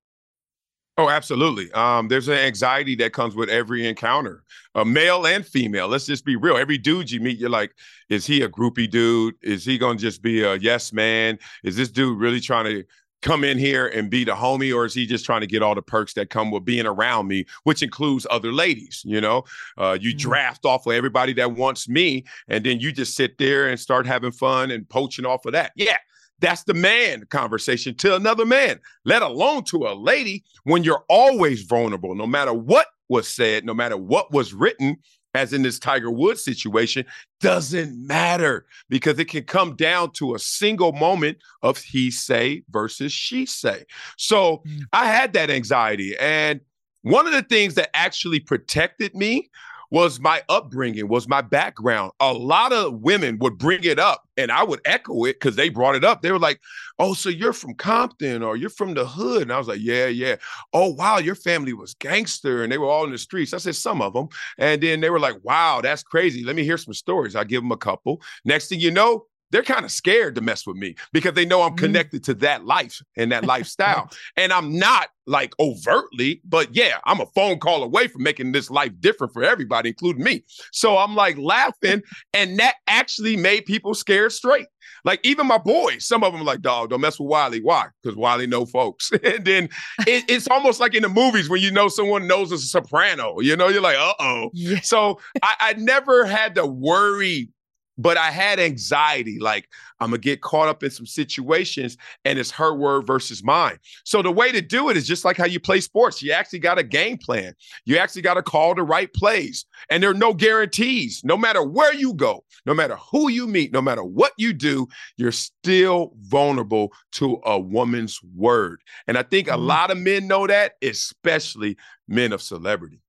Oh, 0.98 1.08
absolutely. 1.08 1.72
Um, 1.72 2.08
there's 2.08 2.28
an 2.28 2.34
anxiety 2.34 2.94
that 2.96 3.14
comes 3.14 3.34
with 3.34 3.48
every 3.48 3.88
encounter, 3.88 4.44
uh, 4.76 4.84
male 4.84 5.26
and 5.26 5.44
female. 5.44 5.88
Let's 5.88 6.06
just 6.06 6.24
be 6.24 6.36
real. 6.36 6.56
Every 6.56 6.78
dude 6.78 7.10
you 7.10 7.18
meet, 7.18 7.38
you're 7.38 7.50
like, 7.50 7.74
is 8.10 8.26
he 8.26 8.42
a 8.42 8.48
groupie 8.48 8.88
dude? 8.88 9.34
Is 9.42 9.64
he 9.64 9.76
going 9.76 9.96
to 9.96 10.02
just 10.02 10.22
be 10.22 10.44
a 10.44 10.54
yes 10.56 10.92
man? 10.92 11.38
Is 11.64 11.76
this 11.76 11.90
dude 11.90 12.20
really 12.20 12.38
trying 12.38 12.66
to 12.66 12.84
come 13.24 13.42
in 13.42 13.58
here 13.58 13.86
and 13.88 14.10
be 14.10 14.22
the 14.22 14.34
homie, 14.34 14.74
or 14.74 14.84
is 14.84 14.94
he 14.94 15.06
just 15.06 15.24
trying 15.24 15.40
to 15.40 15.46
get 15.46 15.62
all 15.62 15.74
the 15.74 15.82
perks 15.82 16.12
that 16.12 16.30
come 16.30 16.50
with 16.50 16.64
being 16.64 16.86
around 16.86 17.26
me, 17.26 17.46
which 17.64 17.82
includes 17.82 18.26
other 18.30 18.52
ladies? 18.52 19.02
You 19.04 19.20
know, 19.20 19.44
uh, 19.78 19.98
you 20.00 20.10
mm-hmm. 20.10 20.18
draft 20.18 20.64
off 20.64 20.86
of 20.86 20.92
everybody 20.92 21.32
that 21.34 21.52
wants 21.52 21.88
me, 21.88 22.24
and 22.46 22.64
then 22.64 22.78
you 22.78 22.92
just 22.92 23.16
sit 23.16 23.38
there 23.38 23.68
and 23.68 23.80
start 23.80 24.06
having 24.06 24.30
fun 24.30 24.70
and 24.70 24.88
poaching 24.88 25.26
off 25.26 25.46
of 25.46 25.52
that. 25.52 25.72
Yeah. 25.74 25.96
That's 26.40 26.64
the 26.64 26.74
man 26.74 27.24
conversation 27.30 27.94
to 27.98 28.16
another 28.16 28.44
man, 28.44 28.80
let 29.04 29.22
alone 29.22 29.64
to 29.64 29.86
a 29.86 29.94
lady 29.94 30.44
when 30.64 30.84
you're 30.84 31.04
always 31.08 31.62
vulnerable, 31.62 32.14
no 32.14 32.26
matter 32.26 32.52
what 32.52 32.88
was 33.08 33.28
said, 33.28 33.64
no 33.64 33.72
matter 33.72 33.96
what 33.96 34.32
was 34.32 34.52
written, 34.52 34.98
as 35.34 35.52
in 35.52 35.62
this 35.62 35.78
Tiger 35.78 36.10
Woods 36.10 36.44
situation, 36.44 37.04
doesn't 37.40 38.06
matter 38.06 38.66
because 38.88 39.18
it 39.18 39.28
can 39.28 39.44
come 39.44 39.76
down 39.76 40.12
to 40.12 40.34
a 40.34 40.38
single 40.38 40.92
moment 40.92 41.38
of 41.62 41.78
he 41.78 42.10
say 42.10 42.62
versus 42.70 43.12
she 43.12 43.44
say. 43.44 43.84
So 44.16 44.62
mm. 44.66 44.82
I 44.92 45.06
had 45.06 45.32
that 45.34 45.50
anxiety. 45.50 46.16
And 46.18 46.60
one 47.02 47.26
of 47.26 47.32
the 47.32 47.42
things 47.42 47.74
that 47.74 47.90
actually 47.94 48.40
protected 48.40 49.14
me 49.14 49.50
was 49.94 50.18
my 50.18 50.42
upbringing, 50.48 51.06
was 51.06 51.28
my 51.28 51.40
background. 51.40 52.10
A 52.18 52.32
lot 52.32 52.72
of 52.72 52.94
women 52.94 53.38
would 53.38 53.58
bring 53.58 53.84
it 53.84 54.00
up 54.00 54.28
and 54.36 54.50
I 54.50 54.64
would 54.64 54.80
echo 54.84 55.24
it 55.24 55.34
because 55.34 55.54
they 55.54 55.68
brought 55.68 55.94
it 55.94 56.02
up. 56.02 56.20
They 56.20 56.32
were 56.32 56.38
like, 56.40 56.60
Oh, 56.98 57.14
so 57.14 57.28
you're 57.28 57.52
from 57.52 57.74
Compton 57.74 58.42
or 58.42 58.56
you're 58.56 58.70
from 58.70 58.94
the 58.94 59.06
hood. 59.06 59.42
And 59.42 59.52
I 59.52 59.58
was 59.58 59.68
like, 59.68 59.78
Yeah, 59.80 60.06
yeah. 60.06 60.34
Oh, 60.72 60.92
wow, 60.94 61.18
your 61.18 61.36
family 61.36 61.74
was 61.74 61.94
gangster 61.94 62.64
and 62.64 62.72
they 62.72 62.78
were 62.78 62.88
all 62.88 63.04
in 63.04 63.12
the 63.12 63.18
streets. 63.18 63.54
I 63.54 63.58
said, 63.58 63.76
Some 63.76 64.02
of 64.02 64.14
them. 64.14 64.26
And 64.58 64.82
then 64.82 64.98
they 64.98 65.10
were 65.10 65.20
like, 65.20 65.36
Wow, 65.44 65.80
that's 65.80 66.02
crazy. 66.02 66.42
Let 66.42 66.56
me 66.56 66.64
hear 66.64 66.76
some 66.76 66.94
stories. 66.94 67.36
I 67.36 67.44
give 67.44 67.62
them 67.62 67.70
a 67.70 67.76
couple. 67.76 68.20
Next 68.44 68.66
thing 68.70 68.80
you 68.80 68.90
know, 68.90 69.26
they're 69.50 69.62
kind 69.62 69.84
of 69.84 69.90
scared 69.90 70.34
to 70.34 70.40
mess 70.40 70.66
with 70.66 70.76
me 70.76 70.96
because 71.12 71.34
they 71.34 71.44
know 71.44 71.62
I'm 71.62 71.70
mm-hmm. 71.70 71.84
connected 71.84 72.24
to 72.24 72.34
that 72.34 72.64
life 72.64 73.00
and 73.16 73.30
that 73.32 73.44
lifestyle. 73.44 74.10
and 74.36 74.52
I'm 74.52 74.78
not 74.78 75.08
like 75.26 75.54
overtly, 75.58 76.40
but 76.44 76.74
yeah, 76.74 76.98
I'm 77.04 77.20
a 77.20 77.26
phone 77.26 77.58
call 77.58 77.82
away 77.82 78.08
from 78.08 78.22
making 78.22 78.52
this 78.52 78.70
life 78.70 78.92
different 79.00 79.32
for 79.32 79.42
everybody, 79.42 79.90
including 79.90 80.24
me. 80.24 80.44
So 80.72 80.98
I'm 80.98 81.14
like 81.14 81.38
laughing, 81.38 82.02
and 82.32 82.58
that 82.58 82.74
actually 82.86 83.36
made 83.36 83.64
people 83.64 83.94
scared 83.94 84.32
straight. 84.32 84.66
Like 85.04 85.20
even 85.22 85.46
my 85.46 85.58
boys, 85.58 86.06
some 86.06 86.24
of 86.24 86.32
them 86.32 86.44
like, 86.44 86.60
dog, 86.60 86.90
don't 86.90 87.00
mess 87.00 87.18
with 87.18 87.28
Wiley. 87.28 87.60
Why? 87.60 87.86
Because 88.02 88.16
Wiley 88.16 88.46
know 88.46 88.64
folks. 88.64 89.12
and 89.24 89.44
then 89.44 89.68
it, 90.06 90.24
it's 90.28 90.48
almost 90.48 90.80
like 90.80 90.94
in 90.94 91.02
the 91.02 91.08
movies 91.08 91.48
when 91.48 91.60
you 91.60 91.70
know 91.70 91.88
someone 91.88 92.26
knows 92.26 92.52
a 92.52 92.58
soprano, 92.58 93.40
you 93.40 93.56
know, 93.56 93.68
you're 93.68 93.82
like, 93.82 93.98
uh-oh. 93.98 94.50
Yeah. 94.52 94.80
So 94.80 95.20
I, 95.42 95.54
I 95.60 95.72
never 95.74 96.24
had 96.24 96.54
to 96.56 96.66
worry 96.66 97.50
but 97.98 98.16
I 98.16 98.30
had 98.30 98.58
anxiety. 98.58 99.38
Like, 99.38 99.68
I'm 100.00 100.10
to 100.10 100.18
get 100.18 100.42
caught 100.42 100.68
up 100.68 100.82
in 100.82 100.90
some 100.90 101.06
situations 101.06 101.96
and 102.24 102.38
it's 102.38 102.50
her 102.52 102.74
word 102.74 103.06
versus 103.06 103.42
mine. 103.42 103.78
So, 104.04 104.22
the 104.22 104.32
way 104.32 104.52
to 104.52 104.60
do 104.60 104.88
it 104.90 104.96
is 104.96 105.06
just 105.06 105.24
like 105.24 105.36
how 105.36 105.46
you 105.46 105.60
play 105.60 105.80
sports. 105.80 106.22
You 106.22 106.32
actually 106.32 106.58
got 106.58 106.78
a 106.78 106.82
game 106.82 107.18
plan, 107.18 107.54
you 107.84 107.98
actually 107.98 108.22
got 108.22 108.34
to 108.34 108.42
call 108.42 108.74
the 108.74 108.82
right 108.82 109.12
plays. 109.12 109.64
And 109.90 110.02
there 110.02 110.10
are 110.10 110.14
no 110.14 110.34
guarantees. 110.34 111.22
No 111.24 111.36
matter 111.36 111.62
where 111.62 111.94
you 111.94 112.14
go, 112.14 112.44
no 112.66 112.74
matter 112.74 112.96
who 112.96 113.28
you 113.28 113.46
meet, 113.46 113.72
no 113.72 113.82
matter 113.82 114.04
what 114.04 114.32
you 114.38 114.52
do, 114.52 114.88
you're 115.16 115.32
still 115.32 116.12
vulnerable 116.20 116.92
to 117.12 117.40
a 117.44 117.58
woman's 117.58 118.20
word. 118.34 118.80
And 119.06 119.16
I 119.18 119.22
think 119.22 119.48
a 119.48 119.52
mm-hmm. 119.52 119.66
lot 119.66 119.90
of 119.90 119.98
men 119.98 120.26
know 120.26 120.46
that, 120.46 120.74
especially 120.82 121.76
men 122.08 122.32
of 122.32 122.42
celebrity. 122.42 123.00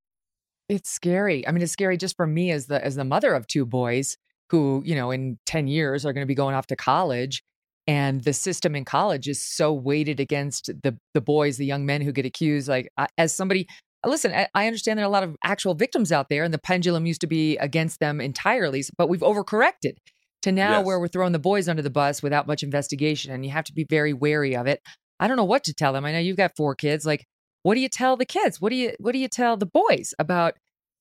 It's 0.68 0.90
scary. 0.90 1.48
I 1.48 1.52
mean, 1.52 1.62
it's 1.62 1.72
scary 1.72 1.98
just 1.98 2.16
for 2.16 2.26
me 2.26 2.52
as 2.52 2.66
the 2.66 2.84
as 2.84 2.96
the 2.96 3.04
mother 3.04 3.34
of 3.34 3.46
two 3.46 3.66
boys 3.66 4.18
who, 4.50 4.82
you 4.86 4.96
know, 4.96 5.12
in 5.12 5.38
10 5.46 5.68
years 5.68 6.06
are 6.06 6.14
going 6.14 6.24
to 6.24 6.28
be 6.28 6.36
going 6.36 6.56
off 6.56 6.68
to 6.68 6.76
college. 6.76 7.43
And 7.88 8.24
the 8.24 8.34
system 8.34 8.76
in 8.76 8.84
college 8.86 9.28
is 9.28 9.41
so 9.41 9.72
weighted 9.72 10.20
against 10.20 10.68
the 10.84 10.98
the 11.14 11.22
boys, 11.22 11.58
the 11.58 11.66
young 11.66 11.86
men 11.86 12.02
who 12.02 12.12
get 12.12 12.26
accused. 12.26 12.68
Like 12.68 12.89
as 13.18 13.36
somebody, 13.36 13.68
listen, 14.06 14.32
I, 14.34 14.48
I 14.56 14.66
understand 14.68 14.98
there 14.98 15.06
are 15.06 15.08
a 15.08 15.12
lot 15.12 15.24
of 15.24 15.36
actual 15.43 15.76
victims 15.76 16.12
out 16.12 16.30
there, 16.30 16.43
and 16.43 16.54
the 16.54 16.58
pendulum 16.58 17.06
used 17.06 17.22
to 17.22 17.28
be 17.28 17.58
against 17.58 18.00
them 18.00 18.20
entirely, 18.20 18.84
but 18.98 19.08
we've 19.08 19.22
overcorrected 19.22 19.98
to 20.41 20.52
now 20.52 20.82
Yes. 20.82 20.86
where 20.86 21.00
we're 21.00 21.08
throwing 21.08 21.32
the 21.34 21.39
boys 21.39 21.68
under 21.70 21.84
the 21.84 21.89
bus 21.91 22.24
without 22.24 22.48
much 22.48 22.64
investigation, 22.64 23.32
and 23.32 23.46
you 23.46 23.52
have 23.52 23.66
to 23.66 23.74
be 23.74 23.86
very 23.88 24.14
wary 24.14 24.56
of 24.56 24.66
it. 24.68 24.82
I 25.20 25.28
don't 25.28 25.38
know 25.38 25.43
what 25.46 25.64
to 25.66 25.74
tell 25.74 25.93
them. 25.93 26.06
I 26.06 26.12
know 26.12 26.20
you've 26.20 26.38
got 26.38 26.56
four 26.58 26.74
kids. 26.76 27.06
Like, 27.06 27.26
what 27.64 27.76
do 27.76 27.82
you 27.82 27.89
tell 27.89 28.18
the 28.18 28.26
kids? 28.26 28.60
What 28.60 28.70
do 28.70 28.76
you 28.76 28.93
what 29.00 29.12
do 29.14 29.20
you 29.20 29.28
tell 29.28 29.58
the 29.58 29.66
boys 29.68 30.14
about 30.18 30.56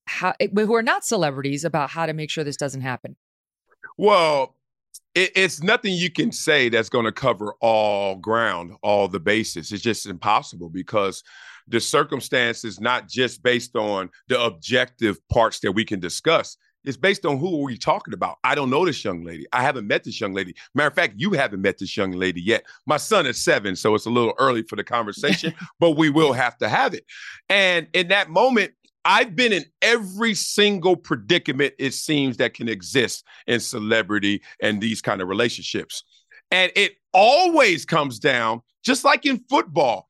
how 0.06 0.34
eh, 0.38 0.48
who 0.54 0.74
are 0.74 0.82
not 0.82 1.04
celebrities 1.04 1.64
about 1.64 1.90
how 1.90 2.04
to 2.06 2.12
make 2.12 2.30
sure 2.30 2.44
this 2.44 2.56
doesn't 2.58 2.82
happen? 2.82 3.16
Well, 3.96 4.56
it, 5.14 5.32
it's 5.36 5.62
nothing 5.62 5.94
you 5.94 6.10
can 6.10 6.32
say 6.32 6.68
that's 6.68 6.88
going 6.88 7.04
to 7.04 7.12
cover 7.12 7.54
all 7.60 8.16
ground, 8.16 8.72
all 8.82 9.08
the 9.08 9.20
bases. 9.20 9.72
It's 9.72 9.82
just 9.82 10.06
impossible 10.06 10.68
because 10.68 11.22
the 11.68 11.80
circumstance 11.80 12.64
is 12.64 12.80
not 12.80 13.08
just 13.08 13.42
based 13.42 13.76
on 13.76 14.10
the 14.28 14.40
objective 14.40 15.18
parts 15.28 15.60
that 15.60 15.72
we 15.72 15.84
can 15.84 16.00
discuss. 16.00 16.56
It's 16.84 16.98
based 16.98 17.24
on 17.24 17.38
who 17.38 17.60
are 17.60 17.64
we 17.64 17.78
talking 17.78 18.12
about. 18.12 18.36
I 18.44 18.54
don't 18.54 18.68
know 18.68 18.84
this 18.84 19.02
young 19.04 19.24
lady. 19.24 19.46
I 19.52 19.62
haven't 19.62 19.86
met 19.86 20.04
this 20.04 20.20
young 20.20 20.34
lady. 20.34 20.54
Matter 20.74 20.88
of 20.88 20.94
fact, 20.94 21.14
you 21.16 21.32
haven't 21.32 21.62
met 21.62 21.78
this 21.78 21.96
young 21.96 22.12
lady 22.12 22.42
yet. 22.42 22.64
My 22.84 22.98
son 22.98 23.26
is 23.26 23.42
seven, 23.42 23.74
so 23.74 23.94
it's 23.94 24.04
a 24.04 24.10
little 24.10 24.34
early 24.38 24.62
for 24.62 24.76
the 24.76 24.84
conversation, 24.84 25.54
but 25.80 25.92
we 25.92 26.10
will 26.10 26.34
have 26.34 26.58
to 26.58 26.68
have 26.68 26.92
it. 26.92 27.06
And 27.48 27.86
in 27.94 28.08
that 28.08 28.28
moment, 28.28 28.72
I've 29.04 29.36
been 29.36 29.52
in 29.52 29.64
every 29.82 30.34
single 30.34 30.96
predicament 30.96 31.74
it 31.78 31.92
seems 31.92 32.38
that 32.38 32.54
can 32.54 32.68
exist 32.68 33.24
in 33.46 33.60
celebrity 33.60 34.42
and 34.60 34.80
these 34.80 35.02
kind 35.02 35.20
of 35.20 35.28
relationships. 35.28 36.04
And 36.50 36.72
it 36.74 36.92
always 37.12 37.84
comes 37.84 38.18
down, 38.18 38.62
just 38.84 39.04
like 39.04 39.26
in 39.26 39.44
football, 39.50 40.08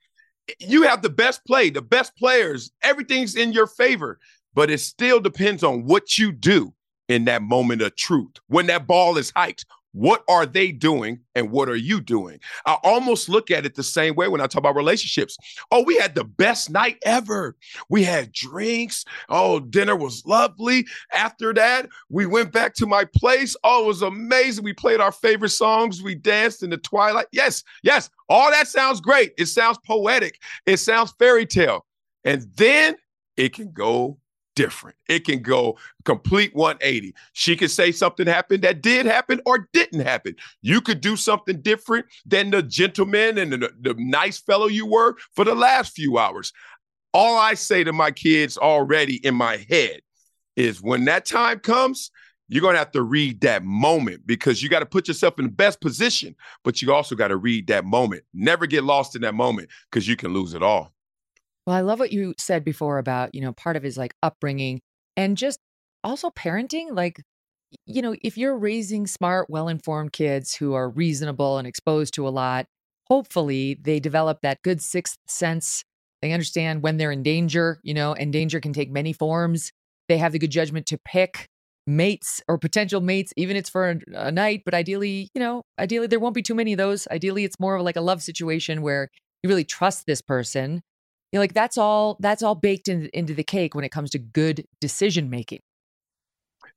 you 0.61 0.83
have 0.83 1.03
the 1.03 1.11
best 1.11 1.45
play, 1.47 1.71
the 1.71 1.83
best 1.83 2.17
players, 2.17 2.71
everything's 2.83 3.35
in 3.35 3.53
your 3.53 3.67
favor, 3.67 4.19
but 4.53 4.71
it 4.71 4.79
still 4.79 5.21
depends 5.21 5.65
on 5.65 5.85
what 5.85 6.19
you 6.19 6.33
do 6.33 6.73
in 7.09 7.25
that 7.25 7.43
moment 7.43 7.83
of 7.83 7.97
truth. 7.97 8.35
When 8.49 8.67
that 8.67 8.87
ball 8.87 9.17
is 9.17 9.33
hiked, 9.35 9.65
what 9.95 10.25
are 10.29 10.45
they 10.45 10.73
doing 10.73 11.21
and 11.37 11.51
what 11.51 11.69
are 11.69 11.77
you 11.77 12.01
doing? 12.01 12.41
I 12.67 12.75
almost 12.83 13.29
look 13.29 13.51
at 13.53 13.65
it 13.65 13.77
the 13.77 13.83
same 13.83 14.17
way 14.17 14.27
when 14.27 14.41
I 14.41 14.47
talk 14.47 14.59
about 14.59 14.75
relationships. 14.75 15.37
Oh, 15.71 15.85
we 15.85 15.97
had 15.97 16.17
the 16.17 16.25
best 16.25 16.69
night 16.69 16.99
ever. 17.07 17.57
We 17.89 18.03
had 18.03 18.33
drinks. 18.33 19.05
Oh, 19.29 19.61
dinner 19.61 19.95
was 19.95 20.27
lovely. 20.27 20.85
After 21.13 21.55
that, 21.55 21.89
we 22.09 22.27
went 22.27 22.53
back 22.53 22.75
to 22.75 22.87
my 22.87 23.05
place. 23.05 23.57
Oh, 23.63 23.85
it 23.85 23.87
was 23.87 24.03
amazing. 24.03 24.65
We 24.65 24.73
played 24.73 25.01
our 25.01 25.13
favorite 25.13 25.51
songs. 25.51 26.03
We 26.03 26.17
danced 26.17 26.65
in 26.65 26.71
the 26.71 26.77
twilight. 26.77 27.27
Yes, 27.31 27.63
yes, 27.85 28.11
all 28.29 28.51
that 28.51 28.67
sounds 28.67 29.01
great. 29.01 29.33
It 29.39 29.47
sounds 29.47 29.79
poetic. 29.87 30.41
It 30.67 30.79
sounds 30.79 31.15
fairy 31.21 31.47
tale. 31.47 31.87
And 32.25 32.49
then 32.57 32.97
it 33.37 33.53
can 33.53 33.71
go 33.71 34.19
different. 34.55 34.97
It 35.09 35.25
can 35.25 35.41
go 35.41 35.79
complete 36.05 36.55
180. 36.55 37.15
She 37.33 37.57
could 37.57 37.71
say 37.71 37.93
something 37.93 38.27
happened 38.27 38.63
that 38.63 38.83
did 38.83 39.07
happen 39.07 39.41
or 39.47 39.69
didn't 39.73 40.01
happen. 40.01 40.37
You 40.63 40.81
could 40.81 41.01
do 41.01 41.17
something 41.17 41.61
different 41.61 42.07
than 42.27 42.51
the 42.51 42.63
gentleman 42.63 43.39
and 43.39 43.53
the, 43.53 43.73
the 43.81 43.95
nice 43.99 44.39
fellow 44.39 44.67
you 44.67 44.87
were 44.87 45.17
for 45.35 45.45
the 45.45 45.55
last 45.55 45.95
few 45.95 46.19
hours. 46.19 46.53
All 47.13 47.39
I 47.39 47.55
say 47.55 47.85
to 47.85 47.93
my 47.93 48.11
kids 48.11 48.59
already 48.59 49.25
in 49.25 49.35
my 49.35 49.65
head 49.69 50.01
is 50.57 50.83
when 50.83 51.05
that 51.05 51.27
time 51.27 51.61
comes, 51.61 52.11
you're 52.49 52.61
going 52.61 52.75
to 52.75 52.79
have 52.79 52.93
to 52.93 53.03
read 53.03 53.41
that 53.41 53.65
moment 53.65 54.27
because 54.27 54.63
you 54.63 54.69
got 54.69 54.81
to 54.81 54.87
put 54.87 55.09
yourself 55.09 55.39
in 55.39 55.47
the 55.47 55.51
best 55.51 55.81
position, 55.81 56.37
but 56.63 56.83
you 56.83 56.93
also 56.93 57.15
got 57.15 57.29
to 57.29 57.37
read 57.37 57.67
that 57.69 57.85
moment. 57.85 58.23
Never 58.35 58.67
get 58.67 58.85
lost 58.85 59.17
in 59.17 59.23
that 59.23 59.35
moment 59.35 59.71
because 59.91 60.07
you 60.07 60.17
can 60.17 60.33
lose 60.33 60.55
it 60.55 60.63
all. 60.63 60.94
Well, 61.67 61.77
I 61.77 61.81
love 61.81 61.99
what 61.99 62.13
you 62.13 62.35
said 62.39 62.65
before 62.65 62.99
about, 62.99 63.35
you 63.35 63.41
know, 63.41 63.53
part 63.53 63.77
of 63.77 63.83
his 63.83 63.97
like 63.97 64.15
upbringing 64.23 64.81
and 65.17 65.37
just 65.37 65.59
also 66.03 66.31
parenting. 66.31 66.89
Like, 66.95 67.23
you 67.87 68.03
know, 68.03 68.15
if 68.23 68.37
you're 68.39 68.57
raising 68.57 69.07
smart, 69.07 69.49
well 69.51 69.69
informed 69.69 70.13
kids 70.13 70.55
who 70.55 70.75
are 70.75 70.91
reasonable 70.91 71.59
and 71.59 71.67
exposed 71.67 72.15
to 72.15 72.29
a 72.29 72.31
lot, 72.31 72.67
hopefully 73.09 73.79
they 73.83 74.01
develop 74.01 74.41
that 74.43 74.63
good 74.63 74.83
sixth 74.83 75.19
sense. 75.29 75.85
They 76.23 76.33
understand 76.33 76.83
when 76.83 76.99
they're 76.99 77.13
in 77.13 77.23
danger, 77.23 77.81
you 77.83 77.95
know, 77.95 78.15
and 78.15 78.33
danger 78.33 78.61
can 78.61 78.73
take 78.73 78.91
many 78.91 79.13
forms. 79.13 79.73
They 80.09 80.19
have 80.19 80.33
the 80.33 80.39
good 80.39 80.51
judgment 80.51 80.87
to 80.87 80.99
pick 81.05 81.49
mates 81.87 82.43
or 82.49 82.59
potential 82.59 83.01
mates, 83.01 83.33
even 83.37 83.57
it's 83.57 83.71
for 83.71 83.91
a, 83.91 83.99
a 84.15 84.33
night. 84.33 84.63
But 84.65 84.75
ideally, 84.75 85.29
you 85.35 85.41
know, 85.41 85.63
ideally 85.79 86.07
there 86.07 86.21
won't 86.21 86.35
be 86.35 86.43
too 86.43 86.55
many 86.55 86.73
of 86.73 86.79
those. 86.79 87.07
Ideally, 87.11 87.45
it's 87.45 87.61
more 87.61 87.77
of 87.77 87.83
like 87.83 87.97
a 87.97 88.01
love 88.03 88.23
situation 88.23 88.83
where 88.83 89.09
you 89.43 89.49
really 89.49 89.65
trust 89.65 90.05
this 90.07 90.23
person 90.23 90.83
you 91.35 91.39
know, 91.39 91.43
like 91.43 91.53
that's 91.53 91.77
all 91.77 92.17
that's 92.21 92.45
all 92.45 92.55
baked 92.55 92.87
in, 92.87 93.11
into 93.13 93.35
the 93.35 93.43
cake 93.43 93.75
when 93.75 93.85
it 93.85 93.89
comes 93.89 94.11
to 94.11 94.21
good 94.21 94.65
decision 94.81 95.31
making. 95.31 95.59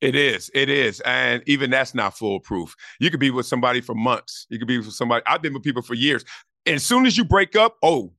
It 0.01 0.16
is. 0.16 0.49
It 0.55 0.68
is. 0.68 0.99
And 1.01 1.43
even 1.45 1.70
that's 1.70 1.93
not 1.93 2.18
foolproof. 2.18 2.76
You 2.99 3.12
could 3.12 3.20
be 3.20 3.30
with 3.30 3.45
somebody 3.45 3.82
for 3.82 3.93
months. 3.93 4.47
You 4.49 4.58
could 4.58 4.68
be 4.68 4.80
with 4.80 4.91
somebody. 4.93 5.24
I've 5.28 5.43
been 5.43 5.53
with 5.53 5.62
people 5.62 5.84
for 5.84 5.93
years. 5.93 6.26
And 6.66 6.78
as 6.78 6.84
soon 6.84 7.05
as 7.05 7.20
you 7.20 7.24
break 7.24 7.55
up, 7.55 7.78
oh, 7.84 8.14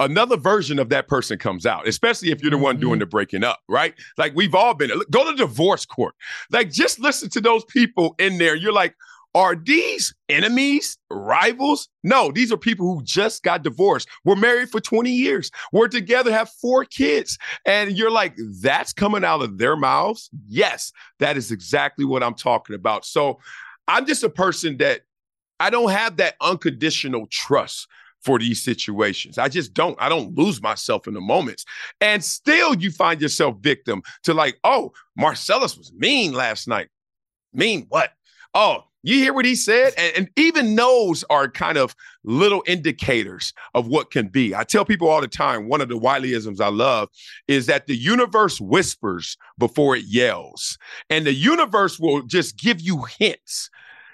another 0.00 0.38
version 0.38 0.78
of 0.78 0.88
that 0.88 1.08
person 1.08 1.38
comes 1.38 1.66
out, 1.66 1.86
especially 1.86 2.30
if 2.30 2.40
you're 2.40 2.50
the 2.50 2.56
one 2.56 2.80
doing 2.80 2.94
mm-hmm. 2.94 3.00
the 3.00 3.06
breaking 3.06 3.44
up, 3.44 3.60
right? 3.68 3.92
Like 4.16 4.34
we've 4.34 4.54
all 4.54 4.72
been, 4.72 4.90
go 5.10 5.30
to 5.30 5.36
divorce 5.36 5.84
court. 5.84 6.14
Like 6.50 6.70
just 6.70 7.00
listen 7.00 7.28
to 7.30 7.40
those 7.42 7.66
people 7.66 8.14
in 8.18 8.38
there. 8.38 8.56
You're 8.56 8.72
like, 8.72 8.94
are 9.34 9.56
these 9.56 10.14
enemies, 10.28 10.98
rivals? 11.10 11.88
No, 12.02 12.30
these 12.30 12.52
are 12.52 12.56
people 12.56 12.94
who 12.94 13.02
just 13.02 13.42
got 13.42 13.62
divorced. 13.62 14.08
We're 14.24 14.36
married 14.36 14.70
for 14.70 14.80
20 14.80 15.10
years. 15.10 15.50
We're 15.72 15.88
together, 15.88 16.30
have 16.30 16.50
four 16.50 16.84
kids. 16.84 17.38
And 17.64 17.96
you're 17.96 18.10
like, 18.10 18.36
that's 18.60 18.92
coming 18.92 19.24
out 19.24 19.42
of 19.42 19.58
their 19.58 19.76
mouths? 19.76 20.28
Yes, 20.48 20.92
that 21.18 21.36
is 21.36 21.50
exactly 21.50 22.04
what 22.04 22.22
I'm 22.22 22.34
talking 22.34 22.74
about. 22.74 23.04
So 23.06 23.38
I'm 23.88 24.06
just 24.06 24.22
a 24.22 24.30
person 24.30 24.76
that 24.78 25.02
I 25.60 25.70
don't 25.70 25.90
have 25.90 26.16
that 26.18 26.34
unconditional 26.40 27.26
trust 27.30 27.88
for 28.20 28.38
these 28.38 28.62
situations. 28.62 29.38
I 29.38 29.48
just 29.48 29.74
don't. 29.74 29.96
I 30.00 30.08
don't 30.08 30.36
lose 30.36 30.62
myself 30.62 31.08
in 31.08 31.14
the 31.14 31.20
moments. 31.20 31.64
And 32.00 32.22
still 32.22 32.74
you 32.74 32.90
find 32.90 33.20
yourself 33.20 33.56
victim 33.60 34.02
to 34.24 34.34
like, 34.34 34.58
oh, 34.64 34.92
Marcellus 35.16 35.76
was 35.76 35.92
mean 35.92 36.32
last 36.32 36.68
night. 36.68 36.88
Mean 37.52 37.86
what? 37.88 38.12
Oh, 38.54 38.84
you 39.02 39.16
hear 39.16 39.34
what 39.34 39.44
he 39.44 39.54
said? 39.54 39.94
And, 39.96 40.16
and 40.16 40.30
even 40.36 40.76
those 40.76 41.24
are 41.30 41.48
kind 41.48 41.76
of 41.76 41.94
little 42.24 42.62
indicators 42.66 43.52
of 43.74 43.88
what 43.88 44.10
can 44.10 44.28
be. 44.28 44.54
I 44.54 44.64
tell 44.64 44.84
people 44.84 45.08
all 45.08 45.20
the 45.20 45.28
time, 45.28 45.68
one 45.68 45.80
of 45.80 45.88
the 45.88 45.98
Wileyisms 45.98 46.60
I 46.60 46.68
love 46.68 47.08
is 47.48 47.66
that 47.66 47.86
the 47.86 47.96
universe 47.96 48.60
whispers 48.60 49.36
before 49.58 49.96
it 49.96 50.04
yells. 50.04 50.78
And 51.10 51.26
the 51.26 51.34
universe 51.34 51.98
will 51.98 52.22
just 52.22 52.56
give 52.56 52.80
you 52.80 53.04
hints. 53.18 53.70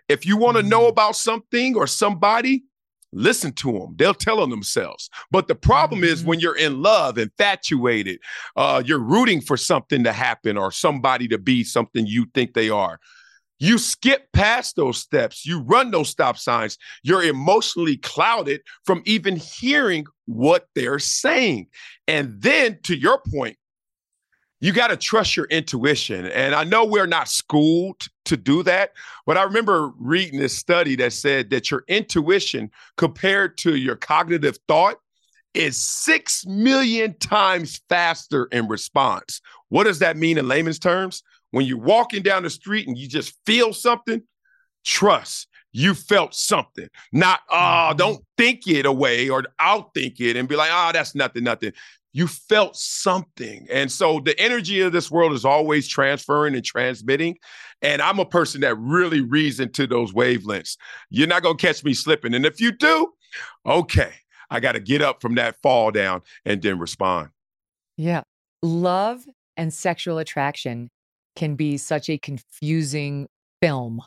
If 0.08 0.24
you 0.24 0.38
want 0.38 0.56
to 0.56 0.62
know 0.62 0.86
about 0.86 1.16
something 1.16 1.76
or 1.76 1.86
somebody, 1.86 2.64
listen 3.12 3.52
to 3.52 3.72
them. 3.72 3.94
They'll 3.96 4.14
tell 4.14 4.40
on 4.40 4.50
themselves. 4.50 5.10
But 5.30 5.48
the 5.48 5.54
problem 5.54 6.02
is 6.02 6.24
when 6.24 6.40
you're 6.40 6.56
in 6.56 6.82
love, 6.82 7.18
infatuated, 7.18 8.20
uh, 8.56 8.82
you're 8.84 8.98
rooting 8.98 9.40
for 9.40 9.56
something 9.56 10.04
to 10.04 10.12
happen 10.12 10.56
or 10.56 10.72
somebody 10.72 11.28
to 11.28 11.38
be 11.38 11.64
something 11.64 12.06
you 12.06 12.26
think 12.34 12.54
they 12.54 12.70
are. 12.70 12.98
You 13.58 13.78
skip 13.78 14.30
past 14.32 14.76
those 14.76 14.98
steps. 14.98 15.44
You 15.44 15.60
run 15.62 15.90
those 15.90 16.08
stop 16.08 16.38
signs. 16.38 16.78
You're 17.02 17.24
emotionally 17.24 17.96
clouded 17.96 18.60
from 18.84 19.02
even 19.04 19.36
hearing 19.36 20.06
what 20.26 20.68
they're 20.74 21.00
saying. 21.00 21.68
And 22.06 22.40
then, 22.40 22.78
to 22.84 22.96
your 22.96 23.20
point, 23.32 23.56
you 24.60 24.72
got 24.72 24.88
to 24.88 24.96
trust 24.96 25.36
your 25.36 25.46
intuition. 25.46 26.26
And 26.26 26.54
I 26.54 26.64
know 26.64 26.84
we're 26.84 27.06
not 27.06 27.28
schooled 27.28 28.06
to 28.24 28.36
do 28.36 28.62
that, 28.64 28.92
but 29.24 29.36
I 29.36 29.42
remember 29.44 29.92
reading 29.98 30.40
this 30.40 30.56
study 30.56 30.96
that 30.96 31.12
said 31.12 31.50
that 31.50 31.70
your 31.70 31.84
intuition 31.88 32.70
compared 32.96 33.56
to 33.58 33.76
your 33.76 33.96
cognitive 33.96 34.58
thought 34.66 34.96
is 35.54 35.76
6 35.76 36.46
million 36.46 37.14
times 37.18 37.80
faster 37.88 38.46
in 38.46 38.68
response. 38.68 39.40
What 39.68 39.84
does 39.84 40.00
that 40.00 40.16
mean 40.16 40.38
in 40.38 40.48
layman's 40.48 40.78
terms? 40.78 41.22
When 41.50 41.66
you're 41.66 41.78
walking 41.78 42.22
down 42.22 42.42
the 42.42 42.50
street 42.50 42.86
and 42.86 42.96
you 42.96 43.08
just 43.08 43.34
feel 43.46 43.72
something, 43.72 44.22
trust 44.84 45.48
you 45.72 45.94
felt 45.94 46.34
something. 46.34 46.88
Not, 47.12 47.40
oh, 47.50 47.92
don't 47.96 48.20
think 48.36 48.66
it 48.66 48.86
away 48.86 49.28
or 49.28 49.44
outthink 49.60 50.20
it 50.20 50.36
and 50.36 50.48
be 50.48 50.56
like, 50.56 50.70
oh, 50.72 50.90
that's 50.92 51.14
nothing, 51.14 51.44
nothing. 51.44 51.72
You 52.12 52.26
felt 52.26 52.76
something. 52.76 53.66
And 53.70 53.92
so 53.92 54.20
the 54.20 54.38
energy 54.40 54.80
of 54.80 54.92
this 54.92 55.10
world 55.10 55.32
is 55.32 55.44
always 55.44 55.86
transferring 55.86 56.54
and 56.54 56.64
transmitting. 56.64 57.36
And 57.82 58.00
I'm 58.02 58.18
a 58.18 58.24
person 58.24 58.62
that 58.62 58.76
really 58.76 59.20
reads 59.20 59.60
into 59.60 59.86
those 59.86 60.12
wavelengths. 60.12 60.76
You're 61.10 61.28
not 61.28 61.42
going 61.42 61.56
to 61.56 61.66
catch 61.66 61.84
me 61.84 61.94
slipping. 61.94 62.34
And 62.34 62.46
if 62.46 62.60
you 62.60 62.72
do, 62.72 63.12
okay, 63.66 64.12
I 64.50 64.60
got 64.60 64.72
to 64.72 64.80
get 64.80 65.02
up 65.02 65.20
from 65.20 65.34
that 65.34 65.56
fall 65.62 65.90
down 65.90 66.22
and 66.44 66.62
then 66.62 66.78
respond. 66.78 67.28
Yeah. 67.96 68.22
Love 68.62 69.24
and 69.56 69.72
sexual 69.72 70.18
attraction 70.18 70.88
can 71.38 71.54
be 71.54 71.78
such 71.78 72.10
a 72.10 72.18
confusing 72.18 73.28
film. 73.62 74.02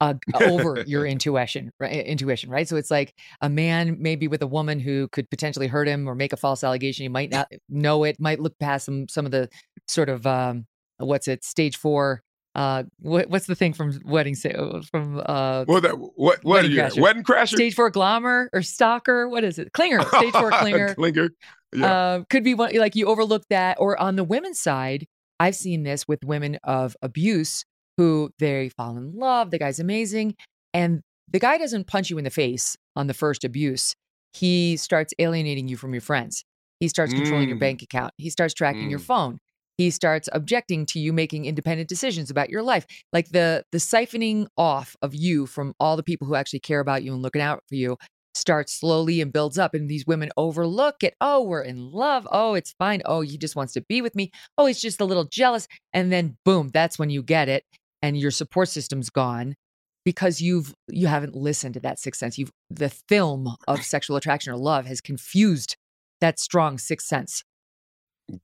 uh, 0.00 0.14
over 0.40 0.82
your 0.86 1.04
intuition, 1.06 1.70
right? 1.78 2.06
Intuition, 2.06 2.50
right? 2.50 2.66
So 2.66 2.76
it's 2.76 2.90
like 2.90 3.14
a 3.42 3.50
man 3.50 3.96
maybe 4.00 4.28
with 4.28 4.42
a 4.42 4.46
woman 4.46 4.80
who 4.80 5.08
could 5.08 5.28
potentially 5.28 5.66
hurt 5.66 5.86
him 5.86 6.08
or 6.08 6.14
make 6.14 6.32
a 6.32 6.38
false 6.38 6.64
allegation. 6.64 7.04
You 7.04 7.10
might 7.10 7.30
not 7.30 7.48
know 7.68 8.04
it, 8.04 8.18
might 8.18 8.40
look 8.40 8.58
past 8.58 8.86
some 8.86 9.08
some 9.08 9.26
of 9.26 9.30
the 9.30 9.48
sort 9.86 10.08
of 10.08 10.26
um, 10.26 10.66
what's 10.98 11.28
it, 11.28 11.44
stage 11.44 11.76
four. 11.76 12.22
Uh, 12.54 12.82
what, 12.98 13.28
what's 13.28 13.46
the 13.46 13.54
thing 13.54 13.72
from 13.74 14.00
wedding 14.04 14.34
from 14.34 15.22
uh? 15.24 15.64
Well, 15.68 15.80
that 15.82 15.98
what 15.98 16.12
what 16.16 16.44
wedding, 16.44 16.72
crasher. 16.72 17.00
wedding 17.00 17.22
crasher, 17.22 17.56
stage 17.56 17.74
four 17.74 17.90
glamour 17.90 18.48
or 18.52 18.62
stalker? 18.62 19.28
What 19.28 19.44
is 19.44 19.58
it? 19.58 19.72
Clinger, 19.72 20.02
stage 20.16 20.32
four 20.32 20.50
clinger. 20.62 20.96
clinger. 20.96 21.28
Yeah. 21.74 21.92
Uh, 21.92 22.24
could 22.30 22.42
be 22.42 22.54
one 22.54 22.74
like 22.74 22.96
you 22.96 23.06
overlook 23.06 23.44
that, 23.50 23.76
or 23.78 24.00
on 24.00 24.16
the 24.16 24.24
women's 24.24 24.58
side, 24.58 25.06
I've 25.40 25.56
seen 25.56 25.82
this 25.82 26.06
with 26.06 26.22
women 26.22 26.58
of 26.62 26.96
abuse 27.02 27.64
who 27.96 28.30
they 28.38 28.68
fall 28.68 28.96
in 28.96 29.16
love. 29.16 29.50
The 29.50 29.58
guy's 29.58 29.80
amazing. 29.80 30.36
And 30.74 31.00
the 31.32 31.40
guy 31.40 31.58
doesn't 31.58 31.86
punch 31.86 32.10
you 32.10 32.18
in 32.18 32.24
the 32.24 32.30
face 32.30 32.76
on 32.94 33.06
the 33.06 33.14
first 33.14 33.42
abuse. 33.42 33.96
He 34.34 34.76
starts 34.76 35.14
alienating 35.18 35.66
you 35.66 35.76
from 35.76 35.94
your 35.94 36.02
friends. 36.02 36.44
He 36.78 36.88
starts 36.88 37.12
controlling 37.12 37.46
mm. 37.46 37.50
your 37.50 37.58
bank 37.58 37.82
account. 37.82 38.12
He 38.18 38.30
starts 38.30 38.54
tracking 38.54 38.86
mm. 38.86 38.90
your 38.90 38.98
phone. 38.98 39.38
He 39.76 39.90
starts 39.90 40.28
objecting 40.32 40.84
to 40.86 40.98
you 40.98 41.12
making 41.12 41.46
independent 41.46 41.88
decisions 41.88 42.30
about 42.30 42.50
your 42.50 42.62
life. 42.62 42.86
Like 43.12 43.30
the 43.30 43.64
the 43.72 43.78
siphoning 43.78 44.46
off 44.58 44.94
of 45.00 45.14
you 45.14 45.46
from 45.46 45.74
all 45.80 45.96
the 45.96 46.02
people 46.02 46.26
who 46.26 46.34
actually 46.34 46.60
care 46.60 46.80
about 46.80 47.02
you 47.02 47.14
and 47.14 47.22
looking 47.22 47.40
out 47.40 47.62
for 47.66 47.76
you 47.76 47.96
starts 48.34 48.78
slowly 48.78 49.20
and 49.20 49.32
builds 49.32 49.58
up. 49.58 49.74
And 49.74 49.88
these 49.88 50.06
women 50.06 50.30
overlook 50.36 51.02
it. 51.02 51.14
Oh, 51.20 51.42
we're 51.42 51.62
in 51.62 51.90
love. 51.90 52.26
Oh, 52.30 52.54
it's 52.54 52.74
fine. 52.78 53.02
Oh, 53.04 53.20
he 53.20 53.38
just 53.38 53.56
wants 53.56 53.72
to 53.74 53.80
be 53.82 54.02
with 54.02 54.14
me. 54.14 54.30
Oh, 54.56 54.66
he's 54.66 54.80
just 54.80 55.00
a 55.00 55.04
little 55.04 55.24
jealous. 55.24 55.66
And 55.92 56.12
then 56.12 56.36
boom, 56.44 56.70
that's 56.72 56.98
when 56.98 57.10
you 57.10 57.22
get 57.22 57.48
it 57.48 57.64
and 58.02 58.18
your 58.18 58.30
support 58.30 58.68
system's 58.68 59.10
gone 59.10 59.54
because 60.04 60.40
you've 60.40 60.74
you 60.88 61.06
haven't 61.06 61.34
listened 61.34 61.74
to 61.74 61.80
that 61.80 61.98
sixth 61.98 62.20
sense. 62.20 62.38
You've 62.38 62.52
the 62.70 62.90
film 62.90 63.54
of 63.68 63.82
sexual 63.82 64.16
attraction 64.16 64.52
or 64.52 64.56
love 64.56 64.86
has 64.86 65.00
confused 65.00 65.76
that 66.20 66.38
strong 66.38 66.78
sixth 66.78 67.06
sense. 67.06 67.44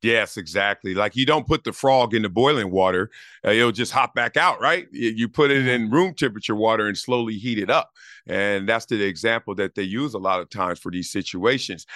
Yes, 0.03 0.37
exactly. 0.37 0.95
Like 0.95 1.15
you 1.17 1.27
don't 1.27 1.47
put 1.47 1.65
the 1.65 1.73
frog 1.73 2.15
in 2.15 2.23
the 2.23 2.29
boiling 2.29 2.71
water, 2.71 3.11
uh, 3.45 3.51
it'll 3.51 3.73
just 3.73 3.93
hop 3.93 4.15
back 4.15 4.37
out, 4.37 4.61
right? 4.61 4.89
You 4.91 5.29
put 5.29 5.51
it 5.51 5.67
in 5.67 5.91
room 5.91 6.15
temperature 6.15 6.57
water 6.57 6.87
and 6.87 6.99
slowly 6.99 7.35
heat 7.35 7.59
it 7.59 7.71
up. 7.71 7.91
And 8.27 8.69
that's 8.69 8.87
the 8.87 9.03
example 9.03 9.55
that 9.57 9.75
they 9.75 9.83
use 9.83 10.15
a 10.15 10.19
lot 10.19 10.41
of 10.41 10.51
times 10.51 10.79
for 10.79 10.91
these 10.91 11.11
situations. 11.11 11.87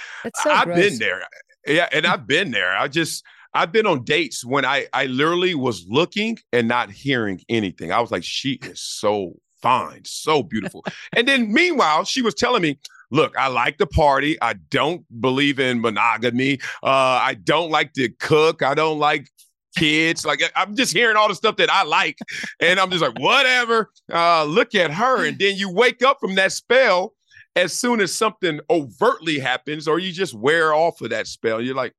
So 0.43 0.51
I've 0.51 0.65
gross. 0.65 0.79
been 0.79 0.99
there. 0.99 1.23
Yeah, 1.67 1.89
and 1.93 2.07
I've 2.07 2.27
been 2.27 2.51
there. 2.51 2.77
I 2.77 2.89
just 2.89 3.25
I've 3.53 3.73
been 3.73 3.87
on 3.87 4.05
dates 4.05 4.45
when 4.45 4.65
I 4.65 4.87
I 4.93 5.07
literally 5.07 5.55
was 5.55 5.85
looking 5.89 6.39
and 6.53 6.69
not 6.69 6.91
hearing 6.91 7.41
anything. 7.49 7.93
I 7.93 8.01
was 8.01 8.11
like, 8.11 8.25
she 8.25 8.59
is 8.63 8.81
so 8.81 9.35
fine, 9.61 10.03
so 10.05 10.43
beautiful. 10.43 10.85
and 11.15 11.27
then 11.27 11.53
meanwhile, 11.53 12.05
she 12.05 12.23
was 12.23 12.35
telling 12.35 12.63
me, 12.63 12.79
look, 13.11 13.37
I 13.37 13.49
like 13.49 13.79
the 13.79 13.87
party. 13.87 14.39
I 14.41 14.55
don't 14.55 15.05
believe 15.21 15.59
in 15.59 15.81
monogamy. 15.81 16.61
Uh, 16.83 17.21
I 17.23 17.35
don't 17.35 17.71
like 17.71 17.93
to 17.95 18.09
cook. 18.09 18.63
I 18.63 18.75
don't 18.75 18.99
like 18.99 19.29
kids. 19.77 20.25
Like 20.25 20.43
I'm 20.55 20.77
just 20.77 20.93
hearing 20.93 21.17
all 21.17 21.29
the 21.29 21.35
stuff 21.35 21.57
that 21.57 21.71
I 21.71 21.85
like. 21.85 22.19
And 22.61 22.79
I'm 22.79 22.91
just 22.91 23.03
like, 23.03 23.19
whatever. 23.19 23.91
Uh, 24.13 24.45
look 24.45 24.75
at 24.75 24.91
her. 24.91 25.27
And 25.27 25.39
then 25.39 25.57
you 25.57 25.73
wake 25.73 26.03
up 26.03 26.19
from 26.21 26.35
that 26.37 26.53
spell 26.53 27.15
as 27.57 27.73
soon 27.73 28.01
as 28.01 28.15
something 28.15 28.61
overtly 28.71 29.39
happens, 29.39 29.89
or 29.89 29.99
you 29.99 30.13
just 30.13 30.35
wear 30.35 30.73
off 30.73 31.01
of 31.01 31.11
that 31.11 31.27
spell. 31.27 31.61
You're 31.61 31.75
like, 31.75 31.95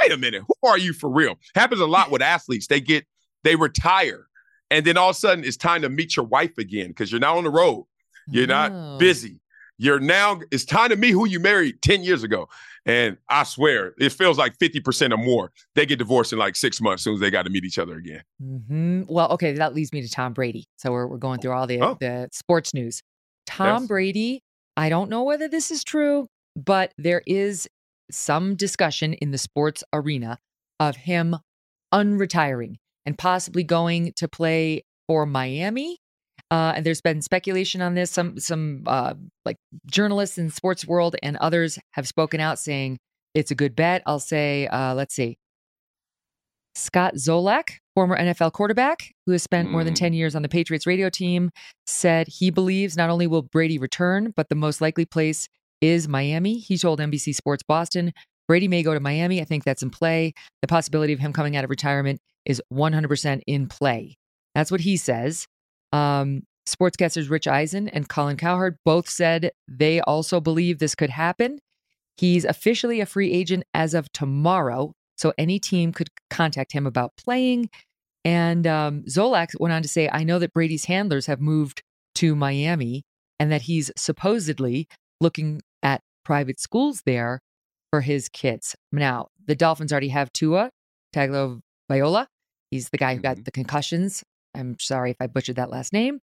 wait 0.00 0.12
a 0.12 0.16
minute, 0.16 0.42
who 0.46 0.68
are 0.68 0.78
you 0.78 0.92
for 0.92 1.10
real? 1.10 1.38
Happens 1.54 1.80
a 1.80 1.86
lot 1.86 2.10
with 2.10 2.22
athletes. 2.22 2.66
They 2.66 2.80
get, 2.80 3.06
they 3.44 3.56
retire. 3.56 4.26
And 4.70 4.84
then 4.84 4.96
all 4.96 5.10
of 5.10 5.16
a 5.16 5.18
sudden 5.18 5.44
it's 5.44 5.56
time 5.56 5.82
to 5.82 5.88
meet 5.88 6.16
your 6.16 6.26
wife 6.26 6.56
again 6.58 6.88
because 6.88 7.10
you're 7.10 7.20
not 7.20 7.36
on 7.36 7.44
the 7.44 7.50
road. 7.50 7.86
You're 8.28 8.44
oh. 8.44 8.68
not 8.68 8.98
busy. 8.98 9.40
You're 9.78 10.00
now, 10.00 10.40
it's 10.50 10.64
time 10.64 10.90
to 10.90 10.96
meet 10.96 11.10
who 11.10 11.26
you 11.26 11.40
married 11.40 11.82
10 11.82 12.04
years 12.04 12.22
ago. 12.22 12.48
And 12.84 13.16
I 13.28 13.44
swear, 13.44 13.94
it 13.98 14.10
feels 14.10 14.38
like 14.38 14.58
50% 14.58 15.12
or 15.12 15.16
more. 15.16 15.52
They 15.74 15.86
get 15.86 15.98
divorced 15.98 16.32
in 16.32 16.38
like 16.38 16.56
six 16.56 16.80
months 16.80 17.02
as 17.02 17.04
soon 17.04 17.14
as 17.14 17.20
they 17.20 17.30
got 17.30 17.44
to 17.44 17.50
meet 17.50 17.64
each 17.64 17.78
other 17.78 17.96
again. 17.96 18.22
Mm-hmm. 18.42 19.02
Well, 19.06 19.30
okay, 19.32 19.52
that 19.52 19.74
leads 19.74 19.92
me 19.92 20.02
to 20.02 20.10
Tom 20.10 20.32
Brady. 20.32 20.66
So 20.78 20.90
we're, 20.90 21.06
we're 21.06 21.18
going 21.18 21.40
through 21.40 21.52
all 21.52 21.66
the, 21.66 21.80
oh. 21.80 21.96
the 22.00 22.28
sports 22.32 22.74
news. 22.74 23.02
Tom 23.46 23.82
yes. 23.82 23.88
Brady, 23.88 24.42
I 24.76 24.88
don't 24.88 25.10
know 25.10 25.22
whether 25.22 25.48
this 25.48 25.70
is 25.70 25.84
true, 25.84 26.26
but 26.56 26.92
there 26.98 27.22
is 27.26 27.68
some 28.10 28.56
discussion 28.56 29.14
in 29.14 29.30
the 29.30 29.38
sports 29.38 29.84
arena 29.92 30.38
of 30.80 30.96
him 30.96 31.36
unretiring 31.94 32.76
and 33.06 33.16
possibly 33.16 33.62
going 33.62 34.12
to 34.16 34.28
play 34.28 34.84
for 35.06 35.26
Miami. 35.26 35.98
Uh, 36.52 36.74
and 36.76 36.84
there's 36.84 37.00
been 37.00 37.22
speculation 37.22 37.80
on 37.80 37.94
this. 37.94 38.10
Some 38.10 38.38
some 38.38 38.82
uh, 38.86 39.14
like 39.46 39.56
journalists 39.90 40.36
in 40.36 40.50
sports 40.50 40.86
world 40.86 41.16
and 41.22 41.38
others 41.38 41.78
have 41.92 42.06
spoken 42.06 42.40
out 42.40 42.58
saying 42.58 42.98
it's 43.34 43.50
a 43.50 43.54
good 43.54 43.74
bet. 43.74 44.02
I'll 44.04 44.20
say, 44.20 44.66
uh, 44.66 44.94
let's 44.94 45.14
see, 45.14 45.38
Scott 46.74 47.14
Zolak, 47.14 47.78
former 47.94 48.18
NFL 48.18 48.52
quarterback 48.52 49.14
who 49.24 49.32
has 49.32 49.42
spent 49.42 49.70
more 49.70 49.82
than 49.82 49.94
mm. 49.94 49.98
10 49.98 50.12
years 50.12 50.36
on 50.36 50.42
the 50.42 50.48
Patriots 50.48 50.86
radio 50.86 51.08
team, 51.08 51.50
said 51.86 52.28
he 52.28 52.50
believes 52.50 52.98
not 52.98 53.08
only 53.08 53.26
will 53.26 53.42
Brady 53.42 53.78
return, 53.78 54.34
but 54.36 54.50
the 54.50 54.54
most 54.54 54.82
likely 54.82 55.06
place 55.06 55.48
is 55.80 56.06
Miami. 56.06 56.58
He 56.58 56.76
told 56.76 57.00
NBC 57.00 57.34
Sports 57.34 57.62
Boston 57.62 58.12
Brady 58.48 58.68
may 58.68 58.82
go 58.82 58.92
to 58.92 59.00
Miami. 59.00 59.40
I 59.40 59.44
think 59.44 59.64
that's 59.64 59.82
in 59.82 59.88
play. 59.88 60.34
The 60.60 60.68
possibility 60.68 61.14
of 61.14 61.20
him 61.20 61.32
coming 61.32 61.56
out 61.56 61.64
of 61.64 61.70
retirement 61.70 62.20
is 62.44 62.60
100% 62.70 63.40
in 63.46 63.68
play. 63.68 64.16
That's 64.54 64.70
what 64.70 64.82
he 64.82 64.98
says. 64.98 65.46
Um, 65.92 66.42
sportscasters 66.68 67.30
Rich 67.30 67.48
Eisen 67.48 67.88
and 67.88 68.08
Colin 68.08 68.36
Cowherd 68.36 68.76
both 68.84 69.08
said 69.08 69.52
they 69.68 70.00
also 70.00 70.40
believe 70.40 70.78
this 70.78 70.94
could 70.94 71.10
happen. 71.10 71.58
He's 72.16 72.44
officially 72.44 73.00
a 73.00 73.06
free 73.06 73.32
agent 73.32 73.64
as 73.74 73.94
of 73.94 74.12
tomorrow, 74.12 74.92
so 75.16 75.32
any 75.38 75.58
team 75.58 75.92
could 75.92 76.08
contact 76.30 76.72
him 76.72 76.86
about 76.86 77.12
playing. 77.16 77.70
And 78.24 78.66
um, 78.66 79.02
Zolak 79.08 79.48
went 79.58 79.72
on 79.72 79.82
to 79.82 79.88
say, 79.88 80.08
I 80.10 80.22
know 80.22 80.38
that 80.38 80.52
Brady's 80.52 80.84
handlers 80.84 81.26
have 81.26 81.40
moved 81.40 81.82
to 82.16 82.36
Miami 82.36 83.02
and 83.40 83.50
that 83.50 83.62
he's 83.62 83.90
supposedly 83.96 84.86
looking 85.20 85.60
at 85.82 86.02
private 86.24 86.60
schools 86.60 87.02
there 87.04 87.40
for 87.90 88.02
his 88.02 88.28
kids. 88.28 88.76
Now, 88.92 89.28
the 89.46 89.56
Dolphins 89.56 89.92
already 89.92 90.08
have 90.08 90.32
Tua 90.32 90.70
Tagovailoa. 91.14 92.26
He's 92.70 92.90
the 92.90 92.98
guy 92.98 93.16
who 93.16 93.20
got 93.20 93.36
mm-hmm. 93.36 93.42
the 93.44 93.50
concussions. 93.50 94.22
I'm 94.54 94.76
sorry 94.78 95.10
if 95.10 95.16
I 95.20 95.26
butchered 95.26 95.56
that 95.56 95.70
last 95.70 95.92
name. 95.92 96.20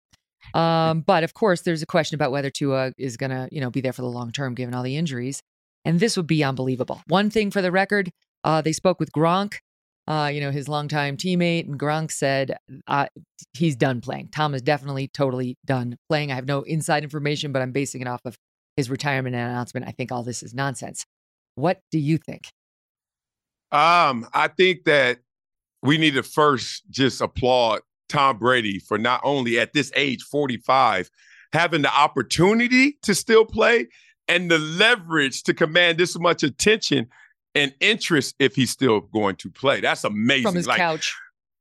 Um, 0.54 1.02
but 1.02 1.24
of 1.24 1.34
course, 1.34 1.62
there's 1.62 1.82
a 1.82 1.86
question 1.86 2.16
about 2.16 2.32
whether 2.32 2.50
Tua 2.50 2.94
is 2.98 3.18
going 3.18 3.32
to, 3.32 3.50
you 3.52 3.62
know, 3.62 3.70
be 3.70 3.82
there 3.82 3.94
for 3.94 4.02
the 4.02 4.08
long 4.08 4.32
term 4.32 4.56
given 4.56 4.74
all 4.74 4.84
the 4.84 4.96
injuries. 4.96 5.42
And 5.86 6.00
this 6.00 6.18
would 6.18 6.28
be 6.28 6.44
unbelievable. 6.44 7.02
One 7.08 7.30
thing 7.30 7.52
for 7.52 7.62
the 7.62 7.72
record, 7.72 8.12
uh, 8.44 8.62
they 8.62 8.72
spoke 8.72 9.00
with 9.00 9.12
Gronk, 9.12 9.56
uh, 10.08 10.30
you 10.34 10.42
know, 10.42 10.52
his 10.52 10.68
longtime 10.68 11.18
teammate, 11.18 11.68
and 11.68 11.80
Gronk 11.80 12.12
said 12.12 12.58
uh, 12.88 13.08
he's 13.54 13.76
done 13.76 14.02
playing. 14.02 14.30
Tom 14.30 14.56
is 14.56 14.62
definitely 14.62 15.08
totally 15.08 15.58
done 15.66 15.98
playing. 16.10 16.32
I 16.32 16.36
have 16.36 16.48
no 16.48 16.64
inside 16.64 17.04
information, 17.04 17.52
but 17.52 17.62
I'm 17.62 17.72
basing 17.72 18.02
it 18.02 18.08
off 18.08 18.22
of 18.26 18.38
his 18.76 18.90
retirement 18.90 19.36
announcement. 19.36 19.88
I 19.88 19.92
think 19.92 20.12
all 20.12 20.24
this 20.24 20.42
is 20.42 20.54
nonsense. 20.54 21.06
What 21.56 21.82
do 21.92 22.00
you 22.00 22.18
think? 22.18 22.48
Um, 23.72 24.28
I 24.34 24.48
think 24.48 24.86
that 24.86 25.20
we 25.84 25.98
need 25.98 26.16
to 26.16 26.24
first 26.24 26.90
just 26.90 27.22
applaud 27.22 27.82
Tom 28.10 28.38
Brady 28.38 28.80
for 28.80 28.98
not 28.98 29.22
only 29.24 29.60
at 29.60 29.74
this 29.74 29.92
age, 29.96 30.24
45, 30.24 31.10
having 31.54 31.82
the 31.82 31.94
opportunity 31.94 32.98
to 33.04 33.16
still 33.16 33.46
play 33.46 33.88
and 34.28 34.52
the 34.52 34.60
leverage 34.60 35.44
to 35.44 35.54
command 35.54 35.98
this 35.98 36.18
much 36.20 36.44
attention 36.44 37.08
and 37.56 37.74
interest 37.80 38.36
if 38.40 38.56
he's 38.56 38.70
still 38.70 39.02
going 39.02 39.36
to 39.38 39.50
play. 39.50 39.82
That's 39.82 40.04
amazing. 40.04 40.44
From 40.44 40.56
his 40.56 40.68
like, 40.68 40.78
couch. 40.78 41.16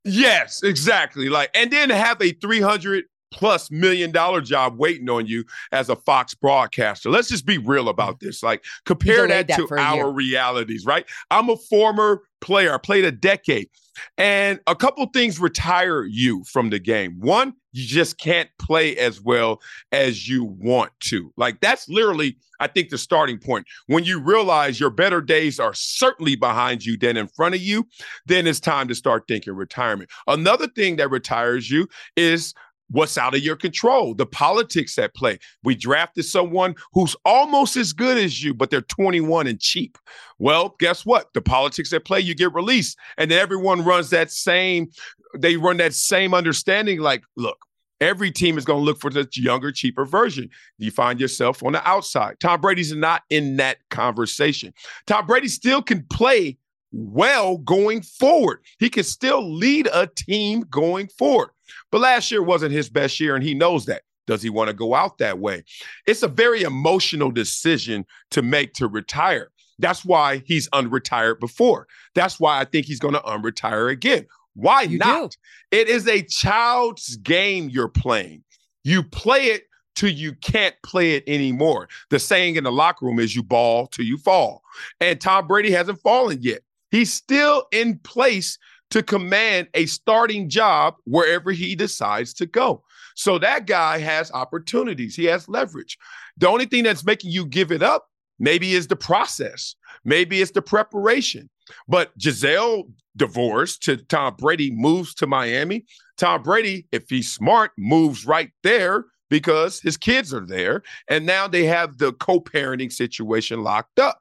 Yes, 0.05 0.63
exactly. 0.63 1.29
Like, 1.29 1.51
and 1.55 1.71
then 1.71 1.91
have 1.91 2.21
a 2.21 2.33
300 2.33 3.05
plus 3.31 3.71
million 3.71 4.11
dollar 4.11 4.41
job 4.41 4.79
waiting 4.79 5.09
on 5.09 5.27
you 5.27 5.45
as 5.73 5.89
a 5.89 5.97
Fox 5.97 6.35
broadcaster. 6.35 7.11
Let's 7.11 7.29
just 7.29 7.47
be 7.47 7.59
real 7.59 7.89
about 7.89 8.17
mm. 8.17 8.21
this. 8.21 8.43
Like 8.43 8.65
compare 8.85 9.27
that, 9.27 9.49
that, 9.49 9.57
to 9.57 9.69
our 9.79 10.11
realities, 10.11 10.85
right? 10.87 11.07
I'm 11.31 11.51
a 11.51 11.57
former 11.57 12.23
player. 12.41 12.75
I 12.75 12.79
played 12.79 13.05
a 13.05 13.13
decade. 13.13 13.69
And 14.17 14.61
a 14.67 14.77
couple 14.77 15.05
things 15.07 15.41
retire 15.41 16.05
you 16.05 16.45
from 16.45 16.71
the 16.71 16.79
game. 16.79 17.17
One, 17.19 17.55
you 17.73 17.85
just 17.85 18.19
can't 18.19 18.49
play 18.59 18.97
as 18.97 19.21
well 19.21 19.61
as 19.93 20.29
you 20.29 20.45
want 20.45 20.93
to. 21.01 21.33
Like 21.37 21.61
that's 21.61 21.89
literally, 21.89 22.39
I 22.61 22.69
think, 22.69 22.91
the 22.91 22.99
starting 22.99 23.39
point. 23.39 23.67
When 23.87 24.05
you 24.05 24.21
realize 24.21 24.79
your 24.79 24.91
better 24.91 25.21
days 25.21 25.59
are 25.59 25.75
certainly 25.75 26.37
behind 26.37 26.85
you 26.85 26.97
than 26.97 27.17
in 27.17 27.29
front 27.29 27.55
of 27.55 27.61
you, 27.61 27.87
then 28.27 28.47
it's 28.47 28.61
time 28.61 28.89
to 28.89 28.95
start 28.95 29.25
thinking 29.27 29.55
retirement. 29.55 30.11
Another 30.27 30.69
thing 30.69 30.97
that 30.97 31.11
retires 31.11 31.71
you 31.71 31.89
is 32.17 32.55
what's 32.91 33.19
out 33.19 33.35
of 33.35 33.41
your 33.41 33.57
control, 33.57 34.15
the 34.15 34.27
politics 34.27 34.99
at 34.99 35.15
play. 35.15 35.39
We 35.63 35.75
drafted 35.75 36.25
someone 36.25 36.75
who's 36.93 37.15
almost 37.25 37.77
as 37.77 37.93
good 37.93 38.19
as 38.19 38.43
you, 38.43 38.55
but 38.55 38.71
they're 38.71 38.81
21 38.83 39.47
and 39.47 39.61
cheap. 39.61 39.99
Well, 40.39 40.75
guess 40.79 41.05
what? 41.05 41.33
The 41.35 41.41
politics 41.41 41.93
at 41.93 42.05
play, 42.05 42.21
you 42.21 42.35
get 42.35 42.55
released. 42.55 42.99
And 43.17 43.31
then 43.31 43.39
everyone 43.39 43.85
runs 43.85 44.11
that 44.11 44.31
same, 44.31 44.89
they 45.37 45.57
run 45.57 45.77
that 45.79 45.95
same 45.95 46.35
understanding 46.35 47.01
like, 47.01 47.23
look, 47.37 47.59
Every 48.01 48.31
team 48.31 48.59
is 48.59 48.65
going 48.65 48.81
to 48.81 48.85
look 48.85 49.01
for 49.01 49.11
the 49.11 49.29
younger, 49.35 49.73
cheaper 49.73 50.05
version. 50.05 50.51
You 50.79 50.91
find 50.91 51.21
yourself 51.21 51.65
on 51.65 51.73
the 51.73 51.89
outside. 51.89 52.39
Tom 52.39 52.61
Brady's 52.61 52.95
not 52.95 53.23
in 53.29 53.57
that 53.57 53.79
conversation. 53.91 54.73
Tom 55.07 55.27
Brady 55.27 55.49
still 55.49 55.83
can 55.83 56.07
play 56.09 56.59
well 56.93 57.59
going 57.59 58.03
forward. 58.03 58.61
He 58.79 58.89
can 58.89 59.03
still 59.03 59.53
lead 59.53 59.89
a 59.93 60.07
team 60.07 60.65
going 60.71 61.09
forward. 61.09 61.51
But 61.91 62.01
last 62.01 62.31
year 62.31 62.43
wasn't 62.43 62.73
his 62.73 62.89
best 62.89 63.19
year, 63.21 63.35
and 63.35 63.45
he 63.45 63.55
knows 63.55 63.87
that. 63.87 64.03
Does 64.27 64.43
he 64.43 64.51
want 64.51 64.69
to 64.69 64.75
go 64.75 64.95
out 64.95 65.19
that 65.19 65.39
way? 65.39 65.65
It's 66.07 66.23
a 66.23 66.29
very 66.29 66.63
emotional 66.63 67.31
decision 67.31 68.05
to 68.31 68.43
make 68.43 68.75
to 68.75 68.87
retire. 68.87 69.51
That's 69.79 70.05
why 70.05 70.43
he's 70.45 70.69
unretired 70.71 71.41
before. 71.41 71.87
That's 72.15 72.39
why 72.39 72.61
I 72.61 72.65
think 72.65 72.87
he's 72.87 72.99
going 72.99 73.15
to 73.15 73.21
unretire 73.21 73.91
again. 73.91 74.27
Why 74.55 74.83
you 74.83 74.99
not? 74.99 75.31
Do. 75.71 75.79
It 75.79 75.89
is 75.89 76.07
a 76.09 76.23
child's 76.23 77.17
game 77.17 77.71
you're 77.71 77.89
playing. 77.89 78.43
You 78.85 79.03
play 79.03 79.47
it 79.47 79.65
till 79.95 80.11
you 80.11 80.33
can't 80.35 80.75
play 80.85 81.15
it 81.15 81.25
anymore. 81.27 81.89
The 82.11 82.19
saying 82.19 82.57
in 82.57 82.65
the 82.65 82.73
locker 82.73 83.07
room 83.07 83.19
is 83.19 83.35
you 83.35 83.43
ball 83.43 83.87
till 83.87 84.05
you 84.05 84.19
fall. 84.19 84.63
And 85.01 85.21
Tom 85.21 85.47
Brady 85.47 85.71
hasn't 85.71 86.01
fallen 86.03 86.39
yet. 86.41 86.61
He's 86.91 87.13
still 87.13 87.67
in 87.73 87.99
place 87.99 88.59
to 88.91 89.03
command 89.03 89.69
a 89.75 89.87
starting 89.87 90.49
job 90.49 90.95
wherever 91.05 91.51
he 91.53 91.75
decides 91.75 92.33
to 92.35 92.47
go. 92.47 92.83
So 93.15 93.39
that 93.39 93.67
guy 93.67 93.99
has 93.99 94.31
opportunities, 94.33 95.17
he 95.17 95.25
has 95.25 95.49
leverage. 95.49 95.99
The 96.37 96.49
only 96.49 96.67
thing 96.67 96.85
that's 96.85 97.05
making 97.05 97.31
you 97.31 97.47
give 97.47 97.73
it 97.73 97.83
up 97.83 98.07
maybe 98.39 98.75
is 98.75 98.87
the 98.87 98.97
process, 98.97 99.75
maybe 100.05 100.41
it's 100.41 100.53
the 100.53 100.63
preparation. 100.63 101.51
But 101.87 102.17
Gisele 102.17 102.85
divorced 103.17 103.83
to 103.83 103.97
Tom 103.97 104.37
Brady 104.39 104.71
moves 104.71 105.15
to 105.17 105.27
Miami. 105.27 105.85
Tom 106.17 106.43
Brady, 106.43 106.87
if 106.93 107.11
he's 107.11 107.31
smart, 107.31 107.73
moves 107.77 108.25
right 108.25 108.51
there 108.63 109.05
because 109.29 109.81
his 109.81 109.97
kids 109.97 110.33
are 110.33 110.47
there. 110.47 110.83
And 111.09 111.27
now 111.27 111.47
they 111.49 111.65
have 111.65 111.99
the 111.99 112.13
co 112.15 112.41
parenting 112.41 112.93
situation 112.93 113.63
locked 113.63 113.99
up 113.99 114.21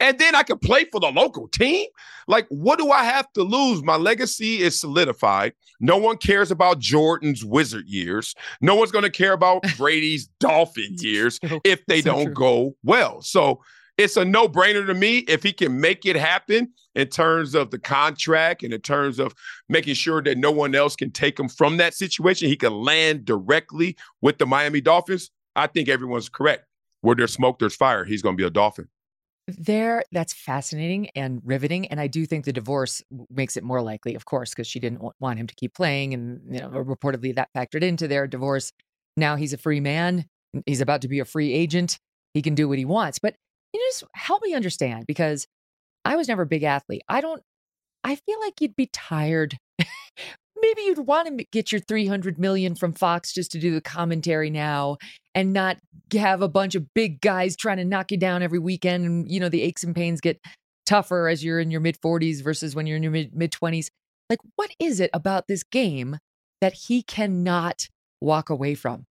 and 0.00 0.18
then 0.18 0.34
I 0.34 0.42
could 0.42 0.60
play 0.60 0.84
for 0.90 1.00
the 1.00 1.10
local 1.10 1.48
team. 1.48 1.86
Like, 2.28 2.46
what 2.48 2.78
do 2.78 2.90
I 2.90 3.04
have 3.04 3.32
to 3.32 3.42
lose? 3.42 3.82
My 3.82 3.96
legacy 3.96 4.58
is 4.58 4.78
solidified. 4.78 5.52
No 5.80 5.96
one 5.96 6.16
cares 6.18 6.50
about 6.50 6.78
Jordan's 6.78 7.44
Wizard 7.44 7.86
years. 7.88 8.34
No 8.60 8.74
one's 8.74 8.90
going 8.90 9.04
to 9.04 9.10
care 9.10 9.32
about 9.32 9.64
Brady's 9.76 10.28
Dolphin 10.40 10.96
years 10.98 11.38
if 11.64 11.84
they 11.86 12.00
so 12.02 12.12
don't 12.12 12.24
true. 12.26 12.34
go 12.34 12.76
well. 12.82 13.22
So 13.22 13.62
it's 13.98 14.16
a 14.16 14.24
no 14.24 14.48
brainer 14.48 14.86
to 14.86 14.94
me 14.94 15.18
if 15.20 15.42
he 15.42 15.52
can 15.52 15.80
make 15.80 16.04
it 16.04 16.16
happen 16.16 16.72
in 16.94 17.08
terms 17.08 17.54
of 17.54 17.70
the 17.70 17.78
contract 17.78 18.62
and 18.62 18.72
in 18.74 18.80
terms 18.80 19.18
of 19.18 19.34
making 19.68 19.94
sure 19.94 20.22
that 20.22 20.36
no 20.36 20.50
one 20.50 20.74
else 20.74 20.96
can 20.96 21.10
take 21.10 21.38
him 21.38 21.48
from 21.48 21.78
that 21.78 21.94
situation. 21.94 22.48
He 22.48 22.56
can 22.56 22.74
land 22.74 23.24
directly 23.24 23.96
with 24.20 24.38
the 24.38 24.46
Miami 24.46 24.80
Dolphins. 24.82 25.30
I 25.54 25.66
think 25.66 25.88
everyone's 25.88 26.28
correct. 26.28 26.64
Where 27.00 27.14
there's 27.14 27.32
smoke, 27.32 27.58
there's 27.58 27.76
fire. 27.76 28.04
He's 28.04 28.22
going 28.22 28.36
to 28.36 28.40
be 28.40 28.46
a 28.46 28.50
Dolphin. 28.50 28.88
There, 29.48 30.02
that's 30.10 30.32
fascinating 30.32 31.08
and 31.14 31.40
riveting. 31.44 31.86
And 31.86 32.00
I 32.00 32.08
do 32.08 32.26
think 32.26 32.44
the 32.44 32.52
divorce 32.52 33.02
makes 33.30 33.56
it 33.56 33.62
more 33.62 33.80
likely, 33.80 34.14
of 34.16 34.24
course, 34.24 34.50
because 34.50 34.66
she 34.66 34.80
didn't 34.80 35.02
want 35.20 35.38
him 35.38 35.46
to 35.46 35.54
keep 35.54 35.74
playing. 35.74 36.14
And, 36.14 36.40
you 36.50 36.60
know, 36.60 36.68
reportedly 36.68 37.34
that 37.36 37.50
factored 37.56 37.82
into 37.82 38.08
their 38.08 38.26
divorce. 38.26 38.72
Now 39.16 39.36
he's 39.36 39.52
a 39.52 39.58
free 39.58 39.80
man. 39.80 40.26
He's 40.66 40.80
about 40.80 41.02
to 41.02 41.08
be 41.08 41.20
a 41.20 41.24
free 41.24 41.52
agent. 41.52 41.98
He 42.34 42.42
can 42.42 42.54
do 42.54 42.68
what 42.68 42.78
he 42.78 42.84
wants. 42.84 43.18
But 43.20 43.36
you 43.72 43.80
know, 43.80 43.86
just 43.88 44.04
help 44.14 44.42
me 44.42 44.54
understand 44.54 45.06
because 45.06 45.46
I 46.04 46.16
was 46.16 46.28
never 46.28 46.42
a 46.42 46.46
big 46.46 46.62
athlete. 46.62 47.02
I 47.08 47.20
don't, 47.20 47.42
I 48.04 48.16
feel 48.16 48.40
like 48.40 48.60
you'd 48.60 48.76
be 48.76 48.86
tired 48.92 49.58
maybe 50.66 50.82
you'd 50.82 51.06
want 51.06 51.38
to 51.38 51.44
get 51.52 51.70
your 51.70 51.80
300 51.80 52.38
million 52.38 52.74
from 52.74 52.92
Fox 52.92 53.32
just 53.32 53.52
to 53.52 53.58
do 53.58 53.72
the 53.72 53.80
commentary 53.80 54.50
now 54.50 54.96
and 55.34 55.52
not 55.52 55.78
have 56.12 56.42
a 56.42 56.48
bunch 56.48 56.74
of 56.74 56.92
big 56.94 57.20
guys 57.20 57.56
trying 57.56 57.76
to 57.76 57.84
knock 57.84 58.10
you 58.10 58.16
down 58.16 58.42
every 58.42 58.58
weekend 58.58 59.04
and 59.04 59.30
you 59.30 59.38
know 59.38 59.48
the 59.48 59.62
aches 59.62 59.84
and 59.84 59.94
pains 59.94 60.20
get 60.20 60.40
tougher 60.84 61.28
as 61.28 61.44
you're 61.44 61.60
in 61.60 61.70
your 61.70 61.80
mid 61.80 62.00
40s 62.00 62.42
versus 62.42 62.74
when 62.74 62.86
you're 62.86 62.96
in 62.96 63.02
your 63.02 63.12
mid 63.12 63.52
20s 63.52 63.88
like 64.30 64.38
what 64.56 64.70
is 64.78 65.00
it 65.00 65.10
about 65.12 65.46
this 65.48 65.62
game 65.62 66.18
that 66.60 66.72
he 66.72 67.02
cannot 67.02 67.88
walk 68.20 68.50
away 68.50 68.74
from 68.74 69.04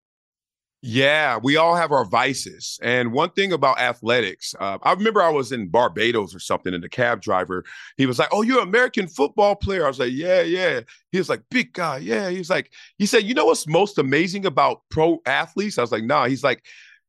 yeah, 0.86 1.38
we 1.42 1.56
all 1.56 1.74
have 1.74 1.92
our 1.92 2.04
vices. 2.04 2.78
And 2.82 3.10
one 3.10 3.30
thing 3.30 3.54
about 3.54 3.80
athletics, 3.80 4.54
uh, 4.60 4.76
I 4.82 4.92
remember 4.92 5.22
I 5.22 5.30
was 5.30 5.50
in 5.50 5.68
Barbados 5.68 6.34
or 6.34 6.38
something, 6.38 6.74
and 6.74 6.84
the 6.84 6.90
cab 6.90 7.22
driver, 7.22 7.64
he 7.96 8.04
was 8.04 8.18
like, 8.18 8.28
Oh, 8.32 8.42
you're 8.42 8.60
an 8.60 8.68
American 8.68 9.08
football 9.08 9.56
player. 9.56 9.86
I 9.86 9.88
was 9.88 9.98
like, 9.98 10.12
Yeah, 10.12 10.42
yeah. 10.42 10.80
He 11.10 11.16
was 11.16 11.30
like, 11.30 11.40
Big 11.50 11.72
guy. 11.72 11.96
Yeah. 11.98 12.28
He 12.28 12.36
was 12.36 12.50
like, 12.50 12.70
He 12.98 13.06
said, 13.06 13.24
You 13.24 13.32
know 13.32 13.46
what's 13.46 13.66
most 13.66 13.96
amazing 13.96 14.44
about 14.44 14.82
pro 14.90 15.22
athletes? 15.24 15.78
I 15.78 15.80
was 15.80 15.90
like, 15.90 16.04
Nah. 16.04 16.26
He's 16.26 16.44
like, 16.44 16.62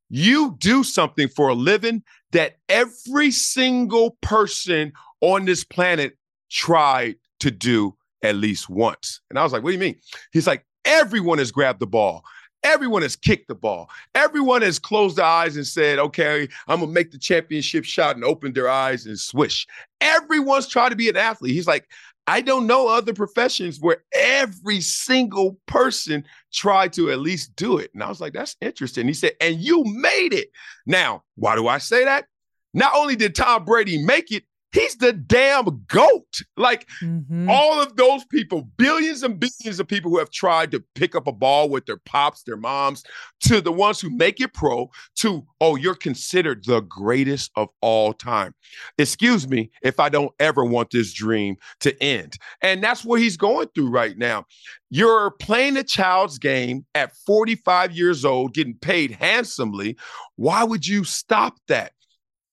You 0.10 0.56
do 0.60 0.82
something 0.86 1.28
for 1.28 1.50
a 1.50 1.54
living 1.54 2.02
that 2.32 2.56
every 2.70 3.30
single 3.30 4.12
person 4.22 4.94
on 5.20 5.44
this 5.44 5.66
planet 5.66 6.18
tried 6.50 7.16
to 7.42 7.52
do 7.52 7.94
at 8.24 8.36
least 8.36 8.70
once. 8.70 9.20
And 9.30 9.38
I 9.38 9.44
was 9.44 9.52
like, 9.52 9.64
What 9.64 9.72
do 9.72 9.74
you 9.74 9.82
mean? 9.82 10.00
He's 10.32 10.48
like, 10.48 10.66
Everyone 10.86 11.40
has 11.40 11.52
grabbed 11.52 11.82
the 11.82 11.88
ball. 11.88 12.24
Everyone 12.66 13.04
has 13.04 13.16
kicked 13.16 13.48
the 13.48 13.56
ball. 13.56 13.90
Everyone 14.16 14.64
has 14.64 14.80
closed 14.80 15.18
their 15.18 15.26
eyes 15.26 15.56
and 15.56 15.66
said, 15.66 16.00
okay, 16.00 16.50
I'm 16.68 16.80
going 16.80 16.90
to 16.90 16.94
make 16.94 17.12
the 17.12 17.20
championship 17.20 17.86
shot 17.86 18.16
and 18.16 18.26
open 18.26 18.54
their 18.54 18.68
eyes 18.68 19.06
and 19.06 19.20
swish. 19.20 19.68
Everyone's 20.02 20.68
trying 20.68 20.90
to 20.90 20.96
be 20.96 21.08
an 21.08 21.16
athlete. 21.16 21.54
He's 21.54 21.68
like, 21.68 21.88
I 22.28 22.42
don't 22.42 22.66
know 22.66 22.88
other 22.88 23.14
professions 23.14 23.80
where 23.80 24.04
every 24.14 24.82
single 24.82 25.60
person 25.68 26.26
tried 26.52 26.92
to 26.94 27.12
at 27.12 27.20
least 27.20 27.56
do 27.56 27.78
it. 27.78 27.92
And 27.94 28.02
I 28.02 28.10
was 28.10 28.20
like, 28.20 28.34
that's 28.34 28.56
interesting. 28.62 29.08
He 29.08 29.14
said, 29.14 29.34
and 29.40 29.58
you 29.58 29.84
made 29.86 30.34
it. 30.34 30.50
Now, 30.88 31.24
why 31.36 31.56
do 31.56 31.68
I 31.68 31.78
say 31.78 32.04
that? 32.06 32.26
Not 32.74 32.94
only 32.96 33.16
did 33.16 33.36
Tom 33.36 33.64
Brady 33.64 34.04
make 34.04 34.32
it, 34.32 34.44
He's 34.76 34.98
the 34.98 35.14
damn 35.14 35.86
goat. 35.88 36.42
Like 36.58 36.86
mm-hmm. 37.02 37.50
all 37.50 37.82
of 37.82 37.96
those 37.96 38.26
people, 38.26 38.68
billions 38.76 39.24
and 39.24 39.40
billions 39.40 39.80
of 39.80 39.88
people 39.88 40.12
who 40.12 40.20
have 40.20 40.32
tried 40.32 40.72
to 40.72 40.84
pick 40.96 41.16
up 41.16 41.28
a 41.28 41.32
ball 41.32 41.70
with 41.70 41.86
their 41.86 41.96
pops, 41.96 42.44
their 42.44 42.58
moms, 42.58 43.06
to 43.46 43.62
the 43.62 43.72
ones 43.72 44.02
who 44.02 44.10
make 44.10 44.42
it 44.42 44.54
pro, 44.54 44.90
to, 45.20 45.46
oh, 45.62 45.78
you're 45.78 45.96
considered 45.96 46.66
the 46.66 46.82
greatest 46.82 47.52
of 47.56 47.70
all 47.80 48.12
time. 48.12 48.54
Excuse 48.98 49.48
me 49.48 49.72
if 49.82 49.98
I 49.98 50.10
don't 50.10 50.34
ever 50.42 50.66
want 50.66 50.90
this 50.92 51.14
dream 51.14 51.56
to 51.80 51.98
end. 52.04 52.36
And 52.62 52.84
that's 52.84 53.06
what 53.06 53.22
he's 53.22 53.38
going 53.38 53.70
through 53.74 53.92
right 53.92 54.18
now. 54.18 54.44
You're 54.90 55.32
playing 55.32 55.78
a 55.78 55.84
child's 55.86 56.38
game 56.38 56.86
at 56.94 57.16
45 57.26 57.96
years 57.96 58.26
old, 58.26 58.54
getting 58.54 58.76
paid 58.76 59.12
handsomely. 59.12 59.96
Why 60.36 60.66
would 60.66 60.86
you 60.86 61.06
stop 61.06 61.56
that? 61.70 61.94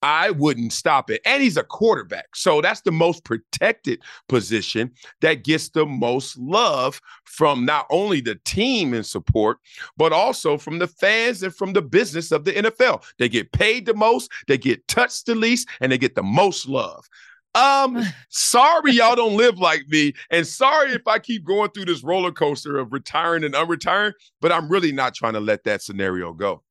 I 0.03 0.31
wouldn't 0.31 0.73
stop 0.73 1.11
it. 1.11 1.20
And 1.24 1.43
he's 1.43 1.57
a 1.57 1.62
quarterback. 1.62 2.35
So 2.35 2.61
that's 2.61 2.81
the 2.81 2.91
most 2.91 3.24
protected 3.24 4.01
position 4.29 4.91
that 5.20 5.45
gets 5.45 5.69
the 5.69 5.87
most 5.87 6.37
love 6.39 7.01
from 7.24 7.65
not 7.65 7.87
only 7.91 8.20
the 8.20 8.35
team 8.45 8.95
and 8.95 9.07
support, 9.07 9.59
but 9.97 10.12
also 10.12 10.59
from 10.59 10.79
the 10.79 10.89
fans 10.89 11.43
and 11.43 11.55
from 11.55 11.73
the 11.73 11.83
business 11.83 12.33
of 12.33 12.45
the 12.45 12.53
NFL. 12.53 13.05
They 13.19 13.29
get 13.29 13.53
paid 13.53 13.87
the 13.87 13.95
most, 13.95 14.31
they 14.49 14.59
get 14.59 14.87
touched 14.89 15.27
the 15.27 15.35
least, 15.35 15.69
and 15.81 15.93
they 15.93 15.99
get 15.99 16.16
the 16.16 16.23
most 16.23 16.69
love. 16.69 17.09
Um, 17.55 18.03
sorry 18.29 18.93
y'all 18.93 19.16
don't 19.16 19.37
live 19.37 19.59
like 19.59 19.87
me, 19.89 20.15
and 20.31 20.47
sorry 20.47 20.93
if 20.93 21.07
I 21.07 21.19
keep 21.19 21.45
going 21.45 21.70
through 21.70 21.85
this 21.87 22.03
roller 22.03 22.33
coaster 22.33 22.79
of 22.79 22.93
retiring 22.93 23.45
and 23.45 23.55
unretiring, 23.55 24.12
but 24.41 24.53
I'm 24.53 24.69
really 24.69 24.93
not 24.93 25.15
trying 25.15 25.35
to 25.35 25.41
let 25.41 25.65
that 25.65 25.83
scenario 25.83 26.33
go. 26.33 26.62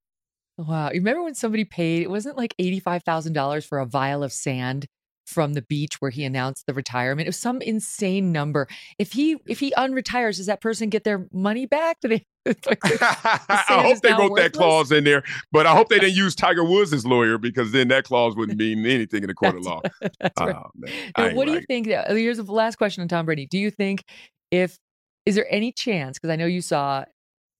Wow. 0.67 0.89
You 0.89 0.99
remember 0.99 1.23
when 1.23 1.35
somebody 1.35 1.65
paid, 1.65 2.03
it 2.03 2.09
wasn't 2.09 2.38
like 2.38 2.55
$85,000 2.59 3.65
for 3.65 3.79
a 3.79 3.85
vial 3.85 4.23
of 4.23 4.31
sand 4.31 4.88
from 5.25 5.53
the 5.53 5.61
beach 5.61 5.95
where 5.99 6.11
he 6.11 6.23
announced 6.23 6.65
the 6.67 6.73
retirement. 6.73 7.25
It 7.25 7.29
was 7.29 7.39
some 7.39 7.61
insane 7.61 8.31
number. 8.31 8.67
If 8.99 9.13
he 9.13 9.38
if 9.47 9.59
he 9.59 9.71
unretires, 9.71 10.38
does 10.38 10.47
that 10.47 10.61
person 10.61 10.89
get 10.89 11.03
their 11.03 11.25
money 11.31 11.65
back? 11.65 11.97
Do 12.01 12.09
they 12.09 12.25
like, 12.45 12.81
the 12.81 12.97
I 13.49 13.81
hope 13.83 14.01
they 14.01 14.11
wrote 14.11 14.31
worthless? 14.31 14.43
that 14.43 14.53
clause 14.53 14.91
in 14.91 15.03
there, 15.03 15.23
but 15.51 15.65
I 15.65 15.73
hope 15.75 15.89
they 15.89 15.99
didn't 15.99 16.15
use 16.15 16.35
Tiger 16.35 16.63
Woods 16.63 16.91
as 16.91 17.05
lawyer 17.05 17.38
because 17.38 17.71
then 17.71 17.88
that 17.89 18.03
clause 18.03 18.35
wouldn't 18.35 18.57
mean 18.57 18.85
anything 18.85 19.23
in 19.23 19.27
the 19.27 19.33
court 19.33 19.55
of 19.55 19.63
law. 19.63 19.81
Right. 20.01 20.31
Oh, 20.39 20.69
now, 21.17 21.33
what 21.33 21.45
do 21.45 21.53
you 21.53 21.61
think? 21.61 21.89
Uh, 21.89 22.13
here's 22.13 22.38
the 22.38 22.43
last 22.43 22.75
question 22.75 23.01
on 23.01 23.07
Tom 23.07 23.25
Brady. 23.25 23.45
Do 23.45 23.57
you 23.57 23.71
think 23.71 24.03
if 24.51 24.77
is 25.25 25.35
there 25.35 25.47
any 25.49 25.71
chance? 25.71 26.17
Because 26.17 26.31
I 26.31 26.35
know 26.35 26.45
you 26.45 26.61
saw 26.61 27.05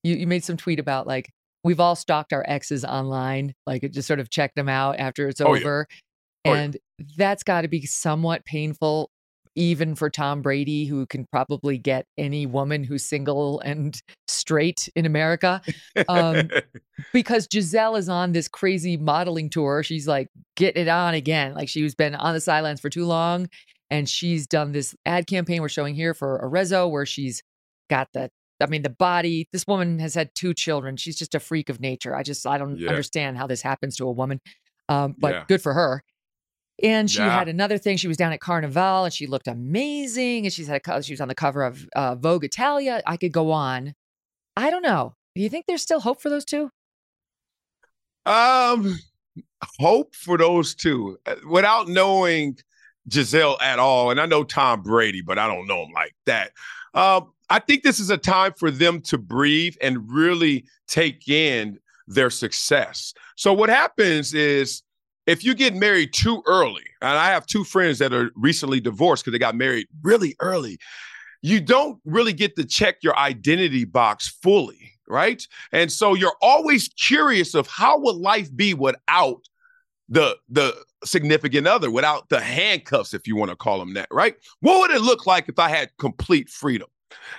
you, 0.04 0.16
you 0.16 0.28
made 0.28 0.44
some 0.44 0.58
tweet 0.58 0.80
about 0.80 1.08
like 1.08 1.30
we've 1.64 1.80
all 1.80 1.96
stalked 1.96 2.34
our 2.34 2.46
exes 2.48 2.84
online, 2.86 3.54
like 3.66 3.90
just 3.92 4.08
sort 4.08 4.20
of 4.20 4.30
checked 4.30 4.56
them 4.56 4.70
out 4.70 4.98
after 5.00 5.28
it's 5.28 5.42
oh, 5.42 5.48
over. 5.48 5.88
Yeah. 5.90 6.52
Oh, 6.52 6.56
and 6.56 6.78
yeah. 6.98 7.06
that's 7.18 7.44
got 7.44 7.62
to 7.62 7.68
be 7.68 7.86
somewhat 7.86 8.46
painful, 8.46 9.12
even 9.56 9.96
for 9.96 10.10
Tom 10.10 10.42
Brady, 10.42 10.86
who 10.86 11.06
can 11.06 11.28
probably 11.32 11.78
get 11.78 12.06
any 12.18 12.46
woman 12.46 12.84
who's 12.84 13.06
single 13.06 13.60
and 13.60 14.02
straight 14.28 14.90
in 14.96 15.06
America. 15.06 15.62
Um, 16.08 16.50
because 17.14 17.48
Gisele 17.48 17.96
is 17.96 18.10
on 18.10 18.32
this 18.32 18.48
crazy 18.48 18.98
modeling 18.98 19.50
tour. 19.50 19.84
She's 19.84 20.08
like 20.08 20.30
getting 20.56 20.84
it 20.84 20.88
on 20.88 21.14
again. 21.14 21.54
Like 21.54 21.70
she's 21.70 21.96
been 21.96 22.16
on 22.16 22.34
the 22.34 22.42
sidelines 22.42 22.80
for 22.80 22.90
too 22.90 23.06
long. 23.06 23.50
And 23.92 24.08
she's 24.08 24.48
done 24.48 24.72
this 24.72 24.96
ad 25.06 25.28
campaign 25.28 25.62
we're 25.62 25.68
showing 25.68 25.96
here 25.96 26.14
for 26.14 26.40
Arezzo, 26.42 26.88
where 26.88 27.06
she's 27.06 27.44
got 27.90 28.08
the 28.14 28.32
I 28.62 28.68
mean, 28.68 28.82
the 28.84 28.90
body. 28.90 29.48
This 29.52 29.66
woman 29.68 30.00
has 30.00 30.14
had 30.14 30.34
two 30.36 30.54
children. 30.54 30.98
She's 30.98 31.18
just 31.18 31.36
a 31.36 31.40
freak 31.40 31.70
of 31.70 31.80
nature. 31.80 32.16
I 32.16 32.24
just 32.24 32.46
I 32.46 32.58
don't 32.58 32.78
Yeah. 32.78 32.90
understand 32.90 33.38
how 33.38 33.48
this 33.48 33.62
happens 33.62 33.96
to 33.98 34.06
a 34.08 34.12
woman. 34.12 34.40
Um, 34.90 35.16
but 35.18 35.32
Yeah. 35.34 35.46
good 35.48 35.62
for 35.62 35.74
her. 35.74 36.04
And 36.84 37.10
she 37.12 37.20
Yeah. 37.20 37.30
had 37.30 37.48
another 37.48 37.78
thing. 37.78 37.98
She 37.98 38.08
was 38.08 38.18
down 38.18 38.34
at 38.34 38.40
Carnival 38.40 39.04
and 39.06 39.14
she 39.14 39.28
looked 39.28 39.48
amazing. 39.48 40.46
And 40.46 40.54
she's 40.54 40.68
had 40.68 40.82
a 40.86 41.04
she 41.04 41.14
was 41.14 41.22
on 41.22 41.28
the 41.28 41.36
cover 41.36 41.64
of 41.64 41.88
uh, 41.96 42.16
Vogue 42.16 42.44
Italia. 42.44 43.02
I 43.06 43.18
could 43.18 43.32
go 43.32 43.52
on. 43.52 43.94
I 44.58 44.70
don't 44.70 44.82
know. 44.82 45.16
Do 45.36 45.42
you 45.42 45.50
think 45.50 45.66
there's 45.68 45.82
still 45.82 46.00
hope 46.02 46.22
for 46.22 46.30
those 46.30 46.44
two? 46.46 46.72
Um, 48.26 49.00
hope 49.80 50.16
for 50.16 50.38
those 50.38 50.76
two 50.76 51.18
Uh, 51.26 51.36
without 51.50 51.88
knowing 51.88 52.58
Gisele 53.08 53.58
at 53.62 53.80
all. 53.80 54.12
And 54.12 54.20
I 54.20 54.26
know 54.26 54.44
Tom 54.44 54.84
Brady, 54.84 55.22
but 55.22 55.40
I 55.40 55.48
don't 55.48 55.68
know 55.68 55.84
him 55.86 55.92
like 55.94 56.16
that. 56.26 56.52
Um, 56.94 57.32
I 57.52 57.60
think 57.60 57.84
this 57.84 58.00
is 58.00 58.10
a 58.10 58.18
time 58.18 58.54
for 58.54 58.72
them 58.72 59.02
to 59.02 59.18
breathe 59.18 59.76
and 59.82 60.10
really 60.10 60.64
take 60.88 61.28
in 61.28 61.80
their 62.08 62.30
success. 62.30 63.14
So 63.36 63.52
what 63.52 63.70
happens 63.70 64.34
is 64.34 64.84
if 65.28 65.44
you 65.44 65.54
get 65.54 65.76
married 65.76 66.14
too 66.14 66.42
early, 66.48 66.86
and 67.02 67.18
I 67.18 67.26
have 67.26 67.46
two 67.46 67.66
friends 67.66 68.00
that 68.00 68.14
are 68.14 68.32
recently 68.38 68.80
divorced 68.80 69.26
because 69.26 69.34
they 69.34 69.40
got 69.40 69.56
married 69.56 69.88
really 70.02 70.34
early, 70.40 70.78
you 71.42 71.60
don't 71.60 72.00
really 72.06 72.32
get 72.32 72.56
to 72.56 72.64
check 72.64 73.00
your 73.04 73.18
identity 73.18 73.84
box 73.84 74.30
fully, 74.30 74.94
right? 75.10 75.46
And 75.74 75.92
so 75.92 76.14
you're 76.14 76.38
always 76.42 76.88
curious 76.88 77.54
of 77.54 77.68
how 77.68 78.00
would 78.00 78.16
life 78.16 78.56
be 78.56 78.74
without 78.74 79.42
the 80.08 80.38
the 80.48 80.74
significant 81.04 81.68
other, 81.68 81.92
without 81.92 82.30
the 82.30 82.40
handcuffs, 82.40 83.14
if 83.14 83.28
you 83.28 83.36
want 83.36 83.50
to 83.52 83.58
call 83.58 83.78
them 83.78 83.94
that, 83.96 84.08
right? 84.10 84.36
What 84.62 84.80
would 84.80 84.96
it 84.96 85.02
look 85.02 85.26
like 85.28 85.50
if 85.50 85.60
I 85.60 85.68
had 85.68 85.90
complete 85.98 86.48
freedom? 86.48 86.88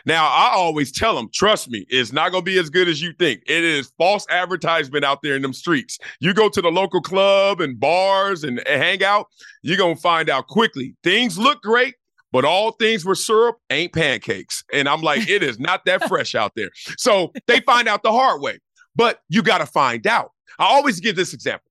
Now, 0.06 0.26
I 0.26 0.52
always 0.54 0.92
tell 0.92 1.14
them, 1.14 1.28
trust 1.32 1.70
me, 1.70 1.86
it's 1.88 2.12
not 2.12 2.32
going 2.32 2.44
to 2.44 2.50
be 2.50 2.58
as 2.58 2.70
good 2.70 2.88
as 2.88 3.00
you 3.00 3.12
think. 3.18 3.42
It 3.46 3.64
is 3.64 3.92
false 3.98 4.26
advertisement 4.28 5.04
out 5.04 5.20
there 5.22 5.36
in 5.36 5.42
them 5.42 5.52
streets. 5.52 5.98
You 6.20 6.34
go 6.34 6.48
to 6.48 6.62
the 6.62 6.70
local 6.70 7.00
club 7.00 7.60
and 7.60 7.78
bars 7.78 8.44
and, 8.44 8.62
hang 8.66 9.04
out, 9.04 9.26
you're 9.62 9.76
going 9.76 9.96
to 9.96 10.00
find 10.00 10.28
out 10.28 10.48
quickly. 10.48 10.96
Things 11.04 11.38
look 11.38 11.62
great, 11.62 11.94
but 12.32 12.44
all 12.44 12.72
things 12.72 13.04
with 13.04 13.18
syrup 13.18 13.56
ain't 13.70 13.92
pancakes. 13.92 14.64
And 14.72 14.88
I'm 14.88 15.02
like, 15.02 15.28
it 15.28 15.42
is 15.42 15.58
not 15.58 15.84
that 15.86 16.08
fresh 16.08 16.34
out 16.34 16.52
there. 16.56 16.70
So 16.96 17.32
they 17.46 17.60
find 17.60 17.88
out 17.88 18.02
the 18.02 18.12
hard 18.12 18.40
way, 18.40 18.58
but 18.96 19.20
you 19.28 19.42
got 19.42 19.58
to 19.58 19.66
find 19.66 20.06
out. 20.06 20.32
I 20.58 20.64
always 20.64 21.00
give 21.00 21.16
this 21.16 21.34
example. 21.34 21.70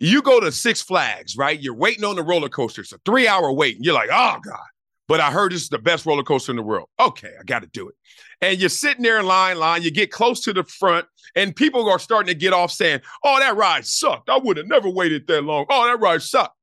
You 0.00 0.22
go 0.22 0.38
to 0.38 0.52
Six 0.52 0.80
Flags, 0.80 1.36
right? 1.36 1.60
You're 1.60 1.74
waiting 1.74 2.04
on 2.04 2.16
the 2.16 2.22
roller 2.22 2.48
coaster. 2.48 2.82
It's 2.82 2.92
a 2.92 2.98
three 3.04 3.26
hour 3.26 3.52
wait. 3.52 3.76
And 3.76 3.84
you're 3.84 3.94
like, 3.94 4.10
oh 4.12 4.38
God. 4.44 4.58
But 5.08 5.20
I 5.20 5.30
heard 5.30 5.52
this 5.52 5.62
is 5.62 5.68
the 5.70 5.78
best 5.78 6.04
roller 6.06 6.22
coaster 6.22 6.52
in 6.52 6.56
the 6.56 6.62
world. 6.62 6.88
Okay, 7.00 7.32
I 7.40 7.42
got 7.42 7.62
to 7.62 7.68
do 7.68 7.88
it. 7.88 7.94
And 8.42 8.58
you're 8.60 8.68
sitting 8.68 9.02
there 9.02 9.18
in 9.18 9.26
line, 9.26 9.58
line, 9.58 9.82
you 9.82 9.90
get 9.90 10.10
close 10.12 10.40
to 10.42 10.52
the 10.52 10.64
front, 10.64 11.06
and 11.34 11.56
people 11.56 11.88
are 11.90 11.98
starting 11.98 12.28
to 12.28 12.38
get 12.38 12.52
off 12.52 12.70
saying, 12.70 13.00
Oh, 13.24 13.38
that 13.40 13.56
ride 13.56 13.86
sucked. 13.86 14.28
I 14.28 14.36
would 14.38 14.58
have 14.58 14.66
never 14.66 14.88
waited 14.90 15.26
that 15.28 15.42
long. 15.42 15.64
Oh, 15.70 15.86
that 15.86 15.98
ride 15.98 16.22
sucked. 16.22 16.54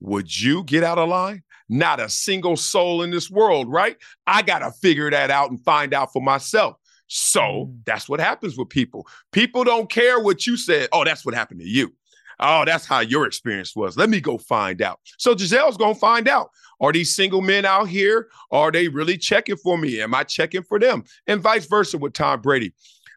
Would 0.00 0.40
you 0.40 0.64
get 0.64 0.82
out 0.82 0.98
of 0.98 1.08
line? 1.08 1.42
Not 1.68 2.00
a 2.00 2.08
single 2.08 2.56
soul 2.56 3.02
in 3.02 3.10
this 3.10 3.30
world, 3.30 3.70
right? 3.70 3.96
I 4.26 4.42
got 4.42 4.58
to 4.60 4.70
figure 4.70 5.10
that 5.10 5.30
out 5.30 5.50
and 5.50 5.62
find 5.64 5.94
out 5.94 6.12
for 6.12 6.20
myself. 6.22 6.76
So 7.06 7.40
Mm. 7.40 7.78
that's 7.84 8.08
what 8.08 8.18
happens 8.20 8.56
with 8.56 8.70
people. 8.70 9.06
People 9.32 9.62
don't 9.64 9.90
care 9.90 10.18
what 10.20 10.46
you 10.46 10.56
said. 10.56 10.88
Oh, 10.92 11.04
that's 11.04 11.24
what 11.24 11.34
happened 11.34 11.60
to 11.60 11.68
you. 11.68 11.92
Oh, 12.40 12.64
that's 12.64 12.86
how 12.86 13.00
your 13.00 13.26
experience 13.26 13.74
was. 13.76 13.96
Let 13.96 14.10
me 14.10 14.20
go 14.20 14.38
find 14.38 14.82
out. 14.82 15.00
So 15.18 15.34
Gisele's 15.34 15.76
going 15.76 15.94
to 15.94 16.00
find 16.00 16.28
out. 16.28 16.50
Are 16.80 16.92
these 16.92 17.14
single 17.14 17.40
men 17.40 17.64
out 17.64 17.88
here? 17.88 18.28
Are 18.50 18.72
they 18.72 18.88
really 18.88 19.16
checking 19.16 19.56
for 19.56 19.78
me? 19.78 20.00
Am 20.00 20.14
I 20.14 20.24
checking 20.24 20.62
for 20.62 20.78
them? 20.78 21.04
And 21.26 21.40
vice 21.40 21.66
versa 21.66 21.98
with 21.98 22.12
Tom 22.12 22.40
Brady. 22.40 22.72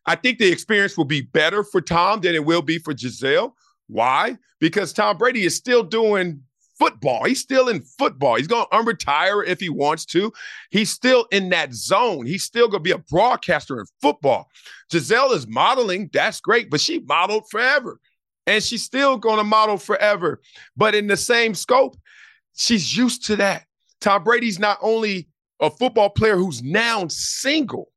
I 0.06 0.16
think 0.16 0.38
the 0.38 0.50
experience 0.50 0.98
will 0.98 1.06
be 1.06 1.22
better 1.22 1.64
for 1.64 1.82
Tom 1.82 2.22
than 2.22 2.36
it 2.36 2.46
will 2.46 2.62
be 2.62 2.78
for 2.78 2.94
Gisele. 2.94 3.56
Why? 3.88 4.38
Because 4.60 4.94
Tom 4.94 5.18
Brady 5.18 5.46
is 5.46 5.56
still 5.56 5.84
doing 5.84 6.42
football. 6.78 7.24
He's 7.26 7.42
still 7.42 7.70
in 7.70 7.82
football. 7.82 8.36
He's 8.36 8.48
going 8.48 8.66
to 8.72 8.78
unretire 8.78 9.46
if 9.46 9.60
he 9.60 9.70
wants 9.70 10.06
to. 10.06 10.32
He's 10.70 10.92
still 10.92 11.26
in 11.32 11.50
that 11.50 11.74
zone. 11.74 12.26
He's 12.26 12.44
still 12.44 12.68
going 12.68 12.84
to 12.84 12.88
be 12.88 12.92
a 12.92 12.98
broadcaster 13.00 13.80
in 13.80 13.86
football. 14.02 14.50
Gisele 14.92 15.34
is 15.34 15.48
modeling. 15.48 16.10
That's 16.14 16.40
great, 16.40 16.70
but 16.70 16.80
she 16.80 17.00
modeled 17.00 17.50
forever. 17.50 18.00
And 18.48 18.64
she's 18.64 18.84
still 18.84 19.18
going 19.18 19.38
to 19.38 19.44
model 19.44 19.78
forever. 19.78 20.42
But 20.76 20.96
in 20.96 21.08
the 21.08 21.18
same 21.18 21.54
scope, 21.54 21.96
she's 22.56 22.98
used 22.98 23.26
to 23.26 23.36
that. 23.36 23.66
Tom 24.02 24.24
Brady's 24.24 24.58
not 24.58 24.80
only 24.82 25.28
a 25.60 25.70
football 25.70 26.10
player 26.10 26.38
who's 26.38 26.64
now 26.64 27.08
single. 27.10 27.92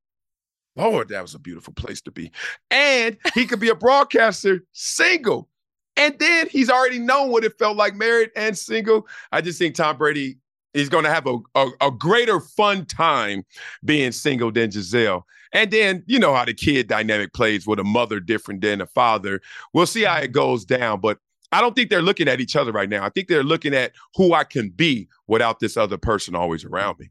Lord, 0.77 1.09
that 1.09 1.22
was 1.22 1.35
a 1.35 1.39
beautiful 1.39 1.72
place 1.74 2.01
to 2.02 2.10
be. 2.10 2.31
And 2.70 3.16
he 3.35 3.47
could 3.47 3.60
be 3.60 3.68
a 3.68 3.74
broadcaster 3.74 4.64
single. 4.72 5.48
And 5.97 6.18
then 6.18 6.48
he's 6.48 6.70
already 6.70 6.98
known 6.98 7.31
what 7.31 7.44
it 7.44 7.59
felt 7.59 7.77
like 7.77 7.94
married 7.94 8.31
and 8.36 8.56
single. 8.56 9.06
I 9.32 9.40
just 9.40 9.59
think 9.59 9.74
Tom 9.74 9.98
Brady 9.98 10.39
is 10.72 10.89
going 10.89 11.05
to 11.05 11.10
have 11.10 11.27
a, 11.27 11.39
a, 11.55 11.68
a 11.81 11.90
greater 11.90 12.40
fun 12.40 12.86
time 12.86 13.44
being 13.85 14.12
single 14.12 14.52
than 14.52 14.70
Gisele. 14.70 15.27
And 15.52 15.70
then 15.70 16.05
you 16.06 16.18
know 16.18 16.35
how 16.35 16.44
the 16.44 16.55
kid 16.55 16.86
dynamic 16.89 17.32
plays 17.32 17.66
with 17.66 17.78
a 17.78 17.85
mother 17.85 18.20
different 18.20 18.60
than 18.60 18.81
a 18.81 18.86
father. 18.86 19.40
We'll 19.72 19.86
see 19.86 20.02
how 20.02 20.18
it 20.18 20.32
goes 20.32 20.64
down. 20.64 21.01
But 21.01 21.18
I 21.52 21.60
don't 21.60 21.74
think 21.74 21.90
they're 21.90 22.02
looking 22.02 22.28
at 22.28 22.40
each 22.40 22.55
other 22.55 22.70
right 22.72 22.89
now. 22.89 23.05
I 23.05 23.09
think 23.09 23.28
they're 23.28 23.43
looking 23.43 23.74
at 23.74 23.93
who 24.16 24.32
I 24.35 24.44
can 24.44 24.70
be 24.70 25.09
without 25.27 25.59
this 25.59 25.77
other 25.77 25.98
person 25.98 26.35
always 26.36 26.64
around 26.64 26.98
me. 27.01 27.10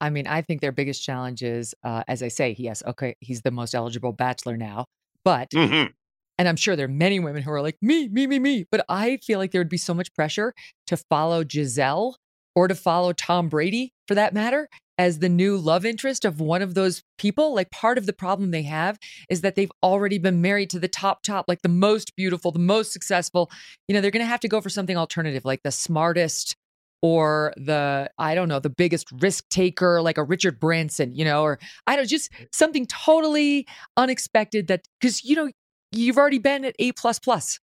I 0.00 0.10
mean, 0.10 0.26
I 0.26 0.42
think 0.42 0.60
their 0.60 0.72
biggest 0.72 1.04
challenge 1.04 1.42
is, 1.42 1.74
uh, 1.84 2.02
as 2.08 2.22
I 2.22 2.28
say, 2.28 2.54
yes, 2.58 2.82
okay, 2.86 3.16
he's 3.20 3.42
the 3.42 3.50
most 3.50 3.74
eligible 3.74 4.12
bachelor 4.12 4.56
now, 4.56 4.86
but 5.24 5.50
Mhm. 5.50 5.92
And 6.38 6.48
I'm 6.48 6.56
sure 6.56 6.74
there 6.74 6.86
are 6.86 6.88
many 6.88 7.20
women 7.20 7.42
who 7.42 7.52
are 7.52 7.62
like, 7.62 7.76
me, 7.82 8.08
me, 8.08 8.26
me, 8.26 8.38
me. 8.38 8.64
But 8.68 8.84
I 8.88 9.18
feel 9.18 9.38
like 9.38 9.52
there 9.52 9.60
would 9.60 9.68
be 9.68 9.76
so 9.76 9.94
much 9.94 10.12
pressure 10.14 10.54
to 10.86 10.96
follow 10.96 11.44
Gisele 11.44 12.16
or 12.56 12.68
to 12.68 12.74
follow 12.74 13.12
Tom 13.12 13.48
Brady, 13.48 13.92
for 14.08 14.14
that 14.14 14.34
matter, 14.34 14.68
as 14.98 15.18
the 15.18 15.28
new 15.28 15.56
love 15.56 15.84
interest 15.84 16.24
of 16.24 16.40
one 16.40 16.62
of 16.62 16.74
those 16.74 17.02
people. 17.18 17.54
Like 17.54 17.70
part 17.70 17.98
of 17.98 18.06
the 18.06 18.12
problem 18.12 18.50
they 18.50 18.62
have 18.62 18.98
is 19.28 19.40
that 19.40 19.54
they've 19.54 19.72
already 19.82 20.18
been 20.18 20.40
married 20.40 20.70
to 20.70 20.78
the 20.78 20.88
top, 20.88 21.22
top, 21.22 21.46
like 21.48 21.62
the 21.62 21.68
most 21.68 22.14
beautiful, 22.16 22.52
the 22.52 22.58
most 22.58 22.92
successful. 22.92 23.50
You 23.88 23.94
know, 23.94 24.00
they're 24.00 24.10
going 24.10 24.24
to 24.24 24.26
have 24.26 24.40
to 24.40 24.48
go 24.48 24.60
for 24.60 24.68
something 24.68 24.96
alternative, 24.96 25.44
like 25.44 25.62
the 25.62 25.72
smartest 25.72 26.56
or 27.02 27.52
the 27.56 28.08
I 28.16 28.34
don't 28.34 28.48
know 28.48 28.60
the 28.60 28.70
biggest 28.70 29.08
risk 29.20 29.48
taker 29.48 30.00
like 30.00 30.18
a 30.18 30.22
Richard 30.22 30.60
Branson, 30.60 31.12
you 31.12 31.24
know, 31.24 31.42
or 31.42 31.58
I 31.86 31.96
don't 31.96 32.04
know, 32.04 32.06
just 32.06 32.30
something 32.52 32.86
totally 32.86 33.66
unexpected 33.96 34.68
that 34.68 34.86
because 35.00 35.24
you 35.24 35.34
know 35.34 35.50
you've 35.90 36.16
already 36.16 36.38
been 36.38 36.64
at 36.64 36.76
A 36.78 36.92
plus 36.92 37.18
plus. 37.18 37.58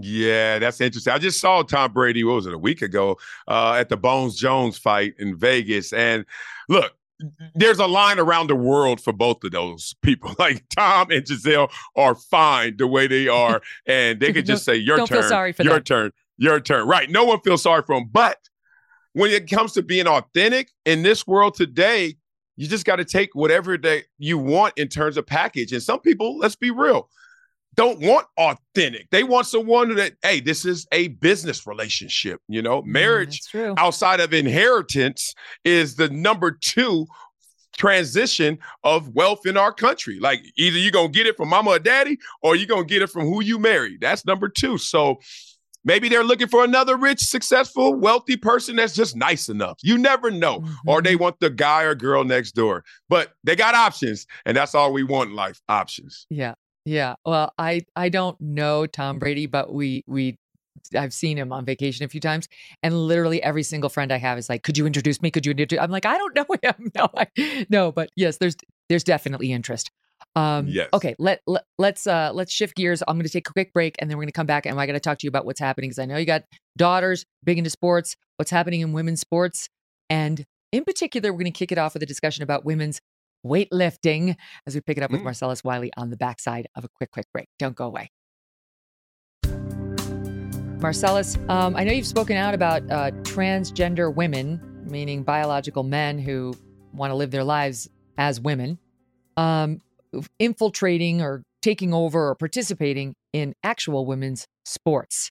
Yeah, 0.00 0.58
that's 0.58 0.80
interesting. 0.80 1.12
I 1.12 1.18
just 1.18 1.40
saw 1.40 1.62
Tom 1.62 1.92
Brady, 1.92 2.24
what 2.24 2.34
was 2.34 2.46
it, 2.46 2.54
a 2.54 2.58
week 2.58 2.82
ago, 2.82 3.18
uh, 3.48 3.74
at 3.78 3.88
the 3.88 3.96
Bones 3.96 4.36
Jones 4.36 4.78
fight 4.78 5.14
in 5.18 5.36
Vegas. 5.36 5.92
And 5.92 6.24
look, 6.68 6.92
there's 7.54 7.78
a 7.78 7.86
line 7.86 8.18
around 8.18 8.48
the 8.48 8.56
world 8.56 9.00
for 9.00 9.12
both 9.12 9.44
of 9.44 9.52
those 9.52 9.94
people. 10.02 10.34
Like 10.38 10.64
Tom 10.70 11.10
and 11.10 11.24
Gisele 11.24 11.70
are 11.96 12.14
fine 12.14 12.76
the 12.76 12.86
way 12.86 13.06
they 13.06 13.28
are, 13.28 13.62
and 13.86 14.18
they 14.18 14.32
could 14.32 14.46
just 14.46 14.64
say, 14.64 14.74
Your 14.76 14.96
Don't 14.96 15.06
turn, 15.08 15.20
feel 15.20 15.28
sorry 15.28 15.52
for 15.52 15.62
your 15.62 15.74
them. 15.74 15.84
turn, 15.84 16.12
your 16.36 16.60
turn. 16.60 16.88
Right. 16.88 17.08
No 17.10 17.24
one 17.24 17.40
feels 17.40 17.62
sorry 17.62 17.82
for 17.82 17.94
them. 17.94 18.08
But 18.10 18.38
when 19.12 19.30
it 19.30 19.48
comes 19.48 19.72
to 19.72 19.82
being 19.82 20.06
authentic 20.06 20.70
in 20.84 21.02
this 21.02 21.26
world 21.26 21.54
today, 21.54 22.16
you 22.56 22.66
just 22.66 22.84
got 22.84 22.96
to 22.96 23.04
take 23.04 23.34
whatever 23.34 23.78
that 23.78 24.04
you 24.18 24.38
want 24.38 24.74
in 24.76 24.88
terms 24.88 25.16
of 25.16 25.26
package. 25.26 25.72
And 25.72 25.82
some 25.82 26.00
people, 26.00 26.38
let's 26.38 26.56
be 26.56 26.70
real, 26.70 27.08
don't 27.74 28.00
want 28.00 28.26
authentic. 28.38 29.08
They 29.10 29.24
want 29.24 29.46
someone 29.46 29.94
that, 29.96 30.14
hey, 30.22 30.40
this 30.40 30.64
is 30.64 30.86
a 30.92 31.08
business 31.08 31.66
relationship. 31.66 32.40
You 32.48 32.62
know, 32.62 32.82
mm, 32.82 32.86
marriage 32.86 33.40
That's 33.40 33.48
true. 33.48 33.74
outside 33.76 34.20
of 34.20 34.34
inheritance 34.34 35.34
is 35.64 35.96
the 35.96 36.08
number 36.10 36.52
two 36.52 37.06
transition 37.76 38.58
of 38.84 39.08
wealth 39.14 39.46
in 39.46 39.56
our 39.56 39.72
country. 39.72 40.18
Like 40.20 40.42
either 40.56 40.78
you're 40.78 40.92
gonna 40.92 41.08
get 41.08 41.26
it 41.26 41.36
from 41.36 41.48
mama 41.48 41.70
or 41.70 41.78
daddy, 41.78 42.18
or 42.42 42.54
you're 42.56 42.66
gonna 42.66 42.84
get 42.84 43.02
it 43.02 43.08
from 43.08 43.22
who 43.22 43.42
you 43.42 43.58
marry. 43.58 43.96
That's 44.00 44.26
number 44.26 44.48
two. 44.48 44.76
So 44.76 45.20
maybe 45.84 46.08
they're 46.08 46.24
looking 46.24 46.48
for 46.48 46.64
another 46.64 46.96
rich, 46.96 47.20
successful, 47.20 47.94
wealthy 47.94 48.36
person 48.36 48.76
that's 48.76 48.94
just 48.94 49.16
nice 49.16 49.48
enough. 49.48 49.78
You 49.82 49.98
never 49.98 50.30
know. 50.30 50.64
Or 50.86 51.00
they 51.00 51.14
mm-hmm. 51.14 51.22
want 51.22 51.40
the 51.40 51.50
guy 51.50 51.82
or 51.82 51.94
girl 51.94 52.24
next 52.24 52.52
door. 52.52 52.84
But 53.08 53.32
they 53.42 53.56
got 53.56 53.74
options, 53.74 54.26
and 54.44 54.56
that's 54.56 54.74
all 54.74 54.92
we 54.92 55.02
want 55.02 55.30
in 55.30 55.36
life. 55.36 55.60
Options. 55.68 56.26
Yeah. 56.28 56.54
Yeah. 56.84 57.14
Well, 57.24 57.52
I 57.58 57.82
I 57.94 58.08
don't 58.08 58.40
know 58.40 58.86
Tom 58.86 59.18
Brady, 59.18 59.46
but 59.46 59.72
we 59.72 60.04
we 60.06 60.38
I've 60.96 61.12
seen 61.12 61.38
him 61.38 61.52
on 61.52 61.64
vacation 61.64 62.04
a 62.04 62.08
few 62.08 62.20
times, 62.20 62.48
and 62.82 62.94
literally 63.06 63.42
every 63.42 63.62
single 63.62 63.88
friend 63.90 64.12
I 64.12 64.18
have 64.18 64.38
is 64.38 64.48
like, 64.48 64.62
"Could 64.62 64.76
you 64.76 64.86
introduce 64.86 65.22
me? 65.22 65.30
Could 65.30 65.46
you 65.46 65.50
introduce?" 65.50 65.78
I'm 65.78 65.90
like, 65.90 66.06
"I 66.06 66.18
don't 66.18 66.34
know 66.34 66.46
him. 66.62 66.90
No, 66.94 67.08
I, 67.16 67.66
no." 67.70 67.92
But 67.92 68.10
yes, 68.16 68.38
there's 68.38 68.56
there's 68.88 69.04
definitely 69.04 69.52
interest. 69.52 69.90
Um, 70.34 70.66
Yes. 70.68 70.88
Okay. 70.92 71.14
Let, 71.18 71.40
let 71.46 71.64
let's 71.78 72.06
uh 72.06 72.30
let's 72.32 72.52
shift 72.52 72.76
gears. 72.76 73.02
I'm 73.06 73.16
going 73.16 73.26
to 73.26 73.32
take 73.32 73.48
a 73.48 73.52
quick 73.52 73.72
break, 73.72 73.96
and 73.98 74.10
then 74.10 74.16
we're 74.16 74.22
going 74.22 74.28
to 74.28 74.32
come 74.32 74.46
back, 74.46 74.66
and 74.66 74.78
I 74.78 74.86
got 74.86 74.92
to 74.92 75.00
talk 75.00 75.18
to 75.18 75.26
you 75.26 75.28
about 75.28 75.46
what's 75.46 75.60
happening 75.60 75.90
because 75.90 75.98
I 75.98 76.06
know 76.06 76.16
you 76.16 76.26
got 76.26 76.44
daughters 76.76 77.24
big 77.44 77.58
into 77.58 77.70
sports. 77.70 78.16
What's 78.36 78.50
happening 78.50 78.80
in 78.80 78.92
women's 78.92 79.20
sports, 79.20 79.68
and 80.10 80.44
in 80.72 80.84
particular, 80.84 81.32
we're 81.32 81.38
going 81.40 81.52
to 81.52 81.58
kick 81.58 81.70
it 81.70 81.78
off 81.78 81.94
with 81.94 82.02
a 82.02 82.06
discussion 82.06 82.42
about 82.42 82.64
women's 82.64 83.00
weightlifting 83.44 84.36
as 84.66 84.74
we 84.74 84.80
pick 84.80 84.96
it 84.96 85.02
up 85.02 85.10
with 85.10 85.20
Mm. 85.20 85.24
Marcellus 85.24 85.64
Wiley 85.64 85.92
on 85.96 86.10
the 86.10 86.16
backside 86.16 86.66
of 86.74 86.84
a 86.84 86.88
quick, 86.88 87.10
quick 87.10 87.26
break. 87.32 87.48
Don't 87.58 87.76
go 87.76 87.86
away. 87.86 88.10
Marcellus, 90.80 91.38
um, 91.48 91.76
I 91.76 91.84
know 91.84 91.92
you've 91.92 92.06
spoken 92.06 92.36
out 92.36 92.54
about 92.54 92.82
uh, 92.90 93.12
transgender 93.22 94.12
women, 94.12 94.60
meaning 94.88 95.22
biological 95.22 95.84
men 95.84 96.18
who 96.18 96.54
want 96.92 97.12
to 97.12 97.14
live 97.14 97.30
their 97.30 97.44
lives 97.44 97.88
as 98.18 98.40
women, 98.40 98.78
um, 99.36 99.80
infiltrating 100.40 101.22
or 101.22 101.42
taking 101.62 101.94
over 101.94 102.28
or 102.28 102.34
participating 102.34 103.14
in 103.32 103.54
actual 103.62 104.04
women's 104.06 104.46
sports. 104.64 105.30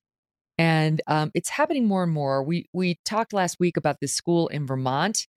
And 0.58 1.02
um, 1.08 1.32
it's 1.34 1.50
happening 1.50 1.86
more 1.86 2.04
and 2.04 2.12
more. 2.12 2.44
We 2.44 2.68
we 2.74 2.98
talked 3.04 3.34
last 3.34 3.58
week 3.60 3.78
about 3.78 3.98
this 4.00 4.14
school 4.14 4.48
in 4.48 4.66
Vermont 4.66 5.28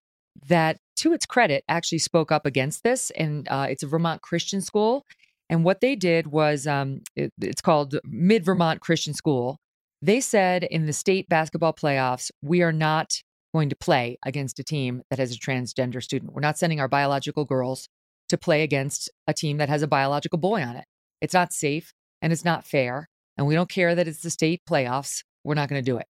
that, 0.49 0.79
to 0.97 1.13
its 1.13 1.27
credit, 1.27 1.65
actually 1.69 1.99
spoke 1.99 2.33
up 2.33 2.47
against 2.47 2.83
this, 2.83 3.11
and 3.11 3.47
uh, 3.49 3.67
it's 3.69 3.83
a 3.83 3.87
Vermont 3.87 4.23
Christian 4.23 4.61
school. 4.61 5.05
And 5.51 5.65
what 5.65 5.81
they 5.81 5.95
did 5.97 6.29
was, 6.29 6.67
um, 6.67 7.03
it- 7.15 7.33
it's 7.41 7.61
called 7.61 7.99
Mid 8.05 8.45
Vermont 8.45 8.81
Christian 8.81 9.15
School. 9.15 9.59
They 10.01 10.21
said 10.21 10.65
in 10.65 10.87
the 10.87 10.93
state 10.93 11.29
basketball 11.29 11.73
playoffs, 11.73 12.31
we 12.43 12.63
are 12.63 12.73
not 12.73 13.23
going 13.55 13.69
to 13.69 13.77
play 13.77 14.19
against 14.25 14.59
a 14.59 14.65
team 14.65 15.03
that 15.11 15.19
has 15.19 15.33
a 15.33 15.39
transgender 15.39 16.03
student. 16.03 16.33
We're 16.33 16.41
not 16.41 16.59
sending 16.59 16.81
our 16.81 16.89
biological 16.89 17.45
girls 17.45 17.89
to 18.29 18.37
play 18.37 18.63
against 18.63 19.11
a 19.27 19.35
team 19.35 19.59
that 19.59 19.69
has 19.69 19.83
a 19.83 19.87
biological 19.87 20.39
boy 20.39 20.63
on 20.63 20.77
it. 20.77 20.85
It's 21.21 21.35
not 21.35 21.53
safe 21.53 21.93
and 22.21 22.33
it's 22.33 22.45
not 22.45 22.67
fair. 22.67 23.09
And 23.37 23.47
we 23.47 23.55
don't 23.55 23.69
care 23.69 23.95
that 23.95 24.09
it's 24.09 24.23
the 24.23 24.31
state 24.31 24.63
playoffs. 24.69 25.23
We're 25.45 25.55
not 25.55 25.69
going 25.69 25.83
to 25.83 25.91
do 25.91 25.99
it. 25.99 26.07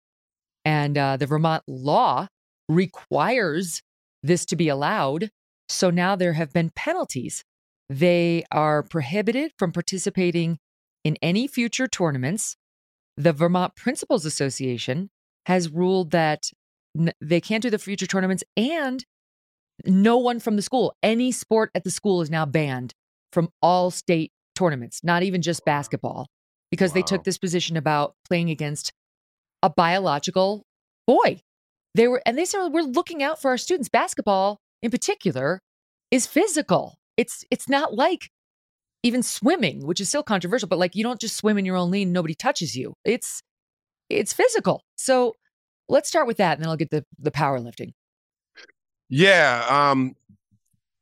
And 0.64 0.96
uh, 0.96 1.16
the 1.16 1.26
Vermont 1.26 1.64
law 1.66 2.28
requires 2.68 3.82
this 4.22 4.44
to 4.46 4.56
be 4.56 4.68
allowed. 4.68 5.30
So 5.68 5.90
now 5.90 6.16
there 6.16 6.34
have 6.34 6.52
been 6.52 6.70
penalties. 6.70 7.44
They 7.88 8.44
are 8.50 8.82
prohibited 8.82 9.52
from 9.58 9.72
participating 9.72 10.58
in 11.04 11.16
any 11.22 11.46
future 11.46 11.88
tournaments. 11.88 12.56
The 13.16 13.32
Vermont 13.32 13.74
Principals 13.76 14.24
Association 14.24 15.10
has 15.46 15.68
ruled 15.68 16.10
that 16.12 16.50
n- 16.98 17.12
they 17.20 17.40
can't 17.40 17.62
do 17.62 17.70
the 17.70 17.78
future 17.78 18.06
tournaments 18.06 18.44
and 18.56 19.04
no 19.84 20.16
one 20.18 20.38
from 20.38 20.56
the 20.56 20.62
school, 20.62 20.94
any 21.02 21.32
sport 21.32 21.70
at 21.74 21.84
the 21.84 21.90
school 21.90 22.20
is 22.22 22.30
now 22.30 22.46
banned 22.46 22.94
from 23.32 23.48
all 23.60 23.90
state 23.90 24.30
tournaments, 24.54 25.00
not 25.02 25.22
even 25.22 25.42
just 25.42 25.64
basketball, 25.64 26.28
because 26.70 26.92
they 26.92 27.02
took 27.02 27.24
this 27.24 27.38
position 27.38 27.76
about 27.76 28.14
playing 28.26 28.50
against 28.50 28.92
a 29.62 29.70
biological 29.70 30.64
boy. 31.06 31.40
They 31.94 32.08
were, 32.08 32.22
and 32.24 32.38
they 32.38 32.44
said, 32.44 32.68
we're 32.68 32.82
looking 32.82 33.22
out 33.22 33.40
for 33.40 33.50
our 33.50 33.58
students. 33.58 33.88
Basketball, 33.88 34.60
in 34.82 34.90
particular, 34.90 35.60
is 36.10 36.26
physical. 36.26 36.96
It's 37.16 37.44
it's 37.50 37.68
not 37.68 37.94
like 37.94 38.30
even 39.02 39.22
swimming, 39.22 39.86
which 39.86 40.00
is 40.00 40.08
still 40.08 40.22
controversial, 40.22 40.68
but 40.68 40.78
like 40.78 40.94
you 40.94 41.02
don't 41.02 41.20
just 41.20 41.36
swim 41.36 41.58
in 41.58 41.64
your 41.64 41.76
own 41.76 41.90
lane, 41.90 42.12
nobody 42.12 42.34
touches 42.34 42.76
you. 42.76 42.94
It's 43.04 43.42
it's 44.08 44.32
physical. 44.32 44.84
So 44.96 45.34
let's 45.88 46.08
start 46.08 46.26
with 46.26 46.38
that, 46.38 46.54
and 46.54 46.62
then 46.62 46.70
I'll 46.70 46.76
get 46.76 46.90
the 46.90 47.04
the 47.18 47.30
powerlifting. 47.30 47.92
Yeah, 49.08 49.66
um, 49.68 50.14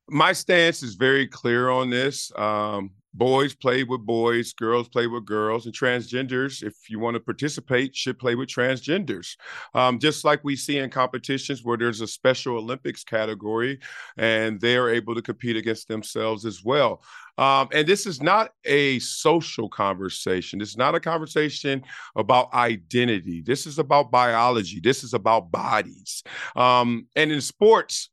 my 0.09 0.33
stance 0.33 0.83
is 0.83 0.95
very 0.95 1.29
clear 1.29 1.69
on 1.71 1.91
this. 1.91 2.33
Um, 2.37 2.91
boys 3.12 3.55
play 3.55 3.82
with 3.82 4.07
boys, 4.07 4.53
girls 4.53 4.89
play 4.89 5.07
with 5.07 5.24
girls, 5.24 5.66
and 5.66 5.74
transgenders, 5.74 6.62
if 6.62 6.74
you 6.89 6.99
want 6.99 7.15
to 7.15 7.20
participate, 7.20 7.95
should 7.95 8.19
play 8.19 8.35
with 8.35 8.49
transgenders. 8.49 9.37
Um, 9.74 9.99
just 9.99 10.24
like 10.24 10.41
we 10.45 10.57
see 10.57 10.78
in 10.78 10.91
competitions 10.91 11.65
where 11.65 11.77
there's 11.77 12.01
a 12.01 12.07
Special 12.07 12.57
Olympics 12.57 13.05
category 13.05 13.81
and 14.16 14.61
they 14.61 14.77
are 14.77 14.89
able 14.89 15.15
to 15.15 15.23
compete 15.23 15.57
against 15.57 15.89
themselves 15.89 16.45
as 16.45 16.62
well. 16.65 17.03
Um, 17.39 17.69
and 17.73 17.87
this 17.87 18.07
is 18.07 18.23
not 18.23 18.51
a 18.65 18.99
social 18.99 19.69
conversation. 19.69 20.59
This 20.59 20.70
is 20.70 20.77
not 20.77 20.95
a 20.95 21.01
conversation 21.01 21.82
about 22.16 22.53
identity. 22.53 23.41
This 23.41 23.66
is 23.66 23.78
about 23.78 24.11
biology. 24.11 24.81
This 24.81 25.03
is 25.03 25.15
about 25.15 25.51
bodies. 25.51 26.23
Um, 26.55 27.07
and 27.16 27.32
in 27.32 27.41
sports, 27.41 28.11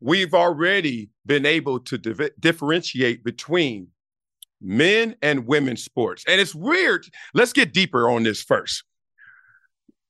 we've 0.00 0.34
already 0.34 1.10
been 1.24 1.46
able 1.46 1.80
to 1.80 1.98
differentiate 2.38 3.24
between 3.24 3.88
men 4.60 5.16
and 5.22 5.46
women's 5.46 5.82
sports. 5.84 6.24
And 6.26 6.40
it's 6.40 6.54
weird. 6.54 7.06
Let's 7.34 7.52
get 7.52 7.72
deeper 7.72 8.08
on 8.08 8.22
this 8.22 8.42
first. 8.42 8.84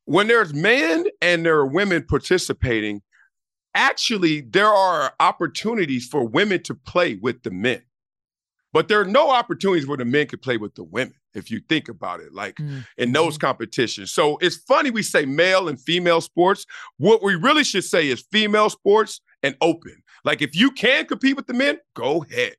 When 0.05 0.29
there's 0.29 0.55
men 0.55 1.07
and 1.21 1.45
there 1.45 1.57
are 1.57 1.67
women 1.67 2.05
participating, 2.09 3.03
actually, 3.75 4.43
there 4.43 4.73
are 4.73 5.13
opportunities 5.19 6.07
for 6.07 6.25
women 6.27 6.63
to 6.65 6.75
play 6.75 7.17
with 7.17 7.43
the 7.43 7.51
men. 7.51 7.83
But 8.73 8.89
there 8.89 9.01
are 9.01 9.05
no 9.07 9.31
opportunities 9.31 9.87
where 9.87 9.97
the 9.97 10.05
men 10.05 10.27
could 10.27 10.43
play 10.43 10.59
with 10.59 10.75
the 10.75 10.85
women, 10.85 11.15
if 11.35 11.51
you 11.51 11.61
think 11.69 11.89
about 11.89 12.21
it, 12.21 12.35
like 12.35 12.57
Mm. 12.57 12.87
in 12.99 13.13
those 13.13 13.39
competitions. 13.39 14.13
So 14.13 14.37
it's 14.39 14.57
funny 14.57 14.91
we 14.91 15.03
say 15.03 15.25
male 15.25 15.69
and 15.69 15.81
female 15.81 16.21
sports. 16.21 16.67
What 16.99 17.23
we 17.23 17.35
really 17.37 17.65
should 17.65 17.85
say 17.85 18.09
is 18.09 18.25
female 18.31 18.69
sports 18.71 19.21
and 19.43 19.57
open. 19.61 20.03
Like 20.27 20.43
if 20.43 20.57
you 20.57 20.73
can 20.73 21.07
compete 21.07 21.37
with 21.37 21.47
the 21.47 21.55
men, 21.55 21.79
go 21.95 22.25
ahead. 22.25 22.57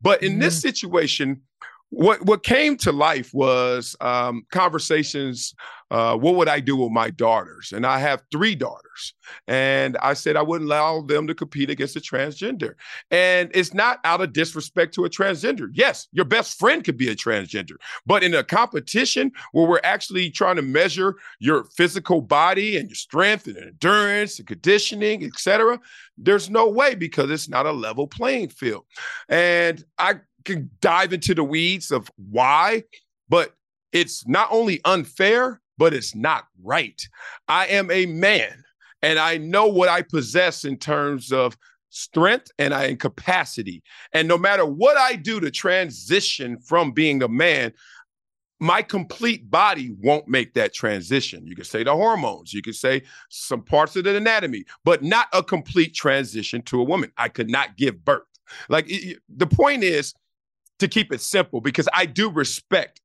But 0.00 0.22
in 0.22 0.38
this 0.38 0.56
mm-hmm. 0.56 0.68
situation, 0.68 1.42
what 1.90 2.24
what 2.24 2.42
came 2.42 2.76
to 2.78 2.92
life 2.92 3.34
was 3.34 3.96
um, 4.00 4.44
conversations. 4.50 5.54
Uh, 5.90 6.16
what 6.16 6.36
would 6.36 6.46
I 6.46 6.60
do 6.60 6.76
with 6.76 6.92
my 6.92 7.10
daughters? 7.10 7.72
And 7.72 7.84
I 7.84 7.98
have 7.98 8.22
three 8.30 8.54
daughters, 8.54 9.12
and 9.48 9.96
I 9.96 10.14
said 10.14 10.36
I 10.36 10.42
wouldn't 10.42 10.70
allow 10.70 11.00
them 11.00 11.26
to 11.26 11.34
compete 11.34 11.68
against 11.68 11.96
a 11.96 12.00
transgender. 12.00 12.74
And 13.10 13.50
it's 13.54 13.74
not 13.74 13.98
out 14.04 14.20
of 14.20 14.32
disrespect 14.32 14.94
to 14.94 15.04
a 15.04 15.10
transgender. 15.10 15.66
Yes, 15.72 16.06
your 16.12 16.24
best 16.24 16.60
friend 16.60 16.84
could 16.84 16.96
be 16.96 17.08
a 17.08 17.16
transgender, 17.16 17.74
but 18.06 18.22
in 18.22 18.34
a 18.34 18.44
competition 18.44 19.32
where 19.50 19.66
we're 19.66 19.80
actually 19.82 20.30
trying 20.30 20.56
to 20.56 20.62
measure 20.62 21.16
your 21.40 21.64
physical 21.64 22.20
body 22.20 22.76
and 22.76 22.88
your 22.88 22.94
strength 22.94 23.48
and 23.48 23.56
endurance 23.56 24.38
and 24.38 24.46
conditioning, 24.46 25.24
etc., 25.24 25.80
there's 26.16 26.50
no 26.50 26.68
way 26.68 26.94
because 26.94 27.30
it's 27.32 27.48
not 27.48 27.66
a 27.66 27.72
level 27.72 28.06
playing 28.06 28.50
field. 28.50 28.84
And 29.28 29.84
I 29.98 30.20
can 30.44 30.70
dive 30.80 31.12
into 31.12 31.34
the 31.34 31.44
weeds 31.44 31.90
of 31.90 32.10
why, 32.16 32.84
but 33.28 33.54
it's 33.92 34.26
not 34.26 34.48
only 34.50 34.80
unfair, 34.84 35.60
but 35.78 35.94
it's 35.94 36.14
not 36.14 36.44
right. 36.62 37.00
I 37.48 37.66
am 37.66 37.90
a 37.90 38.06
man 38.06 38.62
and 39.02 39.18
I 39.18 39.38
know 39.38 39.66
what 39.66 39.88
I 39.88 40.02
possess 40.02 40.64
in 40.64 40.76
terms 40.76 41.32
of 41.32 41.56
strength 41.88 42.50
and 42.58 42.72
I 42.72 42.84
in 42.84 42.96
capacity. 42.96 43.82
And 44.12 44.28
no 44.28 44.38
matter 44.38 44.64
what 44.64 44.96
I 44.96 45.16
do 45.16 45.40
to 45.40 45.50
transition 45.50 46.58
from 46.60 46.92
being 46.92 47.22
a 47.22 47.28
man, 47.28 47.72
my 48.60 48.82
complete 48.82 49.50
body 49.50 49.90
won't 50.00 50.28
make 50.28 50.52
that 50.54 50.74
transition. 50.74 51.46
You 51.46 51.56
could 51.56 51.66
say 51.66 51.82
the 51.82 51.94
hormones, 51.94 52.52
you 52.52 52.60
could 52.60 52.74
say 52.74 53.02
some 53.30 53.62
parts 53.62 53.96
of 53.96 54.04
the 54.04 54.14
anatomy, 54.14 54.64
but 54.84 55.02
not 55.02 55.28
a 55.32 55.42
complete 55.42 55.94
transition 55.94 56.60
to 56.62 56.80
a 56.80 56.84
woman. 56.84 57.10
I 57.16 57.28
could 57.28 57.50
not 57.50 57.78
give 57.78 58.04
birth. 58.04 58.22
Like 58.68 58.84
it- 58.88 59.18
the 59.34 59.46
point 59.46 59.82
is 59.82 60.12
to 60.80 60.88
keep 60.88 61.12
it 61.12 61.20
simple 61.20 61.60
because 61.60 61.88
I 61.94 62.06
do 62.06 62.30
respect 62.30 63.00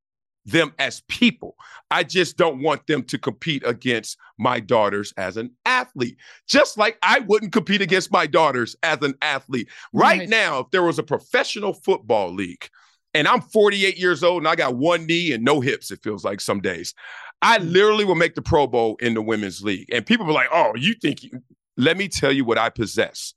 them 0.46 0.74
as 0.78 1.02
people. 1.08 1.56
I 1.90 2.04
just 2.04 2.38
don't 2.38 2.62
want 2.62 2.86
them 2.88 3.04
to 3.04 3.18
compete 3.18 3.64
against 3.66 4.18
my 4.38 4.60
daughters 4.60 5.14
as 5.18 5.38
an 5.38 5.52
athlete. 5.66 6.18
Just 6.48 6.78
like 6.78 6.98
I 7.02 7.20
wouldn't 7.20 7.52
compete 7.52 7.82
against 7.82 8.12
my 8.12 8.28
daughters 8.28 8.76
as 8.84 9.02
an 9.02 9.16
athlete. 9.22 9.70
Right, 9.92 10.20
Right. 10.20 10.30
now, 10.30 10.60
if 10.60 10.72
there 10.72 10.84
was 10.84 11.00
a 11.00 11.04
professional 11.04 11.74
football 11.74 12.32
league 12.32 12.70
and 13.14 13.28
I'm 13.28 13.42
48 13.42 13.98
years 13.98 14.24
old 14.24 14.42
and 14.42 14.48
I 14.48 14.56
got 14.56 14.76
one 14.76 15.08
knee 15.08 15.32
and 15.32 15.44
no 15.44 15.62
hips, 15.62 15.90
it 15.90 16.04
feels 16.04 16.24
like 16.24 16.42
some 16.42 16.62
days. 16.62 16.94
I 17.42 17.58
hmm. 17.58 17.68
literally 17.68 18.06
will 18.06 18.16
make 18.16 18.36
the 18.36 18.42
Pro 18.42 18.68
Bowl 18.68 18.98
in 19.00 19.16
the 19.16 19.22
women's 19.22 19.62
league. 19.62 19.88
And 19.92 20.06
people 20.06 20.26
were 20.26 20.34
like, 20.34 20.50
oh, 20.52 20.74
you 20.76 20.94
think 21.02 21.24
you 21.24 21.42
let 21.78 21.98
me 21.98 22.08
tell 22.08 22.32
you 22.32 22.46
what 22.46 22.58
I 22.58 22.70
possess. 22.70 23.34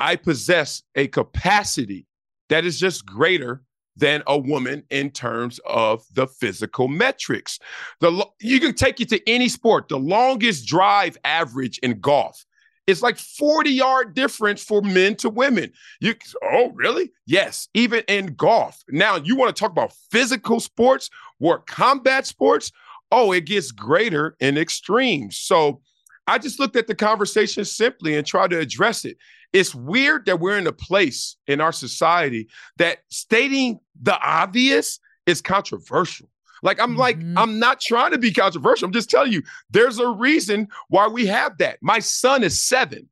I 0.00 0.16
possess 0.16 0.82
a 0.94 1.06
capacity 1.06 2.06
that 2.48 2.64
is 2.64 2.78
just 2.78 3.04
greater 3.06 3.62
than 3.96 4.22
a 4.26 4.36
woman 4.36 4.82
in 4.90 5.10
terms 5.10 5.60
of 5.66 6.04
the 6.14 6.26
physical 6.26 6.88
metrics. 6.88 7.58
The 8.00 8.26
you 8.40 8.60
can 8.60 8.74
take 8.74 9.00
it 9.00 9.08
to 9.10 9.28
any 9.28 9.48
sport. 9.48 9.88
The 9.88 9.98
longest 9.98 10.66
drive 10.66 11.16
average 11.24 11.78
in 11.78 12.00
golf 12.00 12.44
is 12.86 13.02
like 13.02 13.18
40 13.18 13.70
yard 13.70 14.14
difference 14.14 14.62
for 14.62 14.82
men 14.82 15.14
to 15.16 15.30
women. 15.30 15.72
You 16.00 16.14
oh 16.42 16.72
really? 16.74 17.12
Yes, 17.26 17.68
even 17.74 18.02
in 18.08 18.34
golf. 18.34 18.82
Now 18.88 19.16
you 19.16 19.36
want 19.36 19.54
to 19.54 19.58
talk 19.58 19.70
about 19.70 19.92
physical 20.10 20.60
sports 20.60 21.10
or 21.40 21.58
combat 21.60 22.26
sports? 22.26 22.72
Oh, 23.10 23.32
it 23.32 23.46
gets 23.46 23.70
greater 23.70 24.36
in 24.40 24.58
extremes. 24.58 25.38
So 25.38 25.80
I 26.26 26.38
just 26.38 26.58
looked 26.58 26.76
at 26.76 26.86
the 26.86 26.94
conversation 26.94 27.64
simply 27.64 28.16
and 28.16 28.26
tried 28.26 28.50
to 28.50 28.58
address 28.58 29.04
it. 29.04 29.18
It's 29.52 29.74
weird 29.74 30.26
that 30.26 30.40
we're 30.40 30.58
in 30.58 30.66
a 30.66 30.72
place 30.72 31.36
in 31.46 31.60
our 31.60 31.72
society 31.72 32.48
that 32.78 32.98
stating 33.10 33.80
the 34.00 34.18
obvious 34.20 34.98
is 35.26 35.40
controversial. 35.40 36.28
Like 36.62 36.80
I'm 36.80 36.96
like 36.96 37.18
Mhm. 37.18 37.34
I'm 37.36 37.58
not 37.58 37.80
trying 37.80 38.12
to 38.12 38.18
be 38.18 38.32
controversial. 38.32 38.86
I'm 38.86 38.92
just 38.92 39.10
telling 39.10 39.32
you 39.32 39.42
there's 39.70 39.98
a 39.98 40.08
reason 40.08 40.68
why 40.88 41.08
we 41.08 41.26
have 41.26 41.58
that. 41.58 41.78
My 41.82 41.98
son 41.98 42.42
is 42.42 42.62
7. 42.62 43.08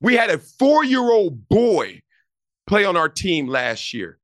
We 0.00 0.14
had 0.14 0.30
a 0.30 0.38
4-year-old 0.38 1.48
boy 1.48 2.02
play 2.66 2.84
on 2.84 2.96
our 2.96 3.08
team 3.08 3.46
last 3.46 3.92
year. 3.92 4.18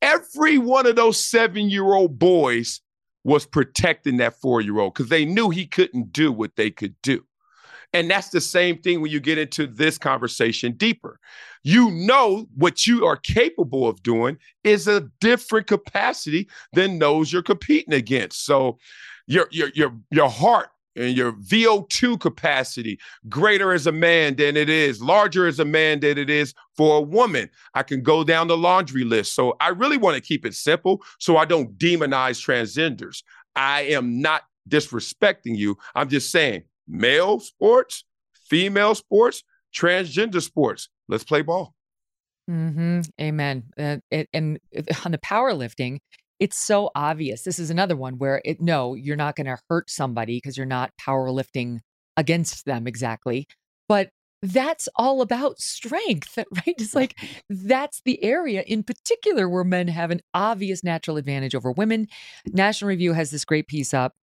Every 0.00 0.58
one 0.58 0.86
of 0.86 0.96
those 0.96 1.18
seven 1.24 1.68
year 1.68 1.84
old 1.84 2.18
boys 2.18 2.80
was 3.24 3.46
protecting 3.46 4.18
that 4.18 4.40
four 4.40 4.60
year 4.60 4.78
old 4.78 4.94
because 4.94 5.10
they 5.10 5.24
knew 5.24 5.50
he 5.50 5.66
couldn't 5.66 6.12
do 6.12 6.32
what 6.32 6.56
they 6.56 6.70
could 6.70 6.94
do. 7.02 7.24
And 7.94 8.10
that's 8.10 8.28
the 8.28 8.40
same 8.40 8.78
thing 8.78 9.00
when 9.00 9.10
you 9.10 9.20
get 9.20 9.38
into 9.38 9.66
this 9.66 9.96
conversation 9.96 10.72
deeper. 10.72 11.18
You 11.64 11.90
know 11.90 12.46
what 12.54 12.86
you 12.86 13.06
are 13.06 13.16
capable 13.16 13.88
of 13.88 14.02
doing 14.02 14.38
is 14.62 14.86
a 14.86 15.08
different 15.20 15.66
capacity 15.66 16.48
than 16.72 16.98
those 16.98 17.32
you're 17.32 17.42
competing 17.42 17.94
against. 17.94 18.44
So 18.44 18.78
your 19.26 19.48
your 19.50 19.70
your 19.74 19.92
your 20.10 20.28
heart 20.28 20.68
and 20.98 21.16
your 21.16 21.32
VO2 21.32 22.20
capacity 22.20 22.98
greater 23.28 23.72
as 23.72 23.86
a 23.86 23.92
man 23.92 24.36
than 24.36 24.56
it 24.56 24.68
is, 24.68 25.00
larger 25.00 25.46
as 25.46 25.60
a 25.60 25.64
man 25.64 26.00
than 26.00 26.18
it 26.18 26.28
is 26.28 26.54
for 26.76 26.98
a 26.98 27.02
woman. 27.02 27.48
I 27.74 27.82
can 27.82 28.02
go 28.02 28.24
down 28.24 28.48
the 28.48 28.56
laundry 28.56 29.04
list. 29.04 29.34
So 29.34 29.56
I 29.60 29.68
really 29.68 29.96
want 29.96 30.16
to 30.16 30.20
keep 30.20 30.44
it 30.44 30.54
simple 30.54 31.02
so 31.18 31.36
I 31.36 31.44
don't 31.44 31.76
demonize 31.78 32.44
transgenders. 32.44 33.22
I 33.54 33.82
am 33.82 34.20
not 34.20 34.42
disrespecting 34.68 35.56
you. 35.56 35.78
I'm 35.94 36.08
just 36.08 36.30
saying 36.30 36.64
male 36.86 37.40
sports, 37.40 38.04
female 38.48 38.94
sports, 38.94 39.42
transgender 39.74 40.42
sports. 40.42 40.88
Let's 41.08 41.24
play 41.24 41.42
ball. 41.42 41.74
Mm-hmm. 42.50 43.00
Amen. 43.20 43.64
Uh, 43.78 43.98
it, 44.10 44.28
and 44.32 44.58
on 45.04 45.12
the 45.12 45.18
powerlifting, 45.18 45.98
it's 46.40 46.58
so 46.58 46.90
obvious. 46.94 47.42
This 47.42 47.58
is 47.58 47.70
another 47.70 47.96
one 47.96 48.18
where 48.18 48.40
it 48.44 48.60
no, 48.60 48.94
you're 48.94 49.16
not 49.16 49.36
going 49.36 49.46
to 49.46 49.58
hurt 49.68 49.90
somebody 49.90 50.36
because 50.36 50.56
you're 50.56 50.66
not 50.66 50.92
powerlifting 51.00 51.80
against 52.16 52.64
them 52.64 52.86
exactly. 52.86 53.46
But 53.88 54.10
that's 54.42 54.88
all 54.94 55.20
about 55.20 55.58
strength, 55.58 56.36
right? 56.52 56.74
It's 56.78 56.94
like 56.94 57.16
that's 57.48 58.00
the 58.04 58.22
area 58.22 58.62
in 58.66 58.82
particular 58.82 59.48
where 59.48 59.64
men 59.64 59.88
have 59.88 60.10
an 60.10 60.20
obvious 60.34 60.84
natural 60.84 61.16
advantage 61.16 61.54
over 61.54 61.72
women. 61.72 62.06
National 62.46 62.88
Review 62.88 63.12
has 63.14 63.30
this 63.30 63.44
great 63.44 63.66
piece 63.66 63.92
up 63.92 64.14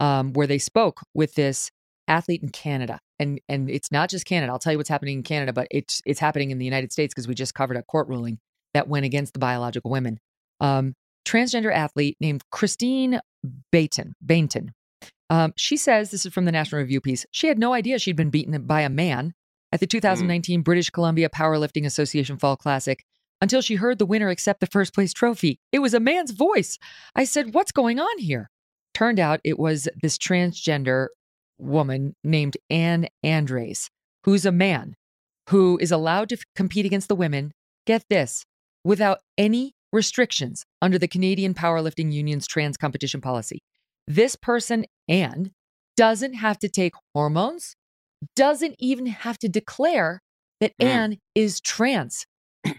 um, 0.00 0.32
where 0.32 0.46
they 0.46 0.58
spoke 0.58 1.00
with 1.14 1.34
this 1.34 1.70
athlete 2.08 2.42
in 2.42 2.50
Canada. 2.50 2.98
And 3.18 3.40
and 3.48 3.70
it's 3.70 3.92
not 3.92 4.10
just 4.10 4.26
Canada. 4.26 4.52
I'll 4.52 4.58
tell 4.58 4.72
you 4.72 4.78
what's 4.78 4.88
happening 4.88 5.18
in 5.18 5.22
Canada, 5.22 5.52
but 5.52 5.68
it's 5.70 6.02
it's 6.04 6.20
happening 6.20 6.50
in 6.50 6.58
the 6.58 6.64
United 6.64 6.92
States 6.92 7.14
because 7.14 7.28
we 7.28 7.34
just 7.34 7.54
covered 7.54 7.76
a 7.76 7.82
court 7.82 8.08
ruling 8.08 8.38
that 8.74 8.88
went 8.88 9.06
against 9.06 9.32
the 9.32 9.38
biological 9.38 9.90
women. 9.90 10.18
Um, 10.60 10.94
transgender 11.24 11.72
athlete 11.72 12.16
named 12.20 12.42
Christine 12.50 13.20
Bainton. 13.72 14.12
Bainton. 14.24 14.70
Um, 15.30 15.52
she 15.56 15.76
says 15.76 16.10
this 16.10 16.26
is 16.26 16.32
from 16.32 16.44
the 16.44 16.52
National 16.52 16.80
Review 16.80 17.00
piece. 17.00 17.26
She 17.30 17.48
had 17.48 17.58
no 17.58 17.72
idea 17.72 17.98
she'd 17.98 18.16
been 18.16 18.30
beaten 18.30 18.66
by 18.66 18.82
a 18.82 18.90
man 18.90 19.34
at 19.72 19.80
the 19.80 19.86
2019 19.86 20.60
mm. 20.60 20.64
British 20.64 20.90
Columbia 20.90 21.28
Powerlifting 21.28 21.86
Association 21.86 22.38
Fall 22.38 22.56
Classic 22.56 23.04
until 23.40 23.60
she 23.60 23.74
heard 23.74 23.98
the 23.98 24.06
winner 24.06 24.28
accept 24.28 24.60
the 24.60 24.66
first 24.66 24.94
place 24.94 25.12
trophy. 25.12 25.58
It 25.72 25.80
was 25.80 25.94
a 25.94 26.00
man's 26.00 26.30
voice. 26.30 26.78
I 27.14 27.24
said, 27.24 27.54
"What's 27.54 27.72
going 27.72 27.98
on 27.98 28.18
here?" 28.18 28.50
Turned 28.92 29.18
out 29.18 29.40
it 29.44 29.58
was 29.58 29.88
this 30.02 30.16
transgender 30.18 31.08
woman 31.58 32.14
named 32.22 32.56
Anne 32.70 33.08
Andres, 33.24 33.90
who's 34.24 34.46
a 34.46 34.52
man 34.52 34.94
who 35.50 35.78
is 35.80 35.90
allowed 35.90 36.28
to 36.28 36.36
f- 36.36 36.42
compete 36.54 36.86
against 36.86 37.08
the 37.08 37.16
women. 37.16 37.52
Get 37.86 38.04
this, 38.08 38.46
without 38.84 39.18
any 39.36 39.74
restrictions 39.94 40.66
under 40.82 40.98
the 40.98 41.08
Canadian 41.08 41.54
Powerlifting 41.54 42.12
Union's 42.12 42.46
trans 42.46 42.76
competition 42.76 43.20
policy. 43.20 43.62
This 44.06 44.36
person, 44.36 44.84
and 45.08 45.50
doesn't 45.96 46.34
have 46.34 46.58
to 46.58 46.68
take 46.68 46.92
hormones, 47.14 47.76
doesn't 48.36 48.74
even 48.78 49.06
have 49.06 49.38
to 49.38 49.48
declare 49.48 50.20
that 50.60 50.72
mm. 50.80 50.86
Anne 50.86 51.18
is 51.34 51.60
trans. 51.60 52.26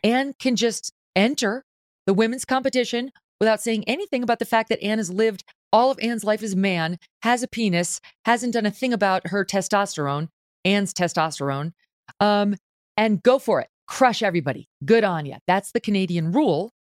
Anne 0.04 0.34
can 0.40 0.56
just 0.56 0.92
enter 1.16 1.64
the 2.06 2.14
women's 2.14 2.46
competition 2.46 3.12
without 3.40 3.62
saying 3.62 3.84
anything 3.88 4.22
about 4.22 4.40
the 4.40 4.46
fact 4.46 4.70
that 4.70 4.84
Anne 4.84 4.98
has 4.98 5.10
lived 5.10 5.44
all 5.72 5.92
of 5.92 6.00
Anne's 6.02 6.24
life 6.24 6.44
as 6.44 6.56
man, 6.56 6.98
has 7.22 7.44
a 7.44 7.48
penis, 7.48 8.00
hasn't 8.26 8.54
done 8.54 8.66
a 8.66 8.72
thing 8.72 8.94
about 8.94 9.28
her 9.28 9.44
testosterone, 9.44 10.30
Anne's 10.64 10.94
testosterone, 10.94 11.74
um, 12.20 12.56
and 12.98 13.22
go 13.24 13.40
for 13.40 13.60
it. 13.62 13.68
Crush 13.88 14.24
everybody. 14.24 14.68
Good 14.84 15.04
on 15.04 15.26
you. 15.26 15.36
That's 15.48 15.72
the 15.72 15.80
Canadian 15.80 16.32
rule. 16.32 16.72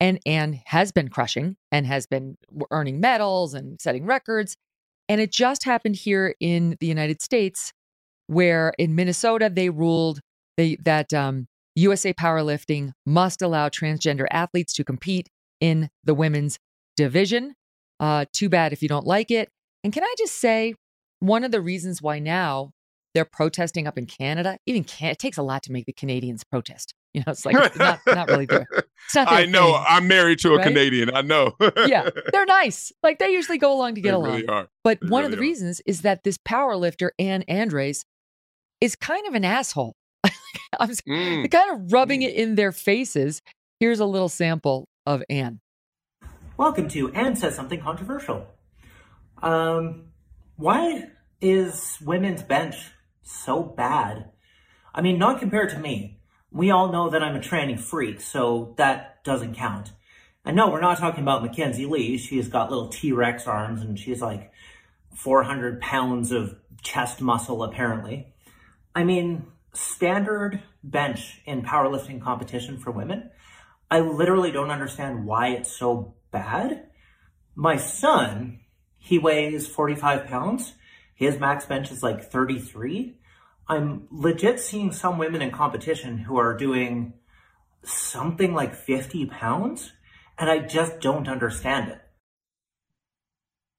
And 0.00 0.20
Anne 0.26 0.60
has 0.66 0.92
been 0.92 1.08
crushing 1.08 1.56
and 1.72 1.86
has 1.86 2.06
been 2.06 2.36
earning 2.70 3.00
medals 3.00 3.54
and 3.54 3.80
setting 3.80 4.06
records. 4.06 4.56
And 5.08 5.20
it 5.20 5.32
just 5.32 5.64
happened 5.64 5.96
here 5.96 6.34
in 6.38 6.76
the 6.80 6.86
United 6.86 7.20
States, 7.22 7.72
where 8.26 8.72
in 8.78 8.94
Minnesota, 8.94 9.50
they 9.52 9.70
ruled 9.70 10.20
they, 10.56 10.76
that 10.84 11.12
um, 11.12 11.46
USA 11.74 12.12
Powerlifting 12.12 12.92
must 13.06 13.42
allow 13.42 13.68
transgender 13.68 14.26
athletes 14.30 14.72
to 14.74 14.84
compete 14.84 15.28
in 15.60 15.88
the 16.04 16.14
women's 16.14 16.58
division. 16.96 17.54
Uh, 18.00 18.24
too 18.32 18.48
bad 18.48 18.72
if 18.72 18.82
you 18.82 18.88
don't 18.88 19.06
like 19.06 19.30
it. 19.30 19.48
And 19.82 19.92
can 19.92 20.04
I 20.04 20.14
just 20.18 20.34
say, 20.34 20.74
one 21.20 21.42
of 21.42 21.50
the 21.50 21.60
reasons 21.60 22.00
why 22.00 22.18
now 22.18 22.70
they're 23.14 23.24
protesting 23.24 23.86
up 23.86 23.98
in 23.98 24.06
Canada, 24.06 24.58
even 24.66 24.84
can- 24.84 25.10
it 25.10 25.18
takes 25.18 25.38
a 25.38 25.42
lot 25.42 25.62
to 25.64 25.72
make 25.72 25.86
the 25.86 25.92
Canadians 25.92 26.44
protest. 26.44 26.94
You 27.14 27.22
know, 27.26 27.32
it's 27.32 27.44
like 27.46 27.56
it's 27.56 27.76
not, 27.78 28.00
not 28.06 28.28
really 28.28 28.46
there. 28.46 28.66
It's 29.06 29.14
not 29.14 29.28
I 29.32 29.46
know. 29.46 29.72
thing, 29.72 29.84
I'm 29.88 30.06
married 30.08 30.38
to 30.40 30.52
a 30.52 30.56
right? 30.58 30.66
Canadian. 30.66 31.10
I 31.14 31.22
know. 31.22 31.54
yeah, 31.86 32.10
they're 32.32 32.46
nice. 32.46 32.92
Like 33.02 33.18
they 33.18 33.30
usually 33.30 33.58
go 33.58 33.72
along 33.72 33.94
to 33.96 34.00
get 34.00 34.10
they 34.10 34.14
along. 34.14 34.34
Really 34.34 34.46
are. 34.48 34.68
But 34.84 35.00
they 35.00 35.08
one 35.08 35.22
really 35.22 35.26
of 35.26 35.30
the 35.32 35.38
are. 35.38 35.40
reasons 35.48 35.80
is 35.86 36.02
that 36.02 36.24
this 36.24 36.38
power 36.44 36.76
lifter, 36.76 37.12
Anne 37.18 37.44
Andres, 37.48 38.04
is 38.80 38.94
kind 38.94 39.26
of 39.26 39.34
an 39.34 39.44
asshole. 39.44 39.94
I'm 40.78 40.90
Mm. 40.90 41.50
kind 41.50 41.70
of 41.72 41.92
rubbing 41.92 42.22
it 42.22 42.34
in 42.34 42.54
their 42.56 42.72
faces. 42.72 43.40
Here's 43.80 44.00
a 44.00 44.04
little 44.06 44.28
sample 44.28 44.86
of 45.06 45.22
Anne. 45.30 45.60
Welcome 46.56 46.88
to 46.90 47.10
Anne 47.12 47.36
Says 47.36 47.54
Something 47.54 47.80
Controversial. 47.80 48.46
Um, 49.42 50.06
why 50.56 51.04
is 51.40 51.96
women's 52.04 52.42
bench 52.42 52.74
so 53.22 53.62
bad? 53.62 54.30
I 54.94 55.00
mean, 55.00 55.18
not 55.18 55.38
compared 55.38 55.70
to 55.70 55.78
me. 55.78 56.17
We 56.50 56.70
all 56.70 56.90
know 56.90 57.10
that 57.10 57.22
I'm 57.22 57.36
a 57.36 57.40
tranny 57.40 57.78
freak, 57.78 58.20
so 58.20 58.74
that 58.78 59.22
doesn't 59.24 59.54
count. 59.54 59.92
And 60.44 60.56
no, 60.56 60.70
we're 60.70 60.80
not 60.80 60.98
talking 60.98 61.22
about 61.22 61.42
Mackenzie 61.42 61.84
Lee. 61.84 62.16
She's 62.16 62.48
got 62.48 62.70
little 62.70 62.88
T-Rex 62.88 63.46
arms 63.46 63.82
and 63.82 63.98
she's 63.98 64.22
like 64.22 64.50
400 65.14 65.80
pounds 65.80 66.32
of 66.32 66.56
chest 66.82 67.20
muscle, 67.20 67.62
apparently. 67.62 68.32
I 68.94 69.04
mean, 69.04 69.46
standard 69.74 70.62
bench 70.82 71.42
in 71.44 71.62
powerlifting 71.62 72.22
competition 72.22 72.78
for 72.78 72.90
women, 72.90 73.30
I 73.90 74.00
literally 74.00 74.50
don't 74.50 74.70
understand 74.70 75.26
why 75.26 75.48
it's 75.48 75.70
so 75.70 76.14
bad. 76.30 76.88
My 77.54 77.76
son, 77.76 78.60
he 78.98 79.18
weighs 79.18 79.66
45 79.66 80.26
pounds. 80.26 80.74
His 81.14 81.38
max 81.38 81.66
bench 81.66 81.90
is 81.90 82.02
like 82.02 82.30
33. 82.30 83.18
I'm 83.68 84.08
legit 84.10 84.60
seeing 84.60 84.92
some 84.92 85.18
women 85.18 85.42
in 85.42 85.50
competition 85.50 86.18
who 86.18 86.38
are 86.38 86.56
doing 86.56 87.12
something 87.84 88.54
like 88.54 88.74
50 88.74 89.26
pounds, 89.26 89.92
and 90.38 90.50
I 90.50 90.60
just 90.60 91.00
don't 91.00 91.28
understand 91.28 91.90
it. 91.90 92.00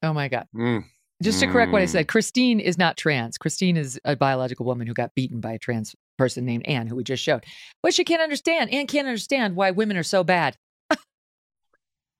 Oh 0.03 0.13
my 0.13 0.27
God. 0.27 0.47
Mm. 0.55 0.85
Just 1.21 1.41
to 1.41 1.47
correct 1.47 1.73
what 1.73 1.81
I 1.81 1.85
Mm. 1.85 1.89
said, 1.89 2.07
Christine 2.07 2.59
is 2.61 2.77
not 2.77 2.95
trans. 2.95 3.37
Christine 3.37 3.75
is 3.75 3.99
a 4.05 4.15
biological 4.15 4.65
woman 4.65 4.87
who 4.87 4.93
got 4.93 5.13
beaten 5.15 5.41
by 5.41 5.53
a 5.53 5.59
trans 5.59 5.93
person 6.17 6.45
named 6.45 6.65
Anne, 6.65 6.87
who 6.87 6.95
we 6.95 7.03
just 7.03 7.21
showed. 7.23 7.43
But 7.83 7.93
she 7.93 8.05
can't 8.05 8.21
understand. 8.21 8.71
Anne 8.71 8.87
can't 8.87 9.07
understand 9.07 9.55
why 9.55 9.71
women 9.71 9.97
are 9.97 10.03
so 10.03 10.23
bad. 10.23 10.55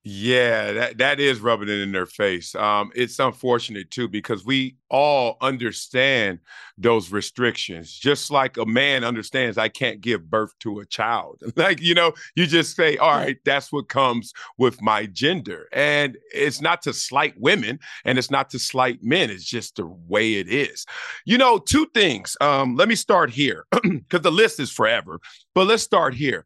Yeah, 0.05 0.71
that, 0.71 0.97
that 0.99 1.19
is 1.19 1.41
rubbing 1.41 1.67
it 1.67 1.79
in 1.79 1.91
their 1.91 2.05
face. 2.05 2.55
Um, 2.55 2.89
it's 2.95 3.19
unfortunate 3.19 3.91
too 3.91 4.07
because 4.07 4.45
we 4.45 4.77
all 4.89 5.35
understand 5.41 6.39
those 6.77 7.11
restrictions, 7.11 7.91
just 7.91 8.31
like 8.31 8.55
a 8.55 8.65
man 8.65 9.03
understands 9.03 9.57
I 9.57 9.67
can't 9.67 9.99
give 9.99 10.29
birth 10.29 10.57
to 10.59 10.79
a 10.79 10.85
child. 10.85 11.43
Like, 11.59 11.81
you 11.81 11.93
know, 11.93 12.13
you 12.35 12.47
just 12.47 12.77
say, 12.77 12.95
all 12.95 13.11
right, 13.11 13.37
that's 13.43 13.73
what 13.73 13.89
comes 13.89 14.31
with 14.57 14.81
my 14.81 15.05
gender. 15.07 15.67
And 15.73 16.17
it's 16.33 16.61
not 16.61 16.81
to 16.83 16.93
slight 16.93 17.33
women 17.37 17.79
and 18.05 18.17
it's 18.17 18.31
not 18.31 18.49
to 18.51 18.59
slight 18.59 19.03
men, 19.03 19.29
it's 19.29 19.43
just 19.43 19.75
the 19.75 19.85
way 19.85 20.35
it 20.35 20.47
is. 20.47 20.85
You 21.25 21.37
know, 21.37 21.57
two 21.57 21.85
things. 21.93 22.37
Um, 22.39 22.77
let 22.77 22.87
me 22.87 22.95
start 22.95 23.31
here 23.31 23.65
because 23.83 24.21
the 24.21 24.31
list 24.31 24.61
is 24.61 24.71
forever, 24.71 25.19
but 25.53 25.67
let's 25.67 25.83
start 25.83 26.13
here. 26.13 26.45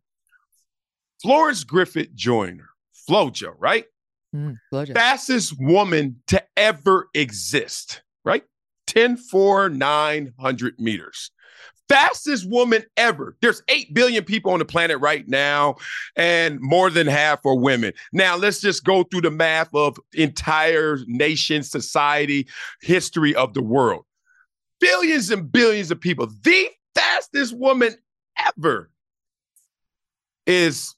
Florence 1.21 1.63
Griffith 1.63 2.13
Joyner. 2.15 2.72
Flojo, 3.09 3.53
right? 3.57 3.85
Mm, 4.35 4.57
blowjob. 4.71 4.93
Fastest 4.93 5.55
woman 5.59 6.21
to 6.27 6.43
ever 6.57 7.09
exist, 7.13 8.01
right? 8.25 8.43
10, 8.87 9.17
4, 9.17 9.69
900 9.69 10.79
meters. 10.79 11.31
Fastest 11.89 12.49
woman 12.49 12.83
ever. 12.97 13.35
There's 13.41 13.61
8 13.67 13.93
billion 13.93 14.23
people 14.23 14.51
on 14.51 14.59
the 14.59 14.65
planet 14.65 14.99
right 14.99 15.27
now, 15.27 15.75
and 16.15 16.59
more 16.59 16.89
than 16.89 17.07
half 17.07 17.45
are 17.45 17.55
women. 17.55 17.93
Now, 18.13 18.37
let's 18.37 18.61
just 18.61 18.83
go 18.83 19.03
through 19.03 19.21
the 19.21 19.31
math 19.31 19.73
of 19.75 19.99
entire 20.13 20.99
nation, 21.05 21.61
society, 21.61 22.47
history 22.81 23.35
of 23.35 23.53
the 23.53 23.61
world. 23.61 24.05
Billions 24.79 25.29
and 25.29 25.51
billions 25.51 25.91
of 25.91 25.99
people. 25.99 26.27
The 26.43 26.69
fastest 26.95 27.55
woman 27.57 27.95
ever 28.37 28.89
is 30.47 30.95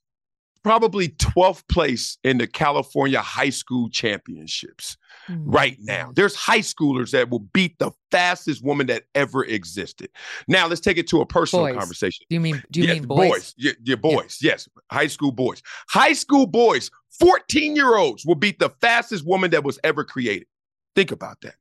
probably 0.66 1.10
12th 1.10 1.62
place 1.70 2.18
in 2.24 2.40
the 2.40 2.48
California 2.48 3.22
high 3.22 3.52
school 3.52 3.88
championships 3.88 4.98
mm. 5.30 5.40
right 5.46 5.78
now. 5.82 6.12
There's 6.16 6.34
high 6.34 6.62
schoolers 6.62 7.12
that 7.12 7.30
will 7.30 7.46
beat 7.54 7.78
the 7.78 7.92
fastest 8.10 8.64
woman 8.64 8.88
that 8.88 9.04
ever 9.14 9.46
existed. 9.46 10.10
Now 10.48 10.66
let's 10.66 10.82
take 10.82 10.98
it 10.98 11.08
to 11.10 11.22
a 11.22 11.26
personal 11.28 11.68
boys. 11.68 11.78
conversation. 11.78 12.26
Do 12.32 12.34
you 12.34 12.40
mean 12.40 12.64
do 12.72 12.82
you 12.82 12.88
yes, 12.88 12.96
mean 12.96 13.06
boys? 13.06 13.30
Boys. 13.30 13.54
Yeah, 13.58 13.72
yeah 13.84 13.96
boys. 13.96 14.40
Yeah. 14.42 14.54
Yes. 14.54 14.68
High 14.92 15.06
school 15.06 15.32
boys. 15.32 15.62
High 15.88 16.14
school 16.14 16.48
boys, 16.48 16.90
14 17.20 17.76
year 17.76 17.96
olds 17.96 18.26
will 18.26 18.34
beat 18.34 18.58
the 18.58 18.72
fastest 18.82 19.24
woman 19.24 19.52
that 19.52 19.64
was 19.64 19.78
ever 19.84 20.04
created. 20.04 20.48
Think 20.96 21.12
about 21.12 21.42
that. 21.42 21.54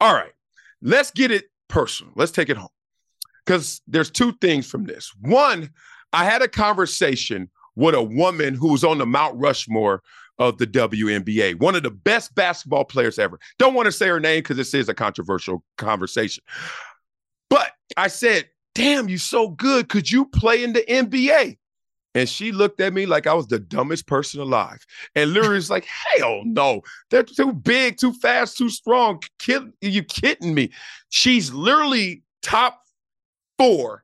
All 0.00 0.12
right. 0.12 0.32
Let's 0.82 1.12
get 1.12 1.30
it 1.30 1.44
personal. 1.68 2.12
Let's 2.16 2.32
take 2.32 2.48
it 2.48 2.56
home. 2.56 2.68
Because 3.46 3.80
there's 3.86 4.10
two 4.10 4.32
things 4.40 4.68
from 4.68 4.86
this. 4.86 5.12
One, 5.20 5.70
I 6.12 6.24
had 6.24 6.42
a 6.42 6.48
conversation 6.48 7.48
with 7.76 7.94
a 7.94 8.02
woman 8.02 8.54
who 8.54 8.72
was 8.72 8.84
on 8.84 8.98
the 8.98 9.06
Mount 9.06 9.36
Rushmore 9.38 10.02
of 10.38 10.58
the 10.58 10.66
WNBA, 10.66 11.60
one 11.60 11.74
of 11.74 11.82
the 11.82 11.90
best 11.90 12.34
basketball 12.34 12.84
players 12.84 13.18
ever. 13.18 13.38
Don't 13.58 13.74
want 13.74 13.86
to 13.86 13.92
say 13.92 14.08
her 14.08 14.20
name 14.20 14.40
because 14.40 14.56
this 14.56 14.74
is 14.74 14.88
a 14.88 14.94
controversial 14.94 15.62
conversation. 15.76 16.42
But 17.50 17.72
I 17.96 18.08
said, 18.08 18.48
Damn, 18.74 19.08
you 19.08 19.18
so 19.18 19.48
good. 19.48 19.88
Could 19.88 20.10
you 20.10 20.24
play 20.26 20.62
in 20.62 20.72
the 20.72 20.82
NBA? 20.82 21.58
And 22.14 22.28
she 22.28 22.50
looked 22.50 22.80
at 22.80 22.92
me 22.92 23.06
like 23.06 23.26
I 23.26 23.34
was 23.34 23.46
the 23.46 23.58
dumbest 23.58 24.06
person 24.06 24.40
alive. 24.40 24.84
And 25.14 25.32
was 25.34 25.70
like, 25.70 25.84
hell 25.84 26.42
no. 26.44 26.82
They're 27.10 27.22
too 27.22 27.52
big, 27.52 27.98
too 27.98 28.12
fast, 28.14 28.58
too 28.58 28.68
strong. 28.68 29.22
Kid, 29.38 29.72
you 29.80 30.02
kidding 30.02 30.54
me? 30.54 30.70
She's 31.10 31.52
literally 31.52 32.22
top 32.42 32.80
four 33.58 34.02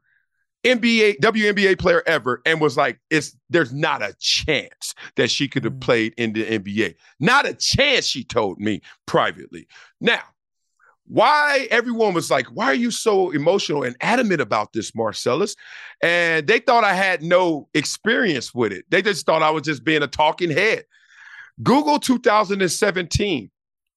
NBA 0.67 1.21
WNBA 1.21 1.79
player 1.79 2.03
ever 2.07 2.43
and 2.45 2.61
was 2.61 2.77
like, 2.77 2.99
it's 3.11 3.37
there's 3.49 3.73
not 3.73 4.03
a 4.03 4.15
chance 4.19 4.95
that 5.17 5.31
she 5.31 5.47
could 5.49 5.65
have 5.65 5.75
mm. 5.75 5.81
played 5.81 6.15
in 6.17 6.33
the 6.33 6.45
NBA. 6.45 6.97
Not 7.21 7.47
a 7.47 7.55
chance, 7.55 8.07
she 8.07 8.25
told 8.25 8.59
me 8.59 8.83
privately. 9.07 9.69
Now, 10.01 10.23
why 11.07 11.69
everyone 11.71 12.15
was 12.15 12.31
like, 12.31 12.47
why 12.47 12.67
are 12.67 12.75
you 12.75 12.91
so 12.91 13.31
emotional 13.31 13.85
and 13.85 13.97
adamant 14.01 14.41
about 14.41 14.73
this, 14.73 14.95
Marcellus? 14.95 15.55
And 16.03 16.47
they 16.47 16.59
thought 16.59 16.83
I 16.83 16.95
had 16.95 17.23
no 17.23 17.69
experience 17.75 18.53
with 18.53 18.73
it. 18.73 18.85
They 18.91 19.03
just 19.03 19.25
thought 19.25 19.43
I 19.43 19.51
was 19.51 19.63
just 19.63 19.85
being 19.85 20.03
a 20.03 20.09
talking 20.09 20.51
head. 20.51 20.85
Google 21.63 22.01
2017, 22.01 23.51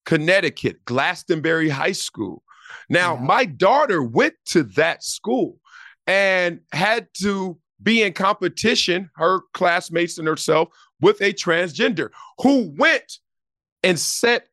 Connecticut, 0.06 0.84
Glastonbury 0.84 1.68
High 1.68 1.92
School. 1.92 2.42
Now, 2.88 3.14
yeah. 3.14 3.22
my 3.22 3.44
daughter 3.44 4.02
went 4.02 4.34
to 4.46 4.62
that 4.62 5.02
school 5.02 5.59
and 6.10 6.58
had 6.72 7.06
to 7.14 7.56
be 7.80 8.02
in 8.02 8.12
competition, 8.12 9.08
her 9.14 9.42
classmates 9.54 10.18
and 10.18 10.26
herself, 10.26 10.68
with 11.00 11.20
a 11.20 11.32
transgender 11.32 12.10
who 12.42 12.74
went 12.76 13.18
and 13.84 13.96
set 13.96 14.48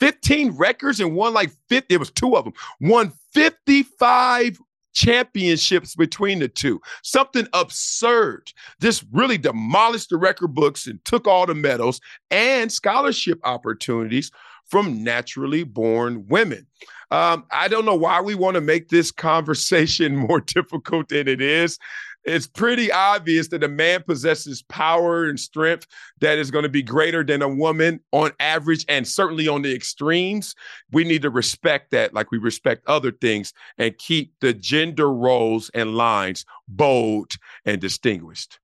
15 0.00 0.56
records 0.56 0.98
and 0.98 1.14
won 1.14 1.32
like 1.32 1.52
50, 1.68 1.94
it 1.94 1.98
was 1.98 2.10
two 2.10 2.36
of 2.36 2.42
them, 2.42 2.54
won 2.80 3.12
55 3.34 4.58
championships 4.94 5.94
between 5.94 6.40
the 6.40 6.48
two. 6.48 6.80
Something 7.04 7.46
absurd. 7.52 8.50
Just 8.80 9.04
really 9.12 9.38
demolished 9.38 10.10
the 10.10 10.16
record 10.16 10.54
books 10.54 10.88
and 10.88 11.02
took 11.04 11.28
all 11.28 11.46
the 11.46 11.54
medals 11.54 12.00
and 12.32 12.72
scholarship 12.72 13.38
opportunities 13.44 14.32
from 14.68 15.02
naturally 15.02 15.64
born 15.64 16.26
women. 16.28 16.66
Um, 17.10 17.44
I 17.50 17.68
don't 17.68 17.86
know 17.86 17.94
why 17.94 18.20
we 18.20 18.34
want 18.34 18.54
to 18.56 18.60
make 18.60 18.88
this 18.88 19.10
conversation 19.10 20.16
more 20.28 20.40
difficult 20.40 21.08
than 21.08 21.26
it 21.28 21.40
is. 21.40 21.78
It's 22.24 22.46
pretty 22.46 22.92
obvious 22.92 23.48
that 23.48 23.64
a 23.64 23.68
man 23.68 24.02
possesses 24.02 24.62
power 24.62 25.24
and 25.24 25.40
strength 25.40 25.86
that 26.20 26.36
is 26.36 26.50
going 26.50 26.64
to 26.64 26.68
be 26.68 26.82
greater 26.82 27.24
than 27.24 27.40
a 27.40 27.48
woman 27.48 28.00
on 28.12 28.32
average 28.38 28.84
and 28.88 29.08
certainly 29.08 29.48
on 29.48 29.62
the 29.62 29.74
extremes. 29.74 30.54
We 30.92 31.04
need 31.04 31.22
to 31.22 31.30
respect 31.30 31.90
that 31.92 32.12
like 32.12 32.30
we 32.30 32.36
respect 32.36 32.84
other 32.86 33.12
things 33.12 33.54
and 33.78 33.96
keep 33.96 34.34
the 34.40 34.52
gender 34.52 35.10
roles 35.10 35.70
and 35.72 35.94
lines 35.94 36.44
bold 36.66 37.32
and 37.64 37.80
distinguished. 37.80 38.58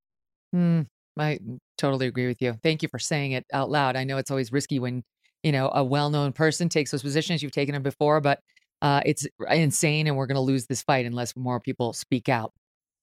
Mm, 0.55 0.87
I 1.19 1.39
totally 1.79 2.07
agree 2.07 2.27
with 2.27 2.43
you. 2.43 2.59
Thank 2.63 2.83
you 2.83 2.89
for 2.89 2.99
saying 2.99 3.33
it 3.33 3.47
out 3.53 3.71
loud. 3.71 3.97
I 3.97 4.05
know 4.05 4.19
it's 4.19 4.31
always 4.31 4.53
risky 4.53 4.79
when 4.79 5.05
you 5.45 5.53
know, 5.53 5.71
a 5.73 5.85
well-known 5.85 6.33
person 6.33 6.69
takes 6.69 6.91
those 6.91 7.03
positions. 7.03 7.43
You've 7.43 7.53
taken 7.53 7.75
them 7.75 7.83
before, 7.83 8.21
but 8.21 8.41
uh, 8.83 9.03
it's 9.05 9.27
insane, 9.51 10.07
and 10.07 10.17
we're 10.17 10.27
going 10.27 10.37
to 10.37 10.41
lose 10.41 10.67
this 10.67 10.83
fight 10.83 11.07
unless 11.07 11.37
more 11.37 11.61
people 11.61 11.93
speak 11.93 12.29
out. 12.29 12.53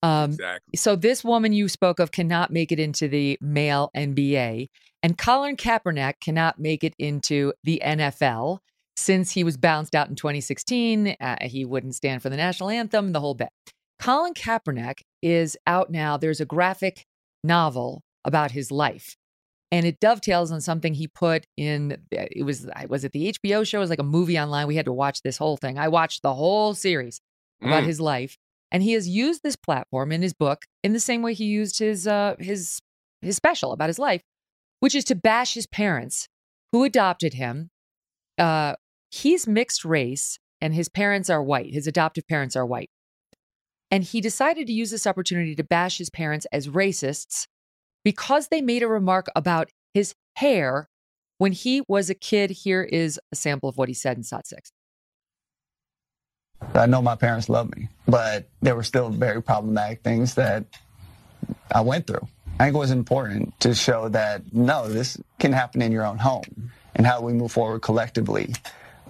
Um, 0.03 0.31
exactly. 0.31 0.75
So 0.75 0.95
this 0.95 1.23
woman 1.23 1.53
you 1.53 1.69
spoke 1.69 1.99
of 1.99 2.11
cannot 2.11 2.51
make 2.51 2.71
it 2.71 2.79
into 2.79 3.07
the 3.07 3.37
male 3.39 3.91
NBA, 3.95 4.67
and 5.03 5.17
Colin 5.17 5.55
Kaepernick 5.55 6.15
cannot 6.19 6.59
make 6.59 6.83
it 6.83 6.95
into 6.97 7.53
the 7.63 7.81
NFL 7.85 8.59
since 8.97 9.31
he 9.31 9.43
was 9.43 9.55
bounced 9.55 9.95
out 9.95 10.09
in 10.09 10.15
2016. 10.15 11.15
Uh, 11.19 11.35
he 11.43 11.63
wouldn't 11.63 11.95
stand 11.95 12.21
for 12.21 12.29
the 12.29 12.37
national 12.37 12.69
anthem, 12.69 13.11
the 13.11 13.19
whole 13.19 13.35
bit. 13.35 13.49
Colin 13.99 14.33
Kaepernick 14.33 15.01
is 15.21 15.55
out 15.67 15.91
now. 15.91 16.17
There's 16.17 16.41
a 16.41 16.45
graphic 16.45 17.05
novel 17.43 18.01
about 18.25 18.51
his 18.51 18.71
life 18.71 19.15
and 19.71 19.85
it 19.85 19.99
dovetails 19.99 20.51
on 20.51 20.61
something 20.61 20.93
he 20.93 21.07
put 21.07 21.47
in 21.57 21.93
eh, 22.11 22.27
it 22.31 22.43
was 22.43 22.67
was 22.87 23.03
it 23.03 23.11
the 23.11 23.33
HBO 23.33 23.65
show? 23.65 23.77
It 23.77 23.81
was 23.81 23.89
like 23.89 23.99
a 23.99 24.03
movie 24.03 24.39
online. 24.39 24.67
We 24.67 24.75
had 24.75 24.85
to 24.85 24.93
watch 24.93 25.21
this 25.21 25.37
whole 25.37 25.57
thing. 25.57 25.77
I 25.77 25.87
watched 25.87 26.21
the 26.21 26.33
whole 26.33 26.73
series 26.73 27.21
about 27.61 27.83
mm. 27.83 27.87
his 27.87 28.01
life 28.01 28.37
and 28.71 28.81
he 28.81 28.93
has 28.93 29.07
used 29.07 29.43
this 29.43 29.55
platform 29.55 30.11
in 30.11 30.21
his 30.21 30.33
book 30.33 30.65
in 30.83 30.93
the 30.93 30.99
same 30.99 31.21
way 31.21 31.33
he 31.33 31.45
used 31.45 31.77
his 31.79 32.07
uh 32.07 32.35
his 32.39 32.79
his 33.21 33.35
special 33.35 33.71
about 33.71 33.89
his 33.89 33.99
life 33.99 34.23
which 34.79 34.95
is 34.95 35.03
to 35.05 35.15
bash 35.15 35.53
his 35.53 35.67
parents 35.67 36.27
who 36.71 36.83
adopted 36.83 37.35
him 37.35 37.69
uh 38.39 38.73
he's 39.11 39.47
mixed 39.47 39.85
race 39.85 40.39
and 40.61 40.73
his 40.75 40.87
parents 40.87 41.29
are 41.29 41.43
white. 41.43 41.73
His 41.73 41.87
adoptive 41.87 42.27
parents 42.27 42.55
are 42.55 42.65
white. 42.65 42.89
And 43.89 44.03
he 44.03 44.21
decided 44.21 44.67
to 44.67 44.73
use 44.73 44.91
this 44.91 45.07
opportunity 45.07 45.55
to 45.55 45.63
bash 45.63 45.97
his 45.97 46.09
parents 46.09 46.45
as 46.51 46.69
racists 46.69 47.47
because 48.03 48.47
they 48.47 48.61
made 48.61 48.83
a 48.83 48.87
remark 48.87 49.27
about 49.35 49.69
his 49.93 50.15
hair 50.35 50.87
when 51.37 51.51
he 51.51 51.81
was 51.87 52.09
a 52.09 52.15
kid. 52.15 52.51
Here 52.51 52.83
is 52.83 53.19
a 53.31 53.35
sample 53.35 53.69
of 53.69 53.77
what 53.77 53.89
he 53.89 53.93
said 53.93 54.17
in 54.17 54.23
SOT 54.23 54.47
6. 54.47 54.71
I 56.75 56.85
know 56.85 57.01
my 57.01 57.15
parents 57.15 57.49
love 57.49 57.75
me, 57.75 57.89
but 58.07 58.47
there 58.61 58.75
were 58.75 58.83
still 58.83 59.09
very 59.09 59.41
problematic 59.41 60.03
things 60.03 60.35
that 60.35 60.65
I 61.73 61.81
went 61.81 62.05
through. 62.05 62.27
I 62.59 62.65
think 62.65 62.75
it 62.75 62.79
was 62.79 62.91
important 62.91 63.59
to 63.61 63.73
show 63.73 64.09
that 64.09 64.53
no, 64.53 64.87
this 64.87 65.17
can 65.39 65.51
happen 65.51 65.81
in 65.81 65.91
your 65.91 66.05
own 66.05 66.19
home 66.19 66.71
and 66.95 67.07
how 67.07 67.21
we 67.21 67.33
move 67.33 67.51
forward 67.51 67.81
collectively 67.81 68.53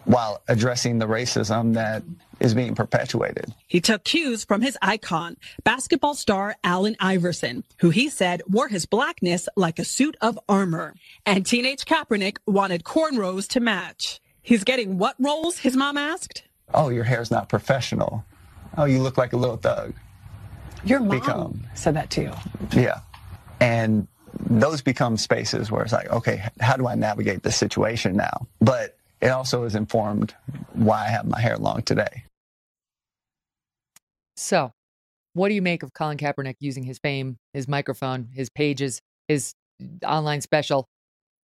while 0.06 0.42
addressing 0.48 1.00
the 1.00 1.08
racism 1.08 1.74
that 1.76 2.04
is 2.40 2.54
being 2.54 2.74
perpetuated. 2.74 3.54
He 3.68 3.82
took 3.82 4.04
cues 4.04 4.44
from 4.44 4.62
his 4.62 4.78
icon, 4.82 5.38
basketball 5.64 6.16
star 6.16 6.56
Allen 6.64 6.96
Iverson, 7.00 7.64
who 7.78 7.92
he 7.92 8.10
said 8.10 8.42
wore 8.48 8.68
his 8.68 8.86
blackness 8.86 9.48
like 9.56 9.80
a 9.80 9.86
suit 9.86 10.18
of 10.22 10.40
armor. 10.50 10.96
And 11.26 11.46
teenage 11.46 11.86
Kaepernick 11.86 12.38
wanted 12.48 12.84
cornrows 12.84 13.48
to 13.50 13.60
match. 13.60 14.20
He's 14.42 14.64
getting 14.64 14.98
what 14.98 15.16
roles, 15.20 15.60
his 15.60 15.78
mom 15.78 15.98
asked? 15.98 16.44
Oh, 16.74 16.90
your 16.90 17.04
hair's 17.04 17.30
not 17.30 17.48
professional. 17.48 18.26
Oh, 18.78 18.86
you 18.86 19.02
look 19.02 19.18
like 19.18 19.34
a 19.34 19.38
little 19.38 19.58
thug. 19.58 19.94
Your 20.84 21.00
mom 21.00 21.10
become, 21.10 21.68
said 21.76 21.96
that 21.96 22.10
too. 22.10 22.32
Yeah. 22.74 23.02
And 23.60 24.08
those 24.40 24.82
become 24.82 25.18
spaces 25.18 25.70
where 25.70 25.84
it's 25.84 25.94
like, 25.94 26.10
okay, 26.10 26.44
how 26.60 26.76
do 26.76 26.88
I 26.88 26.96
navigate 26.96 27.44
this 27.44 27.56
situation 27.56 28.16
now? 28.16 28.48
But 28.60 28.98
it 29.22 29.30
also 29.30 29.64
has 29.64 29.76
informed 29.76 30.34
why 30.74 31.06
I 31.06 31.10
have 31.10 31.28
my 31.28 31.40
hair 31.40 31.58
long 31.58 31.84
today. 31.84 32.24
So, 34.36 34.72
what 35.34 35.50
do 35.50 35.54
you 35.56 35.62
make 35.62 35.84
of 35.84 35.94
Colin 35.94 36.18
Kaepernick 36.18 36.56
using 36.60 36.84
his 36.84 37.00
fame, 37.00 37.38
his 37.54 37.68
microphone, 37.68 38.30
his 38.34 38.50
pages, 38.50 39.02
his 39.28 39.54
online 40.04 40.42
special 40.42 40.88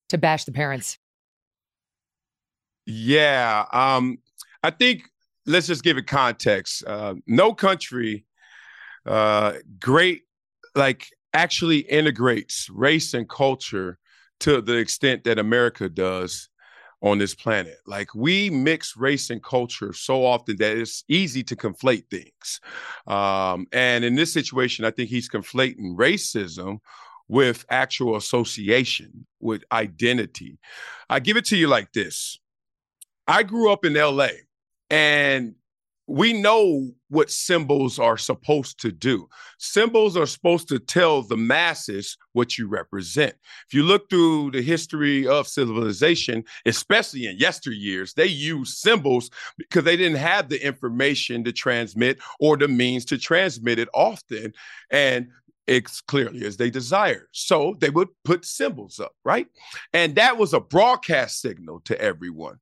to 0.09 0.17
bash 0.17 0.45
the 0.45 0.51
parents? 0.51 0.97
Yeah, 2.85 3.65
um, 3.71 4.17
I 4.63 4.71
think 4.71 5.09
let's 5.45 5.67
just 5.67 5.83
give 5.83 5.97
it 5.97 6.07
context. 6.07 6.83
Uh, 6.85 7.15
no 7.27 7.53
country, 7.53 8.25
uh, 9.05 9.53
great, 9.79 10.23
like 10.75 11.07
actually 11.33 11.79
integrates 11.79 12.69
race 12.69 13.13
and 13.13 13.29
culture 13.29 13.99
to 14.39 14.61
the 14.61 14.77
extent 14.77 15.23
that 15.25 15.37
America 15.37 15.89
does 15.89 16.49
on 17.01 17.17
this 17.17 17.35
planet. 17.35 17.77
Like 17.85 18.13
we 18.15 18.49
mix 18.49 18.97
race 18.97 19.29
and 19.29 19.43
culture 19.43 19.93
so 19.93 20.25
often 20.25 20.57
that 20.57 20.77
it's 20.77 21.03
easy 21.07 21.43
to 21.43 21.55
conflate 21.55 22.09
things. 22.09 22.59
Um, 23.05 23.67
and 23.71 24.03
in 24.03 24.15
this 24.15 24.33
situation, 24.33 24.85
I 24.85 24.91
think 24.91 25.09
he's 25.09 25.29
conflating 25.29 25.95
racism 25.95 26.79
with 27.27 27.65
actual 27.69 28.15
association, 28.15 29.27
with 29.39 29.63
identity. 29.71 30.57
I 31.09 31.19
give 31.19 31.37
it 31.37 31.45
to 31.45 31.57
you 31.57 31.67
like 31.67 31.91
this 31.93 32.39
I 33.27 33.43
grew 33.43 33.71
up 33.71 33.83
in 33.83 33.93
LA, 33.93 34.29
and 34.89 35.55
we 36.07 36.31
know 36.31 36.89
what 37.09 37.29
symbols 37.29 37.99
are 37.99 38.17
supposed 38.17 38.79
to 38.79 38.91
do. 38.91 39.27
Symbols 39.59 40.15
are 40.15 40.25
supposed 40.25 40.69
to 40.69 40.79
tell 40.79 41.21
the 41.21 41.35
masses 41.35 42.17
what 42.31 42.57
you 42.57 42.67
represent. 42.67 43.35
If 43.67 43.73
you 43.73 43.83
look 43.83 44.09
through 44.09 44.51
the 44.51 44.61
history 44.61 45.27
of 45.27 45.47
civilization, 45.47 46.45
especially 46.65 47.27
in 47.27 47.37
yesteryears, 47.37 48.13
they 48.13 48.25
used 48.25 48.77
symbols 48.77 49.29
because 49.57 49.83
they 49.83 49.97
didn't 49.97 50.17
have 50.17 50.47
the 50.47 50.65
information 50.65 51.43
to 51.43 51.51
transmit 51.51 52.19
or 52.39 52.55
the 52.55 52.69
means 52.69 53.03
to 53.05 53.17
transmit 53.17 53.77
it 53.77 53.89
often. 53.93 54.53
And 54.89 55.27
as 55.67 55.99
clearly 56.01 56.45
as 56.45 56.55
they 56.55 56.69
desired. 56.69 57.27
So 57.33 57.75
they 57.79 57.89
would 57.89 58.07
put 58.23 58.45
symbols 58.45 59.01
up, 59.01 59.13
right? 59.25 59.47
And 59.93 60.15
that 60.15 60.37
was 60.37 60.53
a 60.53 60.61
broadcast 60.61 61.41
signal 61.41 61.81
to 61.81 61.99
everyone. 61.99 62.59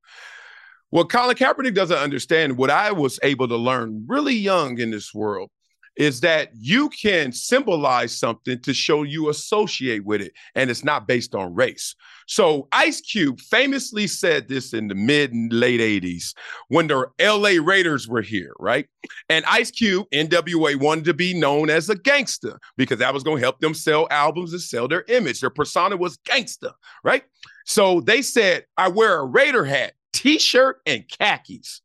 What 0.95 1.09
Colin 1.09 1.35
Kaepernick 1.35 1.73
doesn't 1.73 1.97
understand, 1.97 2.57
what 2.57 2.71
I 2.71 2.93
was 2.93 3.19
able 3.21 3.49
to 3.49 3.57
learn 3.57 4.05
really 4.07 4.33
young 4.33 4.79
in 4.79 4.91
this 4.91 5.13
world, 5.13 5.49
is 5.97 6.21
that 6.21 6.51
you 6.57 6.87
can 6.87 7.33
symbolize 7.33 8.17
something 8.17 8.61
to 8.61 8.73
show 8.73 9.03
you 9.03 9.27
associate 9.27 10.05
with 10.05 10.21
it, 10.21 10.31
and 10.55 10.69
it's 10.69 10.85
not 10.85 11.05
based 11.05 11.35
on 11.35 11.53
race. 11.53 11.95
So 12.27 12.69
Ice 12.71 13.01
Cube 13.01 13.41
famously 13.41 14.07
said 14.07 14.47
this 14.47 14.71
in 14.73 14.87
the 14.87 14.95
mid 14.95 15.33
and 15.33 15.51
late 15.51 15.81
80s 15.81 16.33
when 16.69 16.87
the 16.87 17.07
LA 17.19 17.61
Raiders 17.61 18.07
were 18.07 18.21
here, 18.21 18.53
right? 18.57 18.87
And 19.27 19.43
Ice 19.49 19.71
Cube, 19.71 20.05
NWA, 20.13 20.77
wanted 20.77 21.03
to 21.05 21.13
be 21.13 21.37
known 21.37 21.69
as 21.69 21.89
a 21.89 21.97
gangster 21.97 22.57
because 22.77 22.99
that 22.99 23.13
was 23.13 23.23
going 23.23 23.39
to 23.39 23.43
help 23.43 23.59
them 23.59 23.73
sell 23.73 24.07
albums 24.11 24.53
and 24.53 24.61
sell 24.61 24.87
their 24.87 25.03
image. 25.09 25.41
Their 25.41 25.49
persona 25.49 25.97
was 25.97 26.15
gangster, 26.23 26.71
right? 27.03 27.23
So 27.65 27.99
they 27.99 28.21
said, 28.21 28.63
I 28.77 28.87
wear 28.87 29.19
a 29.19 29.25
Raider 29.25 29.65
hat 29.65 29.94
t-shirt 30.25 30.81
and 30.87 31.07
khakis. 31.07 31.81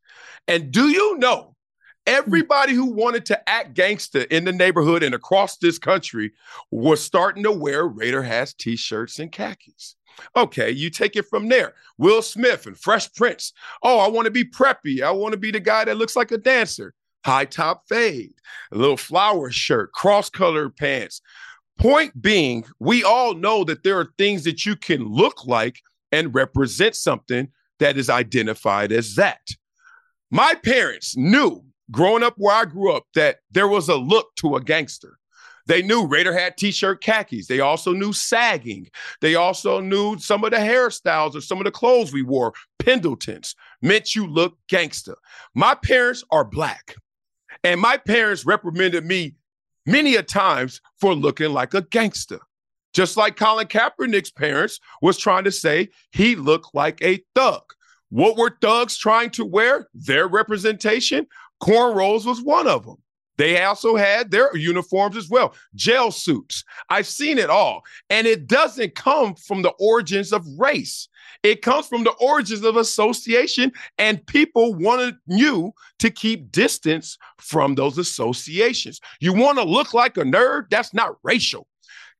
And 0.49 0.71
do 0.71 0.89
you 0.89 1.19
know 1.19 1.55
everybody 2.07 2.73
who 2.73 2.87
wanted 2.87 3.27
to 3.27 3.49
act 3.49 3.75
gangster 3.75 4.23
in 4.23 4.45
the 4.45 4.53
neighborhood 4.53 5.03
and 5.03 5.15
across 5.15 5.59
this 5.59 5.79
country 5.79 6.33
was 6.71 7.05
starting 7.05 7.43
to 7.43 7.53
wear 7.53 7.87
Raider 7.87 8.23
hats, 8.23 8.55
t-shirts, 8.55 9.19
and 9.19 9.31
khakis. 9.31 9.97
Okay, 10.35 10.71
you 10.71 10.89
take 10.89 11.17
it 11.17 11.27
from 11.27 11.51
there. 11.51 11.75
Will 11.99 12.23
Smith 12.23 12.67
and 12.67 12.79
Fresh 12.79 13.12
Prince. 13.12 13.53
Oh, 13.83 13.99
I 13.99 14.09
want 14.09 14.25
to 14.25 14.31
be 14.31 14.45
preppy. 14.45 15.03
I 15.03 15.11
want 15.11 15.33
to 15.33 15.39
be 15.39 15.51
the 15.51 15.61
guy 15.61 15.85
that 15.85 15.99
looks 15.99 16.17
like 16.17 16.33
a 16.33 16.39
dancer. 16.39 16.95
High 17.27 17.45
top 17.45 17.83
fade, 17.91 18.33
a 18.73 18.79
little 18.79 18.97
flower 18.97 19.51
shirt, 19.51 19.93
cross 19.93 20.31
colored 20.31 20.79
pants. 20.79 21.21
Point 21.79 22.21
being, 22.23 22.65
we 22.79 23.05
all 23.05 23.35
know 23.35 23.65
that 23.65 23.83
there 23.83 23.99
are 23.99 24.09
things 24.17 24.45
that 24.45 24.65
you 24.65 24.77
can 24.77 25.05
look 25.05 25.45
like 25.45 25.81
and 26.11 26.35
represent 26.35 26.97
something 26.97 27.49
that 27.81 27.98
is 27.98 28.09
identified 28.09 28.93
as 28.93 29.16
that. 29.16 29.40
My 30.31 30.55
parents 30.55 31.16
knew 31.16 31.65
growing 31.90 32.23
up 32.23 32.35
where 32.36 32.55
I 32.55 32.65
grew 32.65 32.93
up 32.93 33.05
that 33.15 33.39
there 33.51 33.69
was 33.69 33.89
a 33.89 33.97
look 33.97 34.35
to 34.36 34.55
a 34.55 34.62
gangster. 34.62 35.19
They 35.66 35.82
knew 35.82 36.07
Raider 36.07 36.36
had 36.36 36.57
t-shirt 36.57 37.02
khakis. 37.02 37.47
They 37.47 37.61
also 37.61 37.93
knew 37.93 38.12
sagging. 38.12 38.89
They 39.20 39.35
also 39.35 39.81
knew 39.81 40.19
some 40.19 40.44
of 40.44 40.51
the 40.51 40.57
hairstyles 40.57 41.35
or 41.35 41.40
some 41.40 41.59
of 41.59 41.65
the 41.65 41.70
clothes 41.70 42.12
we 42.12 42.23
wore, 42.23 42.55
Pendletons, 42.78 43.55
meant 43.82 44.15
you 44.15 44.27
look 44.27 44.57
gangster. 44.69 45.16
My 45.55 45.74
parents 45.74 46.24
are 46.31 46.44
black. 46.44 46.97
And 47.62 47.81
my 47.81 47.98
parents 47.98 48.47
reprimanded 48.47 49.05
me 49.05 49.35
many 49.86 50.16
a 50.16 50.23
times 50.23 50.81
for 51.01 51.15
looking 51.15 51.52
like 51.52 51.74
a 51.74 51.82
gangster. 51.82 52.40
Just 52.93 53.17
like 53.17 53.37
Colin 53.37 53.67
Kaepernick's 53.67 54.31
parents 54.31 54.81
was 55.01 55.17
trying 55.17 55.45
to 55.45 55.53
say 55.53 55.89
he 56.12 56.37
looked 56.37 56.75
like 56.75 57.01
a 57.03 57.23
thug. 57.35 57.62
What 58.11 58.37
were 58.37 58.57
thugs 58.61 58.97
trying 58.97 59.31
to 59.31 59.45
wear? 59.45 59.89
Their 59.95 60.27
representation. 60.27 61.27
Cornrows 61.62 62.27
was 62.27 62.43
one 62.43 62.67
of 62.67 62.85
them. 62.85 62.97
They 63.41 63.62
also 63.62 63.97
had 63.97 64.31
their 64.31 64.55
uniforms 64.55 65.17
as 65.17 65.31
well, 65.31 65.55
jail 65.75 66.11
suits. 66.11 66.62
I've 66.91 67.07
seen 67.07 67.39
it 67.39 67.49
all. 67.49 67.83
And 68.11 68.27
it 68.27 68.47
doesn't 68.47 68.97
come 68.97 69.35
from 69.35 69.62
the 69.62 69.73
origins 69.81 70.35
of 70.35 70.45
race. 70.59 71.09
It 71.43 71.62
comes 71.62 71.87
from 71.87 72.05
the 72.05 72.12
origins 72.21 72.65
of 72.65 72.77
association, 72.77 73.73
and 73.97 74.27
people 74.27 74.75
wanted 74.75 75.15
you 75.27 75.73
to 76.01 76.11
keep 76.11 76.53
distance 76.53 77.17
from 77.39 77.77
those 77.77 77.97
associations. 77.97 79.01
You 79.21 79.33
want 79.33 79.57
to 79.57 79.65
look 79.65 79.95
like 79.95 80.19
a 80.19 80.23
nerd? 80.23 80.65
That's 80.71 80.93
not 80.93 81.17
racial. 81.23 81.67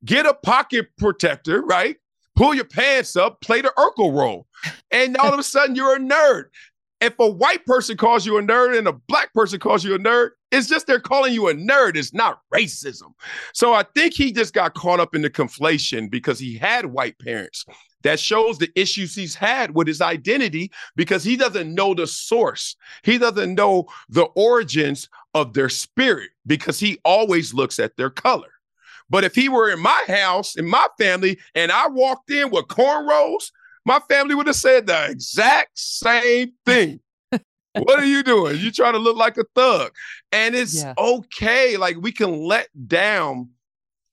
Get 0.05 0.25
a 0.25 0.33
pocket 0.33 0.87
protector, 0.97 1.61
right? 1.61 1.97
Pull 2.35 2.55
your 2.55 2.65
pants 2.65 3.15
up, 3.15 3.41
play 3.41 3.61
the 3.61 3.73
Urkel 3.77 4.17
role. 4.17 4.47
And 4.89 5.17
all 5.17 5.33
of 5.33 5.39
a 5.39 5.43
sudden 5.43 5.75
you're 5.75 5.95
a 5.95 5.99
nerd. 5.99 6.45
If 7.01 7.17
a 7.19 7.27
white 7.27 7.65
person 7.65 7.97
calls 7.97 8.25
you 8.25 8.37
a 8.37 8.41
nerd 8.41 8.77
and 8.77 8.87
a 8.87 8.93
black 8.93 9.33
person 9.33 9.59
calls 9.59 9.83
you 9.83 9.95
a 9.95 9.99
nerd, 9.99 10.29
it's 10.51 10.67
just 10.67 10.85
they're 10.85 10.99
calling 10.99 11.33
you 11.33 11.49
a 11.49 11.53
nerd. 11.53 11.95
It's 11.95 12.13
not 12.13 12.41
racism. 12.53 13.13
So 13.53 13.73
I 13.73 13.83
think 13.95 14.13
he 14.13 14.31
just 14.31 14.53
got 14.53 14.75
caught 14.75 14.99
up 14.99 15.15
in 15.15 15.21
the 15.21 15.29
conflation 15.29 16.11
because 16.11 16.37
he 16.37 16.57
had 16.57 16.85
white 16.85 17.17
parents. 17.19 17.65
That 18.03 18.19
shows 18.19 18.57
the 18.57 18.71
issues 18.75 19.15
he's 19.15 19.35
had 19.35 19.75
with 19.75 19.87
his 19.87 20.01
identity 20.01 20.71
because 20.95 21.23
he 21.23 21.35
doesn't 21.37 21.73
know 21.73 21.93
the 21.93 22.07
source. 22.07 22.75
He 23.03 23.17
doesn't 23.17 23.55
know 23.55 23.85
the 24.09 24.25
origins 24.35 25.07
of 25.33 25.53
their 25.53 25.69
spirit 25.69 26.31
because 26.45 26.79
he 26.79 26.99
always 27.05 27.53
looks 27.53 27.79
at 27.79 27.97
their 27.97 28.09
color. 28.09 28.49
But 29.11 29.25
if 29.25 29.35
he 29.35 29.49
were 29.49 29.69
in 29.69 29.79
my 29.79 30.03
house, 30.07 30.55
in 30.55 30.65
my 30.67 30.87
family, 30.97 31.37
and 31.53 31.69
I 31.69 31.89
walked 31.89 32.31
in 32.31 32.49
with 32.49 32.67
cornrows, 32.67 33.51
my 33.85 33.99
family 34.09 34.35
would 34.35 34.47
have 34.47 34.55
said 34.55 34.87
the 34.87 35.07
exact 35.09 35.77
same 35.77 36.53
thing. 36.65 37.01
what 37.31 37.99
are 37.99 38.05
you 38.05 38.23
doing? 38.23 38.57
You 38.57 38.71
trying 38.71 38.93
to 38.93 38.99
look 38.99 39.17
like 39.17 39.37
a 39.37 39.43
thug. 39.53 39.91
And 40.31 40.55
it's 40.55 40.81
yeah. 40.81 40.93
okay. 40.97 41.75
Like 41.75 41.97
we 41.97 42.13
can 42.13 42.31
let 42.41 42.69
down, 42.87 43.49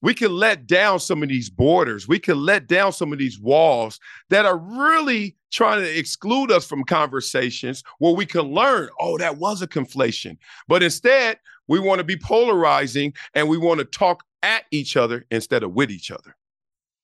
we 0.03 0.15
can 0.15 0.33
let 0.33 0.67
down 0.67 0.99
some 0.99 1.23
of 1.23 1.29
these 1.29 1.49
borders. 1.49 2.09
We 2.09 2.19
can 2.19 2.39
let 2.39 2.67
down 2.67 2.93
some 2.93 3.13
of 3.13 3.21
these 3.21 3.39
walls 3.39 4.01
that 4.31 4.47
are 4.47 4.59
really 4.59 5.37
trying 5.53 5.81
to 5.81 5.99
exclude 5.99 6.51
us 6.51 6.67
from 6.67 6.83
conversations 6.83 7.85
where 7.99 8.15
we 8.15 8.27
can 8.27 8.53
learn, 8.53 8.89
oh, 8.99 9.17
that 9.19 9.37
was 9.37 9.63
a 9.63 9.69
conflation. 9.69 10.39
But 10.67 10.83
instead, 10.83 11.39
we 11.69 11.79
want 11.79 11.99
to 11.99 12.05
be 12.05 12.17
polarizing 12.17 13.13
and 13.35 13.49
we 13.49 13.59
want 13.59 13.79
to 13.79 13.85
talk 13.85 14.25
at 14.43 14.65
each 14.71 14.97
other 14.97 15.25
instead 15.31 15.63
of 15.63 15.73
with 15.73 15.91
each 15.91 16.11
other. 16.11 16.37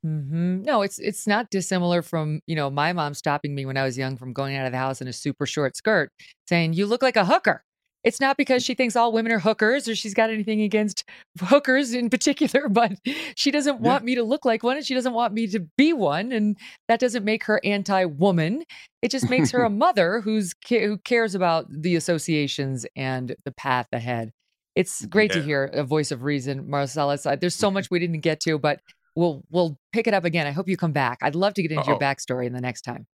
Mm-hmm. 0.04 0.62
No, 0.62 0.82
it's 0.82 0.98
it's 0.98 1.26
not 1.26 1.50
dissimilar 1.50 2.02
from 2.02 2.40
you 2.46 2.54
know 2.54 2.68
my 2.68 2.92
mom 2.92 3.14
stopping 3.14 3.54
me 3.54 3.64
when 3.64 3.78
I 3.78 3.84
was 3.84 3.96
young 3.96 4.16
from 4.16 4.34
going 4.34 4.54
out 4.54 4.66
of 4.66 4.72
the 4.72 4.78
house 4.78 5.00
in 5.00 5.08
a 5.08 5.12
super 5.12 5.46
short 5.46 5.76
skirt, 5.76 6.10
saying 6.46 6.74
you 6.74 6.86
look 6.86 7.02
like 7.02 7.16
a 7.16 7.24
hooker. 7.24 7.64
It's 8.04 8.20
not 8.20 8.36
because 8.36 8.62
she 8.62 8.74
thinks 8.74 8.96
all 8.96 9.12
women 9.12 9.32
are 9.32 9.38
hookers 9.38 9.88
or 9.88 9.94
she's 9.94 10.12
got 10.12 10.28
anything 10.28 10.60
against 10.60 11.04
hookers 11.40 11.94
in 11.94 12.10
particular, 12.10 12.68
but 12.68 12.92
she 13.34 13.50
doesn't 13.50 13.80
want 13.80 14.02
yeah. 14.02 14.06
me 14.06 14.14
to 14.16 14.22
look 14.22 14.44
like 14.44 14.62
one 14.62 14.76
and 14.76 14.84
she 14.84 14.94
doesn't 14.94 15.14
want 15.14 15.32
me 15.32 15.46
to 15.46 15.60
be 15.78 15.94
one, 15.94 16.30
and 16.30 16.58
that 16.88 17.00
doesn't 17.00 17.24
make 17.24 17.44
her 17.44 17.60
anti-woman. 17.64 18.64
It 19.00 19.10
just 19.10 19.30
makes 19.30 19.50
her 19.52 19.64
a 19.64 19.70
mother 19.84 20.20
who's 20.20 20.52
who 20.68 20.98
cares 20.98 21.34
about 21.34 21.66
the 21.70 21.96
associations 21.96 22.84
and 22.94 23.34
the 23.46 23.52
path 23.52 23.88
ahead. 23.90 24.32
It's 24.74 25.04
great 25.06 25.30
yeah. 25.30 25.40
to 25.40 25.42
hear 25.42 25.64
a 25.64 25.84
voice 25.84 26.10
of 26.10 26.22
reason, 26.22 26.68
Marcellus. 26.68 27.26
There's 27.40 27.54
so 27.54 27.70
much 27.70 27.90
we 27.90 27.98
didn't 27.98 28.20
get 28.20 28.40
to, 28.40 28.58
but 28.58 28.80
we'll 29.14 29.44
we'll 29.50 29.78
pick 29.92 30.06
it 30.06 30.14
up 30.14 30.24
again. 30.24 30.46
I 30.46 30.50
hope 30.50 30.68
you 30.68 30.76
come 30.76 30.92
back. 30.92 31.18
I'd 31.22 31.34
love 31.34 31.54
to 31.54 31.62
get 31.62 31.70
into 31.70 31.82
Uh-oh. 31.84 31.90
your 31.90 31.98
backstory 31.98 32.46
in 32.46 32.52
the 32.52 32.60
next 32.60 32.82
time. 32.82 33.06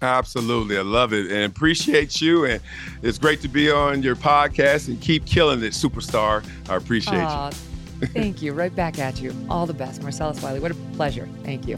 Absolutely. 0.00 0.76
I 0.76 0.82
love 0.82 1.12
it 1.12 1.30
and 1.30 1.44
appreciate 1.44 2.20
you. 2.20 2.44
And 2.44 2.60
it's 3.02 3.18
great 3.18 3.40
to 3.42 3.48
be 3.48 3.70
on 3.70 4.02
your 4.02 4.16
podcast 4.16 4.88
and 4.88 5.00
keep 5.00 5.24
killing 5.26 5.62
it, 5.62 5.72
superstar. 5.72 6.44
I 6.68 6.74
appreciate 6.74 7.20
Aww, 7.20 7.52
you. 8.00 8.06
thank 8.08 8.42
you. 8.42 8.52
Right 8.52 8.74
back 8.74 8.98
at 8.98 9.20
you. 9.20 9.32
All 9.48 9.64
the 9.64 9.74
best. 9.74 10.02
Marcellus 10.02 10.42
Wiley, 10.42 10.58
what 10.58 10.72
a 10.72 10.76
pleasure. 10.96 11.28
Thank 11.44 11.68
you. 11.68 11.76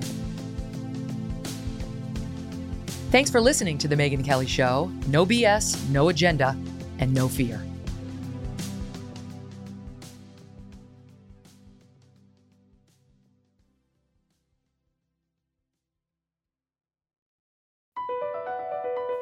Thanks 3.11 3.31
for 3.31 3.41
listening 3.41 3.77
to 3.79 3.89
The 3.89 3.95
Megyn 3.95 4.25
Kelly 4.25 4.47
Show. 4.47 4.91
No 5.07 5.27
BS, 5.27 5.89
no 5.91 6.09
agenda, 6.09 6.57
and 6.99 7.13
no 7.13 7.29
fear. 7.29 7.63